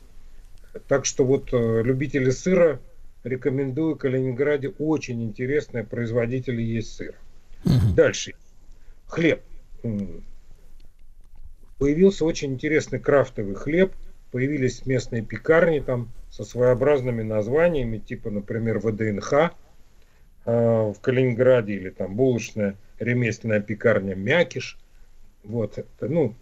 Так 0.89 1.07
что 1.07 1.25
вот 1.25 1.53
э, 1.53 1.83
любители 1.83 2.31
сыра 2.31 2.81
рекомендую 3.25 3.97
Калининграде 3.97 4.69
очень 4.79 5.23
интересные 5.23 5.85
производители 5.85 6.63
есть 6.63 6.95
сыра. 6.95 7.15
Дальше. 7.95 8.35
Хлеб. 9.07 9.43
Появился 11.79 12.25
очень 12.25 12.53
интересный 12.53 13.01
крафтовый 13.01 13.55
хлеб. 13.57 13.93
Появились 14.33 14.86
местные 14.86 15.23
пекарни 15.23 15.81
там 15.81 16.11
со 16.31 16.44
своеобразными 16.44 17.23
названиями, 17.23 17.99
типа, 17.99 18.31
например, 18.31 18.78
ВДНХ 18.78 19.33
э, 19.33 19.51
в 20.47 20.97
Калининграде 21.01 21.75
или 21.75 21.91
там 21.91 22.17
булочная 22.17 22.77
ремесленная 22.99 23.61
пекарня 23.61 24.15
Мякиш. 24.15 24.78
Вот, 25.44 25.77
это, 25.77 26.09
ну, 26.09 26.35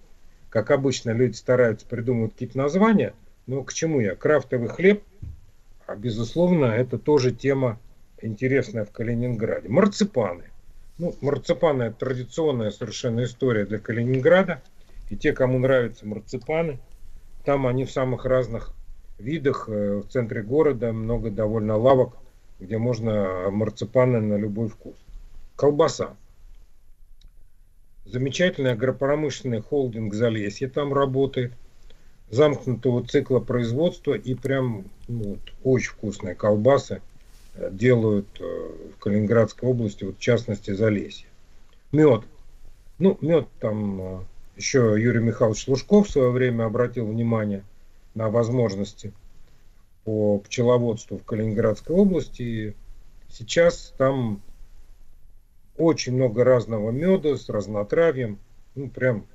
как 0.50 0.70
обычно, 0.70 1.10
люди 1.10 1.34
стараются 1.34 1.84
придумывать 1.86 2.32
какие-то 2.32 2.58
названия, 2.58 3.12
но 3.46 3.64
к 3.64 3.72
чему 3.72 4.00
я? 4.00 4.14
Крафтовый 4.14 4.68
хлеб, 4.68 5.02
а 5.86 5.96
безусловно, 5.96 6.66
это 6.66 6.96
тоже 6.98 7.32
тема 7.32 7.80
интересная 8.22 8.84
в 8.84 8.92
Калининграде. 8.92 9.68
Марципаны. 9.68 10.44
Ну, 10.98 11.14
марципаны 11.20 11.84
это 11.84 11.96
традиционная 11.96 12.70
совершенно 12.70 13.24
история 13.24 13.64
для 13.64 13.78
Калининграда. 13.78 14.62
И 15.08 15.16
те, 15.16 15.32
кому 15.32 15.58
нравятся 15.58 16.06
марципаны, 16.06 16.78
там 17.44 17.66
они 17.66 17.84
в 17.84 17.90
самых 17.90 18.24
разных 18.24 18.72
видах. 19.18 19.68
э, 19.68 20.02
В 20.04 20.08
центре 20.08 20.42
города 20.42 20.92
много 20.92 21.30
довольно 21.30 21.76
лавок, 21.76 22.16
где 22.58 22.78
можно 22.78 23.50
марципаны 23.50 24.20
на 24.20 24.36
любой 24.36 24.68
вкус. 24.68 24.96
Колбаса. 25.56 26.16
Замечательный 28.04 28.72
агропромышленный 28.72 29.60
холдинг 29.60 30.14
Залесье 30.14 30.68
там 30.68 30.92
работает. 30.92 31.52
Замкнутого 32.30 33.04
цикла 33.06 33.40
производства 33.40 34.14
и 34.14 34.34
прям 34.34 34.84
ну, 35.08 35.30
вот, 35.30 35.40
очень 35.64 35.90
вкусные 35.90 36.36
колбасы 36.36 37.02
э, 37.54 37.70
делают 37.72 38.28
э, 38.40 38.44
в 38.94 38.98
Калининградской 38.98 39.68
области, 39.68 40.04
вот 40.04 40.16
в 40.16 40.20
частности 40.20 40.70
Залесье. 40.72 41.26
Мед. 41.92 42.22
Ну, 42.98 43.18
мед 43.20 43.48
там 43.58 44.24
еще 44.60 44.94
Юрий 44.98 45.20
Михайлович 45.20 45.66
Лужков 45.68 46.06
в 46.06 46.10
свое 46.10 46.30
время 46.30 46.64
обратил 46.64 47.06
внимание 47.06 47.64
на 48.14 48.28
возможности 48.28 49.14
по 50.04 50.38
пчеловодству 50.40 51.16
в 51.16 51.24
Калининградской 51.24 51.96
области. 51.96 52.42
И 52.42 52.76
сейчас 53.30 53.94
там 53.96 54.42
очень 55.78 56.14
много 56.14 56.44
разного 56.44 56.90
меда 56.90 57.38
с 57.38 57.48
разнотравьем. 57.48 58.38
Ну, 58.74 58.90
прям 58.90 59.26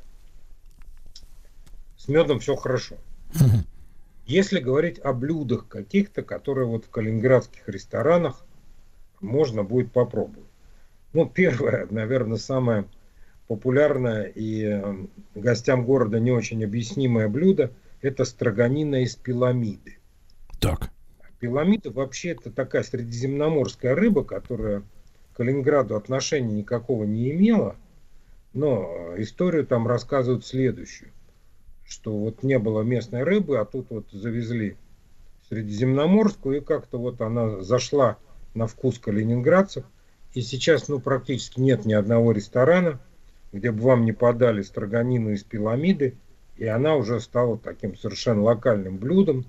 с 1.97 2.07
медом 2.07 2.39
все 2.39 2.55
хорошо. 2.55 2.95
Если 4.27 4.59
говорить 4.59 4.99
о 4.99 5.11
блюдах 5.11 5.67
каких-то, 5.67 6.21
которые 6.21 6.67
вот 6.67 6.85
в 6.85 6.89
калининградских 6.91 7.67
ресторанах 7.67 8.45
можно 9.21 9.63
будет 9.63 9.91
попробовать. 9.91 10.49
Ну, 11.13 11.27
первое, 11.27 11.87
наверное, 11.89 12.37
самое 12.37 12.85
популярное 13.47 14.23
и 14.23 14.63
э, 14.63 14.95
гостям 15.35 15.85
города 15.85 16.19
не 16.19 16.31
очень 16.31 16.63
объяснимое 16.63 17.27
блюдо– 17.27 17.71
это 18.01 18.25
строганина 18.25 19.03
из 19.03 19.15
пиламиды. 19.15 19.97
Так. 20.59 20.91
Пиламида 21.39 21.91
вообще 21.91 22.29
это 22.29 22.51
такая 22.51 22.83
средиземноморская 22.83 23.95
рыба, 23.95 24.23
которая 24.23 24.81
к 25.33 25.37
Калининграду 25.37 25.95
отношения 25.95 26.53
никакого 26.53 27.03
не 27.03 27.31
имела. 27.31 27.75
Но 28.53 29.13
историю 29.17 29.65
там 29.65 29.87
рассказывают 29.87 30.45
следующую, 30.45 31.11
что 31.85 32.15
вот 32.17 32.41
не 32.41 32.57
было 32.57 32.83
местной 32.83 33.23
рыбы, 33.23 33.59
а 33.59 33.65
тут 33.65 33.87
вот 33.89 34.09
завезли 34.11 34.77
средиземноморскую, 35.49 36.57
и 36.57 36.61
как-то 36.61 36.97
вот 36.97 37.21
она 37.21 37.61
зашла 37.61 38.17
на 38.53 38.67
вкус 38.67 38.97
калининградцев. 38.97 39.83
И 40.33 40.41
сейчас 40.41 40.87
ну, 40.87 40.99
практически 40.99 41.59
нет 41.59 41.85
ни 41.85 41.93
одного 41.93 42.31
ресторана, 42.31 42.99
где 43.55 43.71
бы 43.71 43.83
вам 43.83 44.03
не 44.03 44.11
подали 44.11 44.61
строганину 44.61 45.31
из 45.31 45.45
пиламиды, 45.45 46.15
и 46.57 46.65
она 46.65 46.97
уже 46.97 47.21
стала 47.21 47.57
таким 47.57 47.95
совершенно 47.95 48.41
локальным 48.41 48.97
блюдом, 48.97 49.45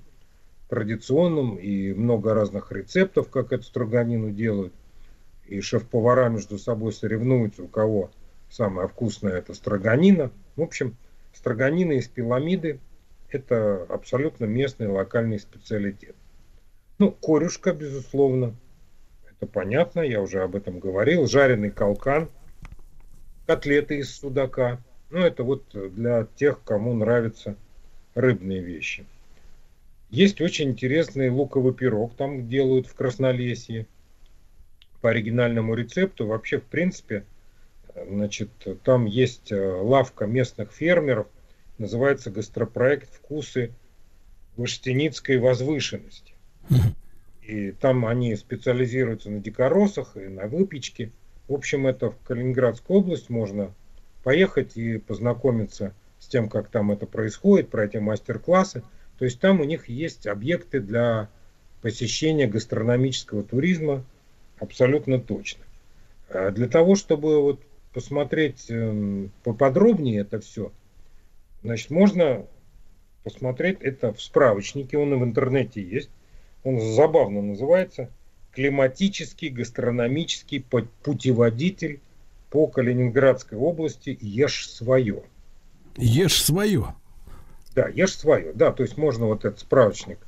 традиционным, 0.68 1.56
и 1.56 1.92
много 1.92 2.32
разных 2.32 2.70
рецептов, 2.70 3.28
как 3.30 3.52
эту 3.52 3.64
строганину 3.64 4.30
делают. 4.30 4.72
И 5.46 5.60
шеф-повара 5.60 6.28
между 6.28 6.56
собой 6.56 6.92
соревнуются, 6.92 7.64
у 7.64 7.68
кого 7.68 8.12
самая 8.48 8.86
вкусная 8.86 9.38
это 9.38 9.54
строганина. 9.54 10.30
В 10.54 10.62
общем, 10.62 10.96
строганина 11.34 11.92
из 11.92 12.06
пиламиды– 12.06 12.78
это 13.30 13.86
абсолютно 13.88 14.44
местный 14.44 14.86
локальный 14.86 15.40
специалитет. 15.40 16.14
Ну, 16.98 17.10
корюшка, 17.10 17.72
безусловно, 17.72 18.54
это 19.28 19.48
понятно, 19.48 20.00
я 20.00 20.22
уже 20.22 20.42
об 20.42 20.54
этом 20.54 20.78
говорил. 20.78 21.26
Жареный 21.26 21.72
калкан, 21.72 22.28
котлеты 23.46 23.98
из 23.98 24.14
судака. 24.14 24.78
Ну, 25.10 25.18
это 25.20 25.44
вот 25.44 25.64
для 25.94 26.26
тех, 26.36 26.62
кому 26.64 26.94
нравятся 26.94 27.56
рыбные 28.14 28.60
вещи. 28.60 29.04
Есть 30.10 30.40
очень 30.40 30.70
интересный 30.70 31.30
луковый 31.30 31.74
пирог, 31.74 32.14
там 32.16 32.48
делают 32.48 32.86
в 32.86 32.94
Краснолесье 32.94 33.86
по 35.00 35.10
оригинальному 35.10 35.74
рецепту. 35.74 36.26
Вообще, 36.26 36.58
в 36.58 36.64
принципе, 36.64 37.24
значит, 38.08 38.50
там 38.84 39.04
есть 39.04 39.52
э, 39.52 39.56
лавка 39.56 40.26
местных 40.26 40.72
фермеров, 40.72 41.26
называется 41.78 42.30
гастропроект 42.30 43.12
«Вкусы 43.14 43.72
Ваштеницкой 44.56 45.38
возвышенности». 45.38 46.34
И 47.42 47.70
там 47.72 48.06
они 48.06 48.34
специализируются 48.34 49.30
на 49.30 49.40
дикоросах 49.40 50.16
и 50.16 50.26
на 50.26 50.46
выпечке. 50.46 51.12
В 51.48 51.54
общем, 51.54 51.86
это 51.86 52.10
в 52.10 52.18
Калининградскую 52.26 53.00
область 53.00 53.30
можно 53.30 53.72
поехать 54.24 54.76
и 54.76 54.98
познакомиться 54.98 55.94
с 56.18 56.26
тем, 56.26 56.48
как 56.48 56.68
там 56.68 56.90
это 56.90 57.06
происходит, 57.06 57.68
пройти 57.68 57.98
мастер-классы. 57.98 58.82
То 59.18 59.24
есть 59.24 59.40
там 59.40 59.60
у 59.60 59.64
них 59.64 59.88
есть 59.88 60.26
объекты 60.26 60.80
для 60.80 61.28
посещения 61.82 62.48
гастрономического 62.48 63.44
туризма 63.44 64.04
абсолютно 64.58 65.20
точно. 65.20 65.64
А 66.28 66.50
Для 66.50 66.66
того, 66.66 66.96
чтобы 66.96 67.40
вот 67.40 67.60
посмотреть 67.92 68.66
эм, 68.68 69.30
поподробнее 69.44 70.20
это 70.20 70.40
все, 70.40 70.72
значит, 71.62 71.90
можно 71.90 72.44
посмотреть 73.22 73.80
это 73.80 74.12
в 74.12 74.20
справочнике, 74.20 74.98
он 74.98 75.14
и 75.14 75.16
в 75.16 75.24
интернете 75.24 75.82
есть. 75.82 76.10
Он 76.64 76.80
забавно 76.80 77.42
называется 77.42 78.10
«Климатический 78.56 79.50
гастрономический 79.50 80.64
пу- 80.68 80.88
путеводитель 81.02 82.00
по 82.48 82.66
Калининградской 82.66 83.58
области 83.58 84.16
Ешь 84.18 84.70
свое». 84.70 85.24
Ешь 85.98 86.42
свое. 86.42 86.94
Да, 87.74 87.86
ешь 87.88 88.16
свое. 88.16 88.54
Да, 88.54 88.72
то 88.72 88.82
есть 88.82 88.96
можно 88.96 89.26
вот 89.26 89.44
этот 89.44 89.60
справочник, 89.60 90.18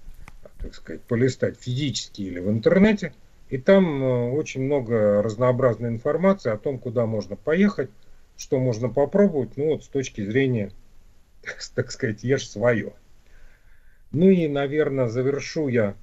так 0.58 0.74
сказать, 0.74 1.00
полистать 1.04 1.56
физически 1.58 2.20
или 2.20 2.38
в 2.38 2.50
интернете. 2.50 3.14
И 3.48 3.56
там 3.56 4.04
э, 4.04 4.30
очень 4.32 4.60
много 4.60 5.22
разнообразной 5.22 5.88
информации 5.88 6.52
о 6.52 6.58
том, 6.58 6.78
куда 6.78 7.06
можно 7.06 7.34
поехать, 7.34 7.88
что 8.36 8.58
можно 8.58 8.90
попробовать, 8.90 9.56
ну 9.56 9.68
вот 9.70 9.84
с 9.84 9.88
точки 9.88 10.22
зрения, 10.22 10.70
так 11.74 11.90
сказать, 11.90 12.24
ешь 12.24 12.46
свое. 12.46 12.92
Ну 14.12 14.28
и, 14.28 14.48
наверное, 14.48 15.08
завершу 15.08 15.68
я 15.68 15.94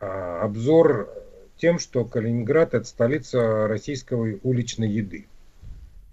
а, 0.00 0.42
обзор 0.42 1.08
тем, 1.56 1.78
что 1.78 2.04
Калининград 2.04 2.74
это 2.74 2.86
столица 2.86 3.66
российской 3.68 4.40
уличной 4.42 4.88
еды. 4.88 5.26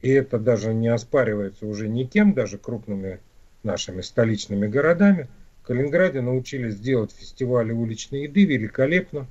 И 0.01 0.09
это 0.09 0.39
даже 0.39 0.73
не 0.73 0.87
оспаривается 0.87 1.65
уже 1.65 1.87
никем, 1.87 2.33
даже 2.33 2.57
крупными 2.57 3.19
нашими 3.63 4.01
столичными 4.01 4.67
городами. 4.67 5.27
В 5.61 5.67
Калининграде 5.67 6.21
научились 6.21 6.79
делать 6.79 7.11
фестивали 7.11 7.71
уличной 7.71 8.23
еды 8.23 8.45
великолепно. 8.45 9.27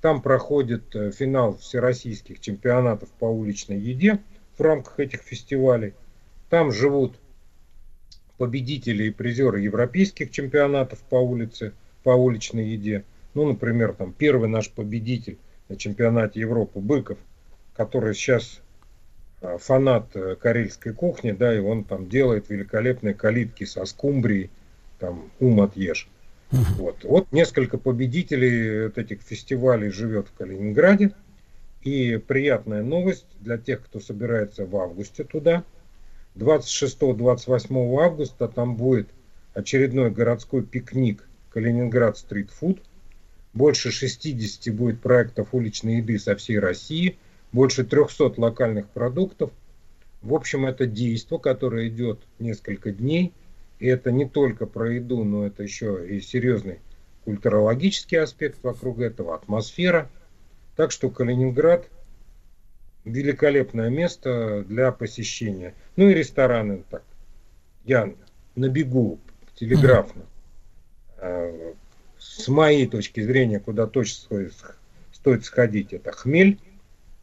Там 0.00 0.22
проходит 0.22 0.94
э, 0.94 1.10
финал 1.10 1.56
всероссийских 1.58 2.40
чемпионатов 2.40 3.10
по 3.18 3.26
уличной 3.26 3.78
еде 3.78 4.20
в 4.56 4.62
рамках 4.62 5.00
этих 5.00 5.20
фестивалей. 5.20 5.94
Там 6.48 6.72
живут 6.72 7.16
победители 8.38 9.04
и 9.04 9.10
призеры 9.10 9.60
европейских 9.60 10.30
чемпионатов 10.30 11.00
по 11.00 11.16
улице, 11.16 11.72
по 12.02 12.10
уличной 12.10 12.68
еде. 12.68 13.04
Ну, 13.34 13.46
например, 13.46 13.92
там 13.92 14.12
первый 14.12 14.48
наш 14.48 14.70
победитель 14.70 15.38
на 15.68 15.76
чемпионате 15.76 16.40
Европы 16.40 16.80
Быков, 16.80 17.18
который 17.74 18.14
сейчас 18.14 18.60
а, 19.42 19.58
фанат 19.58 20.14
э, 20.14 20.36
карельской 20.36 20.92
кухни, 20.92 21.32
да, 21.32 21.54
и 21.54 21.58
он 21.58 21.84
там 21.84 22.08
делает 22.08 22.48
великолепные 22.48 23.14
калитки 23.14 23.64
со 23.64 23.84
скумбрией, 23.84 24.50
там 24.98 25.30
ум 25.40 25.60
отъешь. 25.60 26.08
Вот. 26.50 27.04
вот 27.04 27.32
несколько 27.32 27.76
победителей 27.76 28.86
вот 28.86 28.98
этих 28.98 29.22
фестивалей 29.22 29.90
живет 29.90 30.28
в 30.28 30.32
Калининграде. 30.32 31.12
И 31.82 32.16
приятная 32.16 32.82
новость 32.82 33.26
для 33.40 33.58
тех, 33.58 33.84
кто 33.84 34.00
собирается 34.00 34.64
в 34.64 34.76
августе 34.76 35.24
туда. 35.24 35.64
26-28 36.36 38.00
августа 38.00 38.48
там 38.48 38.76
будет 38.76 39.08
очередной 39.54 40.10
городской 40.10 40.62
пикник 40.62 41.28
Калининград 41.50 42.18
Стрит 42.18 42.50
Фуд. 42.50 42.82
Больше 43.56 43.90
60 43.90 44.72
будет 44.72 45.00
проектов 45.00 45.48
уличной 45.50 45.96
еды 45.96 46.16
со 46.20 46.36
всей 46.36 46.60
России. 46.60 47.18
Больше 47.50 47.82
300 47.82 48.34
локальных 48.36 48.88
продуктов. 48.88 49.50
В 50.22 50.32
общем, 50.32 50.64
это 50.64 50.86
действо, 50.86 51.38
которое 51.38 51.88
идет 51.88 52.20
несколько 52.38 52.92
дней– 52.92 53.32
и 53.78 53.86
это 53.86 54.10
не 54.10 54.26
только 54.26 54.66
про 54.66 54.92
еду, 54.92 55.24
но 55.24 55.46
это 55.46 55.62
еще 55.62 56.06
и 56.08 56.20
серьезный 56.20 56.80
культурологический 57.24 58.18
аспект 58.18 58.62
вокруг 58.62 59.00
этого, 59.00 59.34
атмосфера. 59.34 60.08
Так 60.76 60.92
что 60.92 61.10
Калининград 61.10 61.88
великолепное 63.04 63.90
место 63.90 64.64
для 64.66 64.92
посещения. 64.92 65.74
Ну 65.96 66.08
и 66.08 66.14
рестораны 66.14 66.84
так. 66.90 67.02
Я 67.84 68.12
набегу 68.54 69.18
телеграфно. 69.54 70.22
Э, 71.18 71.74
с 72.36 72.48
моей 72.48 72.86
точки 72.86 73.20
зрения, 73.20 73.60
куда 73.60 73.86
точно 73.86 74.24
стоит, 74.24 74.54
стоит 75.12 75.44
сходить, 75.44 75.92
это 75.92 76.12
Хмель, 76.12 76.60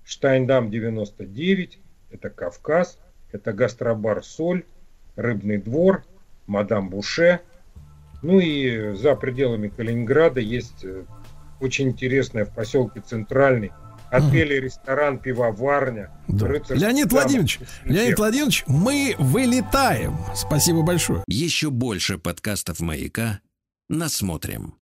Штайндам 0.03 0.69
99, 0.69 1.79
это 2.11 2.29
Кавказ, 2.29 2.97
это 3.31 3.53
гастробар 3.53 4.23
Соль, 4.23 4.63
Рыбный 5.15 5.57
двор– 5.57 6.03
мадам 6.47 6.89
Буше. 6.89 7.41
Ну 8.21 8.39
и 8.39 8.95
за 8.95 9.15
пределами 9.15 9.67
Калининграда 9.67 10.39
есть 10.39 10.83
э, 10.83 11.03
очень 11.59 11.89
интересная 11.89 12.45
в 12.45 12.53
поселке 12.53 13.01
Центральный 13.01 13.71
отель, 14.09 14.59
ресторан, 14.59 15.17
пивоварня. 15.17 16.11
Да. 16.27 16.47
Леонид 16.47 17.11
Владимирович, 17.11 17.59
Леонид 17.83 18.17
Владимирович, 18.17 18.63
мы 18.67 19.15
вылетаем. 19.17 20.15
Спасибо 20.35 20.83
большое. 20.83 21.23
Еще 21.27 21.69
больше 21.71 22.17
подкастов 22.17 22.79
«Маяка» 22.79 23.41
насмотрим. 23.89 24.75